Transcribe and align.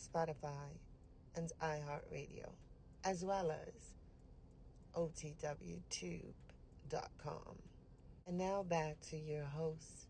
Spotify, 0.00 0.78
and 1.36 1.52
iHeartRadio, 1.62 2.48
as 3.04 3.24
well 3.24 3.50
as 3.50 3.94
OTWTube.com. 4.96 6.32
And 8.26 8.38
now 8.38 8.62
back 8.62 9.00
to 9.10 9.16
your 9.16 9.44
host, 9.44 10.08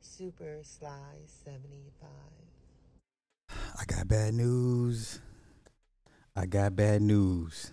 Super 0.00 0.58
Sly 0.62 1.26
75. 1.44 2.08
I 3.50 3.84
got 3.86 4.08
bad 4.08 4.34
news. 4.34 5.20
I 6.36 6.46
got 6.46 6.76
bad 6.76 7.02
news. 7.02 7.72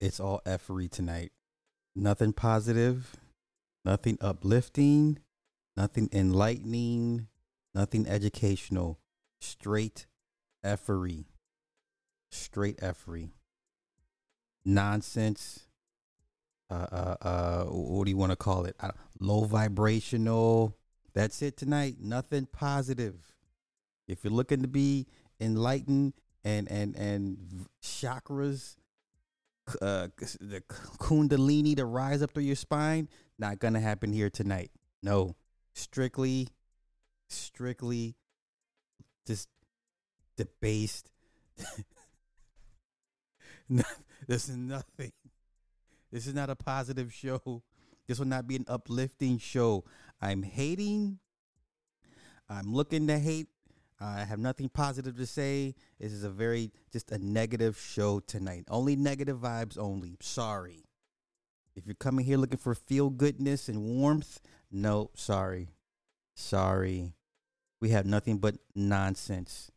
It's 0.00 0.20
all 0.20 0.40
effery 0.44 0.88
tonight. 0.88 1.32
Nothing 1.96 2.32
positive, 2.32 3.16
nothing 3.84 4.18
uplifting, 4.20 5.18
nothing 5.76 6.08
enlightening, 6.12 7.28
nothing 7.74 8.06
educational. 8.06 8.98
Straight 9.40 10.06
effery. 10.62 11.26
Straight 12.30 12.78
effery. 12.82 13.30
Nonsense. 14.64 15.66
Uh, 16.70 16.86
uh, 16.90 17.16
uh, 17.20 17.64
what 17.64 18.04
do 18.04 18.10
you 18.10 18.16
want 18.16 18.32
to 18.32 18.36
call 18.36 18.64
it? 18.64 18.76
Low 19.20 19.44
vibrational. 19.44 20.76
That's 21.12 21.42
it 21.42 21.56
tonight. 21.56 21.96
Nothing 22.00 22.46
positive. 22.46 23.34
If 24.08 24.24
you're 24.24 24.32
looking 24.32 24.62
to 24.62 24.68
be 24.68 25.06
enlightened 25.40 26.14
and 26.42 26.70
and 26.70 26.96
and 26.96 27.66
chakras, 27.82 28.76
uh, 29.80 30.08
the 30.40 30.62
kundalini 30.98 31.76
to 31.76 31.84
rise 31.84 32.22
up 32.22 32.32
through 32.32 32.42
your 32.44 32.56
spine, 32.56 33.08
not 33.38 33.58
gonna 33.58 33.80
happen 33.80 34.12
here 34.12 34.30
tonight. 34.30 34.70
No, 35.02 35.36
strictly, 35.74 36.48
strictly, 37.34 38.16
just 39.26 39.48
debased. 40.36 41.10
this 43.68 44.48
is 44.48 44.56
nothing. 44.56 45.12
This 46.12 46.26
is 46.26 46.34
not 46.34 46.50
a 46.50 46.56
positive 46.56 47.12
show. 47.12 47.62
This 48.06 48.18
will 48.18 48.26
not 48.26 48.46
be 48.46 48.56
an 48.56 48.64
uplifting 48.68 49.38
show. 49.38 49.84
I'm 50.20 50.42
hating. 50.42 51.18
I'm 52.48 52.74
looking 52.74 53.06
to 53.08 53.18
hate. 53.18 53.48
I 54.00 54.24
have 54.24 54.38
nothing 54.38 54.68
positive 54.68 55.16
to 55.16 55.26
say. 55.26 55.74
This 55.98 56.12
is 56.12 56.24
a 56.24 56.30
very 56.30 56.72
just 56.92 57.10
a 57.10 57.18
negative 57.18 57.78
show 57.78 58.20
tonight. 58.20 58.64
Only 58.68 58.96
negative 58.96 59.38
vibes 59.38 59.78
only. 59.78 60.16
Sorry. 60.20 60.84
If 61.74 61.86
you're 61.86 61.94
coming 61.94 62.24
here 62.24 62.36
looking 62.36 62.58
for 62.58 62.74
feel 62.74 63.10
goodness 63.10 63.68
and 63.68 63.82
warmth, 63.82 64.40
no, 64.70 65.10
sorry. 65.14 65.70
Sorry. 66.34 67.14
We 67.80 67.90
have 67.90 68.06
nothing 68.06 68.38
but 68.38 68.56
nonsense 68.74 69.70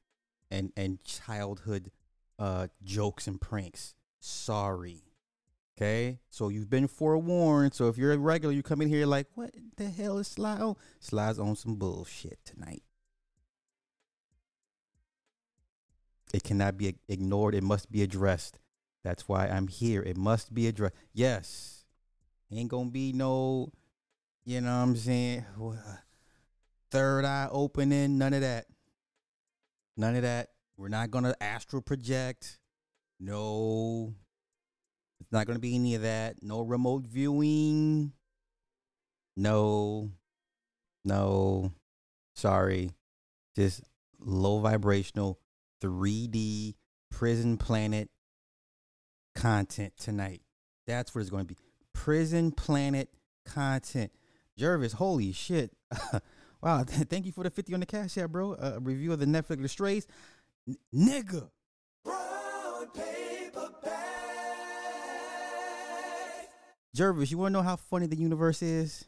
and 0.49 0.71
and 0.77 1.03
childhood 1.03 1.91
uh 2.39 2.67
jokes 2.83 3.27
and 3.27 3.39
pranks. 3.41 3.95
Sorry. 4.19 5.03
Okay, 5.77 6.19
so 6.29 6.49
you've 6.49 6.69
been 6.71 6.87
forewarned. 6.87 7.75
So 7.75 7.87
if 7.87 7.97
you're 7.97 8.11
a 8.11 8.17
regular, 8.17 8.53
you 8.53 8.63
come 8.63 8.81
in 8.81 8.89
here 8.89 9.05
like, 9.05 9.27
what 9.35 9.53
the 9.75 9.89
hell 9.89 10.17
is 10.17 10.27
Sly 10.27 10.57
on? 10.57 10.75
Sly's 10.99 11.37
on 11.37 11.55
some 11.55 11.75
bullshit 11.75 12.39
tonight. 12.45 12.81
It 16.33 16.43
cannot 16.43 16.77
be 16.77 16.95
ignored. 17.07 17.53
It 17.53 17.63
must 17.63 17.91
be 17.91 18.01
addressed. 18.01 18.57
That's 19.03 19.27
why 19.27 19.47
I'm 19.47 19.67
here. 19.67 20.01
It 20.01 20.17
must 20.17 20.53
be 20.53 20.67
addressed. 20.67 20.95
Yes, 21.13 21.85
ain't 22.51 22.69
gonna 22.69 22.89
be 22.89 23.13
no, 23.13 23.71
you 24.45 24.61
know 24.61 24.69
what 24.69 24.83
I'm 24.83 24.95
saying? 24.95 25.45
Third 26.91 27.25
eye 27.25 27.47
opening. 27.51 28.17
None 28.17 28.33
of 28.33 28.41
that. 28.41 28.65
None 29.95 30.15
of 30.15 30.21
that. 30.21 30.49
We're 30.77 30.89
not 30.89 31.11
gonna 31.11 31.35
astral 31.41 31.81
project. 31.81 32.59
No, 33.19 34.13
it's 35.19 35.31
not 35.31 35.45
going 35.47 35.55
to 35.55 35.61
be 35.61 35.75
any 35.75 35.95
of 35.95 36.03
that. 36.03 36.41
No 36.41 36.61
remote 36.61 37.05
viewing. 37.05 38.13
No. 39.35 40.11
No. 41.03 41.71
Sorry. 42.35 42.91
Just 43.55 43.81
low 44.19 44.59
vibrational 44.59 45.39
3D 45.81 46.75
prison 47.11 47.57
planet 47.57 48.09
content 49.35 49.93
tonight. 49.97 50.41
That's 50.85 51.13
what 51.13 51.21
it's 51.21 51.29
going 51.29 51.45
to 51.45 51.53
be. 51.53 51.57
Prison 51.93 52.51
planet 52.51 53.09
content. 53.45 54.11
Jervis, 54.57 54.93
holy 54.93 55.31
shit. 55.31 55.71
wow. 56.61 56.83
Thank 56.87 57.25
you 57.25 57.31
for 57.31 57.43
the 57.43 57.49
50 57.49 57.73
on 57.73 57.79
the 57.79 57.85
cash 57.85 58.17
app, 58.17 58.29
bro. 58.31 58.53
A 58.53 58.79
review 58.79 59.13
of 59.13 59.19
the 59.19 59.25
Netflix 59.25 59.61
The 59.61 59.67
Strays. 59.67 60.07
N- 60.67 60.77
nigga. 60.93 61.49
Jervis, 66.97 67.29
you 67.29 67.37
want 67.37 67.53
to 67.53 67.59
know 67.59 67.63
how 67.63 67.75
funny 67.75 68.07
the 68.07 68.15
universe 68.15 68.63
is? 68.63 69.05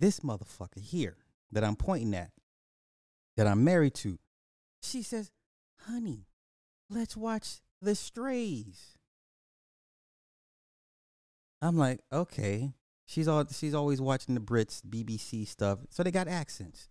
This 0.00 0.20
motherfucker 0.20 0.80
here 0.80 1.16
that 1.52 1.62
I'm 1.62 1.76
pointing 1.76 2.14
at, 2.14 2.32
that 3.36 3.46
I'm 3.46 3.62
married 3.62 3.94
to, 3.96 4.18
she 4.82 5.02
says, 5.02 5.30
honey, 5.82 6.26
let's 6.90 7.16
watch 7.16 7.60
The 7.80 7.94
Strays. 7.94 8.98
I'm 11.62 11.78
like, 11.78 12.00
okay. 12.12 12.72
She's 13.06 13.28
all 13.28 13.44
she's 13.50 13.74
always 13.74 14.00
watching 14.00 14.34
the 14.34 14.40
Brits, 14.40 14.82
BBC 14.82 15.46
stuff. 15.46 15.78
So 15.90 16.02
they 16.02 16.10
got 16.10 16.28
accents. 16.28 16.88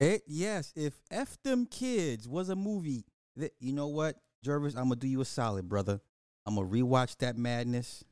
It 0.00 0.22
yes, 0.26 0.72
if 0.76 0.94
F 1.10 1.38
them 1.44 1.66
kids 1.66 2.28
was 2.28 2.48
a 2.48 2.56
movie, 2.56 3.06
that 3.36 3.52
you 3.60 3.72
know 3.72 3.86
what, 3.86 4.16
Jervis, 4.42 4.74
I'm 4.74 4.84
gonna 4.84 4.96
do 4.96 5.06
you 5.08 5.20
a 5.20 5.24
solid, 5.24 5.68
brother. 5.68 6.00
I'm 6.44 6.56
gonna 6.56 6.68
rewatch 6.68 7.16
that 7.18 7.38
madness. 7.38 8.04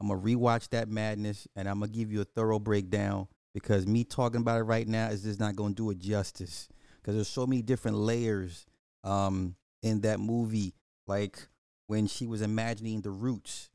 I'm 0.00 0.08
gonna 0.08 0.20
rewatch 0.20 0.68
that 0.70 0.88
madness, 0.88 1.48
and 1.56 1.68
I'm 1.68 1.80
gonna 1.80 1.90
give 1.92 2.12
you 2.12 2.20
a 2.20 2.24
thorough 2.24 2.58
breakdown 2.58 3.28
because 3.54 3.86
me 3.86 4.04
talking 4.04 4.42
about 4.42 4.60
it 4.60 4.64
right 4.64 4.86
now 4.86 5.08
is 5.08 5.22
just 5.22 5.40
not 5.40 5.56
gonna 5.56 5.74
do 5.74 5.90
it 5.90 5.98
justice. 5.98 6.68
Because 7.00 7.14
there's 7.14 7.28
so 7.28 7.46
many 7.46 7.62
different 7.62 7.96
layers 7.96 8.66
um, 9.04 9.56
in 9.82 10.00
that 10.02 10.20
movie, 10.20 10.74
like 11.06 11.48
when 11.86 12.06
she 12.06 12.26
was 12.26 12.42
imagining 12.42 13.00
the 13.00 13.10
roots 13.10 13.70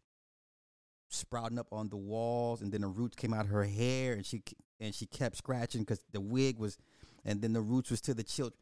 sprouting 1.09 1.59
up 1.59 1.67
on 1.71 1.89
the 1.89 1.97
walls, 1.97 2.61
and 2.61 2.71
then 2.71 2.81
the 2.81 2.87
roots 2.87 3.15
came 3.15 3.33
out 3.33 3.45
of 3.45 3.51
her 3.51 3.63
hair, 3.63 4.13
and 4.13 4.25
she 4.25 4.43
and 4.79 4.93
she 4.93 5.05
kept 5.05 5.37
scratching 5.37 5.81
because 5.81 6.03
the 6.11 6.21
wig 6.21 6.59
was, 6.59 6.77
and 7.23 7.41
then 7.41 7.53
the 7.53 7.61
roots 7.61 7.89
was 7.91 8.01
to 8.01 8.13
the 8.13 8.23
children. 8.23 8.59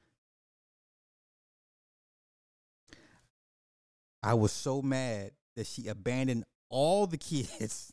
I 4.21 4.35
was 4.35 4.51
so 4.51 4.81
mad 4.81 5.31
that 5.55 5.67
she 5.67 5.87
abandoned 5.87 6.45
all 6.69 7.07
the 7.07 7.17
kids. 7.17 7.91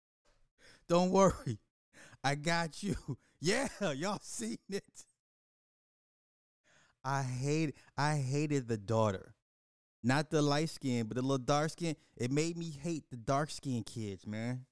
Don't 0.88 1.10
worry, 1.10 1.58
I 2.22 2.34
got 2.34 2.82
you. 2.82 2.96
Yeah, 3.38 3.68
y'all 3.94 4.18
seen 4.22 4.56
it. 4.70 4.82
I 7.06 7.22
hate 7.22 7.76
I 7.96 8.16
hated 8.16 8.66
the 8.66 8.76
daughter. 8.76 9.34
Not 10.02 10.30
the 10.30 10.42
light 10.42 10.70
skin, 10.70 11.06
but 11.06 11.16
the 11.16 11.22
little 11.22 11.38
dark 11.38 11.70
skin. 11.70 11.96
It 12.16 12.30
made 12.30 12.56
me 12.56 12.70
hate 12.70 13.04
the 13.10 13.16
dark 13.16 13.50
skinned 13.50 13.86
kids, 13.86 14.26
man. 14.26 14.66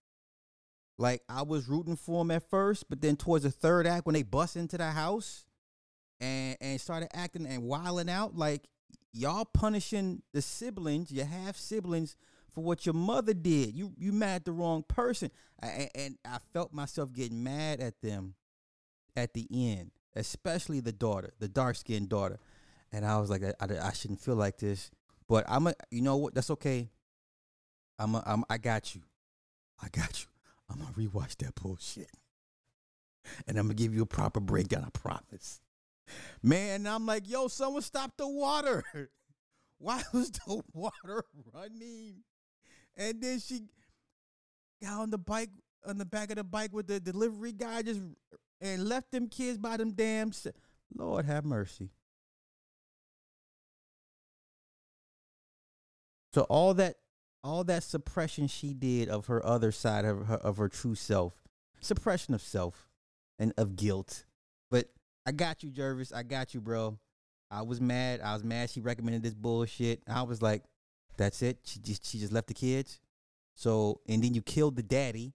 Like 0.99 1.23
I 1.29 1.43
was 1.43 1.69
rooting 1.69 1.97
for 1.97 2.21
them 2.21 2.31
at 2.33 2.49
first, 2.51 2.89
but 2.89 3.01
then 3.01 3.17
towards 3.17 3.45
the 3.45 3.51
third 3.51 3.87
act, 3.87 4.07
when 4.07 4.15
they 4.15 4.23
bust 4.23 4.57
into 4.57 4.77
the 4.77 4.91
house 4.91 5.47
and 6.21 6.57
and 6.61 6.81
started 6.81 7.09
acting 7.15 7.47
and 7.47 7.63
wilding 7.63 8.11
out, 8.11 8.37
like 8.37 8.69
y'all 9.13 9.45
punishing 9.45 10.23
the 10.33 10.43
siblings, 10.43 11.13
your 11.13 11.27
half 11.27 11.57
siblings, 11.57 12.17
for 12.53 12.63
what 12.63 12.87
your 12.87 12.95
mother 12.95 13.35
did. 13.35 13.75
You 13.75 13.93
you 13.97 14.13
mad 14.13 14.37
at 14.37 14.45
the 14.45 14.53
wrong 14.53 14.85
person, 14.89 15.31
I, 15.63 15.89
and 15.95 16.19
I 16.25 16.39
felt 16.53 16.73
myself 16.73 17.13
getting 17.13 17.43
mad 17.43 17.81
at 17.81 18.01
them 18.03 18.35
at 19.17 19.35
the 19.35 19.47
end, 19.51 19.93
especially 20.17 20.81
the 20.81 20.93
daughter, 20.93 21.33
the 21.39 21.49
dark 21.49 21.77
skinned 21.77 22.09
daughter, 22.09 22.39
and 22.93 23.05
I 23.05 23.19
was 23.19 23.31
like, 23.31 23.43
I, 23.43 23.53
I, 23.61 23.89
I 23.89 23.93
shouldn't 23.93 24.21
feel 24.21 24.37
like 24.37 24.59
this, 24.59 24.91
but 25.29 25.45
I'm 25.49 25.67
a, 25.67 25.75
you 25.91 26.03
know 26.03 26.17
what? 26.17 26.35
That's 26.35 26.51
okay. 26.51 26.91
I'm 27.99 28.15
a, 28.15 28.23
I'm 28.27 28.45
I 28.49 28.59
got 28.59 28.95
you. 28.95 29.03
I 29.83 29.89
got 29.89 30.21
you. 30.21 30.27
I'm 30.71 30.79
gonna 30.79 30.93
rewatch 30.93 31.37
that 31.39 31.55
bullshit. 31.55 32.11
And 33.47 33.59
I'm 33.59 33.67
gonna 33.67 33.75
give 33.75 33.95
you 33.95 34.03
a 34.03 34.07
proper 34.07 34.41
breakdown, 34.41 34.85
I 34.87 34.91
promise. 34.91 35.61
Man, 36.43 36.87
I'm 36.87 37.07
like, 37.07 37.29
yo, 37.29 37.49
someone 37.49 37.83
stop 37.83 38.13
the 38.17 38.29
water. 38.29 38.85
Why 39.79 40.03
was 40.13 40.31
the 40.31 40.63
water 40.73 41.25
running? 41.53 42.23
And 42.97 43.21
then 43.21 43.41
she 43.41 43.63
got 44.83 45.01
on 45.01 45.11
the 45.11 45.19
bike 45.19 45.51
on 45.87 45.99
the 45.99 46.05
back 46.05 46.31
of 46.31 46.37
the 46.37 46.45
bike 46.45 46.73
with 46.73 46.87
the 46.87 47.01
delivery 47.01 47.53
guy 47.53 47.83
just 47.83 48.01
and 48.65 48.89
left 48.89 49.13
them 49.13 49.29
kids 49.29 49.59
by 49.59 49.77
them 49.77 49.93
damn. 49.93 50.33
Lord 50.97 51.27
have 51.27 51.45
mercy. 51.45 51.91
So 56.33 56.43
all 56.43 56.75
that 56.75 56.97
all 57.45 57.63
that 57.65 57.83
suppression 57.83 58.49
she 58.49 58.73
did 58.73 59.09
of 59.09 59.27
her 59.27 59.45
other 59.45 59.71
side 59.71 60.05
of 60.05 60.27
her 60.27 60.37
of 60.37 60.57
her 60.57 60.69
true 60.69 60.95
self, 60.95 61.45
suppression 61.81 62.35
of 62.35 62.41
self 62.41 62.89
and 63.39 63.53
of 63.57 63.77
guilt. 63.77 64.25
But 64.71 64.89
I 65.27 65.33
got 65.33 65.63
you, 65.63 65.71
Jervis. 65.71 66.11
I 66.13 66.23
got 66.23 66.55
you, 66.55 66.61
bro. 66.61 66.99
I 67.51 67.63
was 67.63 67.81
mad. 67.81 68.21
I 68.21 68.33
was 68.33 68.43
mad 68.43 68.71
she 68.71 68.81
recommended 68.81 69.23
this 69.23 69.35
bullshit. 69.35 70.03
I 70.09 70.23
was 70.23 70.43
like, 70.43 70.65
that's 71.17 71.43
it. 71.43 71.59
She 71.65 71.79
just 71.81 72.07
she 72.07 72.19
just 72.19 72.33
left 72.33 72.49
the 72.49 72.55
kids. 72.55 72.99
So 73.55 74.01
and 74.09 74.25
then 74.25 74.35
you 74.35 74.43
killed 74.43 74.75
the 74.75 74.83
daddy. 74.83 75.35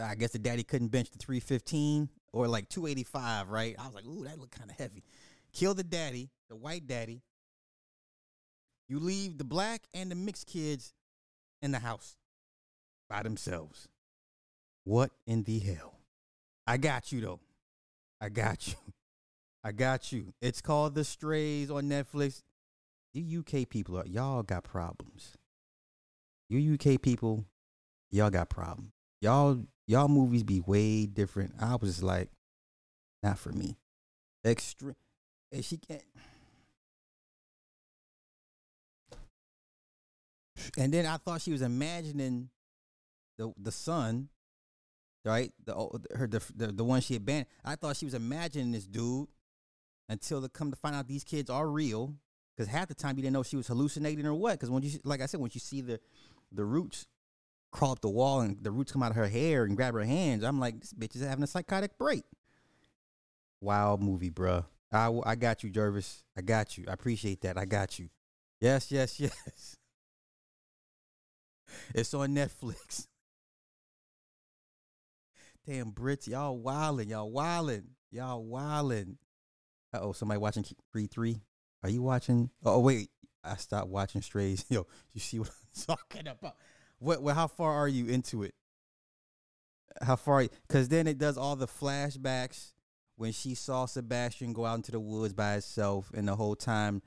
I 0.00 0.14
guess 0.14 0.32
the 0.32 0.38
daddy 0.38 0.64
couldn't 0.64 0.88
bench 0.88 1.10
the 1.10 1.18
315 1.18 2.08
or 2.32 2.48
like 2.48 2.68
285, 2.68 3.48
right? 3.48 3.76
I 3.78 3.86
was 3.86 3.94
like, 3.94 4.06
ooh, 4.06 4.24
that 4.24 4.38
looked 4.38 4.58
kind 4.58 4.70
of 4.70 4.76
heavy. 4.76 5.04
Kill 5.52 5.74
the 5.74 5.84
daddy, 5.84 6.30
the 6.48 6.56
white 6.56 6.86
daddy. 6.86 7.22
You 8.88 8.98
leave 8.98 9.38
the 9.38 9.44
black 9.44 9.82
and 9.94 10.10
the 10.10 10.14
mixed 10.14 10.46
kids 10.46 10.92
in 11.62 11.70
the 11.70 11.78
house 11.78 12.16
by 13.08 13.22
themselves. 13.22 13.88
What 14.84 15.10
in 15.26 15.44
the 15.44 15.58
hell? 15.60 15.94
I 16.66 16.76
got 16.76 17.12
you 17.12 17.20
though. 17.20 17.40
I 18.20 18.28
got 18.28 18.68
you. 18.68 18.74
I 19.62 19.72
got 19.72 20.12
you. 20.12 20.34
It's 20.42 20.60
called 20.60 20.94
The 20.94 21.04
Strays 21.04 21.70
on 21.70 21.84
Netflix. 21.84 22.42
You 23.12 23.40
UK 23.40 23.68
people 23.68 23.96
are 23.96 24.06
y'all 24.06 24.42
got 24.42 24.64
problems. 24.64 25.36
You 26.50 26.74
UK 26.74 27.00
people, 27.00 27.46
y'all 28.10 28.30
got 28.30 28.50
problems. 28.50 28.93
Y'all 29.24 29.58
y'all 29.86 30.06
movies 30.06 30.42
be 30.42 30.60
way 30.60 31.06
different. 31.06 31.54
I 31.58 31.76
was 31.76 32.02
like, 32.02 32.28
not 33.22 33.38
for 33.38 33.52
me. 33.52 33.78
Extreme. 34.44 34.96
And 35.50 35.64
she 35.64 35.78
can't. 35.78 36.02
And 40.76 40.92
then 40.92 41.06
I 41.06 41.16
thought 41.16 41.40
she 41.40 41.52
was 41.52 41.62
imagining 41.62 42.50
the 43.38 43.50
the 43.56 43.72
son, 43.72 44.28
right? 45.24 45.50
The 45.64 45.74
oh, 45.74 45.98
her 46.14 46.26
the 46.26 46.42
the, 46.54 46.66
the 46.66 46.84
one 46.84 47.00
she 47.00 47.16
abandoned. 47.16 47.46
I 47.64 47.76
thought 47.76 47.96
she 47.96 48.04
was 48.04 48.12
imagining 48.12 48.72
this 48.72 48.84
dude 48.84 49.28
until 50.10 50.42
they 50.42 50.48
come 50.48 50.70
to 50.70 50.76
find 50.76 50.94
out 50.94 51.08
these 51.08 51.24
kids 51.24 51.48
are 51.48 51.66
real. 51.66 52.12
Because 52.54 52.70
half 52.70 52.88
the 52.88 52.94
time 52.94 53.16
you 53.16 53.22
didn't 53.22 53.32
know 53.32 53.42
she 53.42 53.56
was 53.56 53.68
hallucinating 53.68 54.26
or 54.26 54.34
what. 54.34 54.52
Because 54.52 54.68
when 54.68 54.82
you 54.82 54.90
like 55.02 55.22
I 55.22 55.26
said, 55.26 55.40
when 55.40 55.50
you 55.54 55.60
see 55.60 55.80
the 55.80 55.98
the 56.52 56.66
roots 56.66 57.06
crawl 57.74 57.92
up 57.92 58.00
the 58.00 58.08
wall 58.08 58.40
and 58.40 58.56
the 58.62 58.70
roots 58.70 58.92
come 58.92 59.02
out 59.02 59.10
of 59.10 59.16
her 59.16 59.28
hair 59.28 59.64
and 59.64 59.76
grab 59.76 59.94
her 59.94 60.04
hands. 60.04 60.44
I'm 60.44 60.60
like, 60.60 60.80
this 60.80 60.92
bitch 60.92 61.16
is 61.16 61.22
having 61.22 61.42
a 61.42 61.46
psychotic 61.46 61.98
break. 61.98 62.24
Wild 63.60 64.00
movie, 64.02 64.30
bruh. 64.30 64.64
I, 64.92 65.12
I 65.26 65.34
got 65.34 65.64
you, 65.64 65.70
Jervis. 65.70 66.22
I 66.36 66.42
got 66.42 66.78
you. 66.78 66.84
I 66.88 66.92
appreciate 66.92 67.40
that. 67.40 67.58
I 67.58 67.64
got 67.64 67.98
you. 67.98 68.08
Yes, 68.60 68.92
yes, 68.92 69.18
yes. 69.20 69.76
It's 71.94 72.14
on 72.14 72.28
Netflix. 72.28 73.08
Damn, 75.66 75.90
Brits, 75.90 76.28
y'all 76.28 76.60
wildin', 76.60 77.08
y'all 77.08 77.32
wildin', 77.32 77.86
y'all 78.12 78.44
wildin'. 78.44 79.16
Uh 79.92 79.98
oh, 80.02 80.12
somebody 80.12 80.38
watching 80.38 80.64
Creed 80.92 81.10
3? 81.10 81.40
Are 81.82 81.88
you 81.88 82.02
watching? 82.02 82.50
Oh, 82.64 82.78
wait, 82.78 83.10
I 83.42 83.56
stopped 83.56 83.88
watching 83.88 84.22
Strays. 84.22 84.64
Yo, 84.70 84.86
you 85.12 85.20
see 85.20 85.40
what 85.40 85.48
I'm 85.48 85.86
talking 85.96 86.28
about? 86.28 86.54
What? 87.04 87.22
Well, 87.22 87.34
how 87.34 87.46
far 87.46 87.72
are 87.74 87.88
you 87.88 88.06
into 88.06 88.42
it? 88.42 88.54
How 90.00 90.16
far? 90.16 90.46
Because 90.66 90.88
then 90.88 91.06
it 91.06 91.18
does 91.18 91.36
all 91.36 91.54
the 91.54 91.66
flashbacks 91.66 92.72
when 93.16 93.32
she 93.32 93.54
saw 93.54 93.84
Sebastian 93.84 94.54
go 94.54 94.64
out 94.64 94.76
into 94.76 94.92
the 94.92 95.00
woods 95.00 95.34
by 95.34 95.52
himself, 95.52 96.10
and 96.14 96.26
the 96.26 96.34
whole 96.34 96.56
time 96.56 97.02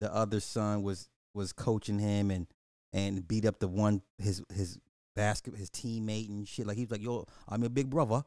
the 0.00 0.14
other 0.14 0.40
son 0.40 0.82
was 0.82 1.08
was 1.32 1.52
coaching 1.52 1.98
him 1.98 2.30
and 2.30 2.46
and 2.92 3.26
beat 3.26 3.46
up 3.46 3.58
the 3.60 3.68
one 3.68 4.02
his 4.18 4.42
his 4.52 4.78
basket 5.16 5.56
his 5.56 5.70
teammate 5.70 6.28
and 6.28 6.46
shit. 6.46 6.66
Like 6.66 6.76
he 6.76 6.84
was 6.84 6.90
like, 6.90 7.02
"Yo, 7.02 7.26
I'm 7.48 7.62
your 7.62 7.70
big 7.70 7.88
brother. 7.88 8.22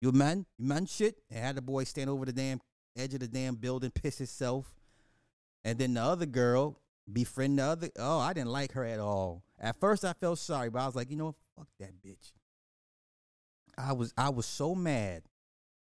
You 0.00 0.12
man, 0.12 0.46
you 0.56 0.66
man 0.68 0.86
shit." 0.86 1.18
And 1.30 1.40
had 1.40 1.56
the 1.56 1.62
boy 1.62 1.82
stand 1.82 2.10
over 2.10 2.24
the 2.24 2.32
damn 2.32 2.60
edge 2.96 3.14
of 3.14 3.20
the 3.20 3.28
damn 3.28 3.56
building, 3.56 3.90
piss 3.90 4.18
himself. 4.18 4.72
And 5.64 5.80
then 5.80 5.94
the 5.94 6.02
other 6.02 6.26
girl 6.26 6.80
befriend 7.12 7.58
the 7.58 7.64
other. 7.64 7.90
Oh, 7.98 8.20
I 8.20 8.32
didn't 8.32 8.50
like 8.50 8.72
her 8.72 8.84
at 8.84 9.00
all. 9.00 9.42
At 9.58 9.80
first, 9.80 10.04
I 10.04 10.12
felt 10.12 10.38
sorry, 10.38 10.68
but 10.70 10.80
I 10.80 10.86
was 10.86 10.94
like, 10.94 11.10
you 11.10 11.16
know, 11.16 11.34
fuck 11.56 11.68
that 11.80 12.02
bitch. 12.02 12.32
I 13.78 13.92
was 13.92 14.12
I 14.16 14.28
was 14.30 14.46
so 14.46 14.74
mad. 14.74 15.22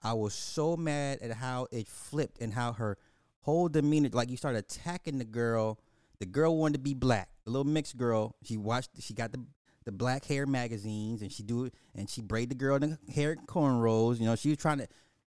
I 0.02 0.14
was 0.14 0.34
so 0.34 0.78
mad 0.78 1.20
at 1.22 1.32
how 1.32 1.68
it 1.72 1.88
flipped 1.88 2.40
and 2.42 2.54
how 2.54 2.74
her 2.74 2.98
whole 3.42 3.68
demeanor, 3.68 4.10
like 4.14 4.30
you 4.30 4.38
started 4.38 4.60
attacking 4.60 5.18
the 5.18 5.26
girl. 5.26 5.80
The 6.20 6.26
girl 6.26 6.58
wanted 6.58 6.76
to 6.76 6.80
be 6.80 6.94
black. 6.94 7.30
The 7.46 7.52
little 7.52 7.66
mixed 7.66 7.98
girl. 7.98 8.36
She 8.44 8.58
watched. 8.58 8.92
She 9.00 9.14
got 9.14 9.32
the 9.32 9.44
the 9.86 9.92
black 9.92 10.26
hair 10.26 10.46
magazines, 10.46 11.22
and 11.22 11.32
she 11.32 11.44
do 11.44 11.66
it, 11.66 11.74
and 11.96 12.10
she 12.10 12.22
braid 12.22 12.50
the 12.50 12.56
girl 12.56 12.76
in 12.76 12.98
the 13.06 13.12
hair 13.12 13.36
cornrows. 13.36 14.20
You 14.20 14.26
know, 14.26 14.36
she 14.36 14.50
was 14.50 14.58
trying 14.58 14.80
to, 14.80 14.88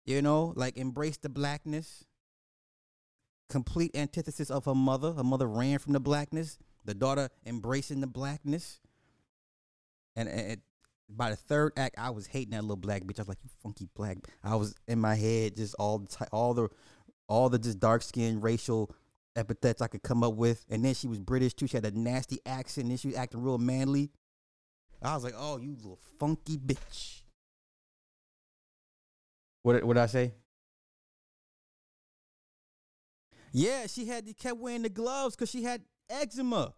you 0.04 0.22
know, 0.22 0.52
like 0.56 0.76
embrace 0.76 1.16
the 1.16 1.28
blackness. 1.28 2.04
Complete 3.48 3.94
antithesis 3.94 4.50
of 4.50 4.64
her 4.64 4.74
mother. 4.74 5.12
Her 5.12 5.22
mother 5.22 5.46
ran 5.46 5.78
from 5.78 5.92
the 5.92 6.00
blackness 6.00 6.58
the 6.86 6.94
daughter 6.94 7.28
embracing 7.44 8.00
the 8.00 8.06
blackness. 8.06 8.80
And, 10.14 10.28
and 10.28 10.60
by 11.08 11.30
the 11.30 11.36
third 11.36 11.72
act, 11.76 11.96
I 11.98 12.10
was 12.10 12.26
hating 12.26 12.52
that 12.52 12.62
little 12.62 12.76
black 12.76 13.02
bitch. 13.02 13.18
I 13.18 13.22
was 13.22 13.28
like, 13.28 13.38
"You 13.42 13.50
funky 13.62 13.88
black." 13.94 14.18
I 14.42 14.56
was 14.56 14.74
in 14.88 14.98
my 14.98 15.14
head 15.14 15.56
just 15.56 15.74
all 15.78 15.98
the 15.98 16.26
all 16.32 16.54
the, 16.54 16.68
all 17.28 17.48
the 17.48 17.58
just 17.58 17.78
dark 17.78 18.02
skin 18.02 18.40
racial 18.40 18.94
epithets 19.36 19.82
I 19.82 19.88
could 19.88 20.02
come 20.02 20.24
up 20.24 20.34
with. 20.34 20.64
And 20.70 20.84
then 20.84 20.94
she 20.94 21.08
was 21.08 21.18
British 21.18 21.54
too. 21.54 21.66
She 21.66 21.76
had 21.76 21.84
a 21.84 21.90
nasty 21.90 22.40
accent. 22.46 22.88
And 22.88 22.98
she 22.98 23.08
was 23.08 23.16
acting 23.16 23.42
real 23.42 23.58
manly. 23.58 24.10
I 25.02 25.14
was 25.14 25.24
like, 25.24 25.34
"Oh, 25.36 25.58
you 25.58 25.74
little 25.76 26.00
funky 26.18 26.56
bitch." 26.56 27.22
What 29.62 29.82
what 29.84 29.94
did 29.94 30.02
I 30.02 30.06
say? 30.06 30.34
Yeah, 33.52 33.86
she 33.86 34.06
had 34.06 34.26
kept 34.38 34.58
wearing 34.58 34.82
the 34.82 34.88
gloves 34.88 35.34
because 35.34 35.50
she 35.50 35.62
had 35.62 35.82
eczema. 36.10 36.74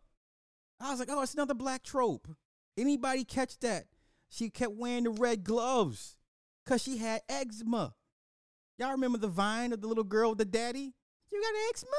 I 0.81 0.91
was 0.91 1.01
like, 1.01 1.09
oh, 1.11 1.23
it's 1.23 1.35
another 1.35 1.55
black 1.55 1.83
trope. 1.83 2.29
Anybody 2.77 3.25
catch 3.25 3.59
that? 3.61 3.87
She 4.29 4.51
kept 4.51 4.73
wearing 4.73 5.05
the 5.05 5.11
red 5.11 5.43
gloves 5.43 6.17
because 6.65 6.83
she 6.83 6.99
had 6.99 7.23
eczema. 7.29 7.95
Y'all 8.79 8.93
remember 8.93 9.19
the 9.19 9.29
vine 9.29 9.73
of 9.73 9.81
the 9.81 9.89
little 9.89 10.05
girl 10.05 10.31
with 10.31 10.39
the 10.39 10.45
daddy? 10.45 10.95
You 11.33 11.43
got 11.43 11.53
eczema? 11.71 11.93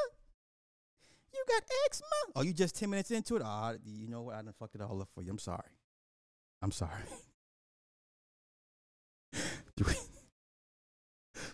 You 1.33 1.43
got 1.47 1.63
eczema? 1.85 2.33
Oh, 2.35 2.41
you 2.41 2.53
just 2.53 2.75
10 2.77 2.89
minutes 2.89 3.11
into 3.11 3.35
it? 3.35 3.41
Oh, 3.43 3.75
you 3.83 4.07
know 4.07 4.23
what? 4.23 4.35
I 4.35 4.41
done 4.41 4.53
fucked 4.57 4.75
it 4.75 4.81
all 4.81 5.01
up 5.01 5.09
for 5.13 5.21
you. 5.21 5.31
I'm 5.31 5.39
sorry. 5.39 5.59
I'm 6.61 6.71
sorry. 6.71 7.03
three, 9.77 9.95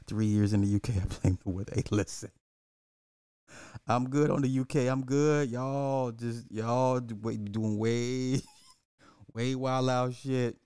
three 0.08 0.26
years 0.26 0.54
in 0.54 0.62
the 0.62 0.76
UK, 0.76 0.90
I 1.02 1.06
blame 1.22 1.40
the 1.44 1.50
weather. 1.50 1.74
Hey, 1.76 1.84
listen. 1.90 2.32
I'm 3.88 4.10
good 4.10 4.32
on 4.32 4.42
the 4.42 4.60
UK. 4.60 4.92
I'm 4.92 5.06
good. 5.06 5.50
Y'all 5.50 6.12
just 6.12 6.52
y'all 6.52 7.00
doing 7.00 7.78
way, 7.78 8.42
way 9.34 9.56
wild 9.56 9.90
out 9.90 10.14
shit. 10.16 10.58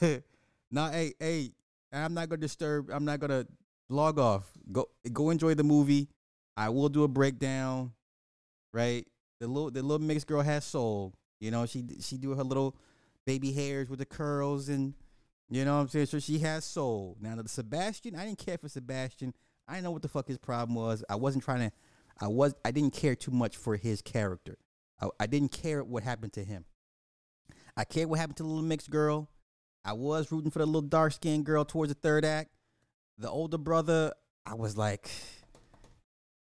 nah, 0.70 0.90
hey, 0.90 1.14
hey, 1.18 1.50
I'm 1.92 2.14
not 2.14 2.28
gonna 2.28 2.40
disturb. 2.40 2.90
I'm 2.90 3.04
not 3.04 3.18
gonna 3.18 3.46
log 3.88 4.18
off. 4.18 4.48
Go, 4.70 4.88
go 5.12 5.30
enjoy 5.30 5.54
the 5.54 5.64
movie. 5.64 6.08
I 6.56 6.68
will 6.68 6.88
do 6.88 7.02
a 7.02 7.08
breakdown. 7.08 7.92
Right, 8.72 9.04
the 9.40 9.48
little, 9.48 9.72
the 9.72 9.82
little 9.82 10.06
mixed 10.06 10.28
girl 10.28 10.42
has 10.42 10.64
soul. 10.64 11.12
You 11.40 11.50
know, 11.50 11.66
she 11.66 11.84
she 12.00 12.18
do 12.18 12.36
her 12.36 12.44
little 12.44 12.76
baby 13.26 13.52
hairs 13.52 13.88
with 13.88 13.98
the 13.98 14.06
curls 14.06 14.68
and 14.68 14.94
you 15.48 15.64
know 15.64 15.74
what 15.74 15.82
I'm 15.82 15.88
saying. 15.88 16.06
So 16.06 16.20
she 16.20 16.38
has 16.38 16.64
soul. 16.64 17.16
Now 17.20 17.34
the 17.34 17.48
Sebastian, 17.48 18.14
I 18.14 18.24
didn't 18.24 18.38
care 18.38 18.58
for 18.58 18.68
Sebastian. 18.68 19.34
I 19.66 19.74
didn't 19.74 19.84
know 19.84 19.90
what 19.90 20.02
the 20.02 20.08
fuck 20.08 20.28
his 20.28 20.38
problem 20.38 20.76
was. 20.76 21.02
I 21.08 21.16
wasn't 21.16 21.42
trying 21.42 21.68
to 21.68 21.72
I 22.20 22.28
was 22.28 22.54
I 22.64 22.70
didn't 22.70 22.92
care 22.92 23.14
too 23.14 23.30
much 23.30 23.56
for 23.56 23.76
his 23.76 24.02
character. 24.02 24.58
I, 25.00 25.08
I 25.20 25.26
didn't 25.26 25.52
care 25.52 25.82
what 25.82 26.02
happened 26.02 26.32
to 26.34 26.44
him. 26.44 26.64
I 27.76 27.84
cared 27.84 28.08
what 28.08 28.18
happened 28.18 28.36
to 28.38 28.42
the 28.42 28.48
little 28.48 28.64
mixed 28.64 28.90
girl. 28.90 29.30
I 29.84 29.94
was 29.94 30.30
rooting 30.30 30.50
for 30.50 30.58
the 30.58 30.66
little 30.66 30.82
dark 30.82 31.12
skinned 31.14 31.46
girl 31.46 31.64
towards 31.64 31.92
the 31.92 31.98
third 31.98 32.24
act. 32.24 32.50
The 33.16 33.30
older 33.30 33.58
brother, 33.58 34.12
I 34.44 34.54
was 34.54 34.76
like, 34.76 35.10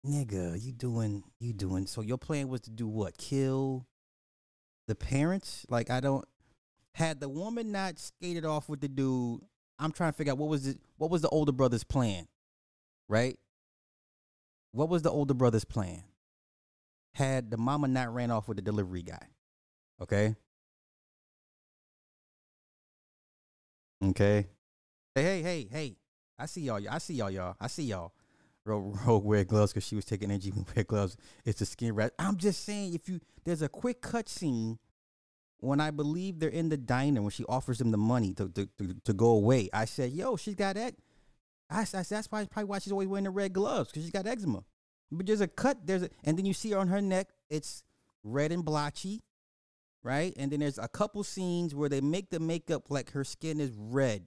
nigga, 0.05 0.61
you 0.61 0.73
doing 0.73 1.23
you 1.39 1.53
doing 1.53 1.87
so 1.87 2.01
your 2.01 2.17
plan 2.17 2.49
was 2.49 2.61
to 2.61 2.69
do 2.69 2.87
what? 2.87 3.17
Kill 3.17 3.87
the 4.87 4.95
parents, 4.95 5.65
like 5.69 5.89
I 5.89 5.99
don't 5.99 6.25
had 6.95 7.19
the 7.19 7.29
woman 7.29 7.71
not 7.71 7.97
skated 7.97 8.45
off 8.45 8.69
with 8.69 8.81
the 8.81 8.87
dude, 8.87 9.41
I'm 9.79 9.91
trying 9.91 10.11
to 10.11 10.17
figure 10.17 10.31
out 10.31 10.37
what 10.37 10.49
was 10.49 10.67
it 10.67 10.79
what 10.97 11.09
was 11.09 11.21
the 11.21 11.29
older 11.29 11.51
brother's 11.51 11.83
plan? 11.83 12.27
Right? 13.09 13.37
What 14.73 14.89
was 14.89 15.03
the 15.03 15.11
older 15.11 15.35
brother's 15.35 15.65
plan? 15.65 16.03
Had 17.13 17.51
the 17.51 17.57
mama 17.57 17.87
not 17.87 18.13
ran 18.13 18.31
off 18.31 18.47
with 18.47 18.57
the 18.57 18.63
delivery 18.63 19.03
guy. 19.03 19.27
Okay? 20.01 20.35
Okay. 24.03 24.47
Hey, 25.15 25.23
hey, 25.23 25.41
hey, 25.43 25.67
hey. 25.71 25.95
I 26.37 26.47
see 26.47 26.61
y'all. 26.61 26.81
I 26.89 26.97
see 26.97 27.13
y'all, 27.13 27.29
y'all. 27.29 27.55
I 27.61 27.67
see 27.67 27.83
y'all. 27.83 28.13
Rogue 28.65 29.23
wear 29.23 29.43
gloves 29.43 29.73
because 29.73 29.85
she 29.85 29.95
was 29.95 30.05
taking 30.05 30.31
energy 30.31 30.51
wear 30.75 30.83
gloves. 30.83 31.17
It's 31.45 31.61
a 31.61 31.65
skin 31.65 31.93
rash. 31.93 32.09
I'm 32.17 32.37
just 32.37 32.65
saying, 32.65 32.95
if 32.95 33.07
you 33.07 33.19
there's 33.45 33.61
a 33.61 33.69
quick 33.69 34.01
cut 34.01 34.27
scene 34.27 34.79
when 35.59 35.79
I 35.79 35.91
believe 35.91 36.39
they're 36.39 36.49
in 36.49 36.69
the 36.69 36.77
diner 36.77 37.21
when 37.21 37.31
she 37.31 37.45
offers 37.45 37.77
them 37.77 37.91
the 37.91 37.97
money 37.97 38.33
to 38.33 38.49
to, 38.49 38.67
to, 38.79 38.95
to 39.03 39.13
go 39.13 39.27
away. 39.27 39.69
I 39.71 39.85
said, 39.85 40.11
"Yo, 40.13 40.35
she's 40.35 40.55
got 40.55 40.75
that." 40.75 40.95
I, 41.73 41.81
I 41.81 42.03
"That's 42.03 42.27
probably, 42.27 42.47
probably 42.47 42.69
why 42.69 42.79
she's 42.79 42.91
always 42.91 43.07
wearing 43.07 43.25
the 43.25 43.29
red 43.31 43.53
gloves 43.53 43.89
because 43.89 44.03
she's 44.03 44.11
got 44.11 44.27
eczema." 44.27 44.63
But 45.11 45.25
there's 45.25 45.41
a 45.41 45.47
cut. 45.47 45.85
There's 45.85 46.03
a, 46.03 46.09
and 46.23 46.37
then 46.37 46.45
you 46.45 46.53
see 46.53 46.71
her 46.71 46.79
on 46.79 46.87
her 46.87 47.01
neck. 47.01 47.29
It's 47.49 47.83
red 48.23 48.51
and 48.51 48.63
blotchy, 48.63 49.21
right? 50.03 50.33
And 50.37 50.51
then 50.51 50.59
there's 50.59 50.77
a 50.77 50.87
couple 50.87 51.23
scenes 51.23 51.75
where 51.75 51.89
they 51.89 52.01
make 52.01 52.29
the 52.29 52.39
makeup 52.39 52.89
like 52.89 53.11
her 53.11 53.23
skin 53.23 53.59
is 53.59 53.71
red, 53.75 54.25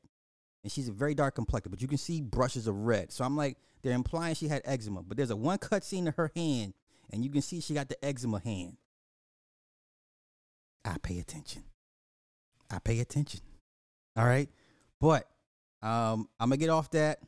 and 0.62 0.70
she's 0.70 0.88
a 0.88 0.92
very 0.92 1.14
dark 1.14 1.34
complected, 1.34 1.70
but 1.70 1.80
you 1.80 1.88
can 1.88 1.98
see 1.98 2.20
brushes 2.20 2.66
of 2.66 2.74
red. 2.74 3.12
So 3.12 3.24
I'm 3.24 3.36
like, 3.36 3.56
they're 3.82 3.94
implying 3.94 4.34
she 4.34 4.48
had 4.48 4.62
eczema. 4.64 5.02
But 5.02 5.16
there's 5.16 5.30
a 5.30 5.36
one 5.36 5.58
cut 5.58 5.84
scene 5.84 6.08
of 6.08 6.16
her 6.16 6.30
hand, 6.34 6.74
and 7.10 7.24
you 7.24 7.30
can 7.30 7.42
see 7.42 7.60
she 7.60 7.74
got 7.74 7.88
the 7.88 8.04
eczema 8.04 8.40
hand. 8.40 8.76
I 10.84 10.96
pay 10.98 11.18
attention. 11.18 11.64
I 12.70 12.78
pay 12.78 13.00
attention. 13.00 13.40
All 14.16 14.24
right. 14.24 14.48
But 15.00 15.28
um, 15.82 16.28
I'm 16.38 16.48
gonna 16.48 16.56
get 16.56 16.70
off 16.70 16.90
that. 16.92 17.20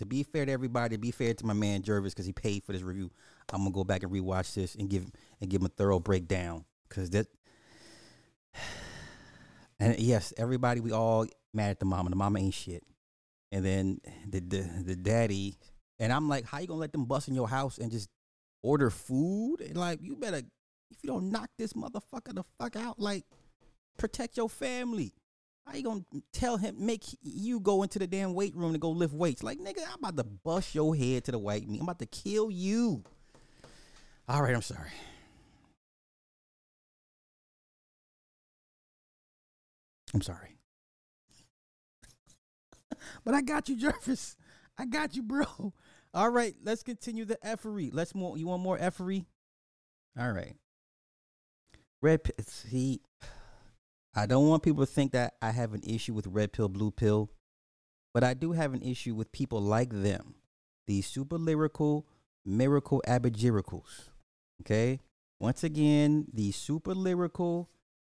To 0.00 0.06
be 0.06 0.22
fair 0.22 0.46
to 0.46 0.50
everybody, 0.50 0.96
to 0.96 0.98
be 0.98 1.10
fair 1.10 1.34
to 1.34 1.44
my 1.44 1.52
man 1.52 1.82
Jervis, 1.82 2.14
because 2.14 2.24
he 2.24 2.32
paid 2.32 2.64
for 2.64 2.72
this 2.72 2.80
review, 2.80 3.10
I'm 3.52 3.60
gonna 3.60 3.70
go 3.70 3.84
back 3.84 4.02
and 4.02 4.10
rewatch 4.10 4.54
this 4.54 4.74
and 4.74 4.88
give 4.88 5.04
and 5.42 5.50
give 5.50 5.60
him 5.60 5.66
a 5.66 5.68
thorough 5.68 6.00
breakdown. 6.00 6.64
Cause 6.88 7.10
that 7.10 7.26
and 9.78 9.98
yes, 9.98 10.32
everybody 10.38 10.80
we 10.80 10.90
all 10.90 11.26
mad 11.52 11.68
at 11.72 11.80
the 11.80 11.84
mama. 11.84 12.08
The 12.08 12.16
mama 12.16 12.38
ain't 12.38 12.54
shit. 12.54 12.82
And 13.52 13.62
then 13.62 14.00
the 14.26 14.40
the, 14.40 14.70
the 14.86 14.96
daddy, 14.96 15.58
and 15.98 16.14
I'm 16.14 16.30
like, 16.30 16.46
how 16.46 16.60
you 16.60 16.66
gonna 16.66 16.80
let 16.80 16.92
them 16.92 17.04
bust 17.04 17.28
in 17.28 17.34
your 17.34 17.48
house 17.48 17.76
and 17.76 17.90
just 17.90 18.08
order 18.62 18.88
food? 18.88 19.60
And 19.60 19.76
like, 19.76 20.00
you 20.00 20.16
better 20.16 20.38
if 20.90 20.98
you 21.02 21.08
don't 21.08 21.30
knock 21.30 21.50
this 21.58 21.74
motherfucker 21.74 22.34
the 22.34 22.44
fuck 22.58 22.74
out, 22.74 22.98
like 22.98 23.26
protect 23.98 24.38
your 24.38 24.48
family. 24.48 25.12
How 25.70 25.76
you 25.76 25.84
gonna 25.84 26.04
tell 26.32 26.56
him 26.56 26.74
make 26.84 27.04
you 27.22 27.60
go 27.60 27.84
into 27.84 28.00
the 28.00 28.06
damn 28.08 28.34
weight 28.34 28.56
room 28.56 28.72
to 28.72 28.78
go 28.78 28.90
lift 28.90 29.14
weights? 29.14 29.44
Like 29.44 29.58
nigga, 29.60 29.86
I'm 29.86 30.00
about 30.00 30.16
to 30.16 30.24
bust 30.24 30.74
your 30.74 30.96
head 30.96 31.24
to 31.24 31.32
the 31.32 31.38
white 31.38 31.68
meat. 31.68 31.78
I'm 31.78 31.84
about 31.84 32.00
to 32.00 32.06
kill 32.06 32.50
you. 32.50 33.04
All 34.28 34.42
right, 34.42 34.52
I'm 34.52 34.62
sorry. 34.62 34.90
I'm 40.12 40.22
sorry. 40.22 40.58
but 43.24 43.34
I 43.34 43.40
got 43.40 43.68
you, 43.68 43.76
Jervis. 43.76 44.36
I 44.76 44.86
got 44.86 45.14
you, 45.14 45.22
bro. 45.22 45.72
All 46.12 46.30
right, 46.30 46.56
let's 46.64 46.82
continue 46.82 47.24
the 47.24 47.38
effery. 47.46 47.90
Let's 47.92 48.12
more. 48.12 48.36
You 48.36 48.48
want 48.48 48.62
more 48.62 48.76
effery? 48.76 49.26
All 50.18 50.32
right. 50.32 50.56
Red. 52.02 52.22
See, 52.44 53.02
I 54.14 54.26
don't 54.26 54.48
want 54.48 54.62
people 54.62 54.84
to 54.84 54.92
think 54.92 55.12
that 55.12 55.34
I 55.40 55.50
have 55.50 55.72
an 55.72 55.82
issue 55.84 56.14
with 56.14 56.26
red 56.26 56.52
pill, 56.52 56.68
blue 56.68 56.90
pill, 56.90 57.30
but 58.12 58.24
I 58.24 58.34
do 58.34 58.52
have 58.52 58.74
an 58.74 58.82
issue 58.82 59.14
with 59.14 59.30
people 59.30 59.60
like 59.60 59.90
them, 59.90 60.34
these 60.86 61.06
super 61.06 61.38
lyrical, 61.38 62.06
miracle 62.44 63.02
abajiricals. 63.06 64.08
Okay, 64.62 65.00
once 65.38 65.62
again, 65.62 66.26
these 66.32 66.56
super 66.56 66.94
lyrical, 66.94 67.70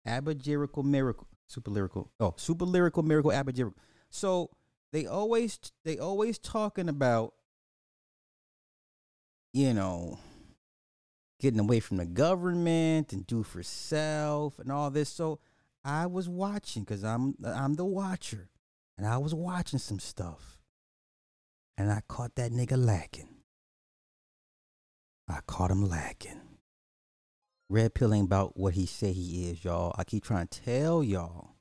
abajirical 0.08 0.84
miracle, 0.84 1.28
super 1.48 1.72
lyrical. 1.72 2.12
Oh, 2.20 2.34
super 2.38 2.66
lyrical 2.66 3.04
miracle 3.04 3.32
abajirical. 3.32 3.76
So 4.10 4.50
they 4.92 5.06
always 5.06 5.60
they 5.86 6.00
always 6.00 6.40
talking 6.40 6.90
about, 6.90 7.36
you 9.54 9.74
know 9.74 10.18
getting 11.44 11.60
away 11.60 11.82
from 11.82 11.98
the 11.98 12.06
government 12.06 13.12
and 13.12 13.28
do 13.28 13.44
for 13.44 13.62
self 13.62 14.58
and 14.60 14.72
all 14.72 14.90
this. 14.90 15.10
So 15.10 15.40
I 15.86 16.06
was 16.06 16.30
watching 16.30 16.84
because 16.84 17.04
I'm 17.04 17.36
I'm 17.46 17.74
the 17.74 17.86
watcher, 17.86 18.50
and 18.98 19.06
I 19.06 19.18
was 19.18 19.34
watching 19.34 19.80
some 19.80 20.00
stuff, 20.00 20.58
and 21.78 21.92
I 21.92 22.02
caught 22.08 22.36
that 22.36 22.52
nigga 22.52 22.78
lacking. 22.78 23.30
I 25.28 25.40
caught 25.46 25.72
him 25.72 25.88
lacking. 25.88 26.42
Red 27.70 27.94
pill 27.94 28.14
ain't 28.14 28.28
about 28.28 28.58
what 28.58 28.74
he 28.76 28.86
say 28.86 29.12
he 29.14 29.50
is, 29.50 29.64
y'all. 29.64 29.96
I 29.98 30.04
keep 30.04 30.24
trying 30.24 30.48
to 30.48 30.62
tell 30.62 31.04
y'all. 31.04 31.56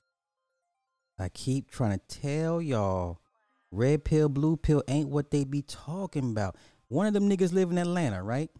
I 1.18 1.28
keep 1.28 1.70
trying 1.70 1.98
to 1.98 2.20
tell 2.20 2.60
y'all. 2.60 3.20
Red 3.70 4.04
pill, 4.04 4.28
blue 4.28 4.56
pill 4.56 4.82
ain't 4.86 5.08
what 5.08 5.30
they 5.30 5.44
be 5.44 5.62
talking 5.62 6.30
about. 6.30 6.56
One 6.88 7.06
of 7.06 7.14
them 7.14 7.30
niggas 7.30 7.52
live 7.52 7.70
in 7.70 7.78
Atlanta, 7.78 8.22
right? 8.22 8.50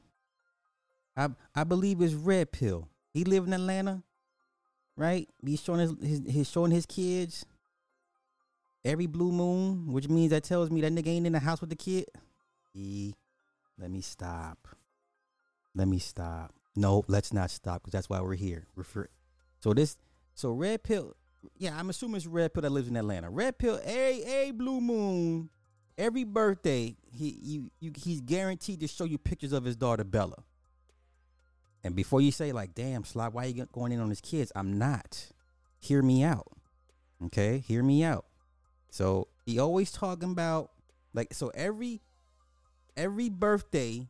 I 1.17 1.29
I 1.55 1.65
believe 1.65 2.01
it's 2.01 2.15
Red 2.15 2.53
Pill. 2.53 2.89
He 3.13 3.25
live 3.25 3.47
in 3.47 3.53
Atlanta, 3.53 4.03
right? 4.97 5.29
He's 5.45 5.63
showing 5.63 5.81
his, 5.81 6.23
his 6.27 6.51
showing 6.51 6.71
his 6.71 6.87
kids 6.87 7.45
every 8.85 9.07
blue 9.07 9.33
moon, 9.33 9.93
which 9.93 10.09
means 10.09 10.31
that 10.31 10.45
tells 10.45 10.71
me 10.71 10.81
that 10.83 10.93
nigga 10.93 11.09
ain't 11.09 11.27
in 11.27 11.33
the 11.33 11.39
house 11.39 11.61
with 11.61 11.71
the 11.71 11.77
kid. 11.77 12.07
E, 12.75 13.13
let 13.79 13.91
me 13.91 14.01
stop. 14.01 14.69
Let 15.75 15.89
me 15.89 15.99
stop. 15.99 16.55
No, 16.75 17.05
let's 17.07 17.33
not 17.33 17.51
stop 17.51 17.83
because 17.83 17.93
that's 17.93 18.09
why 18.09 18.21
we're 18.21 18.35
here. 18.35 18.67
Refer. 18.75 19.09
So 19.61 19.75
this, 19.75 19.97
so 20.35 20.53
Red 20.53 20.83
Pill. 20.83 21.15
Yeah, 21.59 21.77
I'm 21.79 21.91
assuming 21.91 22.17
it's 22.17 22.27
Red 22.27 22.55
Pill 22.55 22.63
that 22.63 22.71
lives 22.71 22.89
in 22.89 22.97
Atlanta. 22.97 23.31
Red 23.31 23.59
Pill, 23.59 23.81
a 23.85 24.49
a 24.49 24.51
blue 24.53 24.81
moon. 24.81 25.51
Every 25.99 26.25
birthday, 26.25 26.97
he 27.13 27.39
you, 27.43 27.71
you 27.79 27.93
he's 27.95 28.21
guaranteed 28.21 28.81
to 28.81 28.89
show 28.89 29.05
you 29.05 29.19
pictures 29.19 29.53
of 29.53 29.65
his 29.65 29.77
daughter 29.77 30.05
Bella. 30.05 30.43
And 31.85 31.95
before 31.97 32.21
you 32.21 32.31
say 32.31 32.53
like, 32.53 32.75
"Damn, 32.75 33.05
Slot, 33.05 33.33
why 33.33 33.45
you 33.47 33.67
going 33.73 33.93
in 33.93 34.01
on 34.01 34.09
his 34.09 34.21
kids?" 34.21 34.53
I'm 34.55 34.79
not. 34.79 35.33
Hear 35.79 36.03
me 36.03 36.23
out. 36.23 36.47
Okay, 37.27 37.59
hear 37.59 37.83
me 37.83 38.05
out. 38.05 38.27
So 38.91 39.29
he 39.45 39.59
always 39.59 39.91
talking 39.91 40.31
about 40.31 40.71
like 41.15 41.35
so 41.35 41.51
every 41.55 42.03
every 42.97 43.29
birthday 43.29 44.09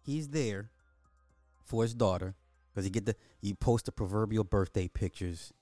he's 0.00 0.28
there 0.28 0.70
for 1.64 1.82
his 1.82 1.94
daughter 1.94 2.34
because 2.70 2.84
he 2.84 2.90
get 2.90 3.06
the 3.06 3.16
you 3.40 3.54
post 3.54 3.86
the 3.86 3.92
proverbial 3.92 4.44
birthday 4.44 4.88
pictures. 4.88 5.52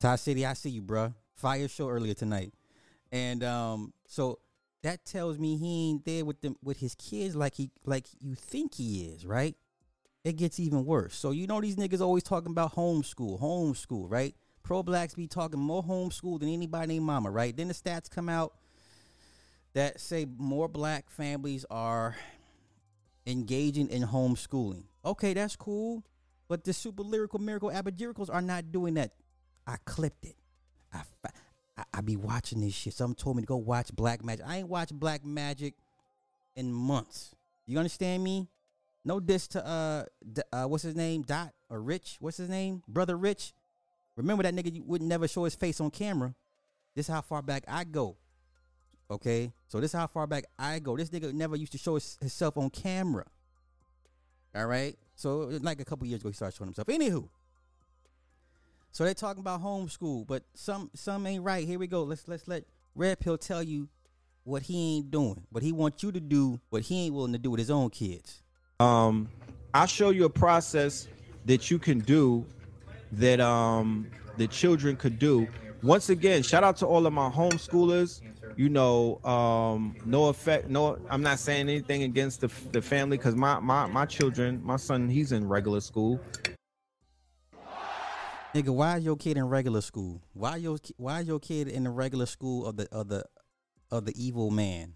Ty 0.00 0.16
City, 0.16 0.46
I 0.46 0.54
see 0.54 0.70
you, 0.70 0.82
bruh. 0.82 1.14
Fire 1.34 1.68
show 1.68 1.88
earlier 1.88 2.14
tonight, 2.14 2.52
and 3.12 3.44
um, 3.44 3.92
so 4.06 4.40
that 4.82 5.04
tells 5.04 5.38
me 5.38 5.56
he 5.56 5.90
ain't 5.90 6.04
there 6.04 6.24
with 6.24 6.40
them 6.40 6.56
with 6.62 6.78
his 6.78 6.94
kids 6.96 7.36
like 7.36 7.54
he 7.54 7.70
like 7.84 8.06
you 8.20 8.34
think 8.34 8.74
he 8.74 9.04
is, 9.04 9.24
right? 9.24 9.54
It 10.28 10.36
gets 10.36 10.60
even 10.60 10.84
worse. 10.84 11.14
So 11.14 11.30
you 11.30 11.46
know 11.46 11.60
these 11.60 11.76
niggas 11.76 12.02
always 12.02 12.22
talking 12.22 12.52
about 12.52 12.74
homeschool, 12.74 13.40
homeschool, 13.40 14.10
right? 14.10 14.34
Pro 14.62 14.82
blacks 14.82 15.14
be 15.14 15.26
talking 15.26 15.58
more 15.58 15.82
homeschool 15.82 16.38
than 16.38 16.50
anybody 16.50 16.88
named 16.88 17.06
mama, 17.06 17.30
right? 17.30 17.56
Then 17.56 17.68
the 17.68 17.74
stats 17.74 18.10
come 18.10 18.28
out 18.28 18.52
that 19.72 19.98
say 19.98 20.26
more 20.36 20.68
black 20.68 21.08
families 21.08 21.64
are 21.70 22.14
engaging 23.26 23.88
in 23.88 24.02
homeschooling. 24.02 24.84
Okay, 25.02 25.32
that's 25.32 25.56
cool. 25.56 26.04
But 26.46 26.64
the 26.64 26.74
super 26.74 27.02
lyrical 27.02 27.38
miracle 27.38 27.70
abajiricals 27.70 28.32
are 28.32 28.42
not 28.42 28.70
doing 28.70 28.94
that. 28.94 29.12
I 29.66 29.76
clipped 29.86 30.26
it. 30.26 30.36
I, 30.92 31.02
I, 31.76 31.84
I 31.94 32.00
be 32.02 32.16
watching 32.16 32.60
this 32.60 32.74
shit. 32.74 32.92
Someone 32.92 33.14
told 33.14 33.36
me 33.36 33.42
to 33.42 33.46
go 33.46 33.56
watch 33.56 33.94
Black 33.94 34.22
Magic. 34.22 34.44
I 34.46 34.58
ain't 34.58 34.68
watched 34.68 34.92
Black 34.92 35.24
Magic 35.24 35.74
in 36.54 36.70
months. 36.70 37.34
You 37.66 37.78
understand 37.78 38.22
me? 38.22 38.48
No 39.08 39.20
diss 39.20 39.48
to 39.48 39.66
uh, 39.66 40.04
uh 40.52 40.66
what's 40.66 40.82
his 40.82 40.94
name? 40.94 41.22
Dot 41.22 41.54
or 41.70 41.80
Rich? 41.80 42.18
What's 42.20 42.36
his 42.36 42.50
name? 42.50 42.82
Brother 42.86 43.16
Rich. 43.16 43.54
Remember 44.16 44.42
that 44.42 44.54
nigga 44.54 44.70
you 44.70 44.82
would 44.84 45.00
never 45.00 45.26
show 45.26 45.44
his 45.44 45.54
face 45.54 45.80
on 45.80 45.90
camera. 45.90 46.34
This 46.94 47.08
is 47.08 47.14
how 47.14 47.22
far 47.22 47.40
back 47.40 47.64
I 47.66 47.84
go. 47.84 48.18
Okay, 49.10 49.50
so 49.66 49.80
this 49.80 49.94
is 49.94 49.98
how 49.98 50.08
far 50.08 50.26
back 50.26 50.44
I 50.58 50.78
go. 50.78 50.94
This 50.94 51.08
nigga 51.08 51.32
never 51.32 51.56
used 51.56 51.72
to 51.72 51.78
show 51.78 51.94
his, 51.94 52.18
himself 52.20 52.58
on 52.58 52.68
camera. 52.68 53.24
All 54.54 54.66
right, 54.66 54.94
so 55.16 55.58
like 55.62 55.80
a 55.80 55.86
couple 55.86 56.06
years 56.06 56.20
ago, 56.20 56.28
he 56.28 56.34
started 56.34 56.58
showing 56.58 56.68
himself. 56.68 56.88
Anywho, 56.88 57.30
so 58.92 59.04
they're 59.04 59.14
talking 59.14 59.40
about 59.40 59.62
homeschool, 59.62 60.26
but 60.26 60.42
some 60.52 60.90
some 60.94 61.26
ain't 61.26 61.42
right. 61.42 61.66
Here 61.66 61.78
we 61.78 61.86
go. 61.86 62.02
Let's 62.02 62.28
let's 62.28 62.46
let 62.46 62.64
Red 62.94 63.20
Pill 63.20 63.38
tell 63.38 63.62
you 63.62 63.88
what 64.44 64.64
he 64.64 64.96
ain't 64.96 65.10
doing, 65.10 65.46
but 65.50 65.62
he 65.62 65.72
wants 65.72 66.02
you 66.02 66.12
to 66.12 66.20
do 66.20 66.60
what 66.68 66.82
he 66.82 67.06
ain't 67.06 67.14
willing 67.14 67.32
to 67.32 67.38
do 67.38 67.50
with 67.50 67.58
his 67.58 67.70
own 67.70 67.88
kids. 67.88 68.42
Um, 68.80 69.28
I'll 69.74 69.86
show 69.86 70.10
you 70.10 70.24
a 70.24 70.30
process 70.30 71.08
that 71.46 71.68
you 71.68 71.80
can 71.80 71.98
do 71.98 72.46
that 73.10 73.40
um 73.40 74.06
the 74.36 74.46
children 74.46 74.94
could 74.94 75.18
do. 75.18 75.48
Once 75.82 76.10
again, 76.10 76.44
shout 76.44 76.62
out 76.62 76.76
to 76.76 76.86
all 76.86 77.04
of 77.04 77.12
my 77.12 77.28
homeschoolers. 77.28 78.20
You 78.56 78.68
know, 78.68 79.16
um, 79.24 79.96
no 80.04 80.28
effect. 80.28 80.68
No, 80.68 80.96
I'm 81.10 81.22
not 81.22 81.40
saying 81.40 81.68
anything 81.68 82.04
against 82.04 82.40
the 82.40 82.50
the 82.70 82.80
family 82.80 83.16
because 83.16 83.34
my 83.34 83.58
my 83.58 83.86
my 83.86 84.06
children, 84.06 84.60
my 84.62 84.76
son, 84.76 85.08
he's 85.08 85.32
in 85.32 85.48
regular 85.48 85.80
school. 85.80 86.20
Nigga, 88.54 88.70
why 88.70 88.98
is 88.98 89.04
your 89.04 89.16
kid 89.16 89.36
in 89.36 89.44
regular 89.48 89.80
school? 89.80 90.22
Why 90.34 90.54
your 90.54 90.78
why 90.98 91.20
is 91.20 91.26
your 91.26 91.40
kid 91.40 91.66
in 91.66 91.82
the 91.82 91.90
regular 91.90 92.26
school 92.26 92.64
of 92.64 92.76
the 92.76 92.88
of 92.92 93.08
the 93.08 93.24
of 93.90 94.04
the 94.04 94.12
evil 94.16 94.52
man? 94.52 94.94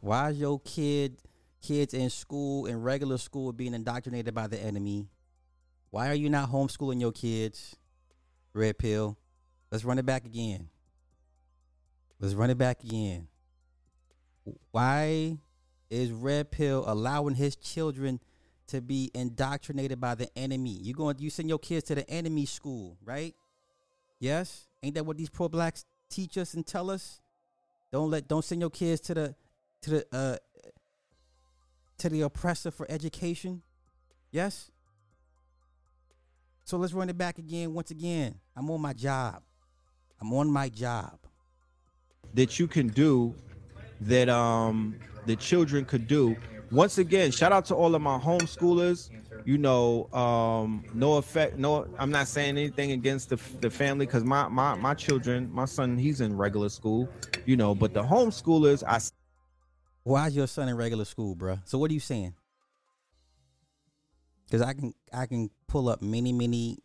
Why 0.00 0.30
is 0.30 0.38
your 0.40 0.58
kid 0.60 1.18
kids 1.62 1.94
in 1.94 2.10
school 2.10 2.66
in 2.66 2.82
regular 2.82 3.18
school 3.18 3.52
being 3.52 3.74
indoctrinated 3.74 4.34
by 4.34 4.46
the 4.46 4.58
enemy? 4.58 5.08
Why 5.90 6.08
are 6.08 6.14
you 6.14 6.28
not 6.28 6.50
homeschooling 6.50 7.00
your 7.00 7.12
kids? 7.12 7.76
Red 8.52 8.78
pill. 8.78 9.16
Let's 9.70 9.84
run 9.84 9.98
it 9.98 10.06
back 10.06 10.24
again. 10.24 10.68
Let's 12.20 12.34
run 12.34 12.50
it 12.50 12.58
back 12.58 12.82
again. 12.82 13.28
Why 14.70 15.38
is 15.90 16.10
Red 16.10 16.50
Pill 16.50 16.84
allowing 16.86 17.34
his 17.34 17.56
children 17.56 18.20
to 18.68 18.80
be 18.80 19.10
indoctrinated 19.14 20.00
by 20.00 20.14
the 20.14 20.28
enemy? 20.36 20.70
You 20.70 20.94
going 20.94 21.16
you 21.18 21.30
send 21.30 21.48
your 21.48 21.58
kids 21.58 21.84
to 21.88 21.94
the 21.94 22.08
enemy 22.10 22.46
school, 22.46 22.96
right? 23.04 23.34
Yes? 24.18 24.66
Ain't 24.82 24.94
that 24.94 25.06
what 25.06 25.16
these 25.16 25.30
pro 25.30 25.48
blacks 25.48 25.84
teach 26.10 26.38
us 26.38 26.54
and 26.54 26.66
tell 26.66 26.90
us? 26.90 27.20
Don't 27.92 28.10
let 28.10 28.26
don't 28.26 28.44
send 28.44 28.60
your 28.60 28.70
kids 28.70 29.00
to 29.02 29.14
the 29.14 29.34
to 29.82 29.90
the 29.90 30.06
uh 30.12 30.36
to 31.98 32.08
the 32.08 32.22
oppressor 32.22 32.70
for 32.70 32.86
education. 32.90 33.62
Yes? 34.30 34.70
So 36.64 36.76
let's 36.76 36.92
run 36.92 37.08
it 37.08 37.16
back 37.16 37.38
again 37.38 37.72
once 37.72 37.90
again. 37.90 38.34
I'm 38.56 38.70
on 38.70 38.80
my 38.80 38.92
job. 38.92 39.42
I'm 40.20 40.32
on 40.32 40.50
my 40.50 40.68
job. 40.68 41.18
That 42.34 42.58
you 42.58 42.66
can 42.66 42.88
do 42.88 43.34
that 44.02 44.28
um 44.28 44.96
the 45.26 45.36
children 45.36 45.84
could 45.84 46.06
do. 46.06 46.36
Once 46.70 46.98
again, 46.98 47.30
shout 47.30 47.52
out 47.52 47.64
to 47.66 47.74
all 47.74 47.94
of 47.94 48.02
my 48.02 48.18
homeschoolers. 48.18 49.10
You 49.46 49.56
know, 49.56 50.12
um, 50.12 50.84
no 50.92 51.14
effect. 51.16 51.56
No, 51.56 51.86
I'm 51.98 52.10
not 52.10 52.28
saying 52.28 52.58
anything 52.58 52.92
against 52.92 53.30
the, 53.30 53.38
the 53.60 53.70
family 53.70 54.04
because 54.04 54.24
my, 54.24 54.48
my 54.48 54.74
my 54.74 54.92
children, 54.92 55.50
my 55.50 55.64
son, 55.64 55.96
he's 55.96 56.20
in 56.20 56.36
regular 56.36 56.68
school. 56.68 57.08
You 57.46 57.56
know, 57.56 57.74
but 57.74 57.94
the 57.94 58.02
homeschoolers, 58.02 58.82
I. 58.86 59.00
Why 60.08 60.26
is 60.26 60.34
your 60.34 60.46
son 60.46 60.70
in 60.70 60.76
regular 60.78 61.04
school, 61.04 61.34
bro? 61.34 61.58
So 61.66 61.76
what 61.76 61.90
are 61.90 61.94
you 61.94 62.00
saying? 62.00 62.32
Because 64.46 64.62
I 64.62 64.72
can 64.72 64.94
I 65.12 65.26
can 65.26 65.50
pull 65.66 65.86
up 65.90 66.00
many 66.00 66.32
many 66.32 66.78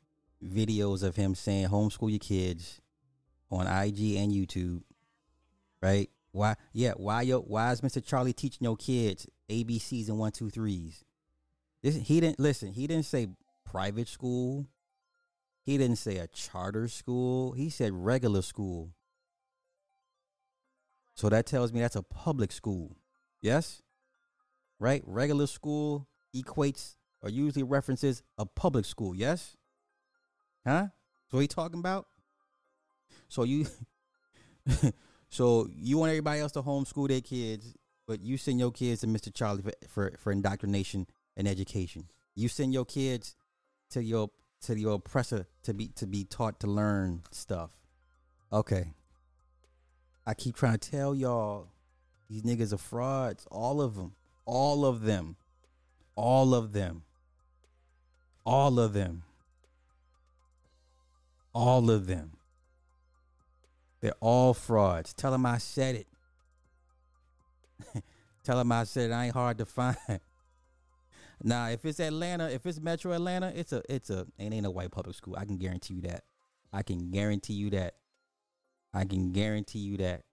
videos 0.44 1.04
of 1.04 1.16
him 1.16 1.34
saying 1.34 1.70
homeschool 1.70 2.10
your 2.10 2.20
kids 2.20 2.82
on 3.50 3.66
IG 3.66 4.18
and 4.18 4.30
YouTube, 4.34 4.82
right? 5.82 6.10
Why? 6.34 6.56
Yeah. 6.74 6.92
Why 6.98 7.22
yo? 7.22 7.40
Why 7.40 7.72
is 7.72 7.80
Mr. 7.80 8.06
Charlie 8.06 8.34
teaching 8.34 8.66
your 8.66 8.76
kids 8.76 9.26
ABCs 9.50 10.10
and 10.10 10.20
one 10.20 10.34
two 10.34 10.50
threes? 10.50 11.06
This 11.82 11.96
he 11.96 12.20
didn't 12.20 12.42
listen. 12.42 12.74
He 12.74 12.88
didn't 12.88 13.06
say 13.06 13.28
private 13.64 14.10
school. 14.10 14.68
He 15.66 15.78
didn't 15.78 15.96
say 15.96 16.18
a 16.18 16.28
charter 16.28 16.90
school. 16.90 17.54
He 17.54 17.70
said 17.70 17.94
regular 17.94 18.42
school. 18.42 18.92
So 21.16 21.30
that 21.30 21.46
tells 21.46 21.72
me 21.72 21.80
that's 21.80 21.96
a 21.96 22.04
public 22.04 22.52
school. 22.52 22.98
Yes? 23.44 23.82
Right? 24.80 25.04
Regular 25.06 25.46
school 25.46 26.08
equates 26.36 26.96
or 27.22 27.30
usually 27.30 27.64
references 27.64 28.24
a 28.38 28.46
public 28.46 28.86
school. 28.86 29.14
Yes? 29.14 29.56
Huh? 30.66 30.88
So 31.30 31.40
he 31.40 31.48
talking 31.48 31.80
about? 31.80 32.08
So 33.28 33.44
you 33.44 33.68
so 35.30 35.68
you 35.76 35.98
want 35.98 36.12
everybody 36.12 36.40
else 36.40 36.54
to 36.54 36.62
homeschool 36.62 37.10
their 37.10 37.22
kids, 37.22 37.76
but 38.08 38.22
you 38.22 38.38
send 38.38 38.60
your 38.60 38.72
kids 38.72 39.02
to 39.02 39.08
Mr. 39.08 39.32
Charlie 39.34 39.62
for, 39.62 39.74
for, 39.88 40.14
for 40.18 40.32
indoctrination 40.32 41.06
and 41.36 41.48
education. 41.48 42.06
You 42.36 42.48
send 42.48 42.74
your 42.74 42.86
kids 42.86 43.36
to 43.92 44.02
your 44.02 44.30
to 44.62 44.80
your 44.80 44.94
oppressor 44.94 45.48
to 45.64 45.74
be 45.74 45.90
to 45.90 46.08
be 46.08 46.24
taught 46.24 46.62
to 46.62 46.68
learn 46.68 47.24
stuff. 47.32 47.72
Okay. 48.54 48.94
I 50.26 50.34
keep 50.34 50.56
trying 50.56 50.78
to 50.78 50.90
tell 50.90 51.14
y'all 51.14 51.73
these 52.34 52.42
niggas 52.42 52.74
are 52.74 52.78
frauds. 52.78 53.46
All 53.52 53.80
of 53.80 53.96
them. 53.96 54.14
All 54.46 54.86
of 54.86 55.04
them. 55.04 55.36
All 56.16 56.56
of 56.56 56.74
them. 56.74 57.04
All 58.44 58.80
of 58.80 58.94
them. 58.94 59.24
All 61.54 61.92
of 61.92 62.08
them. 62.08 62.32
They're 64.02 64.16
all 64.20 64.56
frauds. 64.56 65.14
Tell 65.14 65.32
them 65.32 65.46
I 65.46 65.60
said 65.60 65.96
it. 65.96 66.08
Tell 68.44 68.58
them 68.58 68.72
I 68.72 68.86
said 68.86 69.12
it. 69.12 69.14
I 69.14 69.26
ain't 69.26 69.36
hard 69.36 69.60
to 69.60 69.68
find. 69.68 69.96
now, 71.44 71.68
if 71.68 71.86
it's 71.86 72.00
Atlanta, 72.00 72.50
if 72.50 72.66
it's 72.66 72.82
Metro 72.82 73.14
Atlanta, 73.14 73.54
it's 73.56 73.72
a 73.72 73.84
it's 73.88 74.10
a 74.10 74.26
it 74.40 74.52
ain't 74.52 74.66
a 74.66 74.72
white 74.72 74.90
public 74.90 75.16
school. 75.16 75.36
I 75.38 75.46
can 75.46 75.58
guarantee 75.58 75.94
you 75.94 76.02
that. 76.02 76.24
I 76.74 76.82
can 76.82 77.12
guarantee 77.12 77.54
you 77.54 77.70
that. 77.70 77.94
I 78.92 79.06
can 79.06 79.32
guarantee 79.32 79.80
you 79.80 79.98
that. 79.98 80.24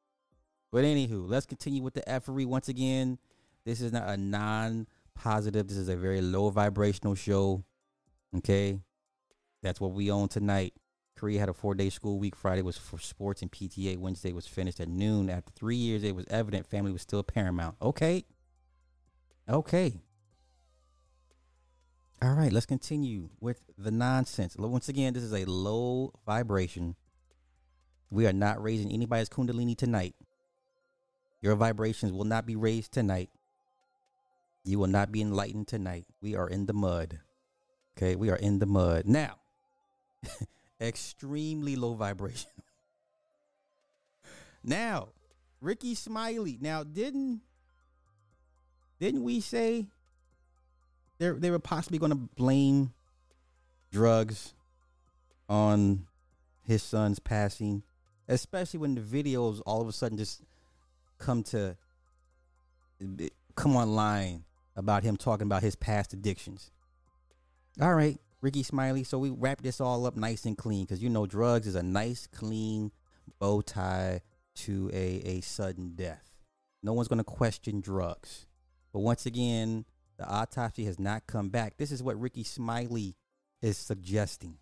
But 0.72 0.85
anywho, 0.85 1.28
let's 1.28 1.46
continue 1.46 1.83
with 1.83 1.94
the 1.94 2.09
effery 2.09 2.44
once 2.44 2.68
again. 2.68 3.18
This 3.64 3.80
is 3.80 3.92
not 3.92 4.09
a 4.09 4.16
non-positive. 4.16 5.66
This 5.66 5.76
is 5.76 5.88
a 5.88 5.96
very 5.96 6.20
low 6.20 6.50
vibrational 6.50 7.14
show. 7.14 7.64
Okay, 8.37 8.80
that's 9.62 9.80
what 9.80 9.92
we 9.92 10.11
own 10.11 10.28
tonight. 10.28 10.74
Korea 11.16 11.40
had 11.40 11.48
a 11.48 11.52
four-day 11.52 11.90
school 11.90 12.18
week. 12.18 12.37
Friday 12.37 12.62
was 12.62 12.78
for 12.78 12.98
sports 12.98 13.42
and 13.42 13.50
PTA. 13.50 13.98
Wednesday 13.98 14.33
was 14.33 14.46
finished 14.46 14.80
at 14.80 14.88
noon. 14.88 15.28
After 15.28 15.50
three 15.52 15.76
years, 15.76 16.02
it 16.02 16.14
was 16.14 16.24
evident 16.30 16.66
family 16.66 16.92
was 16.92 17.02
still 17.02 17.22
paramount. 17.22 17.76
Okay, 17.83 18.24
okay. 19.48 20.00
All 22.22 22.35
right, 22.35 22.52
let's 22.52 22.66
continue 22.66 23.30
with 23.40 23.62
the 23.76 23.90
nonsense. 23.90 24.54
Once 24.56 24.88
again, 24.88 25.14
this 25.14 25.22
is 25.22 25.33
a 25.33 25.44
low 25.46 26.12
vibration. 26.26 26.94
We 28.11 28.26
are 28.26 28.33
not 28.33 28.62
raising 28.62 28.92
anybody's 28.92 29.28
kundalini 29.28 29.76
tonight. 29.76 30.14
Your 31.40 31.57
vibrations 31.57 32.12
will 32.12 32.24
not 32.24 32.46
be 32.46 32.57
raised 32.57 32.92
tonight. 32.92 33.31
You 34.64 34.79
will 34.79 34.88
not 34.88 35.11
be 35.11 35.22
enlightened 35.22 35.68
tonight. 35.68 36.07
We 36.20 36.37
are 36.37 36.48
in 36.48 36.66
the 36.66 36.74
mud. 36.74 37.20
Okay, 37.96 38.14
we 38.14 38.31
are 38.31 38.37
in 38.37 38.59
the 38.59 38.66
mud. 38.66 39.07
Now, 39.07 39.37
extremely 40.81 41.76
low 41.76 41.94
vibration. 41.94 42.50
now, 44.64 45.09
Rickey 45.61 45.94
Smiley. 45.94 46.59
Now, 46.61 46.85
didn't 46.85 47.40
didn't 48.98 49.22
we 49.22 49.40
say 49.40 49.87
they 51.18 51.31
they 51.31 51.50
were 51.50 51.59
possibly 51.59 51.98
going 51.98 52.12
to 52.12 52.29
blame 52.37 52.92
drugs 53.90 54.55
on 55.48 56.07
his 56.62 56.83
son's 56.83 57.18
passing, 57.18 57.83
especially 58.29 58.79
when 58.79 58.94
the 58.94 59.00
videos 59.00 59.62
all 59.64 59.81
of 59.81 59.88
a 59.88 59.92
sudden 59.92 60.18
just 60.18 60.42
come 61.20 61.42
to 61.44 61.76
come 63.54 63.76
online 63.76 64.44
about 64.76 65.02
him 65.02 65.16
talking 65.16 65.46
about 65.46 65.62
his 65.62 65.76
past 65.76 66.12
addictions. 66.12 66.70
All 67.80 67.94
right, 67.94 68.18
Rickey 68.40 68.62
Smiley. 68.62 69.04
So 69.04 69.18
we 69.18 69.30
wrap 69.30 69.62
this 69.62 69.80
all 69.80 70.06
up 70.06 70.16
nice 70.16 70.44
and 70.44 70.56
clean 70.56 70.85
because 70.85 71.02
you 71.02 71.11
know 71.11 71.26
drugs 71.26 71.66
is 71.66 71.74
a 71.74 71.83
nice, 71.83 72.26
clean 72.26 72.90
bow 73.38 73.61
tie 73.61 74.20
to 74.56 74.90
a, 74.92 75.22
a 75.24 75.40
sudden 75.40 75.92
death. 75.94 76.30
No 76.83 76.92
one's 76.92 77.09
going 77.09 77.18
to 77.18 77.24
question 77.24 77.80
drugs. 77.80 78.46
But 78.92 79.00
once 79.00 79.26
again, 79.26 79.85
the 80.18 80.26
autopsy 80.26 80.85
has 80.85 80.98
not 80.98 81.26
come 81.26 81.48
back. 81.50 81.76
This 81.76 81.92
is 81.92 82.02
what 82.02 82.20
Rickey 82.20 82.44
Smiley 82.44 83.16
is 83.62 83.76
suggesting. 83.76 84.56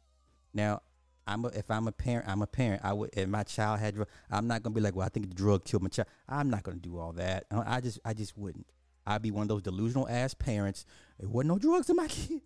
Now, 0.52 0.82
I'm 1.28 1.44
a, 1.44 1.48
if 1.48 1.70
I'm 1.70 1.86
a 1.86 1.92
parent, 1.92 2.26
I'm 2.26 2.40
a 2.40 2.46
parent. 2.46 2.80
I 2.82 2.94
would 2.94 3.10
if 3.12 3.28
my 3.28 3.42
child 3.42 3.80
had 3.80 3.94
drug, 3.94 4.08
I'm 4.30 4.46
not 4.48 4.62
gonna 4.62 4.74
be 4.74 4.80
like, 4.80 4.96
well, 4.96 5.04
I 5.04 5.10
think 5.10 5.28
the 5.28 5.34
drug 5.34 5.64
killed 5.64 5.82
my 5.82 5.90
child. 5.90 6.08
I'm 6.26 6.48
not 6.48 6.62
gonna 6.62 6.78
do 6.78 6.98
all 6.98 7.12
that. 7.12 7.44
I 7.50 7.80
just 7.80 8.00
I 8.04 8.14
just 8.14 8.36
wouldn't. 8.36 8.66
I'd 9.06 9.22
be 9.22 9.30
one 9.30 9.42
of 9.42 9.48
those 9.48 9.62
delusional 9.62 10.08
ass 10.08 10.32
parents. 10.32 10.86
There 11.20 11.28
wasn't 11.28 11.48
no 11.48 11.58
drugs 11.58 11.90
in 11.90 11.96
my 11.96 12.06
kid. 12.08 12.40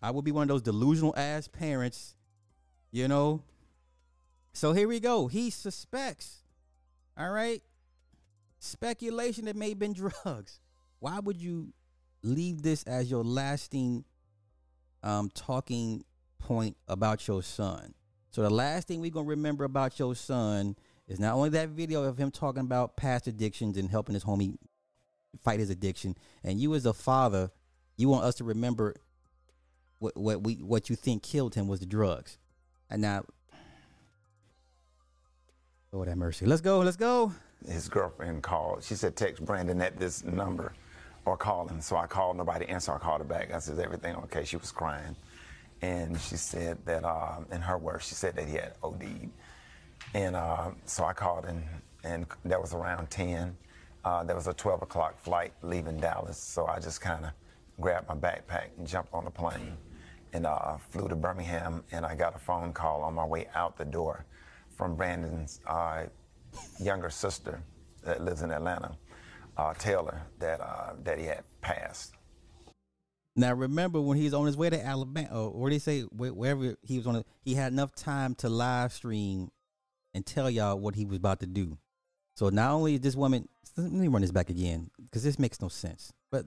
I 0.00 0.10
would 0.10 0.24
be 0.24 0.32
one 0.32 0.42
of 0.42 0.48
those 0.48 0.62
delusional 0.62 1.14
ass 1.16 1.48
parents, 1.48 2.14
you 2.90 3.08
know. 3.08 3.42
So 4.54 4.72
here 4.72 4.88
we 4.88 5.00
go. 5.00 5.26
He 5.26 5.50
suspects. 5.50 6.42
All 7.16 7.30
right. 7.30 7.62
Speculation 8.58 9.44
that 9.44 9.56
may 9.56 9.70
have 9.70 9.78
been 9.78 9.92
drugs. 10.24 10.60
Why 10.98 11.20
would 11.20 11.36
you 11.36 11.74
leave 12.22 12.62
this 12.62 12.84
as 12.84 13.10
your 13.10 13.22
lasting 13.22 14.04
um 15.02 15.30
talking 15.34 16.04
point 16.38 16.76
about 16.88 17.28
your 17.28 17.42
son? 17.42 17.94
So 18.38 18.42
the 18.42 18.50
last 18.50 18.86
thing 18.86 19.00
we're 19.00 19.10
gonna 19.10 19.26
remember 19.26 19.64
about 19.64 19.98
your 19.98 20.14
son 20.14 20.76
is 21.08 21.18
not 21.18 21.34
only 21.34 21.48
that 21.48 21.70
video 21.70 22.04
of 22.04 22.18
him 22.18 22.30
talking 22.30 22.60
about 22.60 22.96
past 22.96 23.26
addictions 23.26 23.76
and 23.76 23.90
helping 23.90 24.14
his 24.14 24.22
homie 24.22 24.58
fight 25.42 25.58
his 25.58 25.70
addiction, 25.70 26.14
and 26.44 26.60
you 26.60 26.72
as 26.76 26.86
a 26.86 26.94
father, 26.94 27.50
you 27.96 28.08
want 28.08 28.22
us 28.22 28.36
to 28.36 28.44
remember 28.44 28.94
what 29.98 30.16
what 30.16 30.44
we 30.44 30.54
what 30.54 30.88
you 30.88 30.94
think 30.94 31.24
killed 31.24 31.56
him 31.56 31.66
was 31.66 31.80
the 31.80 31.86
drugs. 31.86 32.38
And 32.88 33.02
now, 33.02 33.24
Lord 35.90 36.06
have 36.06 36.16
mercy. 36.16 36.46
Let's 36.46 36.60
go. 36.60 36.78
Let's 36.78 36.96
go. 36.96 37.32
his 37.68 37.88
girlfriend 37.88 38.44
called. 38.44 38.84
She 38.84 38.94
said, 38.94 39.16
text 39.16 39.44
Brandon 39.44 39.82
at 39.82 39.98
this 39.98 40.22
number 40.22 40.74
or 41.24 41.36
call 41.36 41.66
him. 41.66 41.80
So 41.80 41.96
I 41.96 42.06
called, 42.06 42.36
nobody 42.36 42.66
answered. 42.66 42.92
I 42.92 42.98
called 42.98 43.20
her 43.20 43.26
back. 43.26 43.52
I 43.52 43.58
said, 43.58 43.74
"Is 43.74 43.80
everything 43.80 44.14
okay? 44.14 44.44
She 44.44 44.56
was 44.56 44.70
crying. 44.70 45.16
And 45.82 46.20
she 46.20 46.36
said 46.36 46.78
that, 46.86 47.04
um, 47.04 47.46
in 47.52 47.60
her 47.60 47.78
words, 47.78 48.08
she 48.08 48.14
said 48.14 48.34
that 48.36 48.48
he 48.48 48.54
had 48.54 48.74
OD'd. 48.82 49.30
And 50.14 50.36
uh, 50.36 50.70
so 50.84 51.04
I 51.04 51.12
called 51.12 51.44
and, 51.44 51.62
and 52.04 52.26
that 52.44 52.60
was 52.60 52.74
around 52.74 53.10
10. 53.10 53.56
Uh, 54.04 54.24
there 54.24 54.36
was 54.36 54.46
a 54.46 54.54
12 54.54 54.82
o'clock 54.82 55.20
flight 55.20 55.52
leaving 55.62 55.98
Dallas. 55.98 56.38
So 56.38 56.66
I 56.66 56.80
just 56.80 57.00
kind 57.00 57.24
of 57.24 57.30
grabbed 57.80 58.08
my 58.08 58.14
backpack 58.14 58.68
and 58.76 58.86
jumped 58.86 59.12
on 59.12 59.24
the 59.24 59.30
plane 59.30 59.76
and 60.32 60.46
uh, 60.46 60.76
flew 60.90 61.08
to 61.08 61.16
Birmingham. 61.16 61.84
And 61.92 62.04
I 62.04 62.14
got 62.14 62.34
a 62.34 62.38
phone 62.38 62.72
call 62.72 63.02
on 63.02 63.14
my 63.14 63.24
way 63.24 63.48
out 63.54 63.76
the 63.76 63.84
door 63.84 64.24
from 64.76 64.94
Brandon's 64.96 65.60
uh, 65.66 66.04
younger 66.80 67.10
sister 67.10 67.62
that 68.04 68.22
lives 68.22 68.42
in 68.42 68.50
Atlanta, 68.50 68.96
uh, 69.56 69.74
Taylor, 69.74 70.22
that 70.38 70.60
uh, 70.60 70.92
that 71.02 71.18
he 71.18 71.26
had 71.26 71.42
passed. 71.60 72.14
Now 73.38 73.54
remember 73.54 74.00
when 74.00 74.18
he 74.18 74.24
was 74.24 74.34
on 74.34 74.46
his 74.46 74.56
way 74.56 74.68
to 74.68 74.84
Alabama, 74.84 75.48
or 75.48 75.70
they 75.70 75.78
say, 75.78 76.00
wherever 76.02 76.74
he 76.82 76.98
was 76.98 77.06
on, 77.06 77.24
he 77.40 77.54
had 77.54 77.72
enough 77.72 77.94
time 77.94 78.34
to 78.36 78.48
live 78.48 78.92
stream 78.92 79.52
and 80.12 80.26
tell 80.26 80.50
y'all 80.50 80.76
what 80.76 80.96
he 80.96 81.04
was 81.04 81.18
about 81.18 81.38
to 81.40 81.46
do. 81.46 81.78
So 82.34 82.48
not 82.48 82.72
only 82.72 82.94
is 82.94 83.00
this 83.00 83.14
woman, 83.14 83.48
let 83.76 83.92
me 83.92 84.08
run 84.08 84.22
this 84.22 84.32
back 84.32 84.50
again 84.50 84.90
because 85.00 85.22
this 85.22 85.38
makes 85.38 85.62
no 85.62 85.68
sense. 85.68 86.12
But 86.32 86.46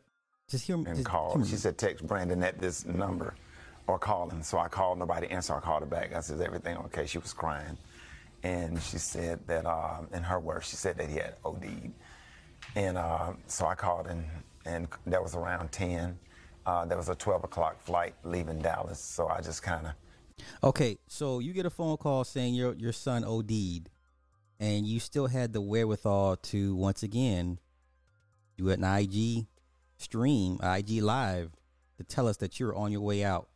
just 0.49 0.67
hear 0.67 0.75
me. 0.75 0.85
and 0.87 0.97
just 0.97 1.09
hear 1.09 1.37
me. 1.37 1.47
She 1.47 1.55
said, 1.55 1.77
text 1.77 2.05
Brandon 2.05 2.43
at 2.43 2.59
this 2.59 2.85
number 2.85 3.35
or 3.87 3.97
call 3.97 4.29
him. 4.29 4.43
So 4.43 4.57
I 4.57 4.67
called, 4.67 4.99
nobody 4.99 5.27
answered. 5.29 5.55
I 5.55 5.59
called 5.61 5.83
her 5.83 5.85
back. 5.85 6.13
I 6.13 6.19
said, 6.19 6.35
"Is 6.35 6.41
everything 6.41 6.75
okay? 6.77 7.05
She 7.05 7.19
was 7.19 7.31
crying. 7.31 7.77
And 8.43 8.81
she 8.81 8.97
said 8.97 9.39
that, 9.47 9.65
um, 9.65 10.09
in 10.11 10.23
her 10.23 10.41
words, 10.41 10.67
she 10.67 10.75
said 10.75 10.97
that 10.97 11.09
he 11.09 11.15
had 11.15 11.35
OD'd. 11.45 11.93
And 12.75 12.97
uh, 12.97 13.31
so 13.47 13.65
I 13.65 13.75
called, 13.75 14.07
and, 14.07 14.25
and 14.65 14.89
that 15.05 15.23
was 15.23 15.35
around 15.35 15.71
10. 15.71 16.17
Uh, 16.65 16.85
there 16.85 16.97
was 16.97 17.09
a 17.09 17.15
12 17.15 17.43
o'clock 17.43 17.81
flight 17.81 18.13
leaving 18.23 18.59
Dallas. 18.59 18.99
So 18.99 19.27
I 19.27 19.41
just 19.41 19.63
kind 19.63 19.87
of 19.87 19.93
Okay, 20.63 20.97
so 21.07 21.39
you 21.39 21.53
get 21.53 21.65
a 21.65 21.69
phone 21.69 21.97
call 21.97 22.23
saying 22.23 22.53
your 22.53 22.73
your 22.75 22.93
son 22.93 23.23
OD'd, 23.23 23.89
and 24.59 24.85
you 24.85 24.99
still 24.99 25.27
had 25.27 25.53
the 25.53 25.61
wherewithal 25.61 26.37
to 26.37 26.75
once 26.75 27.03
again 27.03 27.59
do 28.57 28.69
an 28.69 28.83
IG 28.83 29.47
stream, 29.97 30.59
IG 30.61 31.01
live, 31.01 31.51
to 31.97 32.03
tell 32.03 32.27
us 32.27 32.37
that 32.37 32.59
you're 32.59 32.75
on 32.75 32.91
your 32.91 33.01
way 33.01 33.23
out. 33.23 33.47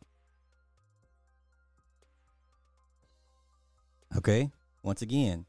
Okay, 4.16 4.50
once 4.82 5.02
again, 5.02 5.44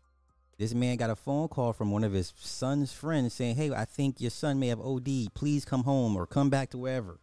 this 0.58 0.74
man 0.74 0.98
got 0.98 1.10
a 1.10 1.16
phone 1.16 1.48
call 1.48 1.74
from 1.74 1.92
one 1.92 2.04
of 2.04 2.14
his 2.14 2.34
son's 2.38 2.92
friends 2.92 3.34
saying, 3.34 3.56
"Hey, 3.56 3.72
I 3.72 3.86
think 3.86 4.20
your 4.20 4.32
son 4.32 4.60
may 4.60 4.68
have 4.68 4.82
OD'd. 4.82 5.34
Please 5.34 5.66
come 5.66 5.84
home 5.84 6.16
or 6.16 6.26
come 6.28 6.50
back 6.50 6.70
to 6.72 6.78
wherever." 6.78 7.20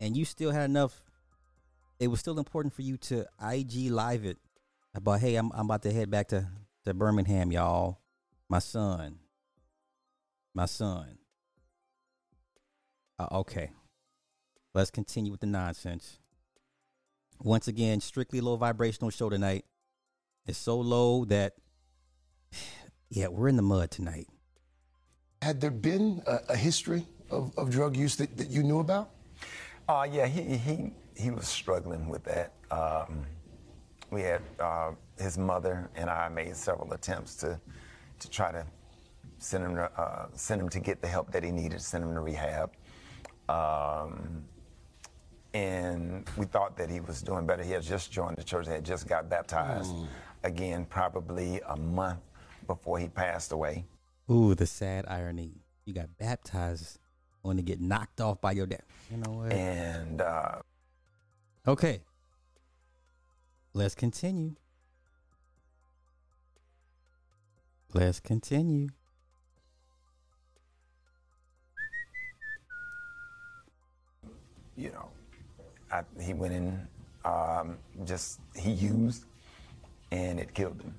And 0.00 0.16
you 0.16 0.24
still 0.24 0.50
had 0.50 0.70
enough 0.70 1.02
it 2.00 2.08
was 2.08 2.18
still 2.18 2.38
important 2.38 2.74
for 2.74 2.82
you 2.82 2.96
to 2.96 3.26
IG 3.40 3.90
live 3.90 4.24
it 4.24 4.38
about, 4.94 5.20
hey, 5.20 5.36
I'm 5.36 5.52
I'm 5.52 5.66
about 5.66 5.82
to 5.82 5.92
head 5.92 6.10
back 6.10 6.28
to, 6.28 6.48
to 6.86 6.94
Birmingham, 6.94 7.52
y'all. 7.52 8.00
My 8.48 8.58
son. 8.58 9.18
My 10.54 10.64
son. 10.64 11.18
Uh, 13.18 13.28
okay. 13.32 13.70
Let's 14.74 14.90
continue 14.90 15.30
with 15.30 15.40
the 15.40 15.46
nonsense. 15.46 16.18
Once 17.42 17.68
again, 17.68 18.00
strictly 18.00 18.40
low 18.40 18.56
vibrational 18.56 19.10
show 19.10 19.28
tonight. 19.28 19.64
It's 20.46 20.58
so 20.58 20.80
low 20.80 21.26
that 21.26 21.52
yeah, 23.10 23.28
we're 23.28 23.48
in 23.48 23.56
the 23.56 23.62
mud 23.62 23.90
tonight. 23.90 24.26
Had 25.42 25.60
there 25.60 25.70
been 25.70 26.22
a, 26.26 26.38
a 26.50 26.56
history 26.56 27.06
of, 27.30 27.52
of 27.58 27.70
drug 27.70 27.96
use 27.96 28.16
that, 28.16 28.38
that 28.38 28.48
you 28.48 28.62
knew 28.62 28.78
about? 28.78 29.10
Uh, 29.88 30.06
yeah, 30.10 30.26
he, 30.26 30.56
he, 30.56 30.92
he 31.16 31.30
was 31.30 31.48
struggling 31.48 32.08
with 32.08 32.22
that. 32.24 32.52
Um, 32.70 33.26
we 34.10 34.22
had 34.22 34.42
uh, 34.58 34.92
his 35.18 35.38
mother 35.38 35.90
and 35.94 36.08
I 36.08 36.28
made 36.28 36.56
several 36.56 36.92
attempts 36.92 37.34
to, 37.36 37.60
to 38.18 38.30
try 38.30 38.52
to 38.52 38.64
send 39.38 39.64
him 39.64 39.74
to, 39.76 39.90
uh, 40.00 40.26
send 40.34 40.60
him 40.60 40.68
to 40.68 40.80
get 40.80 41.00
the 41.00 41.08
help 41.08 41.32
that 41.32 41.42
he 41.42 41.50
needed, 41.50 41.80
send 41.80 42.04
him 42.04 42.14
to 42.14 42.20
rehab. 42.20 42.72
Um, 43.48 44.44
and 45.54 46.28
we 46.36 46.46
thought 46.46 46.76
that 46.76 46.88
he 46.88 47.00
was 47.00 47.22
doing 47.22 47.46
better. 47.46 47.62
He 47.64 47.72
had 47.72 47.82
just 47.82 48.12
joined 48.12 48.36
the 48.36 48.44
church, 48.44 48.68
had 48.68 48.84
just 48.84 49.08
got 49.08 49.28
baptized 49.28 49.92
again, 50.44 50.84
probably 50.84 51.60
a 51.68 51.76
month 51.76 52.20
before 52.66 52.98
he 52.98 53.08
passed 53.08 53.52
away. 53.52 53.84
Ooh, 54.30 54.54
the 54.54 54.66
sad 54.66 55.04
irony. 55.08 55.62
You 55.84 55.94
got 55.94 56.16
baptized 56.18 56.98
only 57.44 57.62
to 57.62 57.66
get 57.66 57.80
knocked 57.80 58.20
off 58.20 58.40
by 58.40 58.52
your 58.52 58.66
dad. 58.66 58.82
You 59.10 59.16
know 59.16 59.32
what? 59.32 59.52
And 59.52 60.20
uh, 60.20 60.60
Okay. 61.66 62.00
Let's 63.74 63.94
continue. 63.94 64.56
Let's 67.92 68.20
continue. 68.20 68.88
you 74.80 74.90
know, 74.92 75.10
I, 75.92 76.02
he 76.20 76.32
went 76.32 76.54
in, 76.54 76.88
um, 77.24 77.76
just 78.06 78.40
he 78.56 78.70
used, 78.70 79.26
and 80.10 80.40
it 80.40 80.54
killed 80.54 80.80
him. 80.80 80.94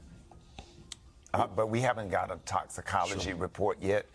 Uh, 1.34 1.48
but 1.48 1.70
we 1.70 1.82
haven't 1.82 2.10
got 2.10 2.32
a 2.32 2.38
toxicology 2.46 3.34
report 3.34 3.82
yet, 3.82 4.06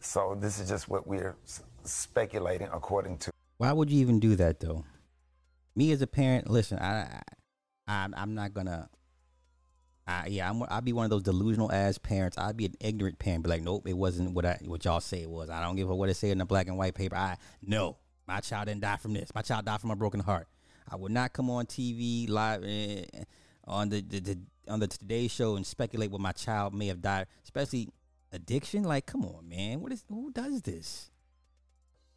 so 0.00 0.36
this 0.40 0.60
is 0.60 0.68
just 0.68 0.88
what 0.88 1.06
we're 1.06 1.34
speculating 1.82 2.68
according 2.72 3.18
to. 3.18 3.32
Why 3.58 3.72
would 3.72 3.90
you 3.90 4.00
even 4.00 4.20
do 4.20 4.36
that 4.36 4.60
though? 4.60 4.84
Me 5.74 5.92
as 5.92 6.00
a 6.00 6.06
parent, 6.06 6.48
listen, 6.48 6.78
I, 6.78 7.22
I 7.86 8.08
I'm, 8.16 8.34
not 8.34 8.54
gonna. 8.54 8.88
I, 10.06 10.28
yeah, 10.28 10.48
I'm, 10.48 10.62
I'll 10.68 10.80
be 10.80 10.92
one 10.92 11.04
of 11.04 11.10
those 11.10 11.24
delusional 11.24 11.70
ass 11.70 11.98
parents. 11.98 12.38
I'd 12.38 12.56
be 12.56 12.66
an 12.66 12.74
ignorant 12.80 13.18
parent, 13.18 13.44
be 13.44 13.50
like, 13.50 13.62
nope, 13.62 13.86
it 13.86 13.96
wasn't 13.96 14.32
what 14.32 14.46
I 14.46 14.58
what 14.64 14.84
y'all 14.84 15.00
say 15.00 15.22
it 15.22 15.30
was. 15.30 15.50
I 15.50 15.60
don't 15.60 15.76
give 15.76 15.90
a 15.90 15.94
what 15.94 16.08
it 16.08 16.14
say 16.14 16.30
in 16.30 16.38
the 16.38 16.44
black 16.44 16.68
and 16.68 16.78
white 16.78 16.94
paper. 16.94 17.16
I 17.16 17.36
no, 17.60 17.98
my 18.26 18.40
child 18.40 18.66
didn't 18.68 18.82
die 18.82 18.96
from 18.96 19.12
this. 19.12 19.34
My 19.34 19.42
child 19.42 19.64
died 19.64 19.80
from 19.80 19.90
a 19.90 19.96
broken 19.96 20.20
heart. 20.20 20.46
I 20.88 20.96
would 20.96 21.12
not 21.12 21.32
come 21.32 21.50
on 21.50 21.66
TV 21.66 22.28
live 22.30 22.64
eh, 22.64 23.04
on 23.64 23.88
the, 23.88 24.00
the, 24.00 24.20
the 24.20 24.38
on 24.68 24.80
the 24.80 24.86
Today 24.86 25.28
Show 25.28 25.56
and 25.56 25.66
speculate 25.66 26.10
what 26.10 26.20
my 26.20 26.32
child 26.32 26.74
may 26.74 26.86
have 26.86 27.02
died, 27.02 27.26
especially 27.42 27.88
addiction. 28.32 28.84
Like, 28.84 29.06
come 29.06 29.24
on, 29.24 29.48
man, 29.48 29.80
what 29.80 29.92
is 29.92 30.04
who 30.08 30.30
does 30.30 30.62
this? 30.62 31.10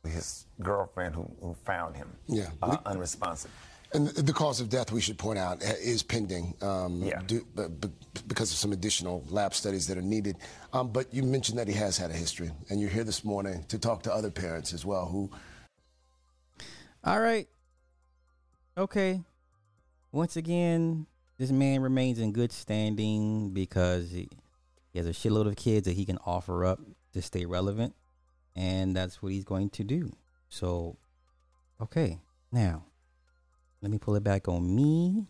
His 0.03 0.45
girlfriend 0.61 1.15
who, 1.15 1.29
who 1.41 1.55
found 1.65 1.95
him 1.95 2.09
Yeah. 2.27 2.49
uh, 2.61 2.77
unresponsive. 2.85 3.51
And 3.93 4.07
the, 4.07 4.21
the 4.23 4.33
cause 4.33 4.61
of 4.61 4.69
death, 4.69 4.91
we 4.91 5.01
should 5.01 5.17
point 5.17 5.37
out, 5.37 5.61
is 5.63 6.01
pending 6.01 6.55
um, 6.61 7.03
Yeah. 7.03 7.21
due, 7.27 7.45
b- 7.55 7.63
b- 7.79 7.89
because 8.27 8.51
of 8.51 8.57
some 8.57 8.71
additional 8.71 9.23
lab 9.29 9.53
studies 9.53 9.85
that 9.87 9.97
are 9.97 10.01
needed. 10.01 10.37
Um, 10.73 10.91
but 10.91 11.13
you 11.13 11.23
mentioned 11.23 11.59
that 11.59 11.67
he 11.67 11.73
has 11.73 11.97
had 11.97 12.09
a 12.09 12.13
history, 12.13 12.51
and 12.69 12.79
you're 12.79 12.89
here 12.89 13.03
this 13.03 13.23
morning 13.25 13.65
to 13.67 13.77
talk 13.77 14.03
to 14.03 14.13
other 14.13 14.31
parents 14.31 14.73
as 14.73 14.85
well 14.85 15.05
who 15.07 15.29
All 17.03 17.19
right. 17.19 17.47
Okay. 18.77 19.21
Once 20.11 20.35
again, 20.37 21.05
this 21.37 21.51
man 21.51 21.81
remains 21.81 22.19
in 22.19 22.31
good 22.31 22.51
standing 22.51 23.51
because 23.51 24.11
he, 24.11 24.29
he 24.93 24.99
has 24.99 25.07
a 25.07 25.11
shitload 25.11 25.47
of 25.47 25.55
kids 25.55 25.85
that 25.85 25.93
he 25.93 26.05
can 26.05 26.17
offer 26.25 26.65
up 26.65 26.79
to 27.13 27.21
stay 27.21 27.45
relevant. 27.45 27.93
And 28.55 28.95
that's 28.95 29.21
what 29.21 29.31
he's 29.31 29.45
going 29.45 29.69
to 29.71 29.83
do. 29.83 30.11
So, 30.49 30.97
okay. 31.81 32.19
Now, 32.51 32.85
let 33.81 33.91
me 33.91 33.97
pull 33.97 34.15
it 34.15 34.23
back 34.23 34.47
on 34.47 34.75
me. 34.75 35.27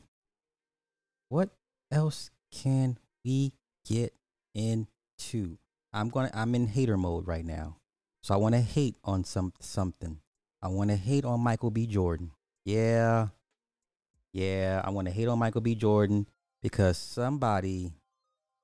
What 1.29 1.51
else 1.91 2.31
can 2.51 2.97
we 3.23 3.53
get 3.85 4.13
into? 4.53 5.57
I'm 5.93 6.09
to 6.09 6.29
I'm 6.33 6.55
in 6.55 6.67
hater 6.67 6.97
mode 6.97 7.27
right 7.27 7.45
now. 7.45 7.77
So 8.21 8.33
I 8.33 8.37
want 8.37 8.55
to 8.55 8.61
hate 8.61 8.95
on 9.03 9.23
some 9.23 9.53
something. 9.59 10.19
I 10.61 10.67
want 10.67 10.89
to 10.89 10.95
hate 10.95 11.25
on 11.25 11.39
Michael 11.41 11.71
B. 11.71 11.87
Jordan. 11.87 12.31
Yeah. 12.65 13.27
Yeah, 14.33 14.81
I 14.83 14.91
want 14.91 15.07
to 15.07 15.13
hate 15.13 15.27
on 15.27 15.39
Michael 15.39 15.61
B. 15.61 15.75
Jordan 15.75 16.27
because 16.61 16.97
somebody 16.97 17.91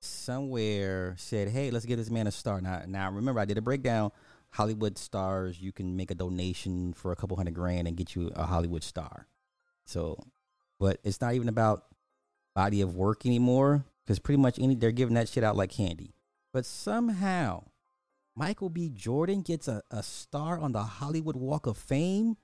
somewhere 0.01 1.15
said, 1.17 1.49
"Hey, 1.49 1.71
let's 1.71 1.85
give 1.85 1.97
this 1.97 2.09
man 2.09 2.27
a 2.27 2.31
star." 2.31 2.61
Now, 2.61 2.83
now 2.87 3.11
remember, 3.11 3.41
I 3.41 3.45
did 3.45 3.57
a 3.57 3.61
breakdown. 3.61 4.11
Hollywood 4.57 4.97
stars, 4.97 5.61
you 5.61 5.71
can 5.71 5.95
make 5.95 6.09
a 6.09 6.15
donation 6.15 6.91
for 6.93 7.11
a 7.11 7.15
couple 7.15 7.37
hundred 7.37 7.53
grand 7.53 7.87
and 7.87 7.95
get 7.95 8.15
you 8.15 8.31
a 8.35 8.43
Hollywood 8.43 8.83
star. 8.83 9.27
So, 9.85 10.17
but 10.79 10.99
it's 11.03 11.21
not 11.21 11.35
even 11.35 11.47
about 11.47 11.85
body 12.55 12.81
of 12.81 12.95
work 12.95 13.27
anymore 13.27 13.85
because 14.03 14.17
pretty 14.17 14.41
much 14.41 14.57
any 14.57 14.73
they're 14.73 14.91
giving 14.91 15.13
that 15.13 15.29
shit 15.29 15.43
out 15.43 15.55
like 15.55 15.69
candy. 15.69 16.15
But 16.51 16.65
somehow, 16.65 17.65
Michael 18.35 18.71
B. 18.71 18.89
Jordan 18.89 19.41
gets 19.41 19.67
a, 19.67 19.83
a 19.91 20.01
star 20.01 20.57
on 20.57 20.71
the 20.71 20.81
Hollywood 20.81 21.35
Walk 21.35 21.67
of 21.67 21.77
Fame. 21.77 22.37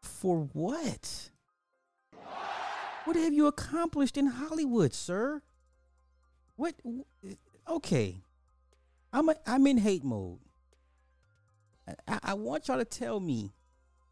For 0.00 0.48
what? 0.54 1.28
What 3.04 3.16
have 3.16 3.34
you 3.34 3.46
accomplished 3.46 4.16
in 4.16 4.24
Hollywood, 4.26 4.94
sir? 4.94 5.42
What? 6.56 6.76
Okay, 7.68 8.22
I'm 9.12 9.28
a, 9.28 9.34
I'm 9.46 9.66
in 9.66 9.76
hate 9.76 10.02
mode. 10.02 10.38
I, 12.08 12.18
I 12.22 12.34
want 12.34 12.68
y'all 12.68 12.78
to 12.78 12.84
tell 12.84 13.20
me. 13.20 13.52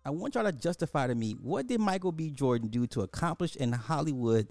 I 0.04 0.10
want 0.10 0.34
y'all 0.34 0.44
to 0.44 0.52
justify 0.52 1.06
to 1.06 1.14
me 1.14 1.32
what 1.32 1.66
did 1.66 1.80
Michael 1.80 2.12
B. 2.12 2.30
Jordan 2.30 2.68
do 2.68 2.86
to 2.88 3.02
accomplish 3.02 3.56
in 3.56 3.72
Hollywood 3.72 4.48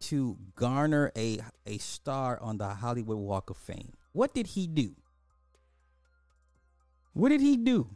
to 0.00 0.36
garner 0.54 1.10
a 1.16 1.40
a 1.66 1.78
star 1.78 2.38
on 2.40 2.58
the 2.58 2.68
Hollywood 2.68 3.18
Walk 3.18 3.50
of 3.50 3.56
Fame? 3.56 3.92
What 4.12 4.34
did 4.34 4.48
he 4.48 4.66
do? 4.66 4.94
What 7.14 7.30
did 7.30 7.40
he 7.40 7.56
do? 7.56 7.88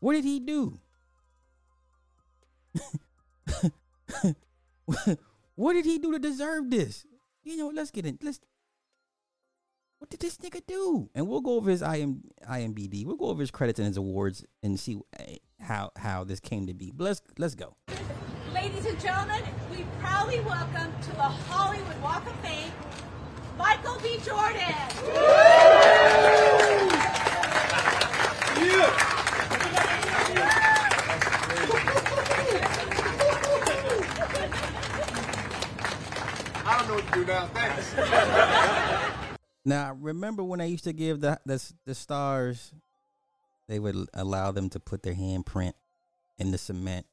What 0.00 0.12
did 0.14 0.24
he 0.24 0.40
do? 0.40 0.78
what 5.54 5.72
did 5.74 5.84
he 5.84 5.98
do 5.98 6.12
to 6.12 6.18
deserve 6.18 6.70
this? 6.70 7.04
You 7.44 7.56
know, 7.56 7.68
let's 7.68 7.90
get 7.90 8.06
in. 8.06 8.18
Let's. 8.22 8.40
What 10.00 10.08
did 10.08 10.20
this 10.20 10.38
nigga 10.38 10.62
do? 10.66 11.10
And 11.14 11.28
we'll 11.28 11.42
go 11.42 11.56
over 11.56 11.70
his 11.70 11.82
IM, 11.82 12.22
IMBD. 12.48 13.04
We'll 13.04 13.16
go 13.16 13.26
over 13.26 13.42
his 13.42 13.50
credits 13.50 13.78
and 13.78 13.86
his 13.86 13.98
awards 13.98 14.42
and 14.62 14.80
see 14.80 14.98
eh, 15.18 15.36
how 15.60 15.90
how 15.94 16.24
this 16.24 16.40
came 16.40 16.66
to 16.68 16.72
be. 16.72 16.90
But 16.90 17.04
let's 17.04 17.22
let's 17.36 17.54
go. 17.54 17.76
Ladies 18.54 18.86
and 18.86 18.98
gentlemen, 18.98 19.42
we 19.70 19.84
proudly 20.00 20.40
welcome 20.40 20.90
to 21.02 21.10
the 21.10 21.22
Hollywood 21.22 22.00
Walk 22.02 22.26
of 22.26 22.34
Fame, 22.40 22.72
Michael 23.58 24.00
B. 24.02 24.18
Jordan. 24.24 24.74
I 36.64 36.78
don't 36.78 36.88
know 36.88 36.94
what 36.94 37.06
to 37.06 37.12
do 37.12 37.24
now. 37.26 37.48
Thanks. 37.48 38.29
Now, 39.64 39.96
remember 40.00 40.42
when 40.42 40.60
I 40.60 40.64
used 40.64 40.84
to 40.84 40.92
give 40.92 41.20
the 41.20 41.40
the, 41.44 41.62
the 41.84 41.94
stars, 41.94 42.72
they 43.68 43.78
would 43.78 44.08
allow 44.14 44.52
them 44.52 44.68
to 44.70 44.80
put 44.80 45.02
their 45.02 45.14
handprint 45.14 45.74
in 46.38 46.50
the 46.50 46.58
cement 46.58 47.06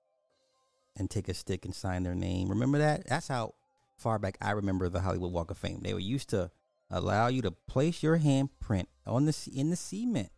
and 0.95 1.09
take 1.09 1.27
a 1.29 1.33
stick 1.33 1.65
and 1.65 1.75
sign 1.75 2.03
their 2.03 2.15
name. 2.15 2.49
Remember 2.49 2.77
that? 2.79 3.07
That's 3.07 3.27
how 3.27 3.53
far 3.97 4.19
back 4.19 4.37
I 4.41 4.51
remember 4.51 4.89
the 4.89 5.01
Hollywood 5.01 5.31
Walk 5.31 5.51
of 5.51 5.57
Fame. 5.57 5.81
They 5.81 5.93
were 5.93 5.99
used 5.99 6.29
to 6.29 6.51
allow 6.89 7.27
you 7.27 7.41
to 7.41 7.51
place 7.51 8.01
your 8.01 8.17
handprint 8.19 8.85
on 9.05 9.25
the 9.25 9.51
in 9.53 9.69
the 9.69 9.75
cement 9.75 10.29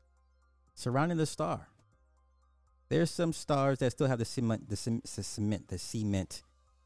surrounding 0.74 1.18
the 1.18 1.26
star. 1.26 1.68
There's 2.90 3.12
some 3.12 3.34
stars 3.34 3.80
that 3.80 3.92
still 3.92 4.08
have 4.08 4.18
the 4.18 4.26
cement, 4.26 4.68
the, 4.68 4.76
cem- 4.76 5.04
the 5.04 5.24
cement, 5.24 5.68
the 5.68 5.78
cement 5.78 6.42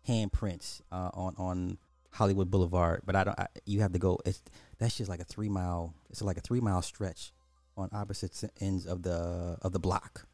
handprints 0.08 0.82
uh, 0.92 1.10
on 1.14 1.34
on 1.38 1.78
Hollywood 2.14 2.52
Boulevard, 2.52 3.02
but 3.06 3.16
I 3.16 3.24
don't. 3.24 3.40
I, 3.40 3.48
you 3.66 3.82
have 3.82 3.92
to 3.94 4.00
go. 4.00 4.20
It's 4.26 4.42
that's 4.78 4.98
just 4.98 5.10
like 5.10 5.20
a 5.20 5.24
three 5.26 5.50
mile. 5.50 5.94
It's 6.10 6.22
like 6.22 6.38
a 6.38 6.42
three 6.42 6.62
mile 6.62 6.82
stretch 6.82 7.34
on 7.76 7.90
opposite 7.92 8.44
ends 8.62 8.86
of 8.86 9.02
the 9.02 9.58
of 9.62 9.72
the 9.72 9.80
block, 9.80 10.28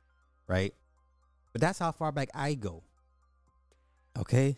right? 0.48 0.74
But 1.54 1.62
that's 1.62 1.80
how 1.80 1.94
far 1.94 2.12
back 2.12 2.30
I 2.34 2.54
go. 2.54 2.84
Okay. 4.18 4.58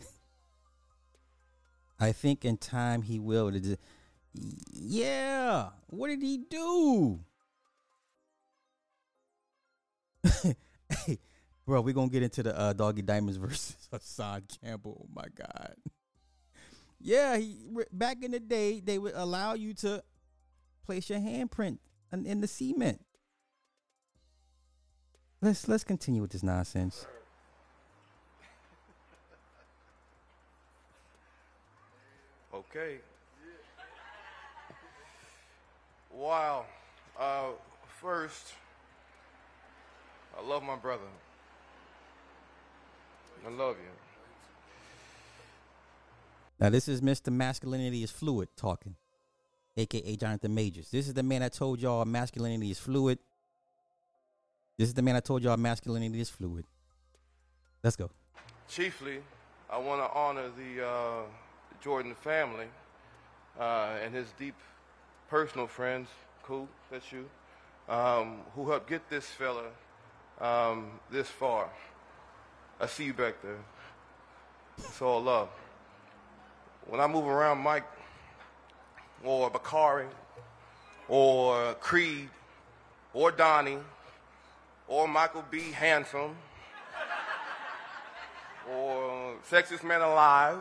I 2.00 2.10
think 2.10 2.44
in 2.44 2.56
time 2.56 3.02
he 3.02 3.20
will. 3.20 3.52
Yeah. 4.72 5.68
What 5.86 6.08
did 6.08 6.22
he 6.22 6.38
do? 6.38 7.20
hey, 10.42 11.18
bro, 11.64 11.80
we're 11.80 11.94
gonna 11.94 12.08
get 12.08 12.24
into 12.24 12.42
the 12.42 12.58
uh, 12.58 12.72
Doggy 12.72 13.02
Diamonds 13.02 13.36
versus 13.36 13.76
Hassan 13.92 14.42
Campbell. 14.60 15.06
Oh 15.06 15.10
my 15.14 15.28
God. 15.36 15.76
Yeah, 17.02 17.36
he 17.36 17.58
back 17.92 18.22
in 18.22 18.30
the 18.30 18.38
day 18.38 18.80
they 18.80 18.96
would 18.96 19.14
allow 19.16 19.54
you 19.54 19.74
to 19.74 20.04
place 20.86 21.10
your 21.10 21.18
handprint 21.18 21.78
in, 22.12 22.26
in 22.26 22.40
the 22.40 22.46
cement. 22.46 23.04
Let's 25.40 25.66
let's 25.66 25.82
continue 25.82 26.22
with 26.22 26.30
this 26.30 26.44
nonsense. 26.44 27.06
Okay. 32.54 32.98
Wow. 36.14 36.66
Uh, 37.18 37.48
first, 38.00 38.52
I 40.38 40.46
love 40.46 40.62
my 40.62 40.76
brother. 40.76 41.02
I 43.44 43.50
love 43.50 43.76
you. 43.76 44.01
Now 46.62 46.70
this 46.70 46.86
is 46.86 47.00
Mr. 47.00 47.32
Masculinity 47.32 48.04
is 48.04 48.12
Fluid 48.12 48.48
talking, 48.56 48.94
aka 49.76 50.14
Jonathan 50.14 50.54
Majors. 50.54 50.92
This 50.92 51.08
is 51.08 51.14
the 51.14 51.24
man 51.24 51.42
I 51.42 51.48
told 51.48 51.82
y'all 51.82 52.04
masculinity 52.04 52.70
is 52.70 52.78
fluid. 52.78 53.18
This 54.78 54.86
is 54.86 54.94
the 54.94 55.02
man 55.02 55.16
I 55.16 55.20
told 55.20 55.42
y'all 55.42 55.56
masculinity 55.56 56.20
is 56.20 56.30
fluid. 56.30 56.64
Let's 57.82 57.96
go. 57.96 58.10
Chiefly, 58.68 59.18
I 59.68 59.76
want 59.76 60.02
to 60.02 60.16
honor 60.16 60.50
the 60.56 60.86
uh, 60.86 61.22
Jordan 61.82 62.14
family 62.14 62.68
uh, 63.58 63.96
and 64.00 64.14
his 64.14 64.28
deep 64.38 64.54
personal 65.28 65.66
friends, 65.66 66.06
cool, 66.44 66.68
that's 66.92 67.10
you, 67.10 67.28
um, 67.88 68.36
who 68.54 68.70
helped 68.70 68.88
get 68.88 69.10
this 69.10 69.26
fella 69.26 69.64
um, 70.40 70.92
this 71.10 71.26
far. 71.26 71.68
I 72.80 72.86
see 72.86 73.06
you 73.06 73.14
back 73.14 73.42
there. 73.42 73.58
It's 74.78 75.02
all 75.02 75.20
love. 75.20 75.48
When 76.86 77.00
I 77.00 77.06
move 77.06 77.26
around 77.26 77.58
Mike 77.58 77.86
or 79.24 79.50
Bakari 79.50 80.06
or 81.08 81.74
Creed 81.74 82.28
or 83.14 83.30
Donnie 83.30 83.78
or 84.88 85.08
Michael 85.08 85.44
B. 85.50 85.72
Handsome 85.72 86.36
or 88.70 89.34
Sexiest 89.50 89.84
Man 89.84 90.00
Alive, 90.00 90.58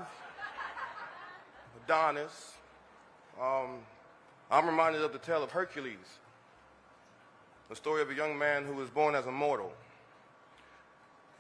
Adonis. 1.84 2.54
Um, 3.40 3.80
I'm 4.50 4.66
reminded 4.66 5.02
of 5.02 5.14
the 5.14 5.20
tale 5.20 5.44
of 5.44 5.52
Hercules, 5.52 5.98
the 7.70 7.76
story 7.76 8.02
of 8.02 8.10
a 8.10 8.14
young 8.14 8.38
man 8.38 8.66
who 8.66 8.74
was 8.74 8.90
born 8.90 9.16
as 9.16 9.26
a 9.26 9.32
mortal. 9.32 9.74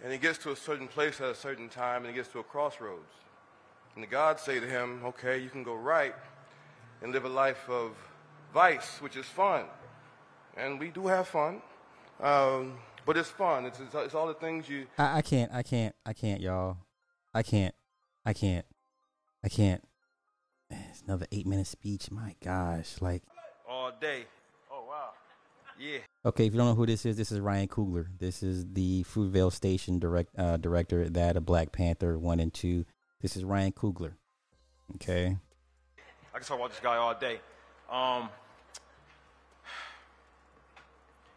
And 0.03 0.11
he 0.11 0.17
gets 0.17 0.39
to 0.39 0.51
a 0.51 0.55
certain 0.55 0.87
place 0.87 1.21
at 1.21 1.29
a 1.29 1.35
certain 1.35 1.69
time 1.69 2.03
and 2.03 2.07
he 2.07 2.13
gets 2.13 2.29
to 2.29 2.39
a 2.39 2.43
crossroads. 2.43 3.13
And 3.95 4.03
the 4.03 4.07
gods 4.07 4.41
say 4.41 4.59
to 4.59 4.65
him, 4.65 5.01
okay, 5.05 5.37
you 5.37 5.49
can 5.49 5.63
go 5.63 5.75
right 5.75 6.15
and 7.01 7.11
live 7.11 7.25
a 7.25 7.29
life 7.29 7.69
of 7.69 7.91
vice, 8.53 9.01
which 9.01 9.17
is 9.17 9.25
fun. 9.25 9.65
And 10.55 10.79
we 10.79 10.89
do 10.89 11.07
have 11.07 11.27
fun. 11.27 11.61
Um, 12.21 12.77
but 13.05 13.17
it's 13.17 13.29
fun. 13.29 13.65
It's, 13.65 13.79
it's, 13.79 13.93
it's 13.95 14.15
all 14.15 14.27
the 14.27 14.33
things 14.33 14.69
you, 14.69 14.85
I, 14.97 15.17
I 15.17 15.21
can't. 15.21 15.51
I 15.53 15.63
can't. 15.63 15.95
I 16.05 16.13
can't, 16.13 16.41
y'all. 16.41 16.77
I 17.33 17.43
can't. 17.43 17.73
I 18.25 18.33
can't. 18.33 18.65
I 19.43 19.49
can't. 19.49 19.83
It's 20.69 21.01
another 21.01 21.25
eight 21.31 21.47
minute 21.47 21.67
speech. 21.67 22.11
My 22.11 22.35
gosh, 22.43 23.01
like. 23.01 23.23
all 23.67 23.91
day. 23.99 24.25
Oh 24.71 24.85
wow. 24.87 25.09
Yeah. 25.79 25.99
Okay, 26.25 26.45
if 26.45 26.53
you 26.53 26.59
don't 26.59 26.67
know 26.67 26.75
who 26.75 26.85
this 26.85 27.05
is, 27.05 27.17
this 27.17 27.31
is 27.31 27.39
Ryan 27.39 27.67
Coogler. 27.67 28.05
This 28.19 28.43
is 28.43 28.65
the 28.71 29.03
Fruitvale 29.03 29.51
Station 29.51 29.97
direct 29.97 30.37
uh, 30.37 30.57
director 30.57 31.09
that 31.09 31.35
of 31.35 31.45
Black 31.45 31.71
Panther 31.71 32.19
one 32.19 32.39
and 32.39 32.53
two. 32.53 32.85
This 33.21 33.37
is 33.37 33.43
Ryan 33.43 33.71
Coogler. 33.71 34.13
Okay. 34.95 35.37
I 36.33 36.37
can 36.37 36.47
talk 36.47 36.57
about 36.57 36.71
this 36.71 36.79
guy 36.79 36.97
all 36.97 37.13
day. 37.13 37.39
Um, 37.89 38.29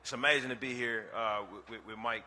it's 0.01 0.13
amazing 0.13 0.49
to 0.49 0.57
be 0.57 0.73
here 0.73 1.07
uh, 1.15 1.43
with, 1.53 1.69
with, 1.69 1.87
with 1.87 1.99
Mike. 1.99 2.25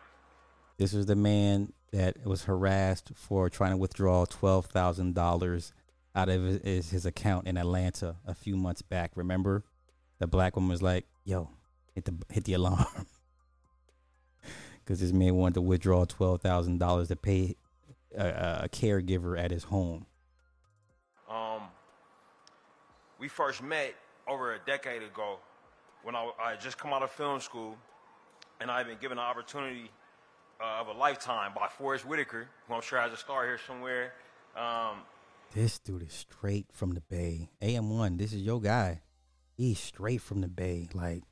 This 0.76 0.94
is 0.94 1.06
the 1.06 1.16
man 1.16 1.72
that 1.92 2.24
was 2.24 2.44
harassed 2.44 3.10
for 3.16 3.50
trying 3.50 3.72
to 3.72 3.76
withdraw 3.76 4.26
twelve 4.26 4.66
thousand 4.66 5.16
dollars 5.16 5.72
out 6.14 6.28
of 6.28 6.62
his, 6.62 6.90
his 6.90 7.04
account 7.04 7.48
in 7.48 7.56
Atlanta 7.56 8.16
a 8.26 8.34
few 8.34 8.56
months 8.56 8.82
back. 8.82 9.10
Remember, 9.16 9.64
the 10.20 10.28
black 10.28 10.54
woman 10.54 10.70
was 10.70 10.82
like, 10.82 11.04
"Yo, 11.24 11.50
hit 11.96 12.04
the 12.04 12.14
hit 12.30 12.44
the 12.44 12.52
alarm," 12.52 12.86
because 14.84 15.00
this 15.00 15.12
man 15.12 15.34
wanted 15.34 15.54
to 15.54 15.62
withdraw 15.62 16.04
twelve 16.04 16.42
thousand 16.42 16.78
dollars 16.78 17.08
to 17.08 17.16
pay 17.16 17.56
a, 18.18 18.64
a 18.64 18.68
caregiver 18.68 19.38
at 19.38 19.50
his 19.50 19.64
home. 19.64 20.06
Um, 21.30 21.62
we 23.18 23.28
first 23.28 23.62
met 23.62 23.94
over 24.26 24.54
a 24.54 24.58
decade 24.66 25.02
ago 25.02 25.38
when 26.02 26.14
I, 26.14 26.30
I 26.42 26.50
had 26.50 26.60
just 26.60 26.78
come 26.78 26.92
out 26.92 27.02
of 27.02 27.10
film 27.10 27.40
school, 27.40 27.76
and 28.60 28.70
I 28.70 28.78
had 28.78 28.86
been 28.86 28.98
given 28.98 29.18
an 29.18 29.24
opportunity 29.24 29.90
uh, 30.60 30.80
of 30.80 30.88
a 30.88 30.92
lifetime 30.92 31.52
by 31.54 31.68
Forest 31.68 32.06
Whitaker, 32.06 32.48
who 32.66 32.74
I'm 32.74 32.80
sure 32.82 33.00
has 33.00 33.12
a 33.12 33.16
star 33.16 33.44
here 33.44 33.58
somewhere. 33.66 34.12
Um, 34.56 34.98
This 35.54 35.78
dude 35.78 36.02
is 36.02 36.12
straight 36.12 36.66
from 36.72 36.92
the 36.92 37.00
Bay. 37.00 37.50
AM1, 37.62 38.18
this 38.18 38.32
is 38.32 38.42
your 38.42 38.60
guy. 38.60 39.00
He's 39.56 39.78
straight 39.78 40.20
from 40.20 40.40
the 40.40 40.48
Bay. 40.48 40.88
Like, 40.94 41.22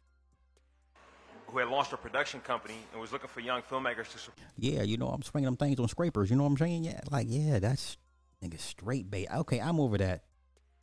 who 1.48 1.58
had 1.58 1.68
launched 1.68 1.92
a 1.92 1.96
production 1.96 2.40
company 2.40 2.76
and 2.92 3.00
was 3.00 3.12
looking 3.12 3.28
for 3.28 3.40
young 3.40 3.62
filmmakers 3.62 4.10
to 4.12 4.18
support. 4.18 4.46
Yeah, 4.58 4.82
you 4.82 4.96
know, 4.96 5.08
I'm 5.08 5.22
swinging 5.22 5.46
them 5.46 5.56
things 5.56 5.78
on 5.78 5.88
scrapers. 5.88 6.30
You 6.30 6.36
know 6.36 6.42
what 6.42 6.50
I'm 6.50 6.56
saying? 6.58 6.84
Yeah, 6.84 7.00
like, 7.10 7.26
yeah, 7.28 7.58
that's 7.58 7.96
nigga 8.42 8.58
straight 8.58 9.10
bait. 9.10 9.28
Okay, 9.34 9.60
I'm 9.60 9.80
over 9.80 9.98
that. 9.98 10.24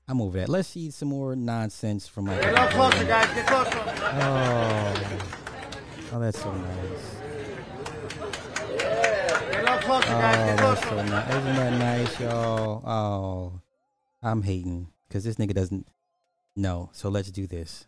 I'm 0.08 0.22
over 0.22 0.40
that. 0.40 0.50
Let's 0.50 0.70
see 0.70 0.92
some 0.92 1.10
more 1.10 1.36
nonsense 1.36 2.08
from 2.08 2.26
like. 2.26 2.42
Get 2.42 2.50
a 2.50 2.54
little 2.54 2.70
closer, 2.70 3.06
guys. 3.06 3.34
Get 3.34 3.48
closer. 3.48 3.84
Oh, 4.16 4.94
oh, 6.14 6.20
that's 6.20 6.42
so 6.42 6.54
nice. 6.54 7.16
Get 8.68 9.64
a 9.64 9.80
closer, 9.82 10.08
Oh, 10.08 10.12
guys. 10.12 10.36
Get 10.36 10.62
oh, 10.62 10.74
that's 10.74 10.90
so 10.90 10.96
nice. 11.04 11.30
Isn't 11.30 11.56
that 11.56 11.80
nice, 11.80 12.20
y'all? 12.20 12.82
Oh, 12.86 13.62
I'm 14.22 14.42
hating 14.44 14.88
because 15.08 15.24
this 15.24 15.36
nigga 15.36 15.54
doesn't. 15.54 15.88
No, 16.56 16.90
so 16.92 17.10
let's 17.10 17.32
do 17.32 17.48
this. 17.48 17.88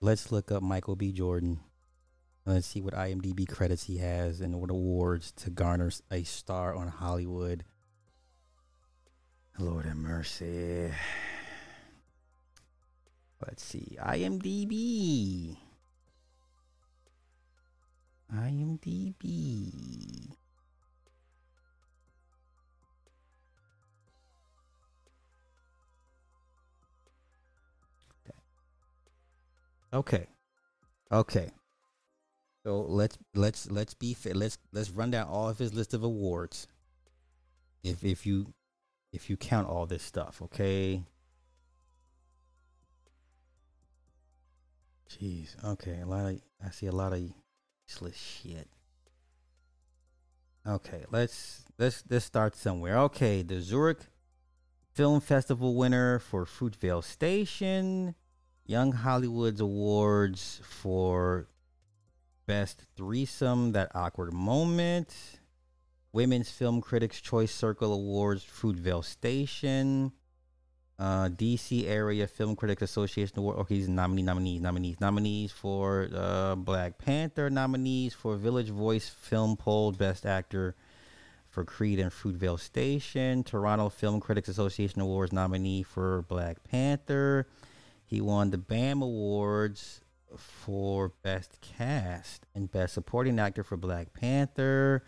Let's 0.00 0.32
look 0.32 0.50
up 0.50 0.62
Michael 0.62 0.96
B. 0.96 1.12
Jordan. 1.12 1.60
Let's 2.46 2.68
see 2.68 2.80
what 2.80 2.94
IMDb 2.94 3.48
credits 3.48 3.82
he 3.82 3.98
has 3.98 4.40
and 4.40 4.60
what 4.60 4.70
awards 4.70 5.32
to 5.32 5.50
garner 5.50 5.90
a 6.12 6.22
star 6.22 6.76
on 6.76 6.86
Hollywood. 6.86 7.64
Lord 9.58 9.84
have 9.84 9.96
mercy. 9.96 10.92
Let's 13.44 13.64
see. 13.64 13.98
IMDb. 14.00 15.56
IMDb. 18.32 19.72
Okay. 29.92 30.26
Okay. 31.10 31.50
So 32.66 32.80
let's 32.80 33.16
let's 33.32 33.70
let's 33.70 33.94
be 33.94 34.12
fair. 34.12 34.34
Let's 34.34 34.58
let's 34.72 34.90
run 34.90 35.12
down 35.12 35.28
all 35.28 35.48
of 35.48 35.56
his 35.56 35.72
list 35.72 35.94
of 35.94 36.02
awards. 36.02 36.66
If 37.84 38.02
if 38.02 38.26
you 38.26 38.54
if 39.12 39.30
you 39.30 39.36
count 39.36 39.68
all 39.68 39.86
this 39.86 40.02
stuff, 40.02 40.42
okay? 40.42 41.04
Jeez. 45.08 45.62
Okay, 45.64 46.00
a 46.02 46.06
lot 46.06 46.26
of 46.26 46.40
I 46.60 46.70
see 46.70 46.86
a 46.86 46.92
lot 46.92 47.12
of 47.12 47.20
useless 47.88 48.16
shit. 48.16 48.66
Okay, 50.66 51.04
let's 51.12 51.66
let's 51.78 52.02
let's 52.10 52.24
start 52.24 52.56
somewhere. 52.56 52.98
Okay, 52.98 53.42
the 53.42 53.60
Zurich 53.60 54.00
Film 54.92 55.20
Festival 55.20 55.76
winner 55.76 56.18
for 56.18 56.44
Fruitvale 56.44 57.04
Station, 57.04 58.16
Young 58.64 58.90
Hollywood's 58.90 59.60
awards 59.60 60.60
for 60.64 61.46
Best 62.46 62.84
Threesome, 62.96 63.72
That 63.72 63.90
Awkward 63.94 64.32
Moment, 64.32 65.12
Women's 66.12 66.50
Film 66.50 66.80
Critics 66.80 67.20
Choice 67.20 67.52
Circle 67.52 67.92
Awards, 67.92 68.44
Fruitvale 68.44 69.04
Station, 69.04 70.12
uh, 70.98 71.28
DC 71.28 71.86
Area 71.86 72.26
Film 72.26 72.56
Critics 72.56 72.82
Association 72.82 73.38
Award. 73.38 73.58
Okay, 73.58 73.76
he's 73.76 73.88
nominee, 73.88 74.22
nominees, 74.22 74.60
nominees, 74.60 75.00
nominees 75.00 75.52
for 75.52 76.08
uh, 76.14 76.54
Black 76.54 76.98
Panther, 76.98 77.50
nominees 77.50 78.14
for 78.14 78.36
Village 78.36 78.70
Voice 78.70 79.08
Film 79.08 79.56
Poll 79.56 79.92
Best 79.92 80.24
Actor 80.24 80.76
for 81.48 81.64
Creed 81.64 81.98
and 81.98 82.12
Fruitvale 82.12 82.60
Station, 82.60 83.42
Toronto 83.42 83.88
Film 83.88 84.20
Critics 84.20 84.48
Association 84.48 85.00
Awards 85.00 85.32
nominee 85.32 85.82
for 85.82 86.22
Black 86.28 86.62
Panther. 86.64 87.46
He 88.04 88.20
won 88.20 88.50
the 88.50 88.58
BAM 88.58 89.02
Awards 89.02 90.00
for 90.36 91.12
Best 91.22 91.60
Cast 91.60 92.46
and 92.54 92.70
Best 92.70 92.94
Supporting 92.94 93.38
Actor 93.38 93.64
for 93.64 93.76
Black 93.76 94.12
Panther. 94.12 95.04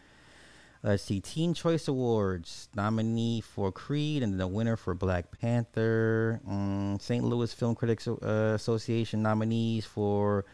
Let's 0.83 1.03
see, 1.03 1.21
Teen 1.21 1.55
Choice 1.55 1.89
Awards 1.89 2.69
nominee 2.75 3.41
for 3.41 3.73
Creed 3.73 4.23
and 4.23 4.39
the 4.39 4.47
winner 4.47 4.77
for 4.77 4.95
Black 4.95 5.37
Panther. 5.41 6.41
Mm, 6.49 7.03
St. 7.03 7.25
Louis 7.25 7.53
Film 7.53 7.75
Critics 7.75 8.07
uh, 8.07 8.53
Association 8.55 9.21
nominees 9.21 9.85
for 9.85 10.45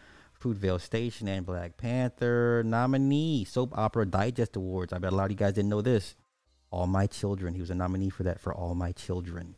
Fruitvale 0.41 0.81
Station 0.81 1.29
and 1.29 1.45
Black 1.45 1.77
Panther. 1.77 2.63
Nominee 2.65 3.45
Soap 3.45 3.77
Opera 3.77 4.07
Digest 4.07 4.57
Awards. 4.57 4.95
I 4.95 4.99
bet 4.99 5.13
a 5.13 5.17
lot 5.17 5.27
of 5.27 5.31
you 5.33 5.37
guys 5.37 5.53
didn't 5.53 5.71
know 5.71 5.83
this. 5.83 6.17
All 6.71 6.87
My 6.87 7.07
Children. 7.07 7.55
He 7.55 7.61
was 7.61 7.71
a 7.71 7.75
nominee 7.75 8.11
for 8.11 8.23
that 8.23 8.41
for 8.41 8.55
All 8.55 8.75
My 8.75 8.93
Children. 8.93 9.57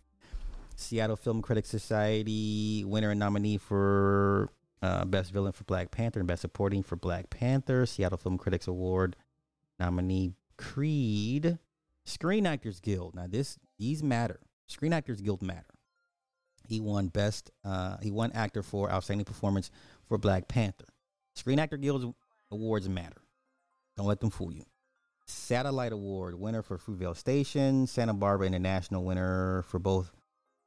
Seattle 0.74 1.16
Film 1.16 1.42
Critics 1.42 1.70
Society 1.70 2.84
winner 2.84 3.10
and 3.10 3.20
nominee 3.20 3.56
for 3.56 4.50
uh, 4.82 5.04
Best 5.04 5.32
Villain 5.32 5.52
for 5.52 5.64
Black 5.64 5.90
Panther 5.90 6.20
and 6.20 6.28
Best 6.28 6.42
Supporting 6.42 6.82
for 6.82 6.96
Black 6.96 7.30
Panther. 7.30 7.86
Seattle 7.86 8.18
Film 8.18 8.38
Critics 8.38 8.66
Award 8.66 9.16
nominee 9.78 10.34
Creed. 10.56 11.58
Screen 12.04 12.46
Actors 12.46 12.80
Guild. 12.80 13.14
Now 13.14 13.26
this 13.28 13.58
these 13.78 14.02
matter. 14.02 14.40
Screen 14.66 14.92
Actors 14.92 15.20
Guild 15.20 15.42
matter. 15.42 15.74
He 16.68 16.80
won 16.80 17.08
best. 17.08 17.50
Uh, 17.64 17.96
he 18.02 18.10
won 18.10 18.32
actor 18.32 18.62
for 18.62 18.90
outstanding 18.90 19.24
performance 19.24 19.70
for 20.08 20.18
Black 20.18 20.48
Panther. 20.48 20.86
Screen 21.34 21.58
Actor 21.58 21.76
Guild 21.78 22.14
awards 22.50 22.88
matter. 22.88 23.22
Don't 23.96 24.06
let 24.06 24.20
them 24.20 24.30
fool 24.30 24.52
you. 24.52 24.64
Satellite 25.26 25.92
Award 25.92 26.34
winner 26.38 26.62
for 26.62 26.78
Fruitvale 26.78 27.16
Station. 27.16 27.86
Santa 27.86 28.14
Barbara 28.14 28.46
International 28.46 29.04
winner 29.04 29.62
for 29.68 29.78
both 29.78 30.12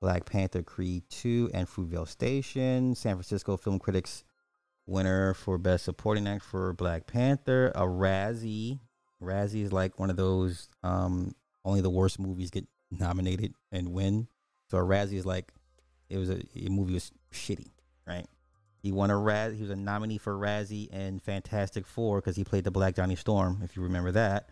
Black 0.01 0.25
Panther 0.25 0.63
Creed 0.63 1.03
2 1.09 1.51
and 1.53 1.67
Fruitvale 1.67 2.07
Station. 2.07 2.95
San 2.95 3.15
Francisco 3.15 3.57
Film 3.57 3.79
Critics 3.79 4.23
winner 4.85 5.33
for 5.33 5.57
Best 5.57 5.85
Supporting 5.85 6.27
Act 6.27 6.43
for 6.43 6.73
Black 6.73 7.05
Panther. 7.05 7.71
A 7.75 7.81
Razzie. 7.81 8.79
Razzie 9.21 9.63
is 9.63 9.73
like 9.73 9.99
one 9.99 10.09
of 10.09 10.15
those 10.15 10.69
um 10.83 11.35
only 11.65 11.81
the 11.81 11.89
worst 11.89 12.19
movies 12.19 12.49
get 12.49 12.65
nominated 12.89 13.53
and 13.71 13.91
win. 13.91 14.27
So 14.69 14.77
a 14.77 14.81
Razzie 14.81 15.17
is 15.17 15.25
like 15.25 15.51
it 16.09 16.17
was 16.17 16.29
a, 16.29 16.41
a 16.55 16.69
movie 16.69 16.93
was 16.93 17.11
shitty, 17.33 17.71
right? 18.07 18.25
He 18.81 18.91
won 18.91 19.11
a 19.11 19.17
Raz. 19.17 19.53
He 19.53 19.61
was 19.61 19.71
a 19.71 19.75
nominee 19.75 20.17
for 20.17 20.33
Razzie 20.33 20.87
and 20.91 21.21
Fantastic 21.21 21.85
Four 21.85 22.19
because 22.21 22.35
he 22.35 22.43
played 22.43 22.63
the 22.63 22.71
Black 22.71 22.95
Johnny 22.95 23.15
Storm, 23.15 23.61
if 23.63 23.75
you 23.75 23.83
remember 23.83 24.11
that. 24.13 24.49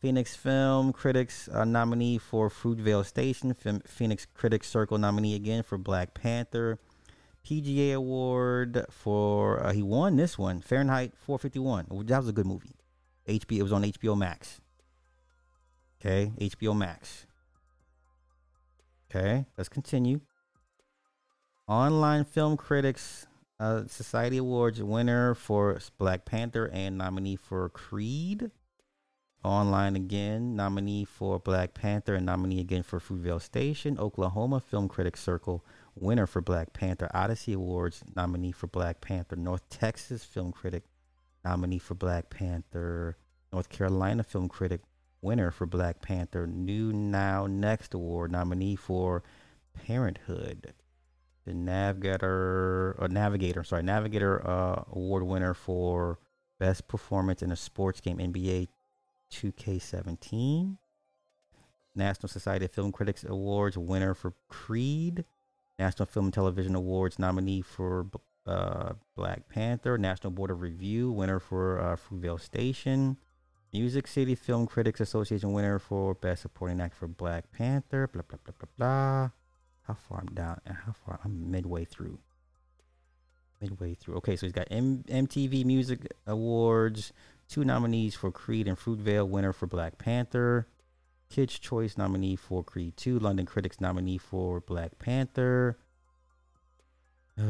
Phoenix 0.00 0.34
Film 0.34 0.94
Critics 0.94 1.48
uh, 1.52 1.64
nominee 1.64 2.16
for 2.16 2.48
Fruitvale 2.48 3.04
Station. 3.04 3.54
Phoenix 3.86 4.26
Critics 4.32 4.68
Circle 4.68 4.96
nominee 4.96 5.34
again 5.34 5.62
for 5.62 5.76
Black 5.76 6.14
Panther. 6.14 6.78
PGA 7.46 7.94
Award 7.94 8.86
for 8.90 9.62
uh, 9.64 9.72
he 9.72 9.82
won 9.82 10.16
this 10.16 10.38
one 10.38 10.60
Fahrenheit 10.62 11.12
451. 11.18 11.86
That 12.06 12.18
was 12.18 12.28
a 12.28 12.32
good 12.32 12.46
movie. 12.46 12.76
HBO 13.28 13.58
it 13.58 13.62
was 13.62 13.72
on 13.72 13.82
HBO 13.82 14.16
Max. 14.16 14.60
Okay, 16.00 16.32
HBO 16.40 16.76
Max. 16.76 17.26
Okay, 19.10 19.44
let's 19.58 19.68
continue. 19.68 20.20
Online 21.68 22.24
Film 22.24 22.56
Critics 22.56 23.26
uh, 23.58 23.82
Society 23.86 24.38
Awards 24.38 24.82
winner 24.82 25.34
for 25.34 25.78
Black 25.98 26.24
Panther 26.24 26.70
and 26.72 26.96
nominee 26.96 27.36
for 27.36 27.68
Creed. 27.68 28.50
Online 29.42 29.96
again, 29.96 30.54
nominee 30.54 31.06
for 31.06 31.38
Black 31.38 31.72
Panther 31.72 32.14
and 32.14 32.26
nominee 32.26 32.60
again 32.60 32.82
for 32.82 33.00
Fruitvale 33.00 33.40
Station. 33.40 33.98
Oklahoma 33.98 34.60
Film 34.60 34.86
Critics 34.86 35.20
Circle 35.20 35.64
winner 35.94 36.26
for 36.26 36.42
Black 36.42 36.74
Panther. 36.74 37.10
Odyssey 37.14 37.54
Awards 37.54 38.04
nominee 38.14 38.52
for 38.52 38.66
Black 38.66 39.00
Panther. 39.00 39.36
North 39.36 39.66
Texas 39.70 40.24
Film 40.24 40.52
Critic 40.52 40.84
nominee 41.42 41.78
for 41.78 41.94
Black 41.94 42.28
Panther. 42.28 43.16
North 43.50 43.70
Carolina 43.70 44.22
Film 44.22 44.46
Critic 44.46 44.82
winner 45.22 45.50
for 45.50 45.64
Black 45.64 46.02
Panther. 46.02 46.46
New 46.46 46.92
Now 46.92 47.46
Next 47.46 47.94
Award 47.94 48.32
nominee 48.32 48.76
for 48.76 49.22
Parenthood. 49.86 50.74
The 51.46 51.54
Navigator, 51.54 52.94
or 52.98 53.08
Navigator, 53.08 53.64
sorry, 53.64 53.82
Navigator 53.82 54.46
uh, 54.46 54.84
Award 54.92 55.22
winner 55.22 55.54
for 55.54 56.18
Best 56.58 56.88
Performance 56.88 57.40
in 57.40 57.50
a 57.50 57.56
Sports 57.56 58.02
Game 58.02 58.18
NBA 58.18 58.68
2K17. 59.30 60.76
National 61.94 62.28
Society 62.28 62.64
of 62.66 62.72
Film 62.72 62.92
Critics 62.92 63.24
Awards 63.24 63.76
winner 63.76 64.14
for 64.14 64.34
Creed. 64.48 65.24
National 65.78 66.06
Film 66.06 66.26
and 66.26 66.34
Television 66.34 66.74
Awards 66.74 67.18
nominee 67.18 67.62
for 67.62 68.06
uh, 68.46 68.92
Black 69.16 69.48
Panther. 69.48 69.98
National 69.98 70.30
Board 70.30 70.50
of 70.50 70.60
Review 70.60 71.10
winner 71.10 71.40
for 71.40 71.80
uh, 71.80 71.96
Fruitvale 71.96 72.40
Station. 72.40 73.16
Music 73.72 74.06
City 74.06 74.34
Film 74.34 74.66
Critics 74.66 75.00
Association 75.00 75.52
winner 75.52 75.78
for 75.78 76.14
Best 76.14 76.42
Supporting 76.42 76.80
Act 76.80 76.94
for 76.94 77.06
Black 77.06 77.50
Panther. 77.52 78.08
Blah 78.08 78.22
blah 78.28 78.38
blah 78.44 78.54
blah 78.58 78.68
blah. 78.76 79.30
How 79.82 79.94
far 79.94 80.20
I'm 80.20 80.34
down? 80.34 80.60
And 80.66 80.76
how 80.86 80.92
far? 80.92 81.20
I'm 81.24 81.50
midway 81.50 81.84
through. 81.84 82.18
Midway 83.60 83.94
through. 83.94 84.16
Okay, 84.16 84.36
so 84.36 84.46
he's 84.46 84.52
got 84.52 84.68
M- 84.70 85.04
MTV 85.08 85.64
Music 85.64 86.12
Awards, 86.26 87.12
two 87.50 87.64
nominees 87.64 88.14
for 88.14 88.30
Creed 88.30 88.68
and 88.68 88.78
Fruitvale, 88.78 89.28
winner 89.28 89.52
for 89.52 89.66
Black 89.66 89.98
Panther. 89.98 90.68
Kids 91.28 91.58
Choice 91.58 91.98
nominee 91.98 92.36
for 92.36 92.64
Creed 92.64 92.96
2, 92.96 93.18
London 93.18 93.46
Critics 93.46 93.80
nominee 93.80 94.18
for 94.18 94.60
Black 94.60 94.98
Panther. 94.98 95.78
Oh, 97.38 97.44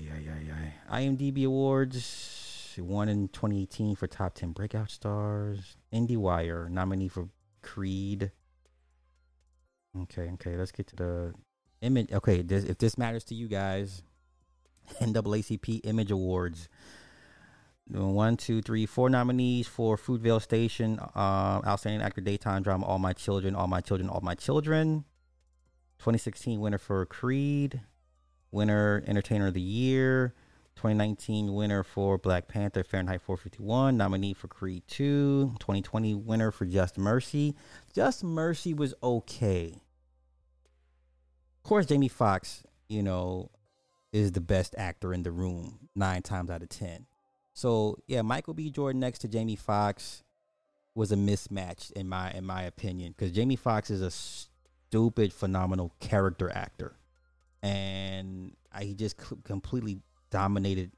yeah, 0.00 0.18
yeah, 0.18 0.38
yeah. 0.44 0.70
IMDb 0.90 1.46
Awards. 1.46 2.74
One 2.78 3.08
in 3.08 3.28
2018 3.28 3.96
for 3.96 4.06
top 4.06 4.34
10 4.34 4.52
breakout 4.52 4.90
stars. 4.90 5.76
IndieWire 5.92 6.68
nominee 6.68 7.08
for 7.08 7.28
Creed. 7.62 8.32
Okay, 10.02 10.30
okay. 10.34 10.56
Let's 10.56 10.72
get 10.72 10.86
to 10.88 10.96
the 10.96 11.34
image. 11.80 12.12
Okay, 12.12 12.42
this, 12.42 12.64
if 12.64 12.76
this 12.76 12.98
matters 12.98 13.24
to 13.24 13.34
you 13.34 13.48
guys, 13.48 14.02
NAACP 15.00 15.80
Image 15.84 16.10
Awards. 16.10 16.68
One, 17.88 18.36
two, 18.36 18.62
three, 18.62 18.84
four 18.84 19.08
nominees 19.08 19.68
for 19.68 19.96
Fruitvale 19.96 20.42
Station, 20.42 20.98
uh, 20.98 21.60
Outstanding 21.64 22.02
Actor 22.02 22.22
Daytime 22.22 22.62
Drama, 22.62 22.84
All 22.84 22.98
My 22.98 23.12
Children, 23.12 23.54
All 23.54 23.68
My 23.68 23.80
Children, 23.80 24.08
All 24.08 24.20
My 24.20 24.34
Children. 24.34 25.04
2016 25.98 26.60
winner 26.60 26.78
for 26.78 27.06
Creed, 27.06 27.80
winner 28.50 29.02
Entertainer 29.06 29.48
of 29.48 29.54
the 29.54 29.60
Year. 29.60 30.34
2019 30.76 31.54
winner 31.54 31.82
for 31.82 32.18
Black 32.18 32.48
Panther, 32.48 32.84
Fahrenheit 32.84 33.22
451. 33.22 33.96
Nominee 33.96 34.34
for 34.34 34.48
Creed 34.48 34.82
2. 34.88 35.54
2020 35.58 36.14
winner 36.14 36.50
for 36.50 36.66
Just 36.66 36.98
Mercy. 36.98 37.54
Just 37.94 38.22
Mercy 38.22 38.74
was 38.74 38.94
okay. 39.02 39.80
Of 41.56 41.68
course, 41.68 41.86
Jamie 41.86 42.08
Foxx, 42.08 42.62
you 42.88 43.02
know, 43.02 43.50
is 44.12 44.32
the 44.32 44.40
best 44.40 44.74
actor 44.76 45.14
in 45.14 45.22
the 45.22 45.30
room 45.30 45.88
nine 45.94 46.22
times 46.22 46.50
out 46.50 46.62
of 46.62 46.68
ten. 46.68 47.06
So 47.56 47.96
yeah, 48.06 48.20
Michael 48.20 48.52
B. 48.52 48.68
Jordan 48.70 49.00
next 49.00 49.20
to 49.20 49.28
Jamie 49.28 49.56
Foxx 49.56 50.22
was 50.94 51.10
a 51.10 51.16
mismatch 51.16 51.90
in 51.92 52.06
my 52.06 52.30
in 52.32 52.44
my 52.44 52.62
opinion 52.62 53.14
because 53.16 53.32
Jamie 53.32 53.56
Foxx 53.56 53.88
is 53.88 54.02
a 54.02 54.10
stupid, 54.10 55.32
phenomenal 55.32 55.90
character 55.98 56.52
actor, 56.54 56.96
and 57.62 58.54
I, 58.70 58.84
he 58.84 58.94
just 58.94 59.16
completely 59.44 60.00
dominated 60.30 60.92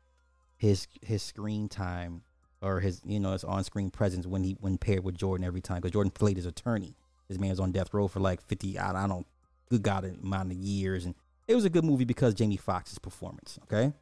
his 0.57 0.89
his 1.01 1.23
screen 1.23 1.69
time 1.69 2.23
or 2.61 2.81
his 2.81 3.03
you 3.05 3.21
know 3.21 3.33
his 3.33 3.45
on 3.45 3.63
screen 3.63 3.91
presence 3.91 4.27
when 4.27 4.43
he 4.43 4.57
when 4.59 4.79
paired 4.79 5.05
with 5.05 5.17
Jordan 5.17 5.47
every 5.47 5.61
time 5.61 5.77
because 5.77 5.93
Jordan 5.93 6.11
played 6.11 6.37
his 6.37 6.47
attorney. 6.47 6.97
This 7.29 7.39
man 7.39 7.51
was 7.51 7.61
on 7.61 7.71
death 7.71 7.95
row 7.95 8.09
for 8.09 8.19
like 8.19 8.43
fifty 8.43 8.77
I, 8.81 9.05
I 9.05 9.07
don't 9.07 9.29
good 9.71 9.83
god 9.83 10.05
amount 10.05 10.51
of 10.51 10.59
years, 10.59 11.05
and 11.05 11.15
it 11.47 11.55
was 11.55 11.65
a 11.65 11.71
good 11.71 11.85
movie 11.85 12.05
because 12.05 12.35
Jamie 12.35 12.57
Foxx's 12.57 12.99
performance. 12.99 13.61
Okay. 13.63 13.93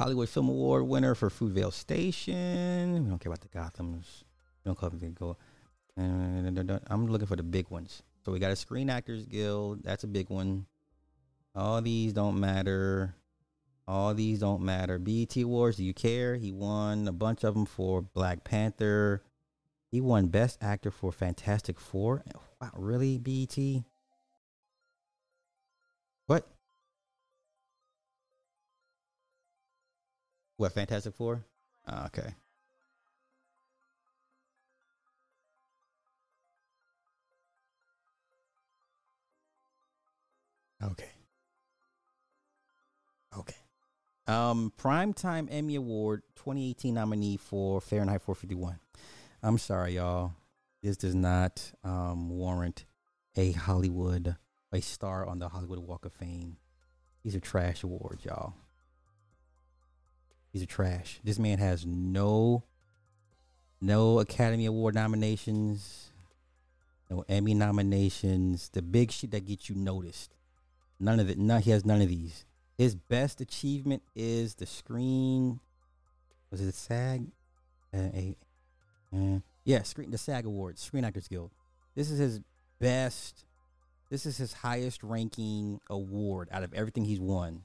Hollywood 0.00 0.30
Film 0.30 0.48
Award 0.48 0.84
winner 0.88 1.14
for 1.14 1.28
Fruitvale 1.28 1.74
Station. 1.74 3.04
We 3.04 3.10
don't 3.10 3.18
care 3.18 3.30
about 3.30 3.42
the 3.42 3.48
Gothams. 3.48 4.22
We 4.64 4.70
don't 4.70 4.78
call 4.78 4.88
them 4.88 5.12
go. 5.12 5.36
Uh, 5.94 6.78
I'm 6.86 7.06
looking 7.06 7.26
for 7.26 7.36
the 7.36 7.42
big 7.42 7.68
ones. 7.68 8.02
So 8.24 8.32
we 8.32 8.38
got 8.38 8.50
a 8.50 8.56
Screen 8.56 8.88
Actors 8.88 9.26
Guild. 9.26 9.84
That's 9.84 10.04
a 10.04 10.06
big 10.06 10.30
one. 10.30 10.64
All 11.54 11.82
these 11.82 12.14
don't 12.14 12.40
matter. 12.40 13.14
All 13.86 14.14
these 14.14 14.38
don't 14.40 14.62
matter. 14.62 14.98
BET 14.98 15.36
Awards, 15.36 15.76
do 15.76 15.84
you 15.84 15.92
care? 15.92 16.34
He 16.36 16.50
won 16.50 17.06
a 17.06 17.12
bunch 17.12 17.44
of 17.44 17.52
them 17.52 17.66
for 17.66 18.00
Black 18.00 18.42
Panther. 18.42 19.22
He 19.90 20.00
won 20.00 20.28
Best 20.28 20.56
Actor 20.62 20.92
for 20.92 21.12
Fantastic 21.12 21.78
Four. 21.78 22.24
Wow, 22.58 22.70
really, 22.74 23.18
BET? 23.18 23.84
What? 26.26 26.48
What, 30.60 30.72
Fantastic 30.72 31.14
Four? 31.14 31.42
Ah, 31.86 32.04
okay. 32.04 32.34
Okay. 40.84 41.08
Okay. 43.38 43.54
Um, 44.26 44.70
Primetime 44.76 45.48
Emmy 45.50 45.76
Award 45.76 46.24
2018 46.36 46.92
nominee 46.92 47.38
for 47.38 47.80
Fahrenheit 47.80 48.20
451. 48.20 48.78
I'm 49.42 49.56
sorry, 49.56 49.94
y'all. 49.94 50.34
This 50.82 50.98
does 50.98 51.14
not 51.14 51.72
um, 51.82 52.28
warrant 52.28 52.84
a 53.34 53.52
Hollywood, 53.52 54.36
a 54.74 54.82
star 54.82 55.26
on 55.26 55.38
the 55.38 55.48
Hollywood 55.48 55.78
Walk 55.78 56.04
of 56.04 56.12
Fame. 56.12 56.58
These 57.24 57.34
are 57.34 57.40
trash 57.40 57.82
awards, 57.82 58.26
y'all. 58.26 58.52
These 60.52 60.62
are 60.62 60.66
trash. 60.66 61.20
This 61.22 61.38
man 61.38 61.58
has 61.58 61.86
no, 61.86 62.64
no 63.80 64.18
Academy 64.18 64.66
Award 64.66 64.94
nominations, 64.94 66.10
no 67.08 67.24
Emmy 67.28 67.54
nominations. 67.54 68.68
The 68.72 68.82
big 68.82 69.12
shit 69.12 69.30
that 69.30 69.46
gets 69.46 69.68
you 69.68 69.76
noticed. 69.76 70.34
None 70.98 71.20
of 71.20 71.30
it. 71.30 71.38
None. 71.38 71.62
He 71.62 71.70
has 71.70 71.84
none 71.84 72.02
of 72.02 72.08
these. 72.08 72.44
His 72.76 72.94
best 72.94 73.40
achievement 73.40 74.02
is 74.14 74.54
the 74.54 74.66
screen. 74.66 75.60
Was 76.50 76.60
it 76.60 76.74
SAG? 76.74 77.26
Uh, 77.92 77.98
a, 77.98 78.36
uh, 79.14 79.38
yeah, 79.64 79.82
screen 79.82 80.10
the 80.10 80.18
SAG 80.18 80.46
Awards, 80.46 80.80
Screen 80.80 81.04
Actors 81.04 81.28
Guild. 81.28 81.50
This 81.94 82.10
is 82.10 82.18
his 82.18 82.40
best. 82.78 83.44
This 84.10 84.26
is 84.26 84.36
his 84.36 84.52
highest 84.52 85.02
ranking 85.02 85.80
award 85.88 86.48
out 86.50 86.62
of 86.62 86.74
everything 86.74 87.04
he's 87.04 87.20
won. 87.20 87.64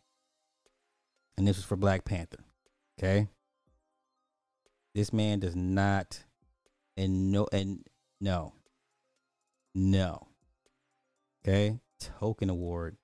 And 1.37 1.47
this 1.47 1.57
was 1.57 1.65
for 1.65 1.75
Black 1.75 2.05
Panther. 2.05 2.43
Okay. 2.97 3.27
This 4.93 5.11
man 5.11 5.39
does 5.39 5.55
not 5.55 6.23
and 6.95 7.31
no 7.31 7.47
and 7.51 7.85
no. 8.21 8.53
No. 9.73 10.27
Okay. 11.45 11.79
Token 11.99 12.49
award. 12.49 12.97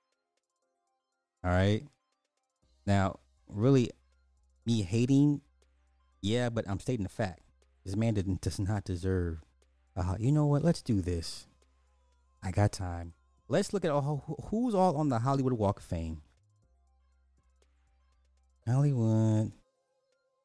All 1.44 1.52
right. 1.52 1.84
Now, 2.86 3.20
really, 3.48 3.90
me 4.66 4.82
hating, 4.82 5.42
yeah, 6.22 6.50
but 6.50 6.66
I'm 6.68 6.80
stating 6.80 7.04
the 7.04 7.10
fact. 7.10 7.42
This 7.86 7.96
man 7.96 8.14
didn't, 8.14 8.42
does 8.42 8.60
not 8.60 8.84
deserve. 8.84 9.44
Uh, 9.96 10.16
you 10.20 10.32
know 10.32 10.46
what? 10.46 10.64
Let's 10.64 10.82
do 10.82 11.02
this. 11.02 11.48
I 12.44 12.52
got 12.52 12.72
time. 12.72 13.14
Let's 13.48 13.74
look 13.74 13.84
at 13.84 13.92
all, 13.92 14.40
who's 14.50 14.74
all 14.74 14.96
on 14.96 15.10
the 15.10 15.20
Hollywood 15.20 15.54
Walk 15.54 15.80
of 15.80 15.84
Fame. 15.84 16.22
Hollywood 18.66 19.52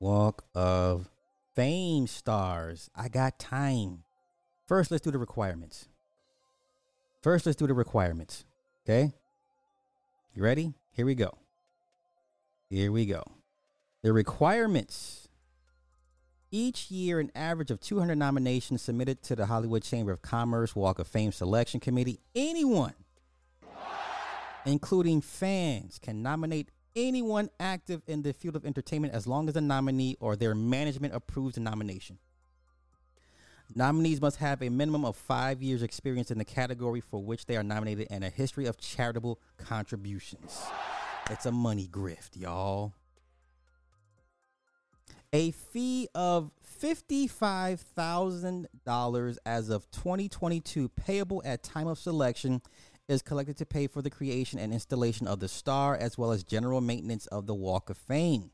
Walk 0.00 0.44
of 0.54 1.08
Fame 1.54 2.06
stars. 2.06 2.90
I 2.94 3.08
got 3.08 3.38
time. 3.38 4.04
First, 4.66 4.90
let's 4.90 5.02
do 5.02 5.10
the 5.10 5.18
requirements. 5.18 5.88
First, 7.22 7.46
let's 7.46 7.56
do 7.56 7.66
the 7.66 7.74
requirements. 7.74 8.44
Okay? 8.84 9.12
You 10.34 10.42
ready? 10.42 10.74
Here 10.92 11.06
we 11.06 11.14
go. 11.14 11.38
Here 12.68 12.92
we 12.92 13.06
go. 13.06 13.22
The 14.02 14.12
requirements. 14.12 15.28
Each 16.50 16.90
year, 16.90 17.18
an 17.18 17.32
average 17.34 17.70
of 17.70 17.80
200 17.80 18.16
nominations 18.16 18.82
submitted 18.82 19.22
to 19.24 19.34
the 19.34 19.46
Hollywood 19.46 19.82
Chamber 19.82 20.12
of 20.12 20.22
Commerce 20.22 20.76
Walk 20.76 20.98
of 20.98 21.08
Fame 21.08 21.32
Selection 21.32 21.80
Committee. 21.80 22.20
Anyone, 22.34 22.94
including 24.64 25.20
fans, 25.20 25.98
can 25.98 26.22
nominate 26.22 26.70
anyone 26.96 27.50
active 27.60 28.02
in 28.06 28.22
the 28.22 28.32
field 28.32 28.56
of 28.56 28.64
entertainment 28.64 29.14
as 29.14 29.26
long 29.26 29.48
as 29.48 29.54
the 29.54 29.60
nominee 29.60 30.16
or 30.18 30.34
their 30.34 30.54
management 30.54 31.14
approves 31.14 31.54
the 31.54 31.60
nomination. 31.60 32.18
Nominees 33.74 34.20
must 34.20 34.36
have 34.38 34.62
a 34.62 34.68
minimum 34.68 35.04
of 35.04 35.16
five 35.16 35.60
years' 35.62 35.82
experience 35.82 36.30
in 36.30 36.38
the 36.38 36.44
category 36.44 37.00
for 37.00 37.20
which 37.22 37.46
they 37.46 37.56
are 37.56 37.62
nominated 37.62 38.08
and 38.10 38.24
a 38.24 38.30
history 38.30 38.66
of 38.66 38.76
charitable 38.78 39.40
contributions. 39.58 40.64
It's 41.30 41.46
a 41.46 41.52
money 41.52 41.88
grift, 41.88 42.36
y'all. 42.36 42.92
A 45.32 45.50
fee 45.50 46.08
of 46.14 46.52
$55,000 46.80 49.36
as 49.44 49.68
of 49.68 49.90
2022 49.90 50.88
payable 50.90 51.42
at 51.44 51.64
time 51.64 51.88
of 51.88 51.98
selection 51.98 52.62
is 53.08 53.22
collected 53.22 53.56
to 53.58 53.66
pay 53.66 53.86
for 53.86 54.02
the 54.02 54.10
creation 54.10 54.58
and 54.58 54.72
installation 54.72 55.26
of 55.26 55.40
the 55.40 55.48
star 55.48 55.96
as 55.96 56.18
well 56.18 56.32
as 56.32 56.42
general 56.42 56.80
maintenance 56.80 57.26
of 57.26 57.46
the 57.46 57.54
Walk 57.54 57.88
of 57.90 57.96
Fame. 57.96 58.50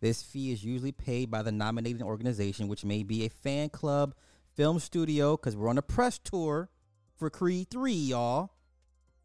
This 0.00 0.22
fee 0.22 0.52
is 0.52 0.62
usually 0.62 0.92
paid 0.92 1.30
by 1.30 1.42
the 1.42 1.52
nominating 1.52 2.02
organization, 2.02 2.68
which 2.68 2.84
may 2.84 3.02
be 3.02 3.24
a 3.24 3.30
fan 3.30 3.70
club, 3.70 4.14
film 4.54 4.78
studio, 4.78 5.36
because 5.36 5.56
we're 5.56 5.70
on 5.70 5.78
a 5.78 5.82
press 5.82 6.18
tour 6.18 6.68
for 7.16 7.30
Creed 7.30 7.70
3, 7.70 7.92
y'all. 7.92 8.52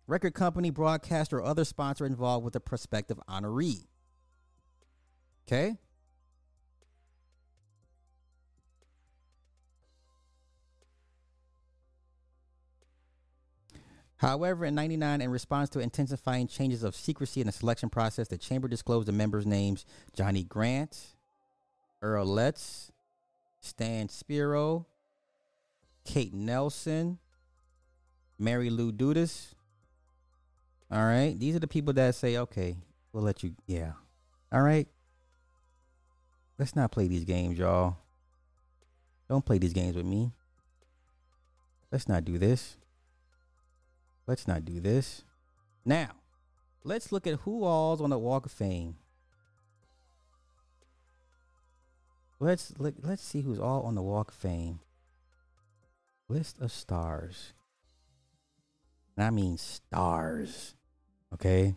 Record 0.07 0.33
company, 0.33 0.69
broadcaster, 0.69 1.39
or 1.39 1.43
other 1.43 1.65
sponsor 1.65 2.05
involved 2.05 2.43
with 2.43 2.53
the 2.53 2.59
prospective 2.59 3.19
honoree. 3.29 3.87
Okay? 5.47 5.77
However, 14.21 14.65
in 14.65 14.75
99, 14.75 15.19
in 15.19 15.31
response 15.31 15.67
to 15.69 15.79
intensifying 15.79 16.47
changes 16.47 16.83
of 16.83 16.95
secrecy 16.95 17.41
in 17.41 17.47
the 17.47 17.51
selection 17.51 17.89
process, 17.89 18.27
the 18.27 18.37
chamber 18.37 18.67
disclosed 18.67 19.07
the 19.07 19.11
members' 19.11 19.47
names 19.47 19.83
Johnny 20.13 20.43
Grant, 20.43 20.95
Earl 22.03 22.27
Lestz, 22.27 22.91
Stan 23.61 24.09
Spero, 24.09 24.85
Kate 26.05 26.35
Nelson, 26.35 27.17
Mary 28.37 28.69
Lou 28.69 28.91
Dudas. 28.91 29.55
All 30.91 31.03
right. 31.03 31.35
These 31.35 31.55
are 31.55 31.59
the 31.59 31.67
people 31.67 31.93
that 31.93 32.13
say, 32.13 32.37
okay, 32.37 32.75
we'll 33.13 33.23
let 33.23 33.41
you. 33.41 33.55
Yeah. 33.65 33.93
All 34.51 34.61
right. 34.61 34.87
Let's 36.59 36.75
not 36.75 36.91
play 36.91 37.07
these 37.07 37.25
games, 37.25 37.57
y'all. 37.57 37.97
Don't 39.27 39.43
play 39.43 39.57
these 39.57 39.73
games 39.73 39.95
with 39.95 40.05
me. 40.05 40.31
Let's 41.91 42.07
not 42.07 42.23
do 42.23 42.37
this. 42.37 42.77
Let's 44.27 44.47
not 44.47 44.65
do 44.65 44.79
this. 44.79 45.23
Now, 45.85 46.11
let's 46.83 47.11
look 47.11 47.27
at 47.27 47.39
who 47.41 47.63
all's 47.63 48.01
on 48.01 48.09
the 48.09 48.19
Walk 48.19 48.45
of 48.45 48.51
Fame. 48.51 48.95
Let's 52.39 52.73
look, 52.79 52.95
let's 53.01 53.23
see 53.23 53.41
who's 53.41 53.59
all 53.59 53.83
on 53.83 53.95
the 53.95 54.01
Walk 54.01 54.29
of 54.29 54.35
Fame. 54.35 54.79
List 56.27 56.59
of 56.59 56.71
stars. 56.71 57.53
And 59.15 59.25
I 59.25 59.29
mean 59.29 59.57
stars. 59.57 60.75
Okay? 61.33 61.75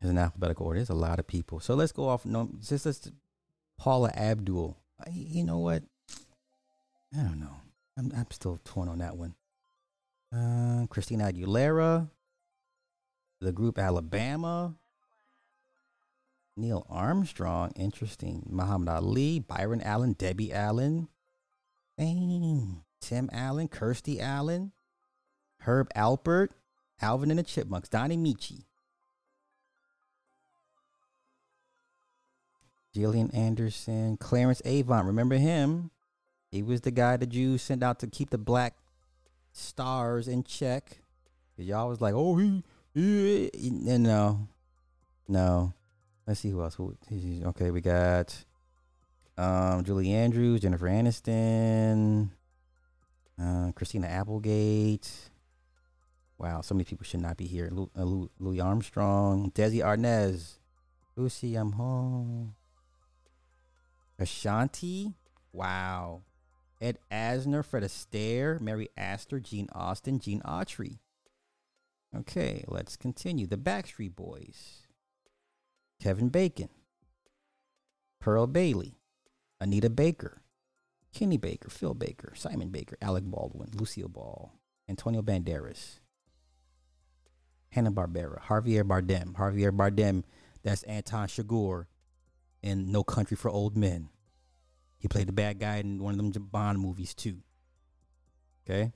It's 0.00 0.10
an 0.10 0.18
alphabetical 0.18 0.66
order. 0.66 0.78
There's 0.80 0.90
a 0.90 0.94
lot 0.94 1.18
of 1.18 1.26
people. 1.26 1.60
So 1.60 1.74
let's 1.74 1.92
go 1.92 2.08
off. 2.08 2.26
No, 2.26 2.50
just 2.60 2.86
let's 2.86 3.10
Paula 3.78 4.10
Abdul. 4.16 4.76
You 5.10 5.44
know 5.44 5.58
what? 5.58 5.82
I 7.16 7.22
don't 7.22 7.40
know. 7.40 7.56
I'm 7.96 8.12
I'm 8.16 8.30
still 8.30 8.58
torn 8.64 8.88
on 8.88 8.98
that 8.98 9.16
one. 9.16 9.34
Uh, 10.34 10.86
Christina 10.86 11.24
Aguilera, 11.30 12.08
the 13.40 13.52
group 13.52 13.78
Alabama, 13.78 14.74
Neil 16.56 16.86
Armstrong, 16.88 17.72
interesting. 17.76 18.46
Muhammad 18.48 18.88
Ali, 18.88 19.40
Byron 19.40 19.82
Allen, 19.82 20.14
Debbie 20.14 20.52
Allen, 20.52 21.08
dang, 21.98 22.82
Tim 23.00 23.28
Allen, 23.30 23.68
Kirstie 23.68 24.20
Allen, 24.20 24.72
Herb 25.58 25.90
Alpert, 25.94 26.48
Alvin 27.02 27.30
and 27.30 27.38
the 27.38 27.42
Chipmunks, 27.42 27.90
Don 27.90 28.10
Ameche, 28.10 28.64
Gillian 32.94 33.30
Anderson, 33.32 34.16
Clarence 34.16 34.62
Avant. 34.64 35.06
Remember 35.06 35.36
him? 35.36 35.90
He 36.52 36.62
was 36.62 36.82
the 36.82 36.90
guy 36.90 37.16
the 37.16 37.26
Jews 37.26 37.62
sent 37.62 37.82
out 37.82 37.98
to 38.00 38.06
keep 38.06 38.28
the 38.28 38.38
black 38.38 38.74
stars 39.52 40.28
in 40.28 40.44
check. 40.44 40.98
Cause 41.56 41.66
y'all 41.66 41.88
was 41.88 42.02
like, 42.02 42.12
oh, 42.14 42.36
he, 42.36 42.62
he, 42.94 43.50
he 43.54 43.70
no, 43.70 44.48
no. 45.26 45.72
Let's 46.26 46.40
see 46.40 46.50
who 46.50 46.62
else. 46.62 46.74
Who, 46.74 46.94
okay, 47.46 47.70
we 47.70 47.80
got 47.80 48.44
um, 49.38 49.82
Julie 49.82 50.12
Andrews, 50.12 50.60
Jennifer 50.60 50.86
Aniston, 50.86 52.28
uh, 53.42 53.72
Christina 53.72 54.06
Applegate. 54.06 55.10
Wow, 56.38 56.60
so 56.60 56.74
many 56.74 56.84
people 56.84 57.04
should 57.04 57.22
not 57.22 57.38
be 57.38 57.46
here. 57.46 57.70
Lou, 57.72 57.90
uh, 57.98 58.02
Lou, 58.02 58.30
Louis 58.38 58.60
Armstrong, 58.60 59.50
Desi 59.52 59.78
Arnaz, 59.78 60.58
Lucy, 61.16 61.54
I'm 61.56 61.72
home. 61.72 62.54
Ashanti, 64.18 65.14
wow. 65.52 66.20
Ed 66.82 66.98
Asner, 67.12 67.64
Fred 67.64 67.84
Astaire, 67.84 68.60
Mary 68.60 68.88
Astor, 68.96 69.38
Gene 69.38 69.68
Austin, 69.72 70.18
Gene 70.18 70.42
Autry. 70.44 70.98
Okay, 72.14 72.64
let's 72.66 72.96
continue. 72.96 73.46
The 73.46 73.56
Backstreet 73.56 74.16
Boys. 74.16 74.88
Kevin 76.02 76.28
Bacon. 76.28 76.68
Pearl 78.20 78.48
Bailey. 78.48 78.96
Anita 79.60 79.88
Baker. 79.88 80.42
Kenny 81.14 81.36
Baker, 81.36 81.68
Phil 81.68 81.94
Baker, 81.94 82.32
Simon 82.34 82.70
Baker, 82.70 82.96
Alec 83.02 83.24
Baldwin, 83.26 83.68
Lucille 83.74 84.08
Ball, 84.08 84.50
Antonio 84.88 85.20
Banderas, 85.20 85.98
Hanna 87.70 87.92
Barbera, 87.92 88.40
Javier 88.42 88.82
Bardem. 88.82 89.34
Javier 89.34 89.70
Bardem, 89.70 90.24
that's 90.62 90.82
Anton 90.84 91.28
Chigurh 91.28 91.86
in 92.62 92.90
No 92.90 93.02
Country 93.04 93.36
for 93.36 93.50
Old 93.50 93.76
Men. 93.76 94.08
He 95.02 95.08
played 95.08 95.26
the 95.26 95.32
bad 95.32 95.58
guy 95.58 95.78
in 95.78 96.00
one 96.00 96.14
of 96.14 96.32
them 96.32 96.44
Bond 96.52 96.78
movies 96.78 97.12
too. 97.12 97.38
Okay. 98.64 98.92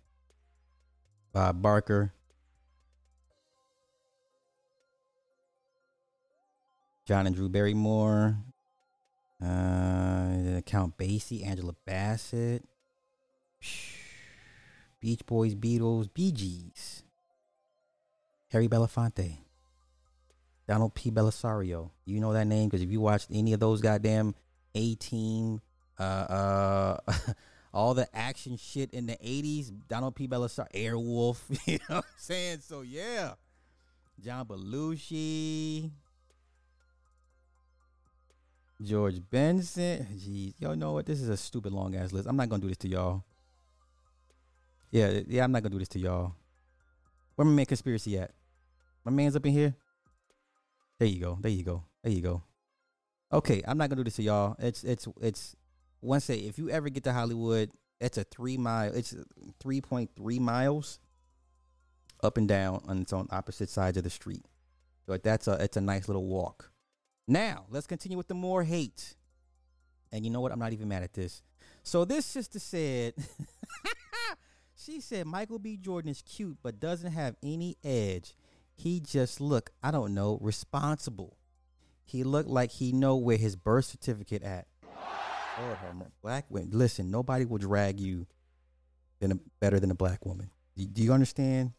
Bob 1.32 1.60
Barker. 1.60 2.12
John 7.06 7.26
and 7.26 7.34
Drew 7.34 7.48
Barrymore. 7.48 8.38
Uh, 9.42 10.60
Count 10.64 10.96
Basie, 10.96 11.44
Angela 11.44 11.74
Bassett. 11.84 12.64
Beach 15.00 15.26
Boys, 15.26 15.56
Beatles, 15.56 16.08
Bee 16.14 16.30
Gees. 16.30 17.02
Harry 18.52 18.68
Belafonte. 18.68 19.38
Donald 20.68 20.94
P. 20.94 21.10
Bellisario. 21.10 21.90
You 22.04 22.20
know 22.20 22.32
that 22.32 22.46
name 22.46 22.68
because 22.68 22.82
if 22.82 22.92
you 22.92 23.00
watched 23.00 23.26
any 23.32 23.52
of 23.52 23.58
those 23.58 23.80
goddamn 23.80 24.36
A 24.76 24.94
Team, 24.94 25.60
uh, 25.98 26.02
uh, 26.02 26.96
all 27.74 27.94
the 27.94 28.08
action 28.14 28.56
shit 28.56 28.92
in 28.92 29.06
the 29.06 29.16
80s, 29.16 29.72
Donald 29.88 30.14
P. 30.14 30.28
Bellisario, 30.28 30.72
Airwolf, 30.74 31.38
you 31.66 31.78
know 31.88 31.96
what 31.96 32.04
I'm 32.04 32.10
saying? 32.16 32.58
So, 32.60 32.82
yeah. 32.82 33.32
John 34.22 34.46
Belushi. 34.46 35.90
George 38.82 39.20
Benson. 39.30 40.06
Jeez. 40.16 40.54
Y'all 40.58 40.76
know 40.76 40.92
what? 40.92 41.06
This 41.06 41.20
is 41.20 41.28
a 41.28 41.36
stupid 41.36 41.72
long 41.72 41.94
ass 41.94 42.12
list. 42.12 42.28
I'm 42.28 42.36
not 42.36 42.50
to 42.50 42.58
do 42.58 42.68
this 42.68 42.76
to 42.78 42.88
y'all. 42.88 43.24
Yeah, 44.90 45.20
yeah, 45.26 45.44
I'm 45.44 45.52
not 45.52 45.62
to 45.64 45.70
do 45.70 45.78
this 45.78 45.88
to 45.88 45.98
y'all. 45.98 46.34
Where 47.34 47.44
my 47.44 47.52
man 47.52 47.66
Conspiracy 47.66 48.18
at? 48.18 48.30
My 49.04 49.12
man's 49.12 49.36
up 49.36 49.44
in 49.44 49.52
here? 49.52 49.74
There 50.98 51.08
you 51.08 51.20
go. 51.20 51.38
There 51.40 51.50
you 51.50 51.62
go. 51.62 51.84
There 52.02 52.12
you 52.12 52.22
go. 52.22 52.42
Okay, 53.32 53.62
I'm 53.66 53.76
not 53.76 53.90
gonna 53.90 54.00
do 54.00 54.04
this 54.04 54.16
to 54.16 54.22
y'all. 54.22 54.56
It's 54.58 54.84
it's 54.84 55.06
it's 55.20 55.56
once 56.00 56.24
say 56.24 56.38
if 56.38 56.58
you 56.58 56.70
ever 56.70 56.88
get 56.88 57.04
to 57.04 57.12
Hollywood, 57.12 57.70
it's 58.00 58.18
a 58.18 58.24
three 58.24 58.56
mile. 58.56 58.92
It's 58.94 59.14
three 59.60 59.80
point 59.80 60.10
three 60.16 60.38
miles 60.38 60.98
up 62.22 62.36
and 62.36 62.48
down 62.48 62.82
on 62.86 63.02
its 63.02 63.12
on 63.12 63.28
opposite 63.30 63.70
sides 63.70 63.96
of 63.96 64.04
the 64.04 64.10
street. 64.10 64.44
So 65.06 65.16
that's 65.16 65.48
a 65.48 65.52
it's 65.62 65.76
a 65.76 65.80
nice 65.80 66.08
little 66.08 66.26
walk. 66.26 66.70
Now 67.28 67.66
let's 67.70 67.86
continue 67.86 68.16
with 68.16 68.28
the 68.28 68.34
more 68.34 68.62
hate. 68.64 69.14
And 70.12 70.24
you 70.24 70.30
know 70.30 70.40
what? 70.40 70.52
I'm 70.52 70.58
not 70.58 70.72
even 70.72 70.88
mad 70.88 71.02
at 71.02 71.14
this. 71.14 71.42
So 71.82 72.04
this 72.04 72.24
sister 72.24 72.58
said, 72.58 73.14
she 74.76 75.00
said 75.00 75.26
Michael 75.26 75.58
B. 75.58 75.76
Jordan 75.76 76.10
is 76.10 76.22
cute 76.22 76.58
but 76.62 76.80
doesn't 76.80 77.12
have 77.12 77.36
any 77.42 77.76
edge. 77.84 78.34
He 78.74 79.00
just 79.00 79.40
look, 79.40 79.70
I 79.82 79.90
don't 79.90 80.14
know, 80.14 80.38
responsible. 80.40 81.38
He 82.04 82.22
looked 82.22 82.48
like 82.48 82.70
he 82.70 82.92
know 82.92 83.16
where 83.16 83.36
his 83.36 83.56
birth 83.56 83.86
certificate 83.86 84.42
at. 84.42 84.68
Have 85.56 86.02
Black 86.22 86.44
women, 86.50 86.68
listen, 86.72 87.10
nobody 87.10 87.46
will 87.46 87.56
drag 87.56 87.98
you 87.98 88.26
than 89.20 89.32
a, 89.32 89.38
better 89.58 89.80
than 89.80 89.90
a 89.90 89.94
black 89.94 90.26
woman. 90.26 90.50
Do, 90.76 90.84
do 90.84 91.02
you 91.02 91.12
understand? 91.14 91.72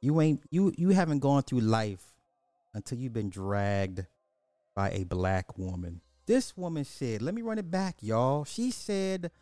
You 0.00 0.20
ain't 0.20 0.40
you 0.50 0.72
you 0.76 0.90
haven't 0.90 1.18
gone 1.18 1.42
through 1.42 1.60
life 1.60 2.02
until 2.74 2.98
you've 2.98 3.12
been 3.12 3.30
dragged 3.30 4.06
by 4.74 4.90
a 4.90 5.04
black 5.04 5.58
woman. 5.58 6.00
This 6.26 6.56
woman 6.56 6.84
said, 6.84 7.22
let 7.22 7.34
me 7.34 7.42
run 7.42 7.58
it 7.58 7.70
back, 7.70 7.96
y'all. 8.00 8.44
She 8.44 8.70
said 8.70 9.32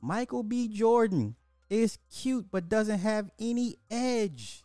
Michael 0.00 0.44
B. 0.44 0.68
Jordan 0.68 1.34
is 1.68 1.98
cute 2.14 2.46
but 2.52 2.68
doesn't 2.68 3.00
have 3.00 3.30
any 3.40 3.76
edge. 3.90 4.62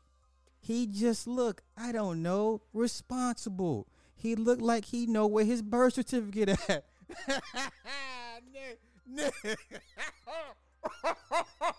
He 0.61 0.85
just 0.85 1.27
look, 1.27 1.63
I 1.75 1.91
don't 1.91 2.21
know, 2.21 2.61
responsible. 2.71 3.87
He 4.15 4.35
looked 4.35 4.61
like 4.61 4.85
he 4.85 5.07
know 5.07 5.25
where 5.25 5.43
his 5.43 5.63
birth 5.63 5.95
certificate 5.95 6.57
at. 6.69 6.85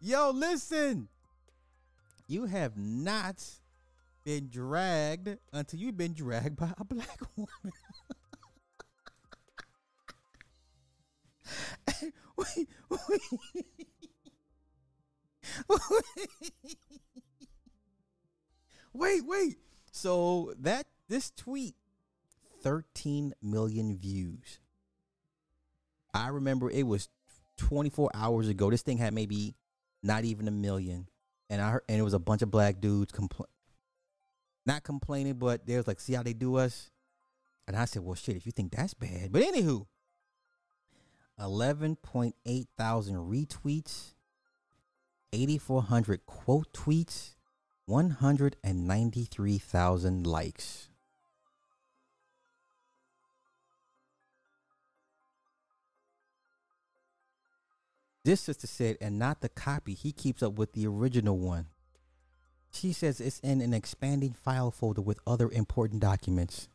Yo, 0.00 0.30
listen. 0.30 1.08
You 2.26 2.46
have 2.46 2.76
not 2.76 3.44
been 4.24 4.48
dragged 4.48 5.36
until 5.52 5.78
you've 5.78 5.96
been 5.96 6.14
dragged 6.14 6.56
by 6.56 6.72
a 6.78 6.84
black 6.84 7.20
woman. 7.36 7.48
wait, 12.36 12.68
wait. 12.90 13.20
wait, 18.92 19.24
wait. 19.26 19.56
So 19.92 20.54
that 20.58 20.86
this 21.08 21.30
tweet, 21.30 21.76
13 22.64 23.34
million 23.42 23.96
views. 23.96 24.58
I 26.14 26.28
remember 26.28 26.70
it 26.70 26.86
was 26.86 27.10
24 27.58 28.10
hours 28.14 28.48
ago. 28.48 28.70
This 28.70 28.80
thing 28.80 28.96
had 28.98 29.12
maybe 29.12 29.54
not 30.02 30.24
even 30.24 30.48
a 30.48 30.50
million, 30.50 31.08
and 31.50 31.60
I 31.60 31.72
heard, 31.72 31.82
and 31.88 31.98
it 31.98 32.02
was 32.02 32.14
a 32.14 32.18
bunch 32.18 32.40
of 32.40 32.50
black 32.50 32.80
dudes 32.80 33.12
compl- 33.12 33.44
not 34.64 34.82
complaining, 34.82 35.34
but 35.34 35.66
they 35.66 35.76
was 35.76 35.86
like, 35.86 36.00
"See 36.00 36.14
how 36.14 36.22
they 36.22 36.32
do 36.32 36.56
us." 36.56 36.90
And 37.66 37.76
I 37.76 37.84
said, 37.84 38.02
"Well, 38.02 38.14
shit, 38.14 38.36
if 38.36 38.46
you 38.46 38.52
think 38.52 38.74
that's 38.74 38.94
bad." 38.94 39.30
But 39.30 39.42
anywho, 39.42 39.86
11.8 41.38 42.68
thousand 42.78 43.16
retweets, 43.16 44.14
8,400 45.32 46.24
quote 46.24 46.72
tweets, 46.72 47.34
193,000 47.86 50.26
likes. 50.26 50.88
This 58.24 58.40
sister 58.40 58.66
said, 58.66 58.96
and 59.00 59.18
not 59.18 59.42
the 59.42 59.50
copy. 59.50 59.92
He 59.94 60.10
keeps 60.10 60.42
up 60.42 60.54
with 60.54 60.72
the 60.72 60.86
original 60.86 61.36
one. 61.36 61.66
She 62.72 62.92
says 62.92 63.20
it's 63.20 63.38
in 63.40 63.60
an 63.60 63.74
expanding 63.74 64.32
file 64.32 64.70
folder 64.70 65.02
with 65.02 65.20
other 65.26 65.50
important 65.50 66.00
documents. 66.00 66.68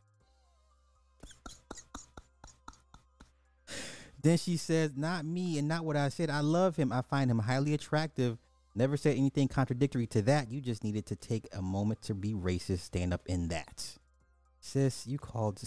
then 4.21 4.37
she 4.37 4.57
says, 4.57 4.91
Not 4.95 5.25
me 5.25 5.57
and 5.57 5.67
not 5.67 5.83
what 5.83 5.97
I 5.97 6.09
said. 6.09 6.29
I 6.29 6.41
love 6.41 6.75
him. 6.75 6.93
I 6.93 7.01
find 7.01 7.31
him 7.31 7.39
highly 7.39 7.73
attractive. 7.73 8.37
Never 8.75 8.95
said 8.95 9.17
anything 9.17 9.47
contradictory 9.47 10.07
to 10.07 10.21
that. 10.21 10.51
You 10.51 10.61
just 10.61 10.83
needed 10.83 11.07
to 11.07 11.15
take 11.15 11.47
a 11.51 11.61
moment 11.61 12.01
to 12.03 12.13
be 12.13 12.33
racist. 12.33 12.79
Stand 12.79 13.13
up 13.13 13.21
in 13.25 13.47
that. 13.49 13.97
Sis, 14.61 15.07
you 15.07 15.17
called. 15.17 15.61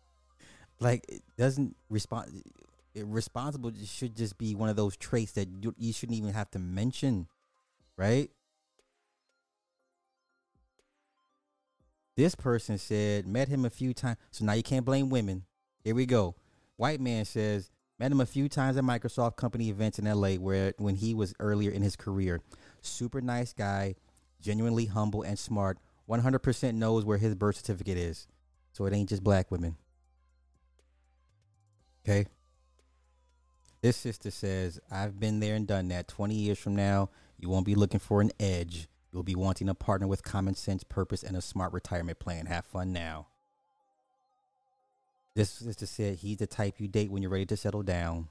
like, 0.80 1.04
it 1.08 1.22
doesn't 1.36 1.74
respond. 1.88 2.42
Responsible 2.94 3.72
should 3.84 4.16
just 4.16 4.38
be 4.38 4.54
one 4.54 4.68
of 4.68 4.76
those 4.76 4.96
traits 4.96 5.32
that 5.32 5.48
you, 5.62 5.74
you 5.78 5.92
shouldn't 5.92 6.18
even 6.18 6.32
have 6.32 6.50
to 6.52 6.58
mention, 6.58 7.28
right? 7.96 8.30
This 12.16 12.34
person 12.34 12.78
said, 12.78 13.28
met 13.28 13.46
him 13.46 13.64
a 13.64 13.70
few 13.70 13.94
times. 13.94 14.16
So 14.32 14.44
now 14.44 14.54
you 14.54 14.64
can't 14.64 14.84
blame 14.84 15.08
women. 15.08 15.44
Here 15.84 15.94
we 15.94 16.04
go. 16.04 16.34
White 16.76 17.00
man 17.00 17.24
says, 17.24 17.70
met 17.98 18.10
him 18.10 18.20
a 18.20 18.26
few 18.26 18.48
times 18.48 18.76
at 18.76 18.82
Microsoft 18.82 19.36
company 19.36 19.68
events 19.68 20.00
in 20.00 20.04
LA 20.04 20.30
where 20.30 20.72
when 20.78 20.96
he 20.96 21.14
was 21.14 21.32
earlier 21.38 21.70
in 21.70 21.82
his 21.82 21.94
career. 21.94 22.40
Super 22.80 23.20
nice 23.20 23.52
guy, 23.52 23.94
genuinely 24.40 24.86
humble 24.86 25.22
and 25.22 25.38
smart. 25.38 25.78
100% 26.08 26.74
knows 26.74 27.04
where 27.04 27.18
his 27.18 27.36
birth 27.36 27.56
certificate 27.56 27.98
is. 27.98 28.26
So 28.72 28.86
it 28.86 28.92
ain't 28.92 29.08
just 29.08 29.22
black 29.22 29.50
women. 29.52 29.76
Okay. 32.04 32.26
This 33.80 33.96
sister 33.96 34.30
says, 34.30 34.80
I've 34.90 35.20
been 35.20 35.38
there 35.38 35.54
and 35.54 35.66
done 35.66 35.88
that. 35.88 36.08
20 36.08 36.34
years 36.34 36.58
from 36.58 36.74
now, 36.74 37.10
you 37.38 37.48
won't 37.48 37.66
be 37.66 37.76
looking 37.76 38.00
for 38.00 38.20
an 38.20 38.32
edge. 38.40 38.88
You'll 39.12 39.22
be 39.22 39.36
wanting 39.36 39.68
a 39.68 39.74
partner 39.74 40.08
with 40.08 40.24
common 40.24 40.54
sense, 40.54 40.82
purpose, 40.82 41.22
and 41.22 41.36
a 41.36 41.40
smart 41.40 41.72
retirement 41.72 42.18
plan. 42.18 42.46
Have 42.46 42.64
fun 42.64 42.92
now. 42.92 43.28
This 45.34 45.50
sister 45.50 45.86
said 45.86 46.16
he's 46.16 46.38
the 46.38 46.48
type 46.48 46.74
you 46.78 46.88
date 46.88 47.12
when 47.12 47.22
you're 47.22 47.30
ready 47.30 47.46
to 47.46 47.56
settle 47.56 47.84
down. 47.84 48.28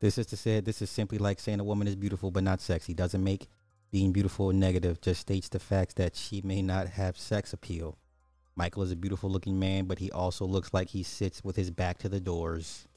This 0.00 0.16
sister 0.16 0.36
said 0.36 0.64
this 0.64 0.82
is 0.82 0.90
simply 0.90 1.16
like 1.16 1.40
saying 1.40 1.60
a 1.60 1.64
woman 1.64 1.86
is 1.86 1.96
beautiful 1.96 2.30
but 2.30 2.42
not 2.42 2.60
sexy. 2.60 2.92
Doesn't 2.92 3.24
make 3.24 3.48
being 3.94 4.10
beautiful 4.10 4.52
negative, 4.52 5.00
just 5.00 5.20
states 5.20 5.48
the 5.48 5.60
facts 5.60 5.94
that 5.94 6.16
she 6.16 6.42
may 6.42 6.60
not 6.60 6.88
have 6.88 7.16
sex 7.16 7.52
appeal. 7.52 7.96
Michael 8.56 8.82
is 8.82 8.90
a 8.90 8.96
beautiful 8.96 9.30
looking 9.30 9.56
man, 9.56 9.84
but 9.84 10.00
he 10.00 10.10
also 10.10 10.44
looks 10.44 10.74
like 10.74 10.88
he 10.88 11.04
sits 11.04 11.44
with 11.44 11.54
his 11.54 11.70
back 11.70 11.98
to 11.98 12.08
the 12.08 12.18
doors. 12.18 12.88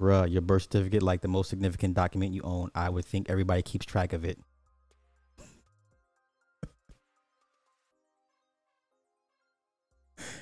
Bruh, 0.00 0.30
your 0.30 0.40
birth 0.40 0.62
certificate, 0.62 1.02
like 1.02 1.20
the 1.20 1.26
most 1.26 1.50
significant 1.50 1.94
document 1.94 2.32
you 2.32 2.42
own. 2.42 2.70
I 2.76 2.90
would 2.90 3.04
think 3.04 3.28
everybody 3.28 3.62
keeps 3.62 3.86
track 3.86 4.12
of 4.12 4.24
it. 4.24 4.38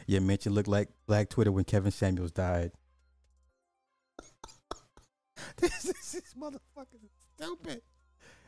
Your 0.06 0.20
mention 0.20 0.52
looked 0.52 0.68
like 0.68 0.90
Black 1.06 1.30
Twitter 1.30 1.50
when 1.50 1.64
Kevin 1.64 1.92
Samuels 1.92 2.30
died. 2.30 2.72
this 5.60 5.84
is 5.86 6.12
this 6.12 6.34
motherfucker 6.40 7.00
stupid. 7.36 7.82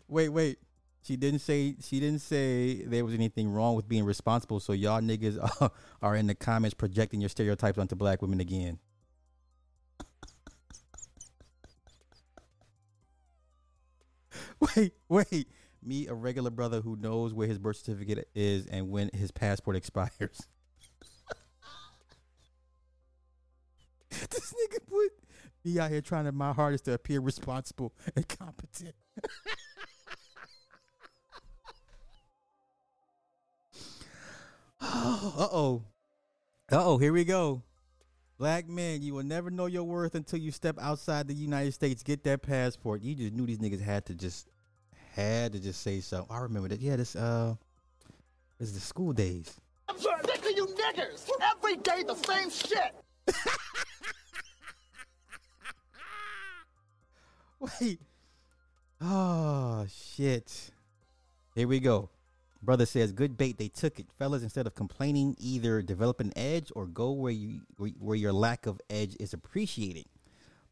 Wait, 0.07 0.29
wait. 0.29 0.59
She 1.03 1.17
didn't 1.17 1.41
say 1.41 1.75
she 1.83 1.99
didn't 1.99 2.21
say 2.21 2.85
there 2.85 3.05
was 3.05 3.15
anything 3.15 3.51
wrong 3.51 3.75
with 3.75 3.89
being 3.89 4.05
responsible. 4.05 4.61
So 4.61 4.73
y'all 4.73 5.01
niggas 5.01 5.39
are, 5.61 5.73
are 6.03 6.15
in 6.15 6.29
the 6.29 6.37
comments 6.37 6.75
projecting 6.75 7.21
your 7.21 7.31
stereotypes 7.31 7.79
onto 7.79 7.97
black 7.97 8.23
women 8.23 8.39
again. 8.41 8.79
wait, 14.77 14.93
wait. 15.09 15.49
Me, 15.83 16.07
a 16.07 16.15
regular 16.15 16.51
brother 16.51 16.81
who 16.83 16.95
knows 16.97 17.33
where 17.33 17.49
his 17.49 17.59
birth 17.59 17.77
certificate 17.77 18.29
is 18.35 18.67
and 18.67 18.91
when 18.91 19.11
his 19.15 19.31
passport 19.31 19.77
expires. 19.77 20.47
this 24.11 24.55
nigga 24.55 24.79
put 24.87 25.11
me 25.65 25.79
out 25.79 25.91
here 25.91 26.01
trying 26.01 26.25
to 26.25 26.33
my 26.33 26.53
hardest 26.53 26.85
to 26.87 26.93
appear 26.93 27.21
responsible 27.21 27.93
and 28.17 28.27
competent. 28.29 28.95
uh 34.81 35.49
oh. 35.53 35.83
Uh 36.73 36.85
oh, 36.85 36.99
here 36.99 37.13
we 37.13 37.25
go. 37.25 37.63
Black 38.39 38.69
man, 38.69 39.03
you 39.03 39.13
will 39.13 39.23
never 39.23 39.51
know 39.51 39.67
your 39.67 39.83
worth 39.83 40.15
until 40.15 40.39
you 40.39 40.51
step 40.51 40.79
outside 40.81 41.29
the 41.29 41.35
United 41.35 41.75
States. 41.75 42.03
Get 42.03 42.25
that 42.25 42.41
passport. 42.41 43.03
You 43.03 43.15
just 43.15 43.35
knew 43.35 43.45
these 43.45 43.59
niggas 43.59 43.83
had 43.83 44.07
to 44.07 44.15
just 44.15 44.49
had 45.13 45.53
to 45.53 45.61
just 45.61 45.83
say 45.83 46.01
something. 46.01 46.35
I 46.35 46.41
remember 46.41 46.69
that. 46.69 46.81
Yeah, 46.81 46.97
this 46.97 47.17
uh 47.17 47.55
this 48.59 48.69
is 48.69 48.75
the 48.75 48.81
school 48.81 49.13
days. 49.13 49.61
I'm 49.89 49.99
so 49.99 50.11
sick 50.25 50.39
of 50.39 50.57
you 50.57 50.67
niggers. 50.67 51.29
Every 51.55 51.77
day 51.77 52.03
the 52.03 52.15
same 52.15 52.49
shit. 52.49 52.95
Wait. 57.61 58.01
Oh 59.01 59.87
shit. 59.89 60.71
Here 61.55 61.69
we 61.69 61.81
go. 61.81 62.11
Brother 62.63 62.85
says, 62.85 63.13
"Good 63.13 63.39
bait. 63.39 63.59
They 63.59 63.69
took 63.69 63.99
it, 63.99 64.07
fellas. 64.19 64.43
Instead 64.43 64.67
of 64.67 64.75
complaining, 64.75 65.35
either 65.39 65.81
develop 65.81 66.21
an 66.21 66.33
edge 66.37 66.71
or 66.77 66.87
go 66.87 67.11
where 67.11 67.33
you 67.33 67.63
where 67.99 68.17
your 68.17 68.33
lack 68.33 68.67
of 68.67 68.81
edge 68.91 69.17
is 69.19 69.33
appreciated. 69.33 70.05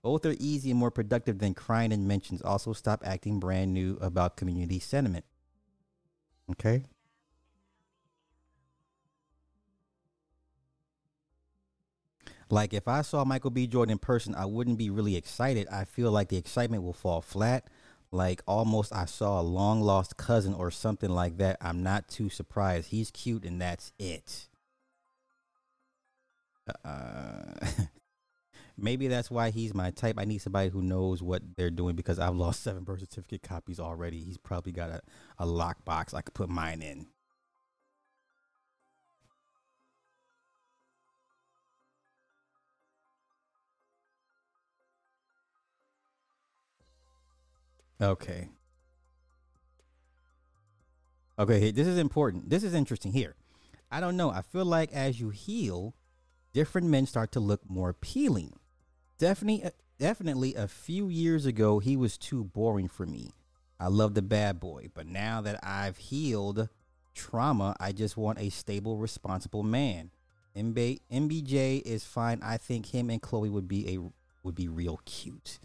Both 0.03 0.27
are 0.27 0.37
easy 0.39 0.71
and 0.71 0.79
more 0.79 0.91
productive 0.91 1.39
than 1.39 1.55
crying 1.55 1.93
and 1.93 2.07
mentions. 2.07 2.43
Also, 2.43 2.73
stop 2.73 3.03
acting 3.05 3.41
brand 3.41 3.73
new 3.73 3.99
about 4.01 4.37
community 4.37 4.79
sentiment. 4.79 5.25
Okay. 6.51 6.85
Like 12.51 12.73
if 12.73 12.89
I 12.89 13.03
saw 13.03 13.25
Michael 13.25 13.51
B. 13.51 13.67
Jordan 13.67 13.93
in 13.93 13.99
person, 13.99 14.35
I 14.35 14.47
wouldn't 14.47 14.79
be 14.79 14.91
really 14.91 15.17
excited. 15.17 15.69
I 15.71 15.85
feel 15.85 16.11
like 16.11 16.29
the 16.29 16.37
excitement 16.37 16.83
will 16.83 16.93
fall 16.93 17.21
flat. 17.21 17.69
Like 18.11 18.43
almost 18.47 18.95
I 18.95 19.05
saw 19.05 19.41
a 19.41 19.43
long 19.43 19.83
lost 19.83 20.17
cousin 20.17 20.55
or 20.55 20.71
something 20.71 21.11
like 21.11 21.37
that. 21.39 21.59
I'm 21.61 21.83
not 21.83 22.09
too 22.09 22.31
surprised. 22.31 22.89
He's 22.89 23.11
cute 23.11 23.45
and 23.45 23.61
that's 23.61 23.93
it. 23.99 24.49
Uh, 26.85 27.67
maybe 28.79 29.09
that's 29.09 29.31
why 29.31 29.51
he's 29.51 29.75
my 29.75 29.91
type. 29.91 30.17
I 30.19 30.25
need 30.25 30.39
somebody 30.39 30.71
who 30.71 30.83
knows 30.83 31.23
what 31.23 31.43
they're 31.57 31.71
doing 31.71 31.97
because 31.97 32.19
I've 32.19 32.37
lost 32.37 32.63
seven 32.63 32.85
birth 32.85 33.01
certificate 33.01 33.43
copies 33.43 33.79
already. 33.79 34.21
He's 34.21 34.39
probably 34.39 34.73
got 34.73 34.91
a, 34.91 35.01
a 35.39 35.47
lockbox 35.47 36.15
I 36.15 36.23
could 36.23 36.35
put 36.35 36.49
mine 36.49 36.81
in. 36.81 37.09
Okay. 48.01 48.49
Okay, 51.39 51.71
this 51.71 51.87
is 51.87 51.99
important. 51.99 52.51
This 52.51 52.65
is 52.65 52.75
interesting 52.75 53.13
here. 53.13 53.35
I 53.91 54.01
don't 54.01 54.17
know. 54.17 54.31
I 54.31 54.43
feel 54.43 54.65
like 54.65 54.93
as 54.93 55.21
you 55.21 55.31
heal, 55.31 55.95
different 56.53 56.89
men 56.89 57.07
start 57.07 57.33
to 57.33 57.41
look 57.41 57.69
more 57.69 57.91
appealing. 57.91 58.59
Definitely, 59.19 59.65
uh, 59.65 59.71
definitely 59.99 60.55
a 60.55 60.69
few 60.69 61.09
years 61.09 61.47
ago, 61.47 61.79
he 61.79 61.97
was 61.97 62.19
too 62.19 62.45
boring 62.45 62.89
for 62.89 63.07
me. 63.07 63.33
I 63.81 63.87
love 63.89 64.15
the 64.15 64.23
bad 64.23 64.59
boy, 64.59 64.89
but 64.93 65.07
now 65.07 65.41
that 65.41 65.61
I've 65.63 65.97
healed 65.99 66.69
trauma, 67.15 67.77
I 67.79 67.93
just 67.93 68.17
want 68.17 68.41
a 68.41 68.51
stable, 68.51 68.97
responsible 68.97 69.63
man. 69.63 70.11
MB, 70.57 71.01
MBJ 71.13 71.83
is 71.83 72.05
fine. 72.05 72.41
I 72.43 72.57
think 72.57 72.87
him 72.87 73.11
and 73.11 73.23
Chloe 73.23 73.49
would 73.51 73.69
be 73.69 73.95
a 73.95 73.99
would 74.43 74.55
be 74.55 74.69
real 74.69 75.01
cute. 75.05 75.59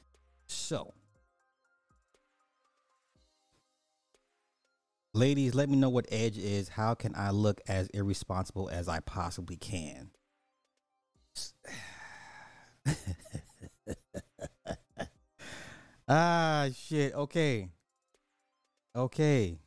So, 0.45 0.93
Ladies, 5.15 5.53
let 5.53 5.69
me 5.69 5.77
know 5.77 5.89
what 5.89 6.07
edge 6.11 6.39
is. 6.39 6.69
How 6.69 6.95
can 6.95 7.13
I 7.15 7.29
look 7.29 7.61
as 7.67 7.87
irresponsible 7.89 8.69
as 8.69 8.87
I 8.87 8.99
possibly 8.99 9.55
can? 9.55 10.09
ah, 16.07 16.69
shit. 16.75 17.13
Okay. 17.13 17.69
Okay. 18.95 19.59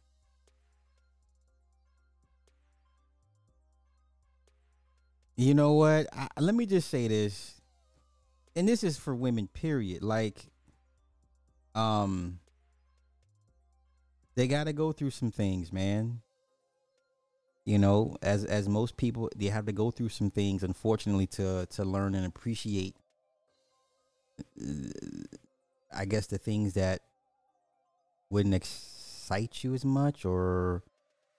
You 5.36 5.54
know 5.54 5.74
what? 5.74 6.08
I, 6.12 6.26
let 6.40 6.56
me 6.56 6.66
just 6.66 6.88
say 6.90 7.06
this. 7.06 7.60
And 8.56 8.66
this 8.66 8.82
is 8.82 8.96
for 8.96 9.14
women 9.14 9.46
period. 9.46 10.02
Like 10.02 10.46
um 11.76 12.40
they 14.36 14.46
got 14.46 14.64
to 14.64 14.72
go 14.72 14.92
through 14.92 15.10
some 15.10 15.32
things, 15.32 15.72
man. 15.72 16.20
You 17.64 17.78
know, 17.78 18.16
as 18.22 18.44
as 18.44 18.68
most 18.68 18.96
people 18.96 19.28
they 19.34 19.46
have 19.46 19.66
to 19.66 19.72
go 19.72 19.90
through 19.90 20.10
some 20.10 20.30
things 20.30 20.62
unfortunately 20.62 21.26
to 21.28 21.66
to 21.66 21.84
learn 21.84 22.14
and 22.14 22.24
appreciate 22.24 22.94
I 25.92 26.04
guess 26.04 26.26
the 26.26 26.38
things 26.38 26.74
that 26.74 27.00
wouldn't 28.30 28.54
excite 28.54 29.64
you 29.64 29.74
as 29.74 29.84
much 29.84 30.24
or 30.24 30.84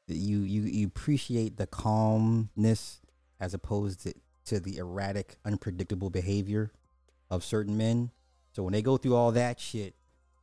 you 0.08 0.40
you, 0.40 0.64
you 0.64 0.88
appreciate 0.88 1.56
the 1.56 1.68
calmness 1.68 3.00
as 3.40 3.54
opposed 3.54 4.02
to, 4.04 4.14
to 4.46 4.60
the 4.60 4.78
erratic 4.78 5.38
unpredictable 5.46 6.10
behavior 6.10 6.72
of 7.30 7.44
certain 7.44 7.78
men 7.78 8.12
so 8.52 8.64
when 8.64 8.74
they 8.74 8.82
go 8.82 8.98
through 8.98 9.16
all 9.16 9.32
that 9.32 9.62
shit 9.62 9.94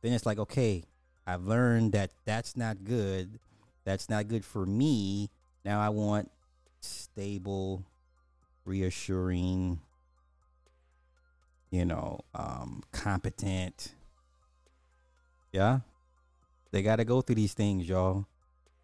then 0.01 0.13
it's 0.13 0.25
like 0.25 0.39
okay 0.39 0.83
i've 1.27 1.43
learned 1.43 1.91
that 1.91 2.11
that's 2.25 2.55
not 2.55 2.83
good 2.83 3.39
that's 3.83 4.09
not 4.09 4.27
good 4.27 4.43
for 4.43 4.65
me 4.65 5.29
now 5.63 5.79
i 5.81 5.89
want 5.89 6.29
stable 6.81 7.83
reassuring 8.65 9.79
you 11.71 11.85
know 11.85 12.19
um 12.33 12.83
competent 12.91 13.93
yeah 15.51 15.79
they 16.75 16.81
got 16.81 16.97
to 16.97 17.05
go 17.05 17.21
through 17.21 17.37
these 17.37 17.53
things, 17.53 17.87
y'all. 17.87 18.25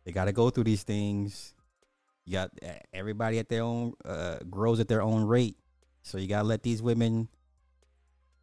They 0.06 0.14
got 0.14 0.26
to 0.26 0.32
go 0.32 0.50
through 0.50 0.64
these 0.64 0.84
things. 0.84 1.54
You 2.24 2.32
got 2.32 2.52
everybody 2.94 3.38
at 3.38 3.50
their 3.50 3.64
own 3.64 3.96
uh, 4.06 4.38
grows 4.50 4.80
at 4.80 4.88
their 4.88 5.02
own 5.02 5.26
rate. 5.26 5.58
So 6.02 6.18
you 6.18 6.30
got 6.30 6.44
to 6.44 6.48
let 6.48 6.64
these 6.64 6.82
women 6.82 7.28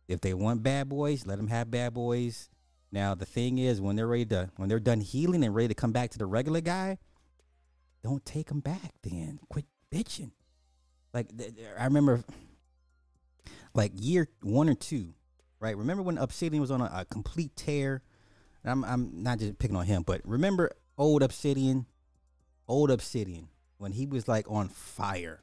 if 0.06 0.20
they 0.20 0.34
want 0.34 0.62
bad 0.62 0.90
boys, 0.90 1.24
let 1.24 1.38
them 1.38 1.48
have 1.48 1.70
bad 1.70 1.94
boys. 1.94 2.50
Now 2.90 3.14
the 3.14 3.26
thing 3.26 3.58
is 3.58 3.80
when 3.80 3.96
they're 3.96 4.06
ready 4.06 4.26
to 4.26 4.50
when 4.56 4.68
they're 4.68 4.80
done 4.80 5.00
healing 5.00 5.44
and 5.44 5.54
ready 5.54 5.68
to 5.68 5.74
come 5.74 5.92
back 5.92 6.10
to 6.10 6.18
the 6.18 6.26
regular 6.26 6.60
guy, 6.60 6.98
don't 8.02 8.24
take 8.24 8.48
them 8.48 8.60
back 8.60 8.94
then. 9.02 9.40
Quit 9.48 9.66
bitching. 9.92 10.32
Like 11.12 11.28
I 11.78 11.84
remember 11.84 12.24
like 13.74 13.92
year 13.94 14.28
1 14.42 14.68
or 14.68 14.74
2, 14.74 15.14
right? 15.60 15.76
Remember 15.76 16.02
when 16.02 16.18
Obsidian 16.18 16.60
was 16.60 16.70
on 16.70 16.80
a, 16.80 16.90
a 16.94 17.04
complete 17.04 17.54
tear 17.56 18.02
I'm 18.64 18.84
I'm 18.84 19.22
not 19.22 19.38
just 19.38 19.58
picking 19.58 19.76
on 19.76 19.86
him, 19.86 20.02
but 20.02 20.20
remember 20.24 20.70
old 20.96 21.22
Obsidian, 21.22 21.86
old 22.66 22.90
Obsidian 22.90 23.48
when 23.78 23.92
he 23.92 24.06
was 24.06 24.26
like 24.26 24.50
on 24.50 24.68
fire, 24.68 25.42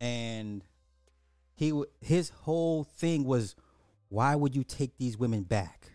and 0.00 0.64
he 1.54 1.82
his 2.00 2.30
whole 2.30 2.84
thing 2.84 3.24
was, 3.24 3.54
why 4.08 4.34
would 4.34 4.54
you 4.54 4.64
take 4.64 4.98
these 4.98 5.16
women 5.16 5.42
back 5.42 5.92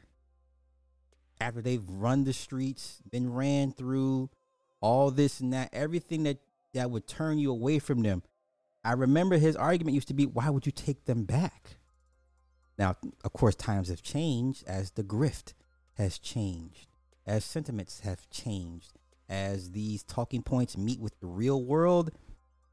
after 1.41 1.61
they've 1.61 1.87
run 1.87 2.23
the 2.23 2.33
streets, 2.33 3.01
been 3.09 3.33
ran 3.33 3.71
through, 3.71 4.29
all 4.79 5.11
this 5.11 5.39
and 5.39 5.51
that, 5.53 5.69
everything 5.73 6.23
that 6.23 6.37
that 6.73 6.89
would 6.89 7.07
turn 7.07 7.37
you 7.37 7.51
away 7.51 7.79
from 7.79 8.01
them. 8.01 8.23
I 8.83 8.93
remember 8.93 9.37
his 9.37 9.55
argument 9.55 9.95
used 9.95 10.07
to 10.07 10.13
be, 10.13 10.25
why 10.25 10.49
would 10.49 10.65
you 10.65 10.71
take 10.71 11.05
them 11.05 11.25
back? 11.25 11.77
Now, 12.77 12.95
of 13.23 13.33
course, 13.33 13.55
times 13.55 13.89
have 13.89 14.01
changed 14.01 14.63
as 14.65 14.91
the 14.91 15.03
grift 15.03 15.53
has 15.95 16.17
changed, 16.17 16.87
as 17.27 17.43
sentiments 17.43 17.99
have 17.99 18.29
changed, 18.29 18.93
as 19.27 19.71
these 19.71 20.03
talking 20.03 20.41
points 20.41 20.77
meet 20.77 20.99
with 20.99 21.19
the 21.19 21.27
real 21.27 21.63
world, 21.63 22.11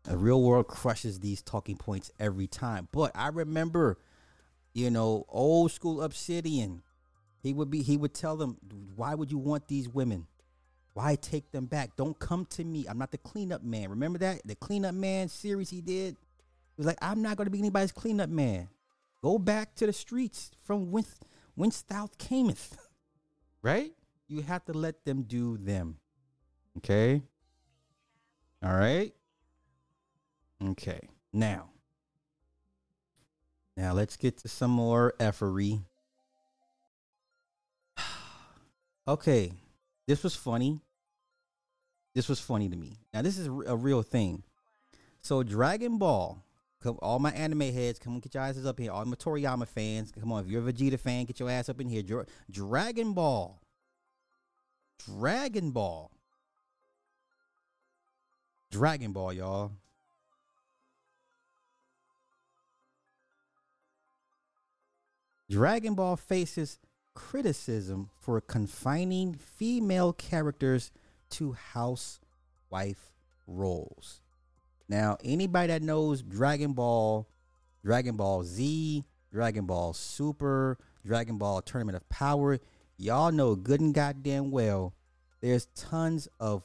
the 0.05 0.17
real 0.17 0.43
world 0.43 0.69
crushes 0.69 1.21
these 1.21 1.43
talking 1.43 1.77
points 1.77 2.11
every 2.19 2.47
time. 2.47 2.89
But 2.93 3.11
I 3.15 3.29
remember, 3.29 3.99
you 4.73 4.91
know, 4.91 5.25
old 5.29 5.73
school 5.73 6.01
Obsidian. 6.01 6.83
He 7.49 7.55
would 7.55 7.71
be 7.71 7.81
he 7.83 7.97
would 7.97 8.13
tell 8.13 8.37
them, 8.37 8.59
"Why 8.95 9.15
would 9.15 9.33
you 9.33 9.39
want 9.39 9.69
these 9.69 9.89
women? 9.89 10.27
Why 10.93 11.15
take 11.15 11.51
them 11.51 11.65
back? 11.65 11.97
Don't 11.97 12.19
come 12.19 12.45
to 12.51 12.63
me. 12.63 12.85
I'm 12.87 12.99
not 12.99 13.11
the 13.11 13.17
cleanup 13.17 13.63
man. 13.63 13.89
Remember 13.89 14.19
that 14.19 14.43
the 14.45 14.55
cleanup 14.55 14.95
man 14.95 15.29
series 15.29 15.71
he 15.71 15.81
did? 15.81 16.15
He 16.15 16.77
was 16.77 16.85
like, 16.85 16.99
I'm 17.01 17.23
not 17.23 17.39
going 17.39 17.47
to 17.47 17.51
be 17.51 17.59
anybody's 17.59 17.91
cleanup 17.91 18.29
man. 18.29 18.69
Go 19.23 19.39
back 19.39 19.75
to 19.77 19.87
the 19.87 19.95
streets 19.95 20.51
from 20.63 20.91
whence 20.91 21.19
whence 21.55 21.81
thou 21.81 22.11
camest." 22.19 22.77
right? 23.63 23.95
You 24.27 24.43
have 24.43 24.67
to 24.67 24.75
let 24.75 25.07
them 25.07 25.23
do 25.23 25.57
them. 25.57 25.97
Okay? 26.77 27.23
All 28.63 28.77
right? 28.77 29.15
Okay. 30.63 31.01
Now. 31.33 31.71
Now 33.75 33.95
let's 33.95 34.19
get 34.19 34.37
to 34.39 34.49
some 34.49 34.71
more 34.71 35.15
effery. 35.19 35.81
Okay. 39.09 39.53
This 40.07 40.23
was 40.23 40.35
funny. 40.35 40.81
This 42.15 42.29
was 42.29 42.41
funny 42.41 42.69
to 42.69 42.77
me. 42.77 42.99
Now 43.13 43.23
this 43.23 43.39
is 43.39 43.47
a 43.47 43.77
real 43.77 44.03
thing. 44.03 44.43
So 45.21 45.43
Dragon 45.43 45.99
Ball, 45.99 46.43
all 47.01 47.19
my 47.19 47.33
anime 47.33 47.73
heads, 47.73 47.99
come 47.99 48.15
on, 48.15 48.21
get 48.21 48.35
your 48.35 48.43
asses 48.43 48.67
up 48.67 48.79
here. 48.79 48.93
All 48.93 49.05
my 49.05 49.17
Toriyama 49.17 49.67
fans, 49.67 50.13
come 50.19 50.33
on. 50.33 50.45
If 50.45 50.51
you're 50.51 50.67
a 50.67 50.73
Vegeta 50.73 50.99
fan, 50.99 51.25
get 51.25 51.41
your 51.41 51.51
ass 51.51 51.69
up 51.69 51.81
in 51.81 51.89
here. 51.89 52.03
Dra- 52.03 52.27
Dragon 52.51 53.13
Ball 53.13 53.61
Dragon 54.99 55.71
Ball. 55.71 56.11
Dragon 58.71 59.13
Ball, 59.13 59.33
y'all. 59.33 59.73
Dragon 65.51 65.95
Ball 65.95 66.17
faces 66.17 66.79
criticism 67.19 68.09
for 68.21 68.41
confining 68.41 69.35
female 69.35 70.13
characters 70.13 70.93
to 71.31 71.53
housewife 71.53 73.13
roles. 73.49 74.21
Now, 74.89 75.19
anybody 75.25 75.67
that 75.67 75.83
knows 75.83 76.23
Dragon 76.23 76.75
Ball, 76.75 77.27
Dragon 77.85 78.17
Ball 78.17 78.45
Z, 78.45 79.05
Dragon 79.33 79.67
Ball 79.67 79.93
Super, 79.93 80.79
Dragon 81.05 81.39
Ball 81.39 81.61
Tournament 81.61 81.97
of 81.97 82.09
Power, 82.09 82.61
y'all 82.97 83.33
know 83.33 83.57
good 83.57 83.81
and 83.81 83.93
goddamn 83.93 84.53
well 84.53 84.95
there's 85.41 85.67
tons 85.75 86.29
of 86.41 86.63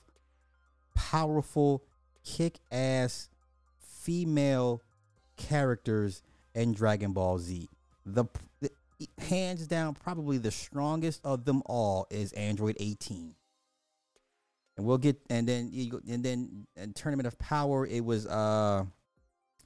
powerful, 0.95 1.83
kick 2.23 2.59
ass 2.71 3.29
female 3.79 4.81
characters 5.37 6.21
in 6.55 6.73
Dragon 6.73 7.13
Ball 7.13 7.39
Z. 7.39 7.69
The, 8.05 8.25
hands 9.17 9.67
down, 9.67 9.93
probably 9.95 10.37
the 10.37 10.51
strongest 10.51 11.21
of 11.23 11.45
them 11.45 11.61
all 11.65 12.07
is 12.09 12.31
Android 12.33 12.77
18. 12.79 13.35
And 14.75 14.85
we'll 14.85 14.97
get 14.97 15.19
and 15.29 15.47
then 15.47 15.69
you 15.71 16.01
and 16.09 16.23
then 16.23 16.67
in 16.75 16.93
Tournament 16.93 17.27
of 17.27 17.37
Power, 17.37 17.85
it 17.85 18.03
was 18.03 18.25
uh 18.25 18.85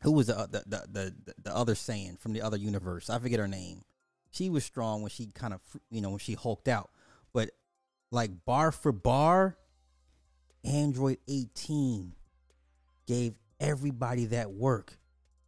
who 0.02 0.12
was 0.12 0.28
the 0.28 0.34
the 0.52 0.64
the 0.68 1.14
the, 1.26 1.34
the 1.44 1.56
other 1.56 1.76
Saiyan 1.76 2.20
from 2.20 2.34
the 2.34 2.42
other 2.42 2.58
universe? 2.58 3.10
I 3.10 3.20
forget 3.20 3.40
her 3.40 3.48
name. 3.48 3.84
She 4.32 4.50
was 4.50 4.66
strong 4.66 5.02
when 5.02 5.10
she 5.10 5.28
kind 5.28 5.54
of 5.54 5.62
you 5.90 6.02
know 6.02 6.10
when 6.10 6.20
she 6.20 6.34
hulked 6.34 6.68
out, 6.68 6.90
but 7.34 7.52
like 8.12 8.32
bar 8.46 8.72
for 8.72 8.92
bar, 8.92 9.58
Android 10.66 11.20
18 11.28 12.14
gave 13.08 13.34
everybody 13.60 14.26
that 14.26 14.52
work. 14.52 14.98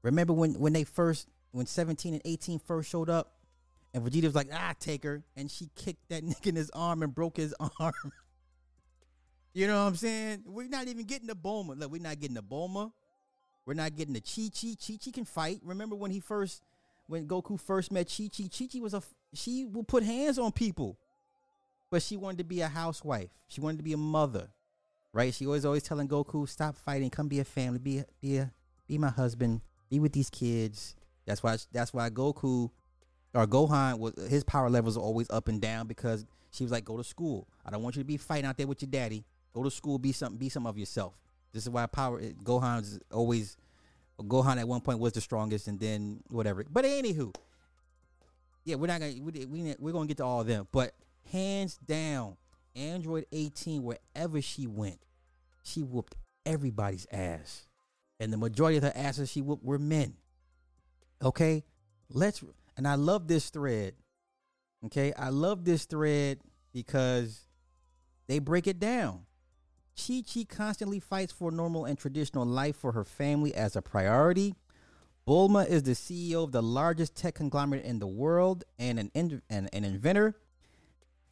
Remember 0.03 0.31
when 0.31 0.53
when 0.53 0.71
they 0.71 0.85
first 0.85 1.27
when 1.51 1.65
17 1.65 2.13
and 2.13 2.21
18 2.23 2.59
first 2.59 2.89
showed 2.89 3.09
up 3.09 3.38
and 3.93 4.03
Vegeta 4.03 4.23
was 4.23 4.35
like, 4.35 4.49
ah, 4.53 4.73
take 4.79 5.03
her. 5.03 5.23
And 5.35 5.49
she 5.49 5.69
kicked 5.75 6.09
that 6.09 6.23
nigga 6.25 6.47
in 6.47 6.55
his 6.55 6.69
arm 6.71 7.03
and 7.03 7.13
broke 7.13 7.37
his 7.37 7.55
arm. 7.79 7.93
you 9.53 9.67
know 9.67 9.83
what 9.83 9.89
I'm 9.89 9.95
saying? 9.95 10.43
We're 10.45 10.67
not 10.67 10.87
even 10.87 11.05
getting 11.05 11.27
the 11.27 11.35
Bulma. 11.35 11.79
Look, 11.79 11.91
we're 11.91 12.01
not 12.01 12.19
getting 12.19 12.35
the 12.35 12.43
Bulma. 12.43 12.91
We're 13.65 13.73
not 13.73 13.95
getting 13.95 14.13
the 14.13 14.21
Chi 14.21 14.49
Chi. 14.49 14.75
Chi 14.75 14.97
Chi 15.03 15.11
can 15.11 15.25
fight. 15.25 15.59
Remember 15.63 15.95
when 15.95 16.11
he 16.11 16.19
first, 16.19 16.63
when 17.07 17.27
Goku 17.27 17.59
first 17.59 17.91
met 17.91 18.11
Chi 18.15 18.29
Chi? 18.35 18.47
Chi 18.47 18.67
Chi 18.71 18.79
was 18.79 18.93
a, 18.93 19.03
she 19.33 19.65
will 19.65 19.83
put 19.83 20.03
hands 20.03 20.39
on 20.39 20.51
people 20.51 20.97
but 21.89 22.01
she 22.01 22.17
wanted 22.17 22.37
to 22.39 22.43
be 22.43 22.61
a 22.61 22.67
housewife. 22.67 23.29
She 23.47 23.61
wanted 23.61 23.77
to 23.77 23.83
be 23.83 23.93
a 23.93 23.97
mother, 23.97 24.49
right? 25.13 25.33
She 25.33 25.45
was 25.45 25.65
always 25.65 25.83
telling 25.83 26.07
Goku, 26.07 26.47
"Stop 26.47 26.75
fighting, 26.75 27.09
come 27.09 27.27
be 27.27 27.39
a 27.39 27.45
family, 27.45 27.79
be 27.79 27.99
a, 27.99 28.05
be 28.21 28.37
a, 28.37 28.51
be 28.87 28.97
my 28.97 29.09
husband, 29.09 29.61
be 29.89 29.99
with 29.99 30.13
these 30.13 30.29
kids." 30.29 30.95
That's 31.25 31.43
why 31.43 31.57
that's 31.71 31.93
why 31.93 32.09
Goku 32.09 32.71
or 33.33 33.45
Gohan 33.45 33.99
was 33.99 34.13
his 34.29 34.43
power 34.43 34.69
levels 34.69 34.97
are 34.97 35.01
always 35.01 35.29
up 35.29 35.47
and 35.47 35.61
down 35.61 35.87
because 35.87 36.25
she 36.51 36.63
was 36.63 36.71
like, 36.71 36.85
"Go 36.85 36.97
to 36.97 37.03
school. 37.03 37.47
I 37.65 37.71
don't 37.71 37.83
want 37.83 37.95
you 37.95 38.01
to 38.01 38.07
be 38.07 38.17
fighting 38.17 38.45
out 38.45 38.57
there 38.57 38.67
with 38.67 38.81
your 38.81 38.89
daddy. 38.89 39.23
Go 39.53 39.63
to 39.63 39.71
school, 39.71 39.97
be 39.97 40.11
something, 40.11 40.37
be 40.37 40.49
some 40.49 40.65
of 40.65 40.77
yourself." 40.77 41.13
This 41.51 41.63
is 41.63 41.69
why 41.69 41.85
power 41.87 42.19
eh, 42.19 42.31
Gohan's 42.43 42.99
always 43.11 43.57
Gohan 44.19 44.57
at 44.57 44.67
one 44.67 44.81
point 44.81 44.99
was 44.99 45.13
the 45.13 45.21
strongest, 45.21 45.67
and 45.67 45.79
then 45.79 46.21
whatever. 46.29 46.63
But 46.69 46.85
anywho, 46.85 47.33
yeah, 48.65 48.75
we're 48.75 48.87
not 48.87 48.99
gonna 48.99 49.13
we, 49.21 49.45
we 49.45 49.75
we're 49.79 49.93
gonna 49.93 50.07
get 50.07 50.17
to 50.17 50.25
all 50.25 50.41
of 50.41 50.47
them, 50.47 50.67
but 50.71 50.93
hands 51.31 51.77
down, 51.77 52.37
Android 52.75 53.25
18, 53.31 53.83
wherever 53.83 54.41
she 54.41 54.67
went, 54.67 54.99
she 55.63 55.81
whooped 55.81 56.15
everybody's 56.45 57.07
ass. 57.11 57.67
And 58.19 58.33
the 58.33 58.37
majority 58.37 58.77
of 58.77 58.83
the 58.83 58.97
asses 58.97 59.31
she 59.31 59.41
whooped 59.41 59.63
were 59.63 59.79
men. 59.79 60.15
Okay? 61.21 61.63
Let's 62.11 62.43
and 62.79 62.87
I 62.87 62.95
love 62.95 63.27
this 63.27 63.49
thread. 63.49 63.93
Okay? 64.85 65.11
I 65.11 65.27
love 65.27 65.65
this 65.65 65.83
thread 65.83 66.39
because 66.71 67.41
they 68.27 68.39
break 68.39 68.67
it 68.67 68.79
down. 68.79 69.25
Chi 69.97 70.23
Chi 70.23 70.45
constantly 70.45 71.01
fights 71.01 71.33
for 71.33 71.51
normal 71.51 71.83
and 71.83 71.97
traditional 71.97 72.45
life 72.45 72.77
for 72.77 72.93
her 72.93 73.03
family 73.03 73.53
as 73.53 73.75
a 73.75 73.81
priority. 73.81 74.55
Bulma 75.27 75.67
is 75.67 75.83
the 75.83 75.91
CEO 75.91 76.45
of 76.45 76.53
the 76.53 76.63
largest 76.63 77.15
tech 77.15 77.35
conglomerate 77.35 77.83
in 77.83 77.99
the 77.99 78.07
world 78.07 78.63
and 78.79 78.97
an, 78.97 79.11
in, 79.13 79.41
an, 79.49 79.67
an 79.73 79.83
inventor. 79.83 80.37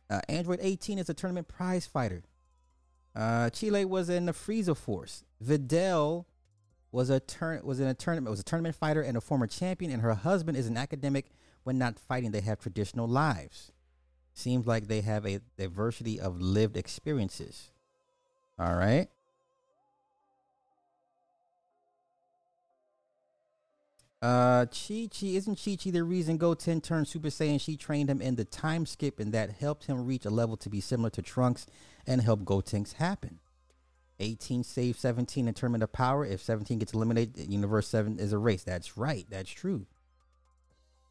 Uh, 0.10 0.20
Android 0.28 0.60
18 0.62 1.00
is 1.00 1.10
a 1.10 1.14
tournament 1.14 1.48
prize 1.48 1.86
fighter. 1.86 2.24
Uh, 3.16 3.50
Cheelai 3.52 3.86
was 3.86 4.10
in 4.10 4.26
the 4.26 4.34
Frieza 4.34 4.76
Force. 4.76 5.24
Videl 5.42 6.26
was 6.92 7.10
a 7.10 7.20
turn 7.20 7.62
was 7.64 7.80
in 7.80 7.88
a 7.88 7.94
tournament 7.94 8.32
was 8.32 8.40
a 8.40 8.44
tournament 8.44 8.76
fighter 8.76 9.02
and 9.02 9.18
a 9.18 9.22
former 9.22 9.48
champion, 9.48 9.92
and 9.92 10.02
her 10.02 10.14
husband 10.14 10.58
is 10.58 10.68
an 10.68 10.78
academic. 10.78 11.26
When 11.64 11.78
not 11.78 12.00
fighting, 12.00 12.32
they 12.32 12.42
have 12.42 12.60
traditional 12.60 13.08
lives. 13.08 13.74
Seems 14.34 14.66
like 14.66 14.88
they 14.88 15.02
have 15.02 15.26
a 15.26 15.42
diversity 15.58 16.20
of 16.20 16.40
lived 16.40 16.78
experiences. 16.78 17.72
All 18.58 18.76
right. 18.76 19.10
Uh, 24.22 24.66
Chi 24.66 25.08
Chi 25.12 25.28
isn't 25.28 25.62
Chi 25.64 25.76
Chi 25.76 25.92
the 25.92 26.04
reason 26.04 26.38
Goten 26.38 26.82
turned 26.82 27.08
Super 27.08 27.28
Saiyan? 27.28 27.62
She 27.62 27.78
trained 27.78 28.10
him 28.10 28.22
in 28.22 28.36
the 28.36 28.46
time 28.46 28.86
skip, 28.86 29.20
and 29.20 29.32
that 29.34 29.52
helped 29.52 29.86
him 29.86 30.06
reach 30.06 30.26
a 30.26 30.32
level 30.32 30.58
to 30.58 30.70
be 30.70 30.82
similar 30.82 31.12
to 31.12 31.22
Trunks 31.22 31.68
and 32.08 32.22
help 32.22 32.42
Gotenks 32.42 32.94
happen. 32.94 33.40
18 34.20 34.64
save 34.64 34.98
17 34.98 35.48
in 35.48 35.54
Tournament 35.54 35.84
of 35.84 35.92
Power. 35.92 36.26
If 36.26 36.42
17 36.42 36.80
gets 36.80 36.94
eliminated, 36.94 37.52
Universe 37.52 37.88
7 37.88 38.20
is 38.20 38.34
a 38.34 38.38
race. 38.38 38.64
That's 38.64 38.98
right. 38.98 39.26
That's 39.30 39.52
true. 39.52 39.86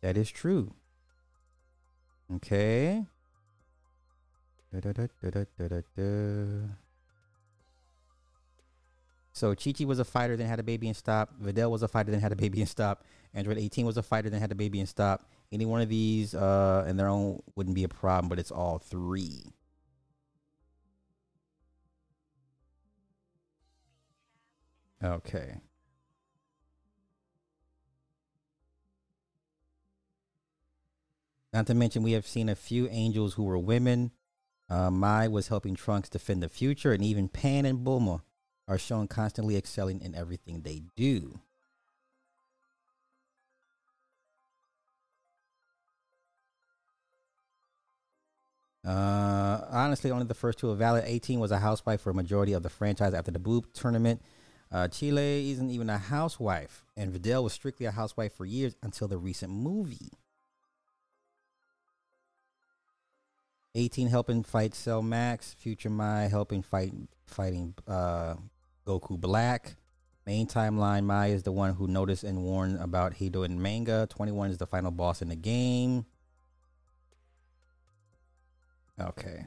That 0.02 0.16
is 0.16 0.30
true. 0.30 0.74
Okay. 2.34 3.04
So 9.32 9.54
Chi 9.54 9.72
Chi 9.72 9.84
was 9.84 9.98
a 9.98 10.04
fighter, 10.04 10.36
then 10.36 10.46
had 10.46 10.58
a 10.58 10.62
baby 10.62 10.88
and 10.88 10.96
stopped. 10.96 11.40
Videl 11.42 11.70
was 11.70 11.82
a 11.82 11.88
fighter, 11.88 12.10
then 12.10 12.20
had 12.20 12.32
a 12.32 12.36
baby 12.36 12.60
and 12.60 12.68
stopped. 12.68 13.04
Android 13.34 13.58
18 13.58 13.84
was 13.84 13.98
a 13.98 14.02
fighter, 14.02 14.30
then 14.30 14.40
had 14.40 14.50
a 14.50 14.54
baby 14.54 14.80
and 14.80 14.88
stopped. 14.88 15.26
Any 15.52 15.66
one 15.66 15.82
of 15.82 15.88
these 15.88 16.34
uh, 16.34 16.86
in 16.88 16.96
their 16.96 17.08
own 17.08 17.40
wouldn't 17.54 17.74
be 17.74 17.84
a 17.84 17.88
problem, 17.88 18.28
but 18.28 18.38
it's 18.38 18.50
all 18.50 18.78
three. 18.78 19.52
Okay. 25.02 25.60
Not 31.52 31.66
to 31.68 31.74
mention, 31.74 32.02
we 32.02 32.12
have 32.12 32.26
seen 32.26 32.48
a 32.48 32.54
few 32.54 32.88
angels 32.90 33.34
who 33.34 33.44
were 33.44 33.58
women. 33.58 34.10
Uh, 34.68 34.90
Mai 34.90 35.28
was 35.28 35.48
helping 35.48 35.74
Trunks 35.74 36.08
defend 36.08 36.42
the 36.42 36.48
future, 36.48 36.92
and 36.92 37.04
even 37.04 37.28
Pan 37.28 37.64
and 37.64 37.86
Bulma 37.86 38.22
are 38.68 38.78
shown 38.78 39.06
constantly 39.08 39.56
excelling 39.56 40.00
in 40.00 40.14
everything 40.14 40.62
they 40.62 40.82
do. 40.96 41.40
Uh, 48.86 49.66
honestly, 49.70 50.10
only 50.10 50.26
the 50.26 50.34
first 50.34 50.58
two 50.58 50.70
of 50.70 50.78
valid. 50.78 51.04
18 51.06 51.40
was 51.40 51.50
a 51.50 51.58
housewife 51.58 52.00
for 52.00 52.10
a 52.10 52.14
majority 52.14 52.52
of 52.52 52.62
the 52.62 52.68
franchise 52.68 53.14
after 53.14 53.32
the 53.32 53.38
Boob 53.38 53.72
tournament. 53.72 54.22
Uh, 54.70 54.88
Cheelai 54.88 55.50
isn't 55.52 55.70
even 55.70 55.88
a 55.88 55.98
housewife, 55.98 56.84
and 56.96 57.12
Videl 57.12 57.44
was 57.44 57.52
strictly 57.52 57.86
a 57.86 57.92
housewife 57.92 58.34
for 58.34 58.44
years 58.44 58.74
until 58.82 59.08
the 59.08 59.18
recent 59.18 59.52
movie. 59.52 60.10
18 63.76 64.08
helping 64.08 64.42
fight 64.42 64.74
Cell 64.74 65.02
Max, 65.02 65.52
Future 65.52 65.90
Mai 65.90 66.28
helping 66.28 66.62
fight 66.62 66.92
fighting 67.26 67.74
uh, 67.86 68.34
Goku 68.86 69.20
Black. 69.20 69.76
Main 70.26 70.46
timeline 70.46 71.04
Mai 71.04 71.28
is 71.28 71.44
the 71.44 71.52
one 71.52 71.74
who 71.74 71.86
noticed 71.86 72.24
and 72.24 72.42
warned 72.42 72.80
about 72.80 73.14
Hedo 73.14 73.44
in 73.44 73.60
manga. 73.60 74.06
21 74.10 74.50
is 74.50 74.58
the 74.58 74.66
final 74.66 74.90
boss 74.90 75.22
in 75.22 75.28
the 75.28 75.36
game. 75.36 76.06
Okay. 78.98 79.44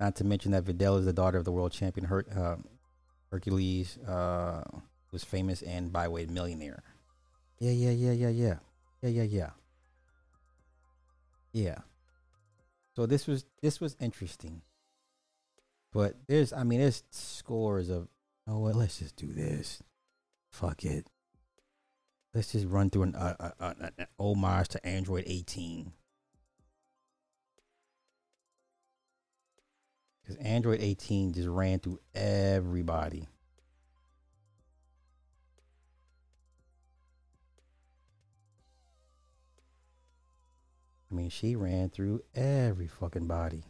Not 0.00 0.16
to 0.16 0.24
mention 0.24 0.52
that 0.52 0.64
Videl 0.64 0.98
is 0.98 1.04
the 1.04 1.12
daughter 1.12 1.38
of 1.38 1.44
the 1.44 1.52
world 1.52 1.72
champion 1.72 2.06
Her- 2.06 2.26
uh, 2.34 2.56
Hercules, 3.32 3.96
uh, 4.06 4.62
who's 5.06 5.24
famous 5.24 5.62
and 5.62 5.90
byweight 5.90 6.28
millionaire. 6.28 6.82
Yeah, 7.58 7.72
yeah, 7.72 7.90
yeah, 7.90 8.12
yeah, 8.12 8.28
yeah. 8.28 8.54
Yeah, 9.00 9.08
yeah, 9.08 9.22
yeah. 9.22 9.50
Yeah. 11.52 11.78
So 12.94 13.06
this 13.06 13.26
was 13.26 13.46
this 13.62 13.80
was 13.80 13.96
interesting. 13.98 14.60
But 15.92 16.16
there's 16.28 16.52
I 16.52 16.62
mean 16.62 16.80
there's 16.80 17.04
scores 17.10 17.88
of 17.88 18.08
oh 18.46 18.58
what 18.58 18.76
let's 18.76 18.98
just 18.98 19.16
do 19.16 19.32
this. 19.32 19.82
Fuck 20.50 20.84
it. 20.84 21.08
Let's 22.34 22.52
just 22.52 22.66
run 22.66 22.90
through 22.90 23.04
an 23.04 23.14
uh, 23.14 23.34
uh, 23.40 23.50
uh, 23.58 23.74
an 23.96 24.06
homage 24.18 24.68
to 24.68 24.86
Android 24.86 25.24
18. 25.26 25.92
Because 30.22 30.36
Android 30.36 30.80
18 30.80 31.32
just 31.32 31.48
ran 31.48 31.80
through 31.80 31.98
everybody. 32.14 33.28
I 41.10 41.14
mean, 41.14 41.28
she 41.28 41.56
ran 41.56 41.90
through 41.90 42.22
every 42.34 42.86
fucking 42.86 43.26
body. 43.26 43.64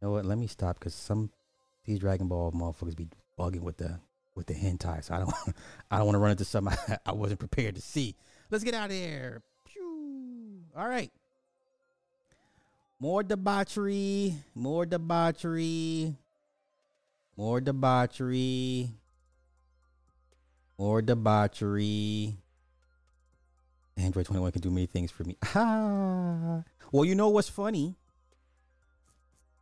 You 0.00 0.08
know 0.08 0.10
what? 0.10 0.24
Let 0.24 0.36
me 0.36 0.48
stop 0.48 0.78
because 0.78 0.94
some 0.94 1.30
these 1.84 2.00
Dragon 2.00 2.26
Ball 2.26 2.50
motherfuckers 2.50 2.96
be 2.96 3.08
bugging 3.38 3.60
with 3.60 3.76
the 3.76 4.00
with 4.34 4.46
the 4.46 4.54
hentai. 4.54 5.04
So 5.04 5.14
I 5.14 5.18
don't 5.18 5.32
I 5.90 5.98
don't 5.98 6.06
want 6.06 6.14
to 6.16 6.20
run 6.20 6.32
into 6.32 6.44
something 6.44 6.76
I, 6.88 6.98
I 7.06 7.12
wasn't 7.12 7.38
prepared 7.38 7.76
to 7.76 7.80
see. 7.80 8.16
Let's 8.50 8.64
get 8.64 8.74
out 8.74 8.90
of 8.90 8.96
here. 8.96 9.42
Pew. 9.64 10.62
All 10.76 10.88
right. 10.88 11.12
More 12.98 13.22
debauchery, 13.22 14.34
more 14.54 14.86
debauchery, 14.86 16.14
more 17.36 17.60
debauchery, 17.60 18.90
more 20.78 21.02
debauchery. 21.02 22.38
Android 23.98 24.26
21 24.26 24.52
can 24.52 24.60
do 24.62 24.70
many 24.70 24.86
things 24.86 25.10
for 25.10 25.24
me. 25.24 25.36
Ah. 25.54 26.62
Well, 26.92 27.04
you 27.04 27.16
know 27.16 27.30
what's 27.30 27.48
funny? 27.48 27.96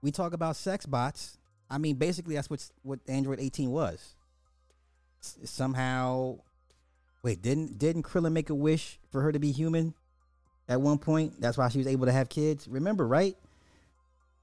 We 0.03 0.11
talk 0.11 0.35
about 0.35 0.57
sex 0.57 0.85
bots. 0.85 1.39
I 1.71 1.79
mean, 1.79 1.97
basically, 1.97 2.35
that's 2.35 2.51
what 2.51 2.71
what 2.83 3.01
Android 3.09 3.41
18 3.41 3.71
was. 3.71 4.15
S- 5.23 5.39
somehow, 5.51 6.41
wait, 7.23 7.41
didn't 7.41 7.79
didn't 7.79 8.03
Krillin 8.03 8.33
make 8.33 8.51
a 8.51 8.55
wish 8.55 8.99
for 9.11 9.23
her 9.23 9.33
to 9.33 9.39
be 9.39 9.53
human 9.53 9.95
at 10.69 10.81
one 10.81 10.99
point? 10.99 11.41
That's 11.41 11.59
why 11.59 11.69
she 11.69 11.79
was 11.79 11.87
able 11.87 12.07
to 12.07 12.13
have 12.13 12.29
kids. 12.29 12.69
Remember, 12.69 13.07
right? 13.07 13.37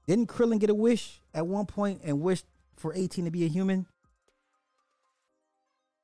Didn't 0.06 0.26
Krillin 0.26 0.58
get 0.58 0.70
a 0.70 0.74
wish 0.74 1.20
at 1.34 1.46
one 1.46 1.66
point 1.66 2.00
and 2.04 2.20
wish 2.20 2.42
for 2.76 2.92
18 2.94 3.24
to 3.26 3.30
be 3.30 3.44
a 3.44 3.48
human? 3.48 3.86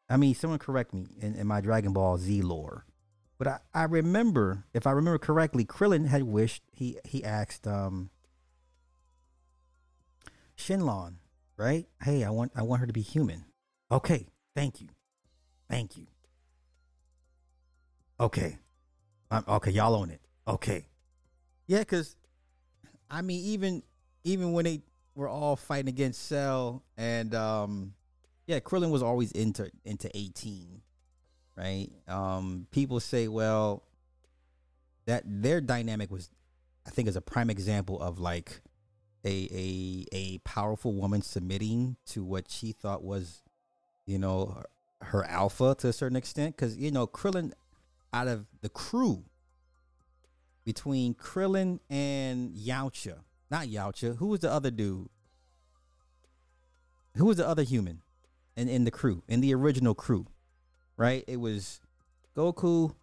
I 0.09 0.17
mean, 0.17 0.35
someone 0.35 0.59
correct 0.59 0.95
me 0.95 1.07
in, 1.21 1.35
in 1.35 1.47
my 1.47 1.61
Dragon 1.61 1.93
Ball 1.93 2.17
Z 2.17 2.41
lore. 2.43 2.85
But 3.39 3.47
I, 3.47 3.59
I 3.75 3.83
remember, 3.85 4.65
if 4.75 4.87
I 4.87 4.91
remember 4.93 5.19
correctly, 5.19 5.65
Krillin 5.65 6.07
had 6.07 6.25
wished 6.25 6.63
he 6.73 6.99
he 7.05 7.25
asked 7.25 7.67
um 7.67 8.11
Shenlong, 10.57 11.15
right? 11.57 11.87
Hey, 12.03 12.25
I 12.25 12.31
want 12.31 12.53
I 12.57 12.63
want 12.63 12.81
her 12.81 12.87
to 12.87 12.93
be 12.93 13.03
human. 13.03 13.45
Okay, 13.93 14.27
thank 14.57 14.81
you, 14.81 14.89
thank 15.71 15.97
you. 15.97 16.07
Okay, 18.19 18.59
um, 19.31 19.45
okay, 19.49 19.71
y'all 19.71 19.95
own 19.95 20.11
it. 20.11 20.21
Okay, 20.47 20.87
yeah, 21.67 21.85
cause 21.85 22.17
I 23.11 23.23
mean, 23.23 23.45
even 23.45 23.83
even 24.25 24.53
when 24.53 24.65
they 24.65 24.83
were 25.15 25.29
all 25.29 25.57
fighting 25.57 25.89
against 25.89 26.27
Cell 26.27 26.83
and 26.97 27.35
um, 27.35 27.95
yeah, 28.47 28.61
Krillin 28.61 28.91
was 28.91 29.03
always 29.03 29.33
into 29.33 29.71
into 29.85 30.11
eighteen 30.17 30.83
right? 31.59 31.91
Um, 32.07 32.67
people 32.71 33.01
say, 33.01 33.29
well, 33.29 33.83
that 35.07 35.25
their 35.27 35.61
dynamic 35.61 36.11
was, 36.11 36.31
I 36.87 36.91
think, 36.91 37.09
is 37.09 37.17
a 37.17 37.21
prime 37.21 37.51
example 37.51 38.01
of 38.01 38.19
like 38.19 38.63
a 39.25 39.49
a 39.53 40.05
a 40.13 40.39
powerful 40.39 40.95
woman 40.95 41.23
submitting 41.23 41.97
to 42.07 42.23
what 42.23 42.51
she 42.51 42.73
thought 42.73 43.03
was, 43.03 43.43
you 44.07 44.19
know, 44.19 44.47
her, 45.01 45.07
her 45.07 45.25
alpha 45.25 45.75
to 45.79 45.89
a 45.89 45.93
certain 45.93 46.17
extent. 46.17 46.57
Because 46.57 46.77
you 46.77 46.91
know, 46.91 47.07
Krillin, 47.07 47.53
out 48.13 48.29
of 48.29 48.47
the 48.61 48.69
crew, 48.69 49.25
between 50.69 51.15
Krillin 51.15 51.81
and 51.89 52.55
Yamcha, 52.55 53.21
Not 53.51 53.69
Yautja. 53.69 54.19
Who 54.19 54.27
was 54.27 54.41
the 54.41 54.53
other 54.53 54.71
dude? 54.71 55.09
Who 57.17 57.25
was 57.25 57.39
the 57.39 57.49
other 57.49 57.63
human 57.63 58.03
in, 58.55 58.69
in 58.69 58.85
the 58.85 58.91
crew, 58.91 59.23
in 59.29 59.41
the 59.41 59.55
original 59.55 59.95
crew? 59.95 60.27
Right? 60.99 61.25
It 61.27 61.39
was 61.41 61.81
Goku, 62.37 62.95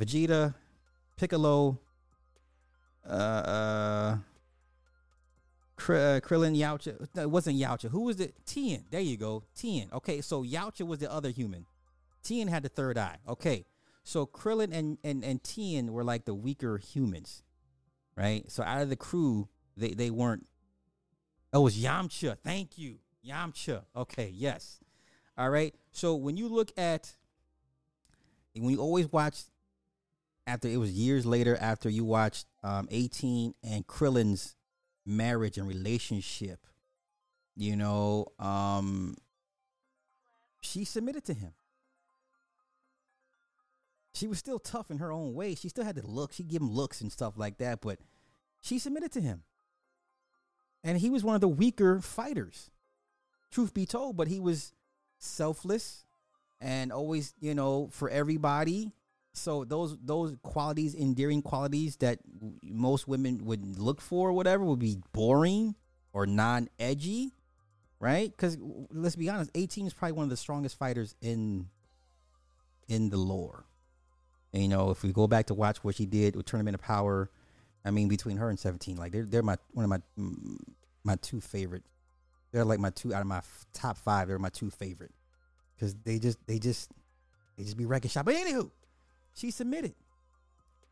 Vegeta, 0.00 0.54
Piccolo, 1.18 1.78
uh, 3.06 3.12
uh, 3.12 4.16
Kr- 5.76 5.94
uh, 5.94 6.20
Krillin, 6.20 6.56
Yautja. 6.56 7.08
No, 7.14 7.22
it 7.22 7.30
wasn't 7.30 7.58
Yautja. 7.58 7.90
Who 7.90 8.04
was 8.04 8.20
it? 8.20 8.34
Tien. 8.46 8.86
There 8.90 9.02
you 9.02 9.18
go. 9.18 9.44
Tien. 9.54 9.90
Okay, 9.92 10.22
so 10.22 10.42
Yautja 10.42 10.86
was 10.86 10.98
the 10.98 11.12
other 11.12 11.28
human. 11.28 11.66
Tien 12.22 12.48
had 12.48 12.62
the 12.62 12.70
third 12.70 12.96
eye. 12.96 13.18
Okay, 13.28 13.66
so 14.02 14.26
Krillin 14.26 14.72
and 14.72 14.98
and 15.04 15.24
and 15.24 15.42
Tien 15.42 15.92
were 15.92 16.04
like 16.04 16.24
the 16.24 16.34
weaker 16.34 16.78
humans, 16.78 17.42
right? 18.16 18.50
So 18.50 18.62
out 18.62 18.82
of 18.82 18.88
the 18.88 18.96
crew, 18.96 19.48
they 19.76 19.90
they 19.90 20.10
weren't. 20.10 20.46
Oh, 21.52 21.60
it 21.60 21.64
was 21.64 21.76
Yamcha. 21.76 22.38
Thank 22.38 22.78
you, 22.78 22.98
Yamcha. 23.26 23.82
Okay, 23.96 24.32
yes. 24.34 24.80
All 25.36 25.50
right. 25.50 25.74
So 25.92 26.14
when 26.14 26.36
you 26.36 26.48
look 26.48 26.70
at, 26.76 27.14
when 28.54 28.70
you 28.70 28.78
always 28.78 29.10
watch, 29.10 29.42
after 30.46 30.68
it 30.68 30.76
was 30.76 30.92
years 30.92 31.24
later 31.24 31.56
after 31.60 31.88
you 31.88 32.04
watched 32.04 32.46
um, 32.62 32.88
18 32.90 33.54
and 33.62 33.86
Krillin's 33.86 34.56
marriage 35.06 35.58
and 35.58 35.66
relationship, 35.66 36.66
you 37.56 37.76
know, 37.76 38.26
um, 38.38 39.16
she 40.60 40.84
submitted 40.84 41.24
to 41.24 41.34
him. 41.34 41.52
She 44.20 44.26
was 44.26 44.38
still 44.38 44.58
tough 44.58 44.90
in 44.90 44.98
her 44.98 45.10
own 45.10 45.32
way. 45.32 45.54
She 45.54 45.70
still 45.70 45.84
had 45.84 45.94
the 45.94 46.06
look. 46.06 46.34
She 46.34 46.42
give 46.42 46.60
him 46.60 46.70
looks 46.70 47.00
and 47.00 47.10
stuff 47.10 47.38
like 47.38 47.56
that, 47.56 47.80
but 47.80 47.98
she 48.60 48.78
submitted 48.78 49.10
to 49.12 49.20
him. 49.22 49.44
And 50.84 50.98
he 50.98 51.08
was 51.08 51.24
one 51.24 51.34
of 51.34 51.40
the 51.40 51.48
weaker 51.48 52.02
fighters, 52.02 52.70
truth 53.50 53.72
be 53.72 53.86
told, 53.86 54.18
but 54.18 54.28
he 54.28 54.38
was 54.38 54.74
selfless 55.16 56.04
and 56.60 56.92
always, 56.92 57.32
you 57.40 57.54
know, 57.54 57.88
for 57.92 58.10
everybody. 58.10 58.92
So 59.32 59.64
those 59.64 59.96
those 60.02 60.36
qualities, 60.42 60.94
endearing 60.94 61.40
qualities 61.40 61.96
that 61.96 62.18
most 62.62 63.08
women 63.08 63.46
would 63.46 63.78
look 63.78 64.02
for, 64.02 64.28
or 64.28 64.32
whatever, 64.34 64.64
would 64.64 64.80
be 64.80 64.98
boring 65.12 65.76
or 66.12 66.26
non-edgy, 66.26 67.32
right? 68.00 68.30
Because 68.30 68.58
let's 68.90 69.16
be 69.16 69.30
honest, 69.30 69.50
18 69.54 69.86
is 69.86 69.94
probably 69.94 70.12
one 70.12 70.24
of 70.24 70.30
the 70.30 70.36
strongest 70.36 70.78
fighters 70.78 71.14
in 71.22 71.68
in 72.86 73.08
the 73.08 73.16
lore. 73.16 73.64
And, 74.52 74.62
you 74.62 74.68
know, 74.68 74.90
if 74.90 75.02
we 75.02 75.12
go 75.12 75.26
back 75.26 75.46
to 75.46 75.54
watch 75.54 75.84
what 75.84 75.94
she 75.94 76.06
did 76.06 76.34
with 76.34 76.46
Tournament 76.46 76.74
of 76.74 76.80
Power, 76.80 77.30
I 77.84 77.90
mean, 77.90 78.08
between 78.08 78.36
her 78.38 78.50
and 78.50 78.58
17, 78.58 78.96
like 78.96 79.12
they're 79.12 79.24
they're 79.24 79.42
my 79.42 79.56
one 79.72 79.84
of 79.84 79.90
my 79.90 80.00
mm, 80.18 80.58
my 81.04 81.16
two 81.16 81.40
favorite. 81.40 81.84
They're 82.52 82.64
like 82.64 82.80
my 82.80 82.90
two 82.90 83.14
out 83.14 83.20
of 83.20 83.26
my 83.26 83.38
f- 83.38 83.66
top 83.72 83.96
five. 83.96 84.28
They're 84.28 84.38
my 84.38 84.48
two 84.48 84.70
favorite 84.70 85.12
because 85.74 85.94
they 86.04 86.18
just 86.18 86.38
they 86.46 86.58
just 86.58 86.90
they 87.56 87.64
just 87.64 87.76
be 87.76 87.86
wrecking 87.86 88.10
shop. 88.10 88.26
But 88.26 88.34
anywho, 88.34 88.70
she 89.34 89.50
submitted. 89.50 89.94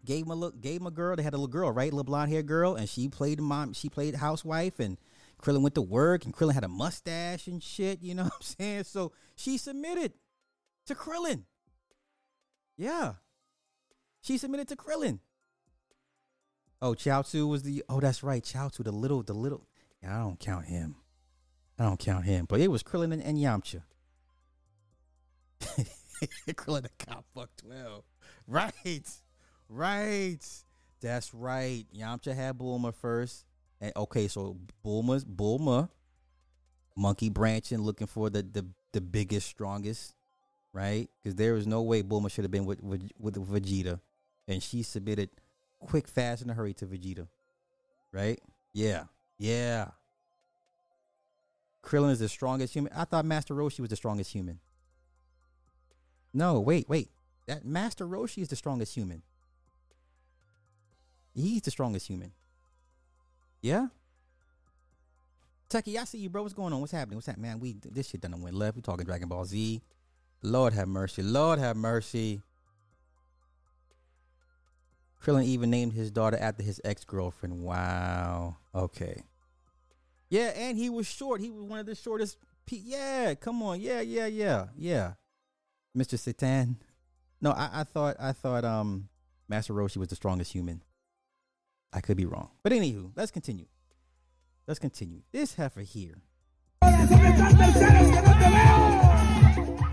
Gave 0.05 0.25
him 0.25 0.31
a 0.31 0.35
look. 0.35 0.61
Gave 0.61 0.81
him 0.81 0.87
a 0.87 0.93
girl. 0.93 1.17
They 1.17 1.23
had 1.23 1.35
a 1.35 1.37
little 1.37 1.49
girl, 1.49 1.71
right? 1.73 1.93
Little 1.93 2.05
blonde 2.05 2.31
hair 2.31 2.43
girl, 2.43 2.77
and 2.77 2.89
she 2.89 3.09
played 3.09 3.41
mom. 3.41 3.73
She 3.73 3.89
played 3.89 4.15
housewife, 4.15 4.79
and 4.79 4.97
Krillin 5.43 5.63
went 5.63 5.75
to 5.75 5.83
work, 5.83 6.25
and 6.25 6.35
Krillin 6.35 6.55
had 6.55 6.65
a 6.65 6.69
mustache 6.69 7.49
and 7.49 7.63
shit. 7.63 8.03
You 8.03 8.15
know 8.15 8.23
what 8.25 8.35
I'm 8.35 8.43
saying? 8.43 8.85
So 8.85 9.13
she 9.35 9.59
submitted 9.59 10.13
to 10.87 10.95
Krillin. 10.95 11.43
Yeah, 12.77 13.15
she 14.21 14.39
submitted 14.39 14.69
to 14.69 14.77
Krillin. 14.77 15.21
Oh, 16.81 16.93
Chaozu 16.95 17.49
was 17.49 17.63
the. 17.63 17.83
Oh, 17.89 18.01
that's 18.01 18.23
right, 18.23 18.43
Chaozu, 18.43 18.85
the 18.85 18.93
little, 18.93 19.23
the 19.23 19.35
little. 19.35 19.67
Yeah, 20.03 20.17
I 20.17 20.23
don't 20.23 20.39
count 20.39 20.67
him. 20.67 20.97
I 21.79 21.85
don't 21.85 21.99
count 21.99 22.25
him. 22.25 22.47
But 22.49 22.61
it 22.61 22.71
was 22.71 22.83
Krillin 22.83 23.13
and, 23.13 23.23
and 23.23 23.39
Yamcha. 23.39 23.83
Krillin 26.49 26.83
the 26.83 26.91
cop 27.05 27.25
fuck 27.35 27.51
twelve. 27.57 28.05
Right, 28.47 29.11
right. 29.69 30.39
That's 31.01 31.35
right. 31.35 31.85
Yamcha 31.95 32.35
had 32.35 32.59
Bulma 32.59 32.95
first, 32.95 33.45
and 33.81 33.93
okay, 33.97 34.29
so 34.29 34.57
Bulma's 34.85 35.25
Bulma, 35.25 35.89
monkey 36.97 37.29
branching, 37.29 37.83
looking 37.83 38.07
for 38.07 38.31
the 38.31 38.43
the 38.43 38.67
the 38.93 39.01
biggest, 39.01 39.47
strongest, 39.49 40.15
right? 40.73 41.09
Because 41.23 41.37
there 41.37 41.55
was 41.55 41.67
no 41.67 41.83
way 41.83 42.03
Bulma 42.03 42.31
should 42.31 42.45
have 42.45 42.51
been 42.51 42.67
with, 42.67 42.83
with 42.83 43.11
with 43.19 43.35
Vegeta, 43.35 44.01
and 44.49 44.63
she 44.63 44.83
submitted 44.83 45.29
quick, 45.79 46.09
fast, 46.09 46.43
in 46.43 46.51
a 46.51 46.55
hurry 46.55 46.75
to 46.75 46.87
Vegeta, 46.87 47.29
right? 48.13 48.41
Yeah, 48.73 49.05
yeah. 49.39 49.89
Krillin 51.85 52.11
is 52.11 52.19
the 52.19 52.29
strongest 52.29 52.73
human. 52.73 52.93
I 52.95 53.05
thought 53.05 53.25
Master 53.25 53.55
Roshi 53.55 53.81
was 53.81 53.91
the 53.91 53.97
strongest 53.97 54.33
human. 54.33 54.59
No, 56.35 56.61
wait, 56.61 56.89
wait. 56.89 57.11
That 57.47 57.65
Master 57.65 58.07
Roshi 58.07 58.43
is 58.43 58.49
the 58.49 58.57
strongest 58.57 58.95
human. 58.95 59.23
He's 61.35 61.63
the 61.63 61.71
strongest 61.71 62.07
human. 62.07 62.33
Yeah? 63.63 63.89
Tucky, 65.69 65.99
I 65.99 66.05
see 66.05 66.19
you, 66.19 66.31
bro. 66.31 66.43
What's 66.43 66.55
going 66.55 66.73
on? 66.73 66.81
What's 66.81 66.93
happening? 66.93 67.17
What's 67.17 67.27
happening? 67.27 67.51
Man, 67.51 67.61
we 67.61 67.77
this 67.85 68.09
shit 68.09 68.21
done 68.21 68.41
went 68.41 68.57
left. 68.57 68.77
We 68.77 68.83
talking 68.83 69.05
Dragon 69.05 69.29
Ball 69.29 69.45
Z. 69.45 69.83
Lord 70.43 70.73
have 70.73 70.89
mercy. 70.89 71.23
Lord 71.23 71.59
have 71.59 71.77
mercy. 71.77 72.41
Krillin 75.23 75.45
even 75.45 75.71
named 75.71 75.93
his 75.93 76.11
daughter 76.11 76.37
after 76.41 76.63
his 76.63 76.81
ex-girlfriend. 76.85 77.61
Wow. 77.61 78.57
Okay. 78.75 79.23
Yeah, 80.31 80.53
and 80.57 80.77
he 80.77 80.91
was 80.91 81.07
short. 81.07 81.41
He 81.41 81.51
was 81.51 81.65
one 81.65 81.81
of 81.81 81.87
the 81.87 81.95
shortest. 81.95 82.37
Pe- 82.67 82.83
yeah, 82.85 83.35
come 83.35 83.63
on. 83.63 83.81
Yeah, 83.81 84.01
yeah, 84.01 84.27
yeah, 84.27 84.67
yeah. 84.77 85.13
Mr. 85.97 86.19
Satan. 86.19 86.77
No, 87.41 87.53
I, 87.53 87.71
I 87.73 87.85
thought 87.85 88.17
I 88.21 88.33
thought 88.33 88.65
um 88.65 89.09
Master 89.49 89.73
Roshi 89.73 89.97
was 89.97 90.09
the 90.09 90.17
strongest 90.17 90.53
human. 90.53 90.83
I 91.93 92.01
could 92.01 92.17
be 92.17 92.27
wrong. 92.27 92.51
But 92.63 92.73
anywho, 92.73 93.13
let's 93.17 93.31
continue. 93.31 93.67
Let's 94.67 94.79
continue. 94.79 95.23
This 95.33 95.55
heifer 95.55 95.81
here. 95.81 96.21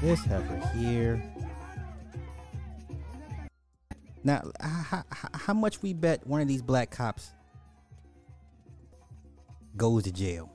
This 0.01 0.26
heifer 0.26 0.61
here. 0.76 1.23
Now, 4.26 4.41
how, 4.59 5.03
how 5.36 5.53
much 5.53 5.84
we 5.84 5.93
bet 5.93 6.26
one 6.26 6.41
of 6.41 6.47
these 6.47 6.63
black 6.63 6.89
cops 6.89 7.32
goes 9.78 10.03
to 10.05 10.11
jail? 10.11 10.51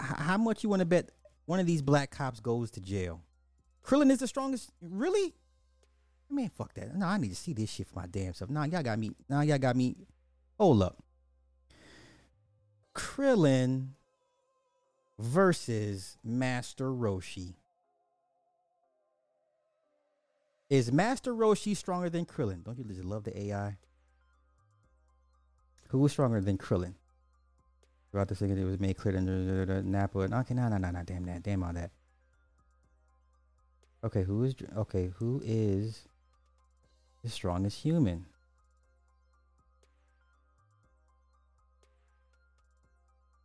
How 0.00 0.36
much 0.36 0.64
you 0.64 0.68
want 0.68 0.80
to 0.80 0.86
bet 0.86 1.10
one 1.46 1.60
of 1.60 1.66
these 1.66 1.82
black 1.82 2.10
cops 2.10 2.40
goes 2.40 2.72
to 2.72 2.80
jail? 2.80 3.22
Krillin 3.84 4.10
is 4.10 4.18
the 4.18 4.26
strongest. 4.26 4.72
Really? 4.82 5.34
Man, 6.28 6.48
fuck 6.48 6.74
that. 6.74 6.96
No, 6.96 7.06
I 7.06 7.16
need 7.16 7.28
to 7.28 7.36
see 7.36 7.52
this 7.52 7.70
shit 7.70 7.86
for 7.86 8.00
my 8.00 8.08
damn 8.08 8.34
self. 8.34 8.50
Nah, 8.50 8.64
y'all 8.64 8.82
got 8.82 8.98
me. 8.98 9.12
Nah, 9.28 9.42
y'all 9.42 9.58
got 9.58 9.76
me. 9.76 9.94
Hold 10.58 10.82
up. 10.82 11.04
Krillin 12.92 13.90
versus 15.16 16.18
Master 16.24 16.86
Roshi. 16.86 17.54
Is 20.70 20.92
Master 20.92 21.34
Roshi 21.34 21.76
stronger 21.76 22.08
than 22.08 22.24
Krillin? 22.24 22.64
Don't 22.64 22.78
you 22.78 22.84
just 22.84 23.04
love 23.04 23.24
the 23.24 23.36
AI? 23.36 23.76
Who 25.88 26.06
is 26.06 26.12
stronger 26.12 26.40
than 26.40 26.56
Krillin? 26.56 26.94
Throughout 28.10 28.28
the 28.28 28.36
second, 28.36 28.56
it 28.56 28.64
was 28.64 28.78
made 28.78 28.96
clear 28.96 29.20
that 29.20 29.68
uh, 29.68 29.72
uh, 29.72 29.82
Nappa. 29.82 30.20
Okay, 30.20 30.54
no, 30.54 30.68
no, 30.68 30.76
no, 30.78 30.90
no, 30.92 31.02
damn 31.04 31.24
that, 31.26 31.42
damn 31.42 31.64
all 31.64 31.72
that. 31.72 31.90
Okay, 34.04 34.22
who 34.22 34.44
is 34.44 34.54
okay? 34.76 35.12
Who 35.16 35.42
is 35.44 36.02
the 37.24 37.30
strongest 37.30 37.82
human? 37.82 38.26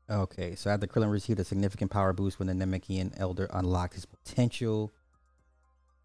Okay, 0.08 0.54
so 0.54 0.70
after 0.70 0.86
Krillin 0.86 1.12
received 1.12 1.40
a 1.40 1.44
significant 1.44 1.90
power 1.90 2.14
boost 2.14 2.38
when 2.38 2.48
the 2.48 2.54
Namekian 2.54 3.14
Elder 3.18 3.50
unlocked 3.52 3.96
his 3.96 4.06
potential. 4.06 4.92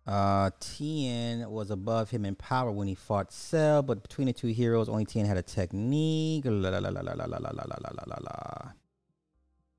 Uh, 0.07 0.51
Tien 0.59 1.49
was 1.51 1.71
above 1.71 2.11
him 2.11 2.25
in 2.25 2.35
power 2.35 2.71
when 2.71 2.89
he 2.89 2.95
fought 2.95 3.33
Cell, 3.33 3.83
but 3.83 4.03
between 4.03 4.27
the 4.27 4.33
two 4.33 4.49
heroes, 4.49 4.89
only 4.89 5.05
Tien 5.05 5.27
had 5.27 5.37
a 5.37 5.43
technique. 5.43 6.45
La 6.47 6.71
la 6.71 6.79
la 6.79 6.89
la 6.89 7.01
la 7.01 7.15
la 7.15 7.27
la 7.27 7.51
la 7.53 7.77
la 7.81 8.05
la 8.07 8.17
la. 8.21 8.73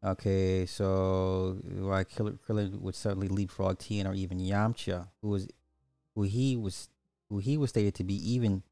Okay, 0.04 0.66
so 0.66 1.58
why 1.64 2.04
Krillin 2.04 2.40
Krillin 2.40 2.80
would 2.82 2.96
certainly 2.96 3.28
leapfrog 3.28 3.80
Tien 3.80 4.08
or 4.08 4.14
even 4.14 4.40
Yamcha, 4.40 5.10
who 5.22 5.30
was, 5.30 5.48
who 6.16 6.24
he 6.24 6.56
was, 6.56 6.90
who 7.30 7.40
he 7.40 7.58
was 7.58 7.70
stated 7.70 7.94
to 7.96 8.04
be 8.04 8.16
even 8.34 8.64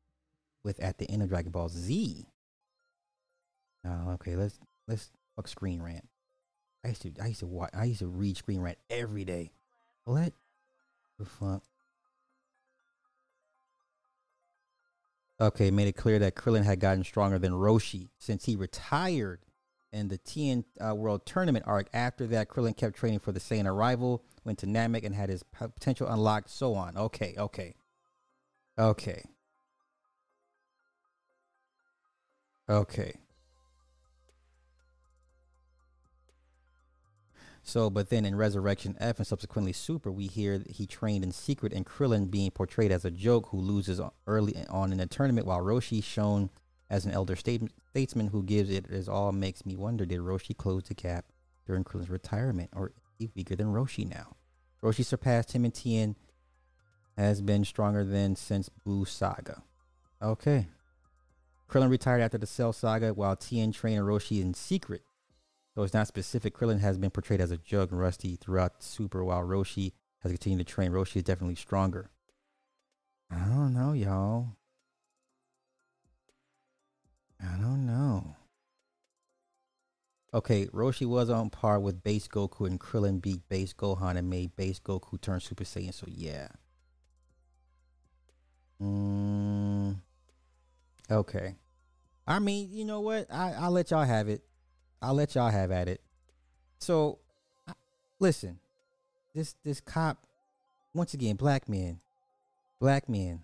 with 0.63 0.79
at 0.79 0.97
the 0.97 1.09
end 1.09 1.21
of 1.21 1.29
Dragon 1.29 1.51
Ball 1.51 1.69
Z. 1.69 2.25
Oh, 3.85 4.11
okay, 4.13 4.35
let's 4.35 4.59
let's 4.87 5.11
fuck 5.35 5.47
Screen 5.47 5.81
Rant. 5.81 6.07
I 6.83 6.89
used 6.89 7.01
to 7.03 7.11
I 7.21 7.27
used 7.27 7.41
to 7.41 7.47
watch 7.47 7.71
I 7.73 7.85
used 7.85 7.99
to 7.99 8.07
read 8.07 8.37
Screen 8.37 8.61
Rant 8.61 8.77
every 8.89 9.25
day. 9.25 9.51
What 10.05 10.33
the 11.19 11.25
fuck? 11.25 11.61
Okay, 15.41 15.71
made 15.71 15.87
it 15.87 15.95
clear 15.95 16.19
that 16.19 16.35
Krillin 16.35 16.65
had 16.65 16.79
gotten 16.79 17.03
stronger 17.03 17.39
than 17.39 17.53
Roshi 17.53 18.09
since 18.17 18.45
he 18.45 18.55
retired 18.55 19.39
in 19.93 20.09
the 20.09 20.17
TN 20.17 20.65
uh, 20.85 20.93
World 20.95 21.25
Tournament 21.25 21.65
arc. 21.67 21.87
After 21.93 22.27
that, 22.27 22.49
Krillin 22.49 22.75
kept 22.75 22.95
training 22.95 23.19
for 23.19 23.31
the 23.31 23.39
Saiyan 23.39 23.65
arrival, 23.65 24.23
went 24.43 24.59
to 24.59 24.65
Namek, 24.65 25.05
and 25.05 25.15
had 25.15 25.29
his 25.29 25.43
potential 25.43 26.07
unlocked. 26.07 26.49
So 26.49 26.75
on. 26.75 26.97
Okay, 26.97 27.35
okay, 27.37 27.75
okay, 28.77 29.23
okay. 32.69 33.13
So, 37.69 37.91
but 37.91 38.09
then 38.09 38.25
in 38.25 38.35
Resurrection 38.35 38.97
F 38.99 39.19
and 39.19 39.27
subsequently 39.27 39.73
Super, 39.73 40.11
we 40.11 40.25
hear 40.25 40.63
he 40.67 40.87
trained 40.87 41.23
in 41.23 41.31
secret 41.31 41.71
and 41.71 41.85
Krillin 41.85 42.31
being 42.31 42.49
portrayed 42.49 42.91
as 42.91 43.05
a 43.05 43.11
joke 43.11 43.49
who 43.49 43.59
loses 43.59 44.01
early 44.25 44.55
on 44.69 44.91
in 44.91 44.97
the 44.97 45.05
tournament, 45.05 45.45
while 45.45 45.59
Roshi 45.59 46.03
shown 46.03 46.49
as 46.89 47.05
an 47.05 47.11
elder 47.11 47.35
state- 47.35 47.71
statesman 47.91 48.29
who 48.29 48.41
gives 48.41 48.71
it. 48.71 48.89
It 48.89 49.07
all 49.07 49.31
makes 49.31 49.67
me 49.67 49.75
wonder: 49.75 50.03
Did 50.07 50.21
Roshi 50.21 50.57
close 50.57 50.85
the 50.85 50.95
gap 50.95 51.25
during 51.67 51.83
Krillin's 51.83 52.09
retirement, 52.09 52.71
or 52.75 52.87
is 52.87 52.93
he 53.19 53.29
weaker 53.35 53.55
than 53.55 53.67
Roshi 53.67 54.09
now? 54.09 54.35
Roshi 54.81 55.05
surpassed 55.05 55.51
him 55.51 55.63
in 55.63 55.69
Tien, 55.69 56.15
has 57.17 57.39
been 57.39 57.63
stronger 57.63 58.03
than 58.03 58.35
since 58.35 58.71
Buu 58.83 59.07
Saga. 59.07 59.61
Okay. 60.23 60.65
Krillin 61.69 61.91
retired 61.91 62.21
after 62.21 62.39
the 62.39 62.47
Cell 62.47 62.73
Saga, 62.73 63.13
while 63.13 63.35
Tien 63.35 63.71
trained 63.71 64.01
Roshi 64.01 64.41
in 64.41 64.55
secret. 64.55 65.03
So 65.79 65.83
it's 65.85 65.93
not 65.93 66.07
specific. 66.07 66.53
Krillin 66.53 66.81
has 66.81 66.97
been 66.97 67.09
portrayed 67.09 67.39
as 67.39 67.51
a 67.51 67.57
jug 67.57 67.91
and 67.93 68.01
rusty 68.01 68.35
throughout 68.35 68.83
Super, 68.83 69.23
while 69.23 69.43
Roshi 69.43 69.93
has 70.23 70.29
continued 70.33 70.67
to 70.67 70.73
train. 70.73 70.91
Roshi 70.91 71.15
is 71.15 71.23
definitely 71.23 71.55
stronger. 71.55 72.09
I 73.31 73.37
don't 73.37 73.73
know, 73.73 73.93
y'all. 73.93 74.57
I 77.41 77.55
don't 77.61 77.85
know. 77.85 78.35
Okay, 80.33 80.65
Roshi 80.65 81.05
was 81.05 81.29
on 81.29 81.49
par 81.49 81.79
with 81.79 82.03
base 82.03 82.27
Goku, 82.27 82.67
and 82.67 82.77
Krillin 82.77 83.21
beat 83.21 83.47
base 83.47 83.71
Gohan 83.71 84.17
and 84.17 84.29
made 84.29 84.57
base 84.57 84.81
Goku 84.81 85.21
turn 85.21 85.39
Super 85.39 85.63
Saiyan. 85.63 85.93
So 85.93 86.07
yeah. 86.09 86.49
Mm, 88.81 89.95
okay. 91.09 91.55
I 92.27 92.39
mean, 92.39 92.67
you 92.69 92.83
know 92.83 92.99
what? 92.99 93.31
I 93.31 93.53
I'll 93.53 93.71
let 93.71 93.91
y'all 93.91 94.03
have 94.03 94.27
it. 94.27 94.43
I'll 95.01 95.13
let 95.13 95.35
y'all 95.35 95.49
have 95.49 95.71
at 95.71 95.87
it. 95.87 96.01
So, 96.79 97.19
listen, 98.19 98.59
this 99.33 99.55
this 99.63 99.79
cop, 99.79 100.17
once 100.93 101.13
again, 101.13 101.35
black 101.35 101.69
men, 101.69 101.99
black 102.79 103.07
men, 103.07 103.43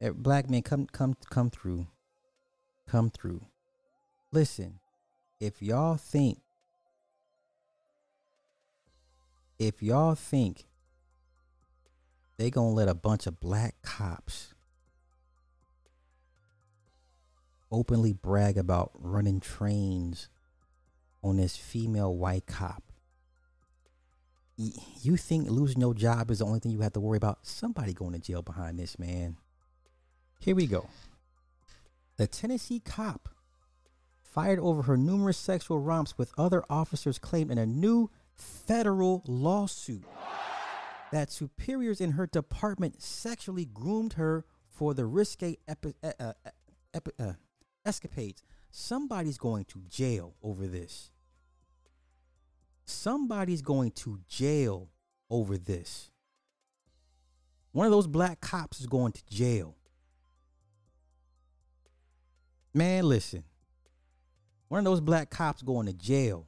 Eh, 0.00 0.10
black 0.10 0.50
men, 0.50 0.62
come 0.62 0.86
come 0.86 1.16
come 1.30 1.48
through, 1.48 1.86
come 2.86 3.08
through. 3.08 3.40
Listen, 4.30 4.78
if 5.40 5.62
y'all 5.62 5.96
think, 5.96 6.40
if 9.58 9.82
y'all 9.82 10.14
think 10.14 10.66
they 12.36 12.50
gonna 12.50 12.74
let 12.74 12.88
a 12.88 12.94
bunch 12.94 13.26
of 13.26 13.40
black 13.40 13.76
cops 13.82 14.52
openly 17.72 18.12
brag 18.12 18.58
about 18.58 18.90
running 18.94 19.40
trains 19.40 20.28
on 21.26 21.36
this 21.36 21.56
female 21.56 22.16
white 22.16 22.46
cop. 22.46 22.82
You 24.56 25.16
think 25.16 25.50
losing 25.50 25.80
your 25.80 25.92
job 25.92 26.30
is 26.30 26.38
the 26.38 26.46
only 26.46 26.60
thing 26.60 26.72
you 26.72 26.80
have 26.80 26.94
to 26.94 27.00
worry 27.00 27.18
about? 27.18 27.40
Somebody 27.42 27.92
going 27.92 28.12
to 28.12 28.18
jail 28.18 28.40
behind 28.42 28.78
this, 28.78 28.98
man. 28.98 29.36
Here 30.38 30.54
we 30.54 30.66
go. 30.66 30.88
The 32.16 32.26
Tennessee 32.26 32.80
cop 32.80 33.28
fired 34.22 34.58
over 34.58 34.82
her 34.82 34.96
numerous 34.96 35.36
sexual 35.36 35.80
romps 35.80 36.16
with 36.16 36.32
other 36.38 36.62
officers 36.70 37.18
claimed 37.18 37.50
in 37.50 37.58
a 37.58 37.66
new 37.66 38.10
federal 38.34 39.22
lawsuit 39.26 40.04
that 41.12 41.30
superiors 41.30 42.00
in 42.00 42.12
her 42.12 42.26
department 42.26 43.02
sexually 43.02 43.66
groomed 43.66 44.14
her 44.14 44.44
for 44.68 44.94
the 44.94 45.04
risque 45.06 45.56
epi- 45.68 45.94
uh, 46.02 46.12
uh, 46.18 46.32
epi- 46.94 47.12
uh, 47.18 47.32
escapades. 47.84 48.42
Somebody's 48.70 49.38
going 49.38 49.64
to 49.66 49.82
jail 49.88 50.34
over 50.42 50.66
this. 50.66 51.10
Somebody's 52.86 53.62
going 53.62 53.90
to 53.90 54.20
jail 54.28 54.88
over 55.28 55.58
this. 55.58 56.10
One 57.72 57.84
of 57.84 57.92
those 57.92 58.06
black 58.06 58.40
cops 58.40 58.80
is 58.80 58.86
going 58.86 59.12
to 59.12 59.26
jail. 59.26 59.76
Man, 62.72 63.08
listen. 63.08 63.42
One 64.68 64.78
of 64.78 64.84
those 64.84 65.00
black 65.00 65.30
cops 65.30 65.62
going 65.62 65.86
to 65.86 65.92
jail. 65.92 66.46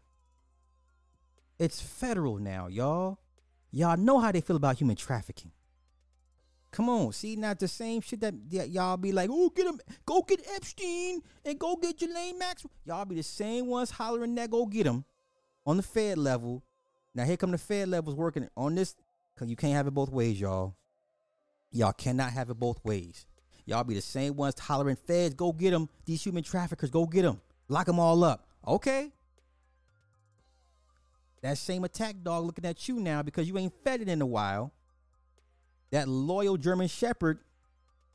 It's 1.58 1.80
federal 1.80 2.38
now, 2.38 2.68
y'all. 2.68 3.18
Y'all 3.72 3.96
know 3.96 4.20
how 4.20 4.30
they 4.30 4.40
feel 4.40 4.56
about 4.56 4.78
human 4.78 4.96
trafficking. 4.96 5.50
Come 6.70 6.88
on, 6.88 7.12
see, 7.12 7.34
not 7.34 7.58
the 7.58 7.66
same 7.66 8.00
shit 8.00 8.20
that, 8.20 8.34
y'all 8.50 8.96
be 8.96 9.10
like, 9.10 9.30
oh, 9.32 9.50
get 9.50 9.66
him, 9.66 9.80
go 10.06 10.22
get 10.22 10.46
Epstein 10.54 11.20
and 11.44 11.58
go 11.58 11.76
get 11.76 11.98
Ghislaine 11.98 12.38
Maxwell. 12.38 12.70
Y'all 12.84 13.04
be 13.06 13.16
the 13.16 13.22
same 13.22 13.66
ones 13.66 13.90
hollering 13.90 14.34
that 14.36 14.50
go 14.50 14.66
get 14.66 14.86
him 14.86 15.04
on 15.68 15.76
the 15.76 15.82
Fed 15.82 16.16
level. 16.16 16.62
Now 17.14 17.24
here 17.24 17.36
come 17.36 17.50
the 17.50 17.58
Fed 17.58 17.88
levels 17.88 18.16
working 18.16 18.48
on 18.56 18.74
this, 18.74 18.96
cause 19.36 19.48
you 19.48 19.54
can't 19.54 19.74
have 19.74 19.86
it 19.86 19.92
both 19.92 20.10
ways, 20.10 20.40
y'all. 20.40 20.74
Y'all 21.70 21.92
cannot 21.92 22.32
have 22.32 22.48
it 22.48 22.54
both 22.54 22.82
ways. 22.82 23.26
Y'all 23.66 23.84
be 23.84 23.94
the 23.94 24.00
same 24.00 24.34
ones 24.34 24.58
hollering, 24.58 24.96
Feds, 24.96 25.34
go 25.34 25.52
get 25.52 25.72
them. 25.72 25.90
These 26.06 26.24
human 26.24 26.42
traffickers, 26.42 26.90
go 26.90 27.04
get 27.04 27.22
them. 27.22 27.42
Lock 27.68 27.84
them 27.84 28.00
all 28.00 28.24
up. 28.24 28.48
Okay. 28.66 29.12
That 31.42 31.58
same 31.58 31.84
attack 31.84 32.16
dog 32.22 32.46
looking 32.46 32.64
at 32.64 32.88
you 32.88 32.98
now 32.98 33.22
because 33.22 33.46
you 33.46 33.58
ain't 33.58 33.74
fed 33.84 34.00
it 34.00 34.08
in 34.08 34.22
a 34.22 34.26
while. 34.26 34.72
That 35.90 36.08
loyal 36.08 36.56
German 36.56 36.88
Shepherd, 36.88 37.40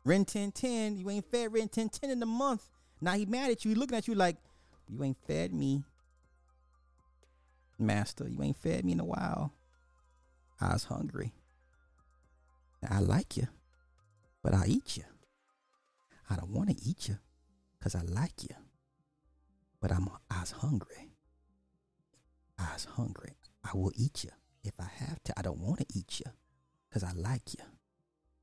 Rin 0.03 0.25
Tin 0.25 0.51
Tin, 0.51 0.97
you 0.97 1.07
ain't 1.11 1.29
fed 1.29 1.53
Rin 1.53 1.69
Tin 1.69 1.87
Tin 1.87 2.09
in 2.09 2.21
a 2.23 2.25
month. 2.25 2.67
Now 2.99 3.13
he 3.13 3.27
mad 3.27 3.51
at 3.51 3.63
you. 3.63 3.69
He 3.69 3.75
looking 3.75 3.97
at 3.97 4.07
you 4.07 4.15
like, 4.15 4.37
you 4.89 5.03
ain't 5.03 5.17
fed 5.27 5.53
me. 5.53 5.83
Master, 7.85 8.27
you 8.27 8.41
ain't 8.41 8.57
fed 8.57 8.85
me 8.85 8.93
in 8.93 8.99
a 8.99 9.05
while. 9.05 9.53
I 10.59 10.73
was 10.73 10.85
hungry. 10.85 11.33
I 12.89 12.99
like 12.99 13.37
you, 13.37 13.47
but 14.41 14.53
I 14.53 14.65
eat 14.67 14.97
you. 14.97 15.03
I 16.29 16.35
don't 16.35 16.51
want 16.51 16.69
to 16.69 16.75
eat 16.83 17.07
you 17.07 17.17
because 17.77 17.95
I 17.95 18.01
like 18.01 18.43
you, 18.43 18.55
but 19.81 19.91
I'm 19.91 20.09
I 20.29 20.41
was 20.41 20.51
hungry. 20.51 21.11
I 22.57 22.73
was 22.73 22.85
hungry. 22.85 23.35
I 23.63 23.77
will 23.77 23.91
eat 23.95 24.23
you 24.23 24.31
if 24.63 24.73
I 24.79 24.89
have 24.97 25.23
to. 25.23 25.33
I 25.37 25.41
don't 25.41 25.59
want 25.59 25.79
to 25.79 25.85
eat 25.93 26.19
you 26.19 26.31
because 26.89 27.03
I 27.03 27.11
like 27.13 27.53
you, 27.57 27.63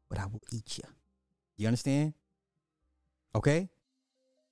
but 0.08 0.18
I 0.18 0.26
will 0.26 0.42
eat 0.52 0.78
you. 0.78 0.84
You 1.56 1.66
understand? 1.66 2.14
Okay. 3.34 3.68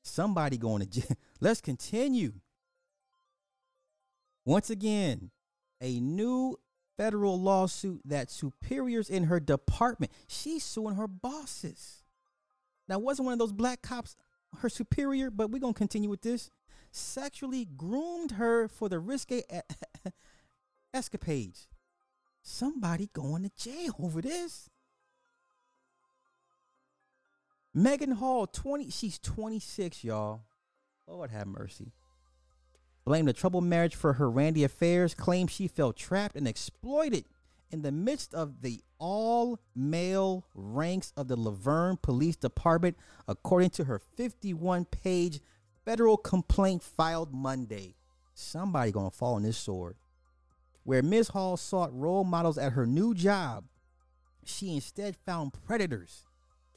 Somebody 0.03 0.57
going 0.59 0.81
to 0.81 0.87
jail. 0.87 1.17
Let's 1.41 1.61
continue. 1.61 2.33
Once 4.49 4.71
again, 4.71 5.31
a 5.83 6.01
new 6.01 6.59
federal 6.97 7.39
lawsuit 7.39 8.01
that 8.07 8.31
superiors 8.31 9.11
in 9.11 9.25
her 9.25 9.39
department, 9.39 10.11
she's 10.27 10.65
suing 10.65 10.95
her 10.95 11.07
bosses. 11.07 12.03
Now, 12.89 12.99
wasn't 12.99 13.27
one 13.27 13.35
of 13.35 13.39
those 13.39 13.53
black 13.53 13.83
cops 13.83 14.17
her 14.61 14.71
superior, 14.71 15.31
but 15.31 15.51
we're 15.51 15.59
going 15.59 15.75
to 15.75 15.79
continue 15.79 16.09
with 16.09 16.23
this. 16.23 16.51
Sexually 16.91 17.67
groomed 17.67 18.31
her 18.31 18.69
for 18.69 18.89
the 18.89 18.99
risque 18.99 19.43
escapades. 20.95 21.69
Somebody 22.41 23.11
going 23.13 23.43
to 23.43 23.51
jail 23.55 23.95
over 24.03 24.23
this. 24.23 24.71
Megan 27.75 28.13
Hall, 28.13 28.47
20, 28.47 28.89
she's 28.89 29.19
26, 29.19 30.05
y'all. 30.05 30.41
Lord 31.07 31.31
have 31.33 31.47
mercy. 31.47 31.93
Blamed 33.09 33.27
the 33.27 33.33
troubled 33.33 33.65
marriage 33.65 33.95
for 33.95 34.13
her 34.13 34.31
Randy 34.31 34.65
affairs, 34.65 35.15
claimed 35.15 35.51
she 35.51 35.67
felt 35.67 35.97
trapped 35.97 36.37
and 36.37 36.47
exploited 36.47 37.25
in 37.71 37.81
the 37.81 37.91
midst 37.91 38.35
of 38.35 38.61
the 38.61 38.83
all 38.99 39.59
male 39.75 40.45
ranks 40.55 41.15
of 41.17 41.27
the 41.27 41.35
La 41.35 41.53
Vergne 41.53 41.97
Police 42.03 42.37
Department, 42.37 42.99
according 43.27 43.71
to 43.71 43.85
her 43.85 43.99
51 43.99 44.85
page 44.85 45.41
federal 45.87 46.19
complaint 46.19 46.83
filed 46.83 47.33
Monday. 47.33 47.95
Somebody 48.35 48.93
gonna 48.93 49.11
fall 49.11 49.37
on 49.37 49.43
this 49.43 49.57
sword. 49.57 49.97
Where 50.85 51.03
Ms. 51.03 51.29
Hall 51.29 51.57
sought 51.57 51.99
role 51.99 52.25
models 52.25 52.59
at 52.59 52.75
her 52.75 52.85
new 52.85 53.15
job, 53.15 53.65
she 54.45 54.75
instead 54.75 55.17
found 55.17 55.55
predators. 55.65 56.27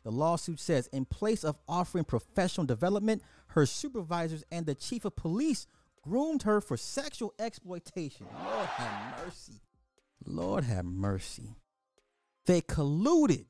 The 0.03 0.11
lawsuit 0.11 0.61
says 0.61 0.87
in 0.93 1.03
place 1.03 1.43
of 1.43 1.57
offering 1.67 2.05
professional 2.05 2.65
development, 2.65 3.21
her 3.47 3.65
supervisors 3.65 4.45
and 4.49 4.65
the 4.65 4.75
chief 4.75 5.03
of 5.03 5.17
police 5.17 5.67
groomed 6.01 6.43
her 6.43 6.61
for 6.61 6.77
sexual 6.77 7.33
exploitation. 7.39 8.27
Lord 8.43 8.67
have 8.67 9.25
mercy. 9.25 9.61
Lord 10.25 10.63
have 10.63 10.85
mercy. 10.85 11.55
They 12.45 12.61
colluded 12.61 13.45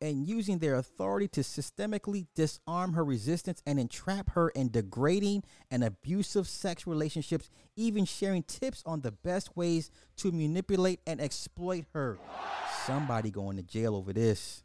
and 0.00 0.28
using 0.28 0.58
their 0.58 0.74
authority 0.74 1.26
to 1.26 1.40
systemically 1.40 2.26
disarm 2.34 2.92
her 2.92 3.04
resistance 3.04 3.62
and 3.66 3.80
entrap 3.80 4.30
her 4.32 4.50
in 4.50 4.70
degrading 4.70 5.42
and 5.70 5.82
abusive 5.82 6.46
sex 6.46 6.86
relationships, 6.86 7.48
even 7.76 8.04
sharing 8.04 8.42
tips 8.42 8.82
on 8.84 9.00
the 9.00 9.12
best 9.12 9.56
ways 9.56 9.90
to 10.16 10.30
manipulate 10.32 11.00
and 11.06 11.20
exploit 11.20 11.86
her. 11.94 12.18
Somebody 12.84 13.30
going 13.30 13.56
to 13.56 13.62
jail 13.62 13.96
over 13.96 14.12
this. 14.12 14.62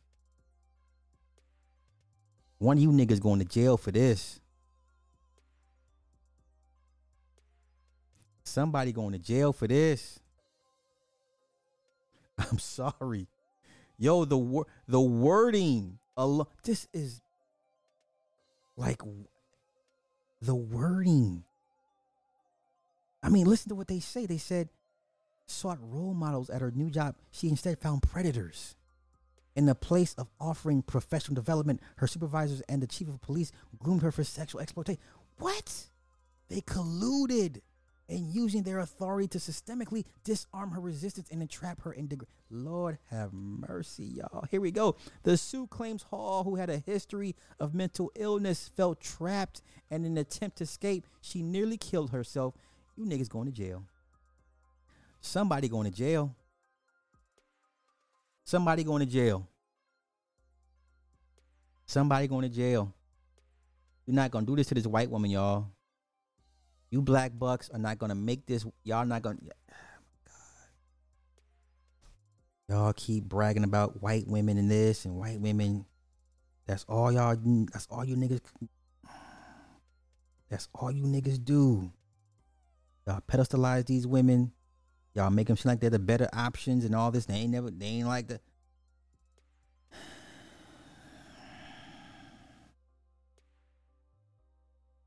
One 2.57 2.77
of 2.77 2.83
you 2.83 2.91
niggas 2.91 3.21
going 3.21 3.39
to 3.39 3.45
jail 3.45 3.77
for 3.77 3.91
this. 3.91 4.40
Somebody 8.51 8.91
going 8.91 9.13
to 9.13 9.17
jail 9.17 9.53
for 9.53 9.65
this. 9.65 10.19
I'm 12.37 12.59
sorry. 12.59 13.27
Yo, 13.97 14.25
the 14.25 14.37
wor- 14.37 14.67
the 14.89 14.99
wording 14.99 15.99
alo- 16.17 16.49
this 16.65 16.85
is 16.93 17.21
like 18.75 19.01
the 20.41 20.53
wording. 20.53 21.45
I 23.23 23.29
mean, 23.29 23.45
listen 23.45 23.69
to 23.69 23.75
what 23.75 23.87
they 23.87 24.01
say. 24.01 24.25
They 24.25 24.37
said 24.37 24.67
sought 25.45 25.79
role 25.81 26.13
models 26.13 26.49
at 26.49 26.59
her 26.59 26.71
new 26.71 26.89
job. 26.89 27.15
She 27.31 27.47
instead 27.47 27.79
found 27.79 28.03
predators. 28.03 28.75
In 29.55 29.65
the 29.65 29.75
place 29.75 30.13
of 30.15 30.27
offering 30.41 30.81
professional 30.81 31.35
development, 31.35 31.79
her 31.97 32.07
supervisors 32.07 32.61
and 32.67 32.81
the 32.81 32.87
chief 32.87 33.07
of 33.07 33.21
police 33.21 33.53
groomed 33.81 34.01
her 34.01 34.11
for 34.11 34.25
sexual 34.25 34.59
exploitation. 34.59 35.01
What? 35.37 35.85
They 36.49 36.59
colluded 36.59 37.61
in 38.11 38.29
using 38.29 38.63
their 38.63 38.79
authority 38.79 39.27
to 39.29 39.37
systemically 39.37 40.03
disarm 40.23 40.71
her 40.71 40.81
resistance 40.81 41.29
and 41.31 41.41
entrap 41.41 41.81
her 41.83 41.93
in 41.93 42.07
deg- 42.07 42.25
Lord 42.49 42.97
have 43.09 43.31
mercy, 43.31 44.03
y'all. 44.03 44.45
Here 44.51 44.59
we 44.59 44.71
go. 44.71 44.97
The 45.23 45.37
suit 45.37 45.69
claims 45.69 46.03
Hall, 46.03 46.43
who 46.43 46.57
had 46.57 46.69
a 46.69 46.79
history 46.79 47.35
of 47.59 47.73
mental 47.73 48.11
illness, 48.15 48.69
felt 48.75 48.99
trapped 48.99 49.61
and 49.89 50.05
in 50.05 50.11
an 50.13 50.17
attempt 50.17 50.57
to 50.57 50.65
escape, 50.65 51.07
she 51.21 51.41
nearly 51.41 51.77
killed 51.77 52.11
herself. 52.11 52.53
You 52.97 53.05
niggas 53.05 53.29
going 53.29 53.45
to 53.45 53.53
jail. 53.53 53.85
Somebody 55.21 55.69
going 55.69 55.89
to 55.89 55.95
jail. 55.95 56.35
Somebody 58.43 58.83
going 58.83 58.99
to 58.99 59.11
jail. 59.11 59.47
Somebody 61.85 62.27
going 62.27 62.43
to 62.43 62.49
jail. 62.49 62.93
You're 64.05 64.15
not 64.15 64.31
going 64.31 64.45
to 64.45 64.51
do 64.51 64.55
this 64.57 64.67
to 64.67 64.75
this 64.75 64.87
white 64.87 65.09
woman, 65.09 65.31
y'all. 65.31 65.67
You 66.91 67.01
black 67.01 67.31
bucks 67.39 67.69
are 67.73 67.79
not 67.79 67.99
to 67.99 68.15
make 68.15 68.45
this. 68.45 68.65
Y'all 68.83 69.05
not 69.05 69.21
going 69.21 69.37
to. 69.37 69.43
Y'all 72.67 72.93
keep 72.93 73.23
bragging 73.23 73.63
about 73.63 74.01
white 74.01 74.27
women 74.27 74.57
and 74.57 74.69
this 74.69 75.05
and 75.05 75.17
white 75.17 75.39
women. 75.39 75.85
That's 76.67 76.83
all 76.89 77.11
y'all. 77.11 77.37
That's 77.71 77.87
all 77.89 78.03
you 78.03 78.17
niggas. 78.17 78.41
That's 80.49 80.67
all 80.75 80.91
you 80.91 81.03
niggas 81.05 81.43
do. 81.43 81.91
Y'all 83.07 83.21
pedestalize 83.25 83.85
these 83.85 84.05
women. 84.05 84.51
Y'all 85.15 85.29
make 85.29 85.47
them 85.47 85.55
seem 85.55 85.69
like 85.69 85.79
they're 85.79 85.89
the 85.89 85.99
better 85.99 86.27
options 86.33 86.83
and 86.83 86.93
all 86.93 87.09
this. 87.09 87.25
They 87.25 87.35
ain't 87.35 87.51
never. 87.51 87.71
They 87.71 87.85
ain't 87.85 88.07
like 88.07 88.27
the. 88.27 88.41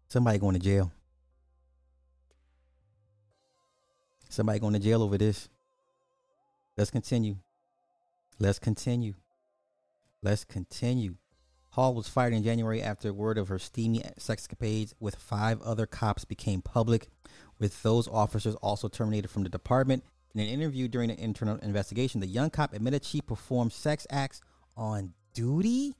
Somebody 0.09 0.39
going 0.39 0.55
to 0.55 0.61
jail. 0.61 0.91
Somebody 4.35 4.59
going 4.59 4.73
to 4.73 4.81
jail 4.81 5.01
over 5.01 5.17
this. 5.17 5.49
Let's 6.77 6.91
continue. 6.91 7.37
Let's 8.41 8.59
continue. 8.59 9.15
Let's 10.23 10.45
continue. 10.45 11.15
Hall 11.71 11.95
was 11.95 12.09
fired 12.09 12.33
in 12.33 12.43
January 12.43 12.83
after 12.83 13.13
word 13.13 13.39
of 13.39 13.47
her 13.47 13.61
steamy 13.61 14.03
sexcapades 14.19 14.93
with 14.99 15.15
five 15.15 15.63
other 15.63 15.87
cops 15.87 16.25
became 16.25 16.63
public, 16.63 17.11
with 17.61 17.81
those 17.85 18.09
officers 18.09 18.57
also 18.57 18.89
terminated 18.89 19.29
from 19.29 19.45
the 19.45 19.49
department. 19.49 20.03
In 20.35 20.41
an 20.41 20.49
interview 20.49 20.89
during 20.89 21.13
an 21.13 21.19
internal 21.19 21.59
investigation, 21.59 22.21
the 22.21 22.27
young 22.27 22.51
cop 22.51 22.75
admitted 22.75 23.05
she 23.05 23.21
performed 23.21 23.73
sex 23.73 24.05
acts 24.11 24.41
on 24.77 25.15
duty 25.33 25.95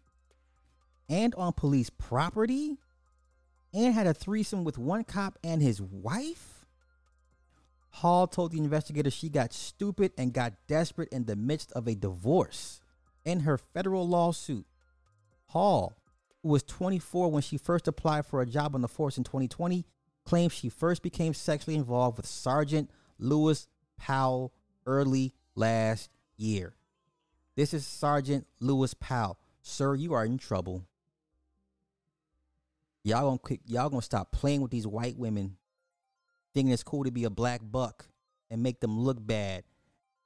and 1.09 1.37
on 1.37 1.53
police 1.53 1.89
property 1.89 2.79
and 3.73 3.95
had 3.95 4.09
a 4.09 4.15
threesome 4.15 4.65
with 4.65 4.77
one 4.77 5.05
cop 5.05 5.39
and 5.45 5.63
his 5.63 5.81
wife. 5.81 6.54
Hall 7.95 8.27
told 8.27 8.51
the 8.51 8.59
investigator 8.59 9.09
she 9.09 9.29
got 9.29 9.53
stupid 9.53 10.11
and 10.19 10.33
got 10.33 10.55
desperate 10.67 11.11
in 11.11 11.27
the 11.27 11.37
midst 11.37 11.71
of 11.73 11.87
a 11.87 11.95
divorce. 11.95 12.81
In 13.25 13.41
her 13.41 13.57
federal 13.57 14.07
lawsuit, 14.07 14.67
Hall, 15.47 15.97
who 16.43 16.49
was 16.49 16.65
24 16.65 17.31
when 17.31 17.41
she 17.41 17.57
first 17.57 17.87
applied 17.87 18.27
for 18.27 18.43
a 18.43 18.47
job 18.47 18.75
on 18.75 18.81
the 18.81 18.89
force 18.89 19.17
in 19.17 19.23
2020, 19.23 19.87
claims 20.25 20.53
she 20.53 20.69
first 20.69 21.05
became 21.05 21.35
sexually 21.35 21.77
involved 21.77 22.17
with 22.17 22.27
Sergeant 22.27 22.91
Lewis 23.21 23.69
Powell 23.97 24.53
early 24.87 25.33
last 25.55 26.11
year. 26.37 26.75
This 27.55 27.73
is 27.73 27.87
Sergeant 27.87 28.45
Lewis 28.59 28.95
Powell. 28.95 29.39
Sir, 29.63 29.95
you 29.95 30.15
are 30.15 30.25
in 30.25 30.37
trouble. 30.37 30.85
Y'all 33.05 33.39
gonna 33.39 33.59
y'all 33.67 33.89
gonna 33.89 34.03
stop 34.03 34.33
playing 34.33 34.63
with 34.63 34.73
these 34.73 34.87
white 34.87 35.17
women, 35.17 35.59
thinking 36.55 36.73
it's 36.73 36.83
cool 36.83 37.05
to 37.05 37.11
be 37.11 37.25
a 37.25 37.31
black 37.31 37.61
buck 37.63 38.07
and 38.51 38.63
make 38.63 38.81
them 38.81 38.99
look 38.99 39.19
bad. 39.25 39.65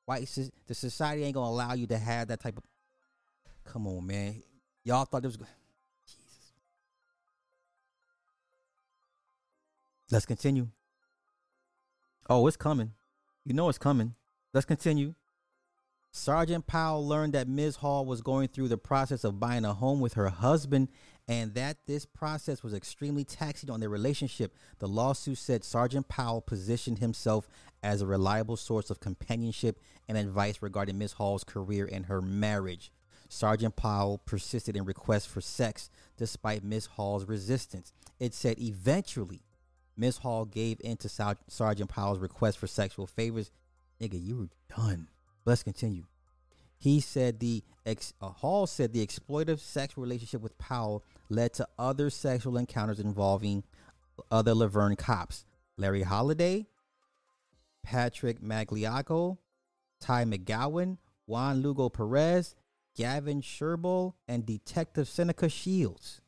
White, 0.05 0.29
the 0.67 0.75
society 0.75 1.25
ain't 1.25 1.35
gonna 1.35 1.51
allow 1.51 1.75
you 1.75 1.87
to 1.87 1.99
have 1.99 2.29
that 2.29 2.41
type 2.41 2.57
of. 2.57 2.65
Come 3.65 3.87
on, 3.87 4.07
man. 4.07 4.43
Y'all 4.85 5.05
thought 5.05 5.23
this 5.23 5.31
was. 5.31 5.37
Good. 5.37 5.47
Jesus. 6.07 6.53
Let's 10.11 10.27
continue. 10.27 10.69
Oh, 12.31 12.47
it's 12.47 12.57
coming. 12.57 12.93
You 13.45 13.55
know 13.55 13.69
it's 13.69 13.79
coming. 13.79 14.15
Let's 14.53 14.67
continue. 14.67 15.15
Sergeant 16.11 16.67
Powell 16.67 17.07
learned 17.07 17.35
that 17.35 17.49
Ms. 17.49 17.77
Hall 17.77 18.05
was 18.05 18.23
going 18.23 18.49
through 18.49 18.69
the 18.69 18.79
process 18.79 19.25
of 19.25 19.39
buying 19.39 19.65
a 19.65 19.75
home 19.75 20.01
with 20.01 20.15
her 20.15 20.29
husband 20.29 20.89
and 21.29 21.53
that 21.55 21.77
this 21.87 22.07
process 22.07 22.63
was 22.63 22.73
extremely 22.73 23.23
taxing 23.23 23.71
on 23.71 23.81
their 23.81 23.91
relationship. 23.91 24.55
The 24.79 24.89
lawsuit 24.89 25.37
said 25.39 25.63
Sergeant 25.63 26.09
Powell 26.09 26.41
positioned 26.41 26.99
himself 26.99 27.49
as 27.83 28.01
a 28.01 28.07
reliable 28.07 28.57
source 28.57 28.89
of 28.91 28.99
companionship 28.99 29.79
and 30.09 30.17
advice 30.17 30.63
regarding 30.63 30.97
Ms. 30.99 31.13
Hall's 31.13 31.45
career 31.45 31.89
and 31.91 32.07
her 32.07 32.23
marriage. 32.23 32.91
Sergeant 33.29 33.77
Powell 33.77 34.23
persisted 34.25 34.75
in 34.75 34.87
requests 34.87 35.27
for 35.27 35.43
sex 35.43 35.91
despite 36.17 36.65
Ms. 36.65 36.87
Hall's 36.87 37.27
resistance. 37.27 37.93
It 38.19 38.33
said 38.33 38.59
eventually 38.59 39.43
Ms. 39.99 40.19
Hall 40.19 40.47
gave 40.47 40.81
in 40.81 40.97
to 40.97 41.35
Sergeant 41.49 41.91
Powell's 41.91 42.21
request 42.21 42.57
for 42.57 42.67
sexual 42.67 43.07
favors. 43.07 43.51
Nigga, 44.01 44.19
you 44.25 44.37
were 44.39 44.75
done. 44.75 45.09
Let's 45.45 45.63
continue. 45.63 46.05
He 46.79 47.01
said 47.01 47.41
the 47.41 47.65
ex, 47.85 48.15
uh, 48.21 48.29
Hall 48.29 48.67
said 48.67 48.93
the 48.93 49.05
exploitive 49.05 49.59
sexual 49.59 50.03
relationship 50.03 50.41
with 50.41 50.57
Powell 50.59 51.05
led 51.29 51.53
to 51.55 51.69
other 51.79 52.09
sexual 52.09 52.57
encounters 52.57 53.01
involving 53.01 53.65
other 54.31 54.55
La 54.55 54.69
Vergne 54.69 54.97
cops: 54.97 55.45
Larry 55.77 56.05
Holladay, 56.05 56.67
Patrick 57.83 58.41
Magliocco, 58.41 59.39
Ty 60.01 60.25
McGowan, 60.25 60.99
Juan 61.27 61.63
Lugo 61.63 61.89
Perez, 61.89 62.55
Gavin 62.97 63.43
Sherbel, 63.43 64.15
and 64.27 64.47
Detective 64.47 65.09
Seneca 65.09 65.49
Shields. 65.49 66.21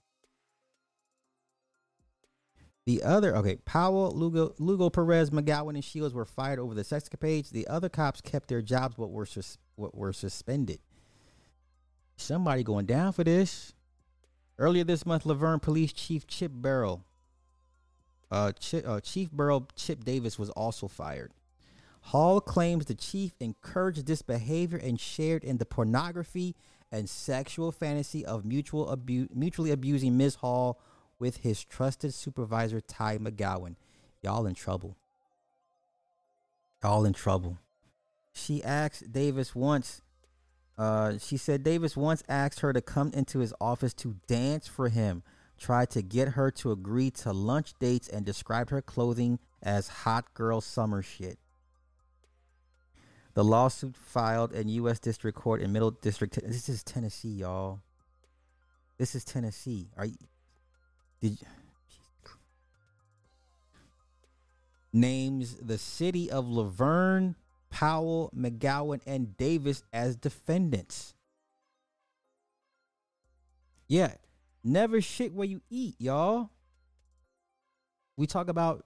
The 2.91 3.05
other, 3.05 3.37
okay, 3.37 3.55
Powell, 3.65 4.11
Lugo, 4.11 4.53
Lugo 4.59 4.91
Perez, 4.91 5.31
McGowan, 5.31 5.77
and 5.77 5.85
Shields 5.85 6.13
were 6.13 6.25
fired 6.25 6.59
over 6.59 6.75
the 6.75 6.83
sexcapades. 6.83 7.51
The 7.51 7.69
other 7.69 7.89
cops 7.89 8.21
kept 8.21 8.49
their 8.49 8.63
jobs 8.63 8.97
but 8.99 9.13
were, 9.13 9.27
sus- 9.27 9.59
were 9.77 10.13
suspended. 10.13 10.81
Somebody 12.17 12.65
going 12.65 12.87
down 12.87 13.13
for 13.13 13.23
this. 13.23 13.75
Earlier 14.59 14.83
this 14.83 15.07
month, 15.07 15.25
La 15.25 15.35
Vergne 15.35 15.61
Police 15.61 15.93
Chief 15.93 16.27
Chip 16.27 16.51
Burrell, 16.51 17.05
uh, 18.29 18.51
Chip, 18.59 18.85
uh, 18.85 18.99
Chief 18.99 19.31
Burrell 19.31 19.69
Chip 19.77 20.03
Davis 20.03 20.37
was 20.37 20.51
also 20.51 20.89
fired. 20.89 21.31
Hall 22.01 22.41
claims 22.41 22.87
the 22.87 22.97
chief 22.97 23.35
encouraged 23.39 24.07
this 24.07 24.23
behavior 24.23 24.79
and 24.79 24.99
shared 24.99 25.45
in 25.45 25.59
the 25.59 25.65
pornography 25.65 26.57
and 26.91 27.09
sexual 27.09 27.71
fantasy 27.71 28.27
of 28.27 28.45
mutual 28.45 28.91
abu- 28.91 29.29
mutually 29.33 29.71
abusing 29.71 30.17
Ms. 30.17 30.35
Hall 30.35 30.81
with 31.21 31.39
his 31.39 31.63
trusted 31.63 32.13
supervisor 32.13 32.81
Ty 32.81 33.19
McGowan. 33.19 33.77
Y'all 34.23 34.47
in 34.47 34.55
trouble. 34.55 34.97
Y'all 36.83 37.05
in 37.05 37.13
trouble. 37.13 37.59
She 38.33 38.65
asked 38.65 39.13
Davis 39.13 39.55
once. 39.55 40.03
Uh, 40.79 41.19
she 41.19 41.37
said 41.37 41.63
Davis 41.63 41.97
once 41.97 42.25
asked 42.29 42.61
her 42.61 42.73
to 42.73 42.81
come 42.81 43.11
into 43.13 43.41
his 43.41 43.53
office 43.61 43.93
to 43.93 44.17
dance 44.27 44.67
for 44.67 44.89
him, 44.89 45.23
tried 45.59 45.91
to 45.91 46.01
get 46.01 46.29
her 46.29 46.51
to 46.53 46.73
agree 46.73 47.11
to 47.11 47.33
lunch 47.33 47.75
dates, 47.79 48.09
and 48.09 48.25
described 48.25 48.71
her 48.71 48.81
clothing 48.81 49.39
as 49.63 49.89
hot 49.89 50.33
girl 50.33 50.63
summer 50.63 51.03
shit. 51.03 51.39
The 53.35 53.45
lawsuit 53.45 53.97
filed 53.97 54.53
in 54.53 54.69
U.S. 54.69 54.99
District 54.99 55.37
Court 55.37 55.61
in 55.61 55.73
Middle 55.73 55.91
District. 55.91 56.39
This 56.43 56.69
is 56.69 56.83
Tennessee, 56.83 57.29
y'all. 57.29 57.81
This 58.99 59.15
is 59.15 59.25
Tennessee. 59.25 59.89
Are 59.97 60.07
you? 60.07 60.17
Did 61.21 61.39
names 64.93 65.57
the 65.57 65.79
city 65.79 66.31
of 66.31 66.49
La 66.49 66.65
Vergne, 66.65 67.35
Powell, 67.71 68.31
McGowan, 68.37 69.01
and 69.07 69.37
Davis 69.37 69.83
as 69.93 70.17
defendants. 70.17 71.15
Yeah, 73.89 74.15
never 74.63 75.01
shit 75.01 75.33
where 75.33 75.47
you 75.47 75.61
eat, 75.71 75.97
y'all. 75.99 76.51
We 78.17 78.27
talk 78.27 78.49
about 78.49 78.85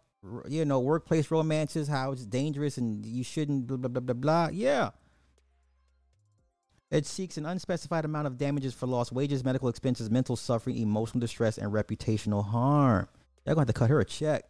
you 0.48 0.65
know 0.65 0.81
workplace 0.81 1.31
romances, 1.31 1.89
how 1.89 2.12
it's 2.12 2.24
dangerous 2.24 2.78
and 2.78 3.05
you 3.05 3.24
shouldn't 3.24 3.66
blah 3.66 3.77
blah 3.77 3.89
blah 3.89 4.01
blah 4.01 4.15
blah. 4.15 4.48
Yeah. 4.52 4.90
It 6.95 7.07
seeks 7.07 7.37
an 7.37 7.45
unspecified 7.45 8.05
amount 8.05 8.29
of 8.29 8.39
damages 8.39 8.73
for 8.73 8.87
lost 8.87 9.11
wages, 9.11 9.43
medical 9.43 9.69
expenses, 9.69 10.09
mental 10.11 10.37
suffering, 10.37 10.77
emotional 10.77 11.19
distress, 11.19 11.59
and 11.59 11.73
reputational 11.73 12.47
harm. 12.47 13.09
They're 13.45 13.57
gonna 13.57 13.62
have 13.62 13.75
to 13.75 13.79
cut 13.81 13.91
her 13.91 13.99
a 13.99 14.05
check. 14.05 14.45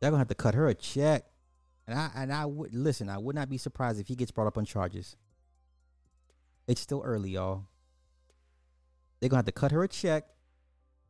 They're 0.00 0.10
gonna 0.10 0.18
have 0.18 0.26
to 0.26 0.34
cut 0.34 0.54
her 0.56 0.66
a 0.66 0.74
check. 0.74 1.24
And 1.86 1.96
I 1.96 2.10
and 2.16 2.32
I 2.32 2.46
would 2.46 2.74
listen, 2.74 3.08
I 3.08 3.18
would 3.18 3.36
not 3.36 3.48
be 3.48 3.58
surprised 3.58 4.00
if 4.00 4.08
he 4.08 4.16
gets 4.16 4.32
brought 4.32 4.48
up 4.48 4.58
on 4.58 4.64
charges. 4.64 5.14
It's 6.66 6.80
still 6.80 7.02
early, 7.04 7.30
y'all. 7.30 7.68
They're 9.20 9.28
gonna 9.28 9.38
have 9.38 9.46
to 9.46 9.52
cut 9.52 9.70
her 9.70 9.84
a 9.84 9.88
check, 9.88 10.24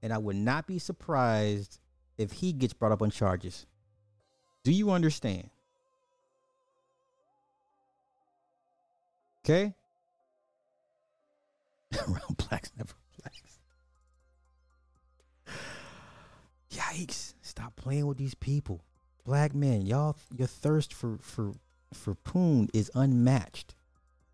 and 0.02 0.12
I 0.12 0.18
would 0.18 0.36
not 0.36 0.66
be 0.66 0.78
surprised 0.78 1.80
if 2.18 2.30
he 2.30 2.52
gets 2.52 2.74
brought 2.74 2.92
up 2.92 3.00
on 3.00 3.10
charges. 3.10 3.64
Do 4.64 4.70
you 4.70 4.90
understand? 4.90 5.48
Okay? 9.46 9.74
Round 12.08 12.36
blacks 12.36 12.72
never 12.76 12.94
blacks. 13.20 13.60
Yikes. 16.72 17.34
Stop 17.42 17.76
playing 17.76 18.08
with 18.08 18.18
these 18.18 18.34
people. 18.34 18.80
Black 19.24 19.54
men, 19.54 19.86
y'all 19.86 20.16
your 20.36 20.48
thirst 20.48 20.92
for 20.92 21.18
for 21.20 21.52
for 21.94 22.16
poon 22.16 22.68
is 22.74 22.90
unmatched. 22.92 23.76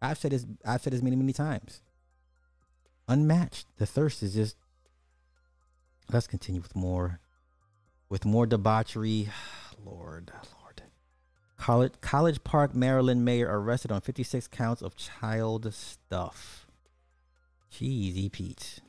I've 0.01 0.17
said 0.17 0.33
this 0.33 0.47
I've 0.65 0.81
said 0.81 0.95
this 0.95 1.03
many, 1.03 1.17
many 1.17 1.35
times. 1.35 1.83
Unmatched. 3.07 3.67
The 3.77 3.85
thirst 3.85 4.23
is 4.23 4.33
just 4.33 4.57
let's 6.11 6.27
continue 6.27 6.63
with 6.63 6.75
more 6.75 7.21
with 8.09 8.25
more 8.25 8.47
debauchery. 8.47 9.29
Lord, 9.85 10.33
Lord. 10.33 10.62
College 11.63 11.93
College 12.01 12.43
Park, 12.43 12.75
Maryland 12.75 13.25
mayor 13.25 13.47
arrested 13.49 13.93
on 13.93 14.01
56 14.01 14.49
counts 14.49 14.83
of 14.83 14.97
child 14.97 15.73
stuff. 15.73 16.67
Jeez, 17.73 18.33
Pete. 18.33 18.81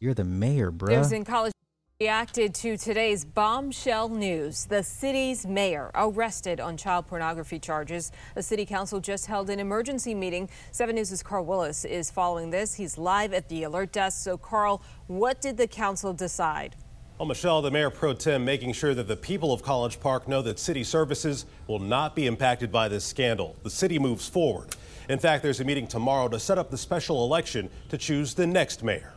You're 0.00 0.12
the 0.12 0.24
mayor, 0.24 0.72
bruh. 0.72 0.88
News 0.88 1.12
in 1.12 1.24
college 1.24 1.52
reacted 2.00 2.52
to 2.56 2.76
today's 2.76 3.24
bombshell 3.24 4.08
news. 4.08 4.64
The 4.64 4.82
city's 4.82 5.46
mayor 5.46 5.92
arrested 5.94 6.58
on 6.58 6.76
child 6.76 7.06
pornography 7.06 7.60
charges. 7.60 8.10
The 8.34 8.42
city 8.42 8.66
council 8.66 8.98
just 8.98 9.26
held 9.26 9.48
an 9.48 9.60
emergency 9.60 10.16
meeting. 10.16 10.48
7 10.72 10.96
News' 10.96 11.22
Carl 11.22 11.44
Willis 11.44 11.84
is 11.84 12.10
following 12.10 12.50
this. 12.50 12.74
He's 12.74 12.98
live 12.98 13.32
at 13.32 13.48
the 13.48 13.62
alert 13.62 13.92
desk. 13.92 14.24
So, 14.24 14.36
Carl, 14.36 14.82
what 15.06 15.40
did 15.40 15.58
the 15.58 15.68
council 15.68 16.12
decide? 16.12 16.74
Well, 17.22 17.28
Michelle, 17.28 17.62
the 17.62 17.70
mayor 17.70 17.88
pro 17.88 18.14
tem 18.14 18.44
making 18.44 18.72
sure 18.72 18.94
that 18.94 19.06
the 19.06 19.16
people 19.16 19.52
of 19.52 19.62
College 19.62 20.00
Park 20.00 20.26
know 20.26 20.42
that 20.42 20.58
city 20.58 20.82
services 20.82 21.46
will 21.68 21.78
not 21.78 22.16
be 22.16 22.26
impacted 22.26 22.72
by 22.72 22.88
this 22.88 23.04
scandal. 23.04 23.54
The 23.62 23.70
city 23.70 23.96
moves 24.00 24.28
forward. 24.28 24.74
In 25.08 25.20
fact, 25.20 25.44
there's 25.44 25.60
a 25.60 25.64
meeting 25.64 25.86
tomorrow 25.86 26.26
to 26.26 26.40
set 26.40 26.58
up 26.58 26.68
the 26.68 26.76
special 26.76 27.22
election 27.24 27.70
to 27.90 27.96
choose 27.96 28.34
the 28.34 28.44
next 28.44 28.82
mayor. 28.82 29.12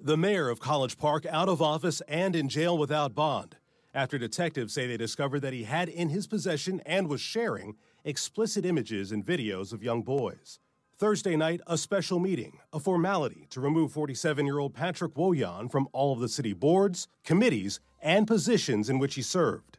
The 0.00 0.16
mayor 0.16 0.48
of 0.48 0.58
College 0.58 0.96
Park 0.96 1.26
out 1.26 1.50
of 1.50 1.60
office 1.60 2.00
and 2.08 2.34
in 2.34 2.48
jail 2.48 2.78
without 2.78 3.14
bond 3.14 3.58
after 3.92 4.16
detectives 4.16 4.72
say 4.72 4.86
they 4.86 4.96
discovered 4.96 5.40
that 5.40 5.52
he 5.52 5.64
had 5.64 5.90
in 5.90 6.08
his 6.08 6.26
possession 6.26 6.80
and 6.86 7.10
was 7.10 7.20
sharing 7.20 7.76
explicit 8.06 8.64
images 8.64 9.12
and 9.12 9.22
videos 9.22 9.74
of 9.74 9.82
young 9.82 10.00
boys. 10.00 10.60
Thursday 10.98 11.36
night, 11.36 11.60
a 11.68 11.78
special 11.78 12.18
meeting, 12.18 12.58
a 12.72 12.80
formality 12.80 13.46
to 13.50 13.60
remove 13.60 13.92
47 13.92 14.44
year 14.44 14.58
old 14.58 14.74
Patrick 14.74 15.14
Wojahn 15.14 15.70
from 15.70 15.88
all 15.92 16.12
of 16.12 16.18
the 16.18 16.28
city 16.28 16.52
boards, 16.52 17.06
committees, 17.24 17.78
and 18.02 18.26
positions 18.26 18.90
in 18.90 18.98
which 18.98 19.14
he 19.14 19.22
served. 19.22 19.78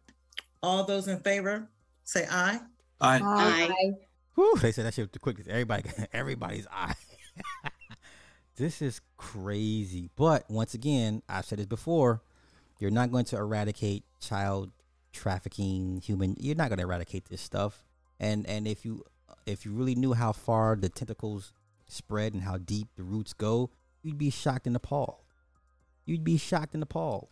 All 0.63 0.85
those 0.85 1.09
in 1.09 1.19
favor, 1.19 1.67
say 2.05 2.25
aye. 2.31 2.59
Aye. 3.01 3.21
Aye. 3.21 3.91
Whew, 4.35 4.55
they 4.61 4.71
said 4.71 4.85
that 4.85 4.93
shit 4.93 5.11
the 5.11 5.19
quickest. 5.19 5.49
Everybody, 5.49 5.89
everybody's 6.13 6.67
eye. 6.71 6.95
this 8.55 8.81
is 8.81 9.01
crazy. 9.17 10.09
But 10.15 10.49
once 10.49 10.73
again, 10.73 11.21
I've 11.27 11.45
said 11.45 11.59
this 11.59 11.65
before. 11.65 12.21
You're 12.79 12.91
not 12.91 13.11
going 13.11 13.25
to 13.25 13.35
eradicate 13.35 14.05
child 14.21 14.71
trafficking, 15.11 16.01
human. 16.01 16.37
You're 16.39 16.55
not 16.55 16.69
going 16.69 16.77
to 16.77 16.83
eradicate 16.85 17.25
this 17.25 17.41
stuff. 17.41 17.83
And 18.21 18.45
and 18.47 18.67
if 18.67 18.85
you 18.85 19.03
if 19.51 19.65
you 19.65 19.71
really 19.71 19.95
knew 19.95 20.13
how 20.13 20.31
far 20.31 20.75
the 20.75 20.89
tentacles 20.89 21.53
spread 21.87 22.33
and 22.33 22.43
how 22.43 22.57
deep 22.57 22.87
the 22.95 23.03
roots 23.03 23.33
go, 23.33 23.69
you'd 24.03 24.17
be 24.17 24.29
shocked 24.29 24.67
and 24.67 24.75
appalled. 24.75 25.23
You'd 26.05 26.23
be 26.23 26.37
shocked 26.37 26.73
and 26.73 26.83
appalled. 26.83 27.29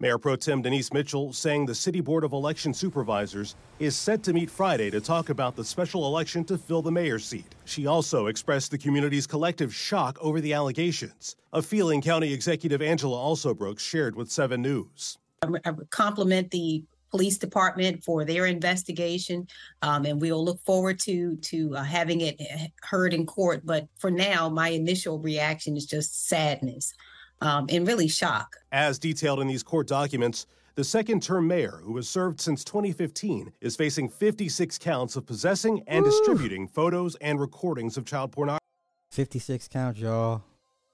Mayor 0.00 0.16
Pro 0.16 0.36
Tem 0.36 0.62
Denise 0.62 0.92
Mitchell 0.92 1.32
saying 1.32 1.66
the 1.66 1.74
City 1.74 2.00
Board 2.00 2.22
of 2.22 2.32
Election 2.32 2.72
Supervisors 2.72 3.56
is 3.80 3.96
set 3.96 4.22
to 4.22 4.32
meet 4.32 4.48
Friday 4.48 4.90
to 4.90 5.00
talk 5.00 5.28
about 5.28 5.56
the 5.56 5.64
special 5.64 6.06
election 6.06 6.44
to 6.44 6.56
fill 6.56 6.82
the 6.82 6.92
mayor's 6.92 7.24
seat. 7.24 7.56
She 7.64 7.88
also 7.88 8.26
expressed 8.26 8.70
the 8.70 8.78
community's 8.78 9.26
collective 9.26 9.74
shock 9.74 10.16
over 10.20 10.40
the 10.40 10.52
allegations, 10.52 11.34
a 11.52 11.60
feeling 11.60 12.00
County 12.00 12.32
Executive 12.32 12.80
Angela 12.80 13.16
Alsobrooks 13.16 13.80
shared 13.80 14.14
with 14.14 14.30
7 14.30 14.62
News. 14.62 15.18
I 15.42 15.48
I 15.64 15.72
compliment 15.90 16.52
the 16.52 16.84
police 17.10 17.38
department 17.38 18.04
for 18.04 18.24
their 18.24 18.46
investigation, 18.46 19.46
um, 19.82 20.04
and 20.04 20.20
we'll 20.20 20.44
look 20.44 20.60
forward 20.62 20.98
to 21.00 21.36
to 21.36 21.76
uh, 21.76 21.82
having 21.82 22.20
it 22.22 22.40
uh, 22.40 22.66
heard 22.82 23.14
in 23.14 23.26
court. 23.26 23.62
But 23.64 23.88
for 23.98 24.10
now, 24.10 24.48
my 24.48 24.68
initial 24.68 25.18
reaction 25.18 25.76
is 25.76 25.86
just 25.86 26.28
sadness 26.28 26.94
um, 27.40 27.66
and 27.70 27.86
really 27.86 28.08
shock. 28.08 28.56
As 28.72 28.98
detailed 28.98 29.40
in 29.40 29.46
these 29.46 29.62
court 29.62 29.86
documents, 29.86 30.46
the 30.74 30.84
second 30.84 31.22
term 31.22 31.48
mayor, 31.48 31.80
who 31.82 31.96
has 31.96 32.08
served 32.08 32.40
since 32.40 32.62
2015, 32.62 33.52
is 33.60 33.74
facing 33.74 34.08
56 34.08 34.78
counts 34.78 35.16
of 35.16 35.26
possessing 35.26 35.82
and 35.86 36.04
distributing 36.04 36.68
photos 36.68 37.16
and 37.16 37.40
recordings 37.40 37.96
of 37.96 38.04
child 38.04 38.32
pornography. 38.32 38.62
56 39.10 39.66
counts, 39.68 40.00
y'all. 40.00 40.44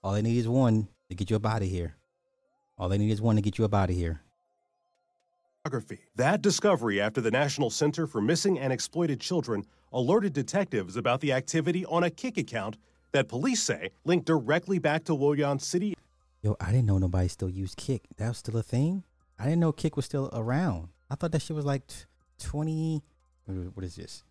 All 0.03 0.13
they 0.13 0.23
need 0.23 0.39
is 0.39 0.49
one 0.49 0.89
to 1.11 1.15
get 1.15 1.29
you 1.29 1.37
up 1.37 1.47
out 1.47 1.63
of 1.63 1.69
here. 1.69 1.97
All 2.79 2.89
they 2.89 2.99
need 2.99 3.11
is 3.11 3.21
one 3.21 3.37
to 3.37 3.43
get 3.43 3.59
you 3.59 3.65
up 3.65 3.75
out 3.75 3.91
of 3.91 3.97
here. 3.97 4.21
That 6.17 6.43
discovery 6.43 7.01
after 7.01 7.23
the 7.23 7.31
National 7.31 7.71
Center 7.71 8.07
for 8.07 8.21
Missing 8.21 8.59
and 8.59 8.71
Exploited 8.71 9.19
Children 9.19 9.65
alerted 9.95 10.35
detectives 10.35 10.95
about 10.97 11.23
the 11.23 11.33
activity 11.33 11.87
on 11.87 12.05
a 12.05 12.11
Kik 12.11 12.37
account 12.37 12.77
that 13.13 13.29
police 13.29 13.63
say 13.63 13.89
linked 14.05 14.27
directly 14.27 14.79
back 14.79 15.05
to 15.05 15.13
Wojahn 15.13 15.59
City. 15.59 15.95
Yo, 16.43 16.55
I 16.61 16.67
didn't 16.71 16.85
know 16.85 16.99
nobody 16.99 17.29
still 17.29 17.49
used 17.49 17.79
Kik. 17.79 18.03
That 18.19 18.29
was 18.29 18.39
still 18.39 18.59
a 18.59 18.63
thing. 18.63 19.05
I 19.39 19.45
didn't 19.45 19.61
know 19.61 19.73
Kik 19.73 19.97
was 19.97 20.05
still 20.05 20.29
around. 20.35 20.89
I 21.11 21.15
thought 21.15 21.33
that 21.33 21.41
shit 21.41 21.57
was 21.57 21.65
like 21.65 21.87
t- 21.87 22.05
20. 22.41 23.03
What 23.73 23.85
is 23.85 23.97
this? 23.97 24.23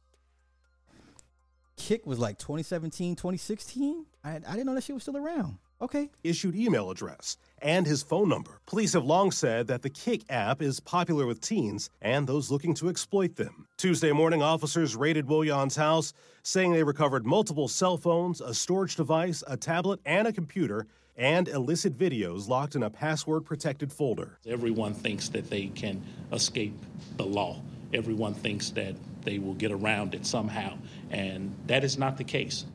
Kik 1.78 2.06
was 2.06 2.20
like 2.20 2.38
2017, 2.38 3.16
2016. 3.16 4.06
I, 4.24 4.36
I 4.36 4.40
didn't 4.40 4.68
know 4.68 4.76
that 4.76 4.84
shit 4.84 4.94
was 4.94 5.02
still 5.02 5.18
around. 5.18 5.58
Okay. 5.84 6.10
Issued 6.24 6.56
email 6.56 6.90
address 6.92 7.36
and 7.62 7.86
his 7.86 8.02
phone 8.02 8.30
number. 8.30 8.62
Police 8.68 8.94
have 8.94 9.04
long 9.04 9.32
said 9.32 9.68
that 9.68 9.82
the 9.82 9.90
Kik 9.90 10.24
app 10.30 10.62
is 10.62 10.80
popular 10.80 11.26
with 11.26 11.42
teens 11.42 11.90
and 12.02 12.26
those 12.26 12.50
looking 12.50 12.74
to 12.76 12.88
exploit 12.88 13.36
them. 13.36 13.68
Tuesday 13.76 14.14
morning, 14.14 14.42
officers 14.42 14.96
raided 14.96 15.28
Wojahn's 15.28 15.76
house, 15.76 16.14
saying 16.42 16.72
they 16.72 16.84
recovered 16.84 17.26
multiple 17.26 17.68
cell 17.68 17.98
phones, 17.98 18.40
a 18.40 18.54
storage 18.54 18.96
device, 18.96 19.44
a 19.46 19.58
tablet, 19.58 20.00
and 20.06 20.26
a 20.26 20.32
computer, 20.32 20.88
and 21.18 21.50
illicit 21.50 21.98
videos 21.98 22.48
locked 22.48 22.76
in 22.76 22.84
a 22.84 22.90
password 22.90 23.44
protected 23.44 23.92
folder. 23.92 24.40
Everyone 24.48 24.94
thinks 24.94 25.28
that 25.30 25.50
they 25.50 25.68
can 25.68 26.02
escape 26.32 26.78
the 27.18 27.26
law. 27.26 27.62
Everyone 27.94 28.34
thinks 28.34 28.70
that 28.70 28.96
they 29.24 29.38
will 29.38 29.54
get 29.56 29.72
around 29.74 30.16
it 30.16 30.26
somehow, 30.26 30.78
and 31.12 31.54
that 31.68 31.84
is 31.84 31.98
not 31.98 32.18
the 32.18 32.24
case. 32.24 32.66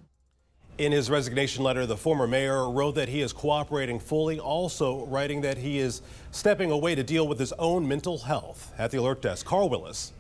In 0.79 0.93
his 0.93 1.11
resignation 1.11 1.65
letter, 1.65 1.87
the 1.87 1.97
former 1.97 2.29
mayor 2.29 2.71
wrote 2.71 2.95
that 2.95 3.09
he 3.09 3.21
is 3.21 3.33
cooperating 3.33 3.99
fully, 3.99 4.39
also 4.39 5.05
writing 5.07 5.41
that 5.41 5.59
he 5.59 5.81
is 5.81 6.03
stepping 6.31 6.71
away 6.71 6.95
to 6.95 7.03
deal 7.03 7.27
with 7.27 7.41
his 7.41 7.53
own 7.55 7.89
mental 7.89 8.19
health. 8.19 8.73
At 8.79 8.93
the 8.93 8.99
alert 8.99 9.21
desk, 9.21 9.45
Carl 9.45 9.69
Willis. 9.69 10.13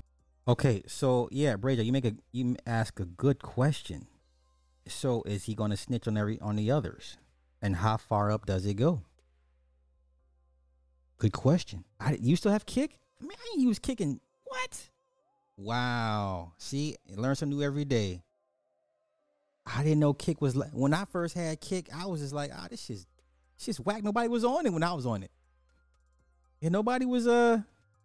Okay, 0.48 0.82
so 0.88 1.28
yeah, 1.30 1.54
Braja, 1.54 1.84
you 1.84 1.92
make 1.92 2.04
a 2.04 2.14
you 2.32 2.56
ask 2.66 2.98
a 2.98 3.04
good 3.04 3.40
question. 3.40 4.08
So 4.88 5.22
is 5.26 5.44
he 5.44 5.54
going 5.54 5.70
to 5.70 5.76
snitch 5.76 6.08
on 6.08 6.16
every 6.16 6.40
on 6.40 6.56
the 6.56 6.72
others, 6.72 7.18
and 7.62 7.76
how 7.76 7.96
far 7.96 8.32
up 8.32 8.44
does 8.44 8.66
it 8.66 8.74
go? 8.74 9.02
Good 11.18 11.32
question. 11.32 11.84
I, 12.00 12.18
you 12.20 12.34
still 12.34 12.52
have 12.52 12.66
Kik? 12.66 12.98
Man, 13.20 13.30
didn't 13.52 13.62
use 13.62 13.78
kicking. 13.78 14.20
What? 14.44 14.90
Wow. 15.56 16.52
See, 16.58 16.96
learn 17.14 17.34
something 17.34 17.58
new 17.58 17.64
every 17.64 17.84
day. 17.84 18.22
I 19.74 19.82
didn't 19.82 20.00
know 20.00 20.14
Kik 20.14 20.40
was 20.40 20.56
like 20.56 20.70
when 20.72 20.94
I 20.94 21.04
first 21.04 21.34
had 21.34 21.60
Kik. 21.60 21.88
I 21.94 22.06
was 22.06 22.20
just 22.20 22.32
like, 22.32 22.50
ah, 22.54 22.66
this 22.70 22.84
shit's 22.84 23.06
shit's 23.58 23.80
whack. 23.80 24.02
Nobody 24.02 24.28
was 24.28 24.44
on 24.44 24.66
it 24.66 24.72
when 24.72 24.82
I 24.82 24.92
was 24.92 25.06
on 25.06 25.22
it. 25.22 25.30
Yeah, 26.60 26.70
nobody 26.70 27.04
was. 27.04 27.26
Uh, 27.26 27.62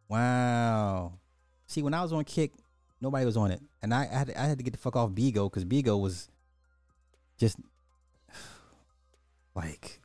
wow. 0.09 1.13
See, 1.67 1.81
when 1.81 1.93
I 1.93 2.01
was 2.01 2.13
on 2.13 2.23
Kik, 2.25 2.53
nobody 3.01 3.25
was 3.25 3.37
on 3.37 3.51
it, 3.51 3.61
and 3.81 3.93
I, 3.93 4.01
I 4.01 4.17
had 4.17 4.33
I 4.35 4.45
had 4.45 4.57
to 4.57 4.63
get 4.63 4.73
the 4.73 4.79
fuck 4.79 4.95
off 4.95 5.11
Bigo 5.11 5.49
because 5.49 5.65
Bigo 5.65 5.99
was 5.99 6.29
just 7.37 7.57
like 9.55 10.01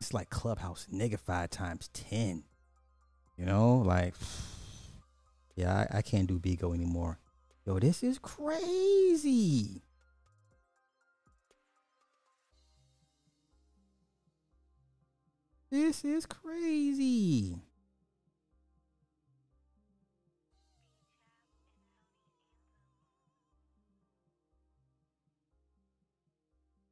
it's 0.00 0.14
like 0.14 0.30
Clubhouse 0.30 0.86
niggified 0.92 1.50
times 1.50 1.88
ten. 1.92 2.44
You 3.36 3.46
know, 3.46 3.78
like 3.78 4.14
yeah, 5.56 5.86
I, 5.92 5.98
I 5.98 6.02
can't 6.02 6.26
do 6.26 6.38
Bigo 6.38 6.74
anymore. 6.74 7.18
Yo, 7.66 7.78
this 7.78 8.02
is 8.02 8.18
crazy. 8.18 9.82
This 15.70 16.04
is 16.04 16.26
crazy. 16.26 17.56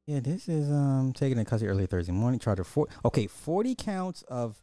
Yeah, 0.05 0.21
this 0.21 0.47
is 0.47 0.71
um 0.71 1.11
taken 1.13 1.37
in 1.37 1.45
custody 1.45 1.69
early 1.69 1.85
Thursday 1.85 2.13
morning. 2.13 2.39
Charge 2.39 2.59
of 2.59 2.67
four. 2.67 2.87
Okay, 3.03 3.27
forty 3.27 3.75
counts 3.75 4.21
of 4.23 4.61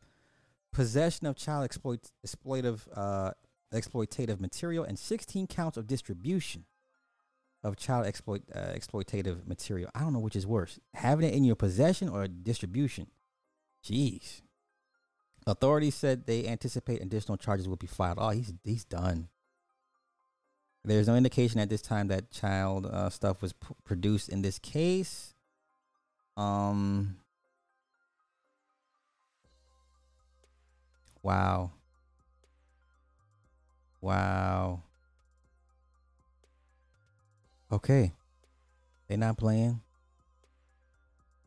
possession 0.73 1.27
of 1.27 1.37
child 1.37 1.65
exploit 1.65 2.11
exploitive 2.27 2.81
uh 2.97 3.33
exploitative 3.73 4.41
material 4.41 4.83
and 4.83 4.99
sixteen 4.99 5.47
counts 5.47 5.77
of 5.77 5.87
distribution 5.87 6.65
of 7.63 7.77
child 7.77 8.07
exploit 8.07 8.43
uh, 8.55 8.73
exploitative 8.75 9.47
material. 9.47 9.91
I 9.95 10.01
don't 10.01 10.15
know 10.15 10.19
which 10.21 10.37
is 10.37 10.47
worse, 10.47 10.81
having 10.95 11.29
it 11.29 11.35
in 11.35 11.45
your 11.45 11.57
possession 11.57 12.09
or 12.09 12.27
distribution. 12.27 13.09
Jeez. 13.87 14.43
Authorities 15.47 15.95
said 15.95 16.27
they 16.27 16.47
anticipate 16.49 17.01
additional 17.01 17.37
charges 17.37 17.69
will 17.69 17.77
be 17.77 17.87
filed. 17.87 18.19
Oh, 18.21 18.31
he's 18.31 18.53
he's 18.65 18.85
done. 18.85 19.29
There's 20.85 21.07
no 21.07 21.15
indication 21.15 21.61
at 21.61 21.69
this 21.69 21.83
time 21.83 22.09
that 22.09 22.31
child 22.31 22.87
uh, 22.87 23.11
stuff 23.11 23.43
was 23.43 23.53
p- 23.53 23.75
produced 23.85 24.29
in 24.29 24.43
this 24.43 24.59
case. 24.59 25.35
Um. 26.37 27.17
Wow. 31.23 31.73
Wow. 34.01 34.83
Okay. 37.71 38.13
They're 39.09 39.19
not 39.19 39.39
playing. 39.39 39.81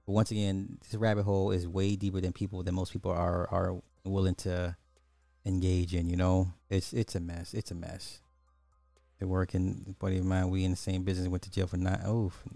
But 0.09 0.13
once 0.13 0.31
again, 0.31 0.79
this 0.81 0.95
rabbit 0.95 1.21
hole 1.21 1.51
is 1.51 1.67
way 1.67 1.95
deeper 1.95 2.19
than 2.19 2.33
people 2.33 2.63
than 2.63 2.73
most 2.73 2.91
people 2.91 3.11
are 3.11 3.47
are 3.51 3.79
willing 4.03 4.33
to 4.37 4.75
engage 5.45 5.93
in, 5.93 6.07
you 6.07 6.15
know? 6.15 6.47
It's 6.67 6.93
it's 6.93 7.13
a 7.13 7.19
mess. 7.19 7.53
It's 7.53 7.69
a 7.69 7.75
mess. 7.75 8.19
They're 9.19 9.27
working 9.27 9.95
buddy 9.99 10.17
of 10.17 10.25
mine, 10.25 10.49
we 10.49 10.65
in 10.65 10.71
the 10.71 10.77
same 10.77 11.03
business, 11.03 11.27
went 11.27 11.43
to 11.43 11.51
jail 11.51 11.67
for 11.67 11.77
nine 11.77 12.01
oh 12.03 12.29
for 12.29 12.49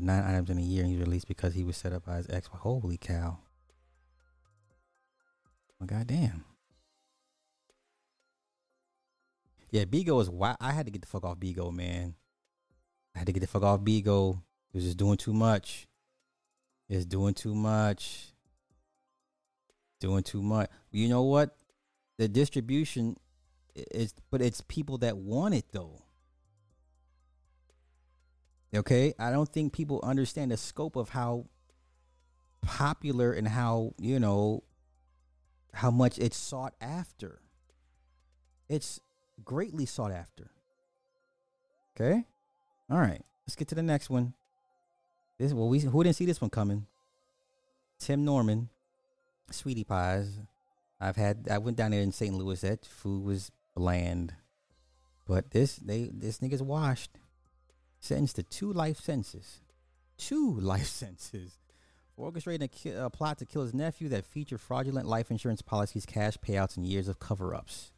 nine 0.00 0.24
items 0.24 0.50
in 0.50 0.58
a 0.58 0.60
year 0.60 0.82
and 0.82 0.90
he 0.90 0.96
was 0.96 1.06
released 1.06 1.28
because 1.28 1.54
he 1.54 1.62
was 1.62 1.76
set 1.76 1.92
up 1.92 2.04
by 2.04 2.16
his 2.16 2.28
ex. 2.28 2.48
Holy 2.48 2.96
cow. 2.96 3.38
Well, 5.78 5.86
goddamn. 5.86 6.44
Yeah, 9.70 9.84
Bigo 9.84 10.20
is 10.20 10.28
why 10.28 10.56
I 10.60 10.72
had 10.72 10.86
to 10.86 10.90
get 10.90 11.02
the 11.02 11.06
fuck 11.06 11.22
off 11.22 11.38
Bigo, 11.38 11.72
man. 11.72 12.16
I 13.14 13.18
had 13.20 13.26
to 13.26 13.32
get 13.32 13.38
the 13.38 13.46
fuck 13.46 13.62
off 13.62 13.82
Bigo. 13.82 14.42
It 14.72 14.78
was 14.78 14.82
just 14.82 14.96
doing 14.96 15.16
too 15.16 15.32
much. 15.32 15.86
It's 16.92 17.06
doing 17.06 17.32
too 17.32 17.54
much. 17.54 18.34
Doing 19.98 20.22
too 20.22 20.42
much. 20.42 20.68
You 20.90 21.08
know 21.08 21.22
what? 21.22 21.56
The 22.18 22.28
distribution 22.28 23.16
is, 23.74 24.12
but 24.30 24.42
it's 24.42 24.60
people 24.60 24.98
that 24.98 25.16
want 25.16 25.54
it 25.54 25.64
though. 25.72 26.02
Okay, 28.76 29.14
I 29.18 29.30
don't 29.30 29.48
think 29.48 29.72
people 29.72 30.00
understand 30.02 30.50
the 30.50 30.58
scope 30.58 30.96
of 30.96 31.08
how 31.08 31.46
popular 32.60 33.32
and 33.32 33.48
how 33.48 33.94
you 33.98 34.20
know 34.20 34.62
how 35.72 35.90
much 35.90 36.18
it's 36.18 36.36
sought 36.36 36.74
after. 36.78 37.40
It's 38.68 39.00
greatly 39.42 39.86
sought 39.86 40.12
after. 40.12 40.50
Okay, 41.96 42.26
all 42.90 42.98
right. 42.98 43.22
Let's 43.46 43.56
get 43.56 43.68
to 43.68 43.74
the 43.74 43.82
next 43.82 44.10
one. 44.10 44.34
This 45.42 45.52
well, 45.52 45.68
we 45.68 45.80
who 45.80 46.04
didn't 46.04 46.14
see 46.14 46.24
this 46.24 46.40
one 46.40 46.50
coming. 46.50 46.86
Tim 47.98 48.24
Norman, 48.24 48.68
sweetie 49.50 49.82
pies. 49.82 50.38
I've 51.00 51.16
had. 51.16 51.48
I 51.50 51.58
went 51.58 51.76
down 51.76 51.90
there 51.90 52.00
in 52.00 52.12
St. 52.12 52.32
Louis. 52.32 52.60
That 52.60 52.86
food 52.86 53.24
was 53.24 53.50
bland, 53.74 54.34
but 55.26 55.50
this 55.50 55.74
they 55.74 56.10
this 56.14 56.38
nigga's 56.38 56.62
washed. 56.62 57.10
Sentenced 57.98 58.36
to 58.36 58.44
two 58.44 58.72
life 58.72 59.00
sentences. 59.00 59.62
Two 60.16 60.52
life 60.60 60.86
sentences. 60.86 61.58
Orchestrating 62.16 62.62
a, 62.62 62.68
ki- 62.68 62.90
a 62.90 63.10
plot 63.10 63.38
to 63.38 63.44
kill 63.44 63.62
his 63.62 63.74
nephew 63.74 64.08
that 64.10 64.24
featured 64.24 64.60
fraudulent 64.60 65.08
life 65.08 65.28
insurance 65.28 65.60
policies, 65.60 66.06
cash 66.06 66.36
payouts, 66.36 66.76
and 66.76 66.86
years 66.86 67.08
of 67.08 67.18
cover-ups. 67.18 67.91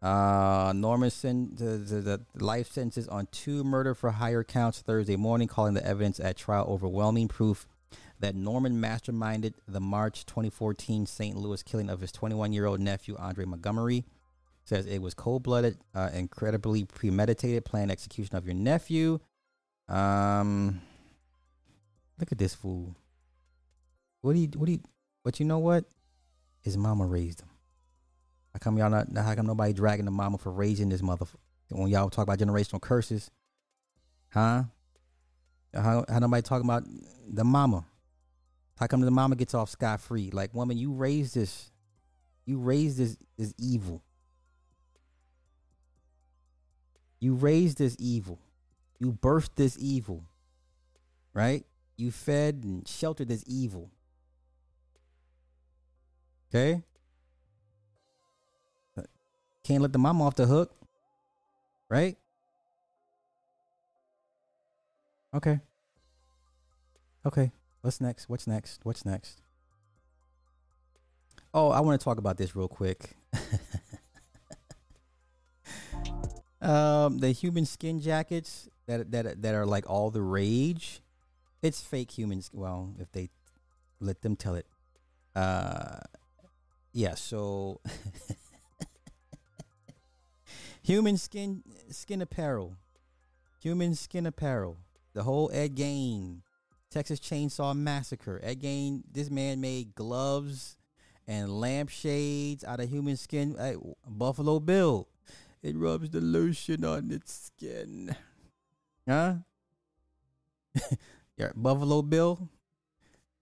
Uh, 0.00 0.72
Norman 0.76 1.10
sent 1.10 1.58
the, 1.58 1.64
the, 1.78 2.00
the 2.00 2.44
life 2.44 2.70
sentences 2.70 3.08
on 3.08 3.26
two 3.32 3.64
murder 3.64 3.94
for 3.94 4.10
hire 4.12 4.44
counts 4.44 4.80
Thursday 4.80 5.16
morning, 5.16 5.48
calling 5.48 5.74
the 5.74 5.84
evidence 5.84 6.20
at 6.20 6.36
trial 6.36 6.66
overwhelming 6.68 7.26
proof 7.26 7.66
that 8.20 8.34
Norman 8.34 8.80
masterminded 8.80 9.54
the 9.66 9.80
March 9.80 10.26
2014 10.26 11.06
St. 11.06 11.36
Louis 11.36 11.62
killing 11.62 11.90
of 11.90 12.00
his 12.00 12.12
21 12.12 12.52
year 12.52 12.66
old 12.66 12.80
nephew, 12.80 13.16
Andre 13.18 13.44
Montgomery. 13.44 14.04
Says 14.64 14.86
it 14.86 15.00
was 15.00 15.14
cold 15.14 15.42
blooded, 15.42 15.78
uh, 15.94 16.10
incredibly 16.12 16.84
premeditated, 16.84 17.64
planned 17.64 17.90
execution 17.90 18.36
of 18.36 18.44
your 18.44 18.54
nephew. 18.54 19.18
Um, 19.88 20.82
look 22.20 22.30
at 22.30 22.38
this 22.38 22.54
fool. 22.54 22.94
What 24.20 24.34
do 24.34 24.40
you, 24.40 24.48
what 24.56 24.66
do 24.66 24.72
you, 24.72 24.80
but 25.24 25.40
you 25.40 25.46
know 25.46 25.58
what? 25.58 25.84
His 26.60 26.76
mama 26.76 27.06
raised 27.06 27.40
him. 27.40 27.48
How 28.58 28.64
come 28.70 28.76
y'all 28.76 28.90
not, 28.90 29.06
how 29.16 29.36
come 29.36 29.46
nobody 29.46 29.72
dragging 29.72 30.04
the 30.04 30.10
mama 30.10 30.36
for 30.36 30.50
raising 30.50 30.88
this 30.88 31.00
motherfucker? 31.00 31.36
When 31.70 31.88
y'all 31.88 32.10
talk 32.10 32.24
about 32.24 32.40
generational 32.40 32.80
curses, 32.80 33.30
huh? 34.30 34.64
How, 35.72 36.04
how 36.08 36.18
nobody 36.18 36.42
talking 36.42 36.66
about 36.66 36.82
the 37.28 37.44
mama? 37.44 37.84
How 38.76 38.88
come 38.88 39.02
the 39.02 39.12
mama 39.12 39.36
gets 39.36 39.54
off 39.54 39.70
scot 39.70 40.00
free? 40.00 40.30
Like, 40.32 40.54
woman, 40.54 40.76
you 40.76 40.90
raised 40.90 41.36
this, 41.36 41.70
you 42.46 42.58
raised 42.58 42.98
this 42.98 43.16
this 43.36 43.54
evil. 43.58 44.02
You 47.20 47.34
raised 47.34 47.78
this 47.78 47.94
evil. 48.00 48.40
You 48.98 49.12
birthed 49.12 49.54
this 49.54 49.76
evil. 49.78 50.24
Right? 51.32 51.64
You 51.96 52.10
fed 52.10 52.62
and 52.64 52.88
sheltered 52.88 53.28
this 53.28 53.44
evil. 53.46 53.92
Okay? 56.50 56.82
Can't 59.68 59.82
let 59.82 59.92
the 59.92 59.98
mama 59.98 60.24
off 60.24 60.34
the 60.34 60.46
hook. 60.46 60.72
Right? 61.90 62.16
Okay. 65.34 65.60
Okay. 67.26 67.52
What's 67.82 68.00
next? 68.00 68.30
What's 68.30 68.46
next? 68.46 68.80
What's 68.84 69.04
next? 69.04 69.42
Oh, 71.52 71.68
I 71.68 71.80
want 71.80 72.00
to 72.00 72.04
talk 72.04 72.16
about 72.16 72.38
this 72.38 72.56
real 72.56 72.66
quick. 72.66 73.10
um, 76.62 77.18
the 77.18 77.32
human 77.32 77.66
skin 77.66 78.00
jackets 78.00 78.70
that 78.86 79.10
that 79.10 79.42
that 79.42 79.54
are 79.54 79.66
like 79.66 79.84
all 79.86 80.10
the 80.10 80.22
rage. 80.22 81.02
It's 81.60 81.82
fake 81.82 82.16
humans. 82.16 82.48
Well, 82.54 82.94
if 82.98 83.12
they 83.12 83.28
let 84.00 84.22
them 84.22 84.34
tell 84.34 84.54
it. 84.54 84.64
Uh, 85.36 85.98
yeah. 86.94 87.16
So, 87.16 87.82
human 90.88 91.18
skin 91.18 91.62
skin 91.90 92.22
apparel, 92.22 92.74
human 93.60 93.94
skin 93.94 94.24
apparel. 94.24 94.78
The 95.12 95.22
whole 95.22 95.50
Ed 95.52 95.76
Gein, 95.76 96.38
Texas 96.90 97.20
Chainsaw 97.20 97.76
Massacre. 97.76 98.40
Ed 98.42 98.62
Gein. 98.62 99.02
This 99.10 99.30
man 99.30 99.60
made 99.60 99.94
gloves 99.94 100.76
and 101.26 101.50
lampshades 101.50 102.64
out 102.64 102.80
of 102.80 102.88
human 102.88 103.16
skin. 103.16 103.54
Hey, 103.58 103.76
Buffalo 104.06 104.60
Bill. 104.60 105.08
It 105.62 105.76
rubs 105.76 106.10
the 106.10 106.20
lotion 106.20 106.84
on 106.84 107.10
its 107.10 107.32
skin. 107.34 108.16
Huh? 109.06 109.34
yeah, 111.36 111.50
Buffalo 111.54 112.00
Bill. 112.00 112.48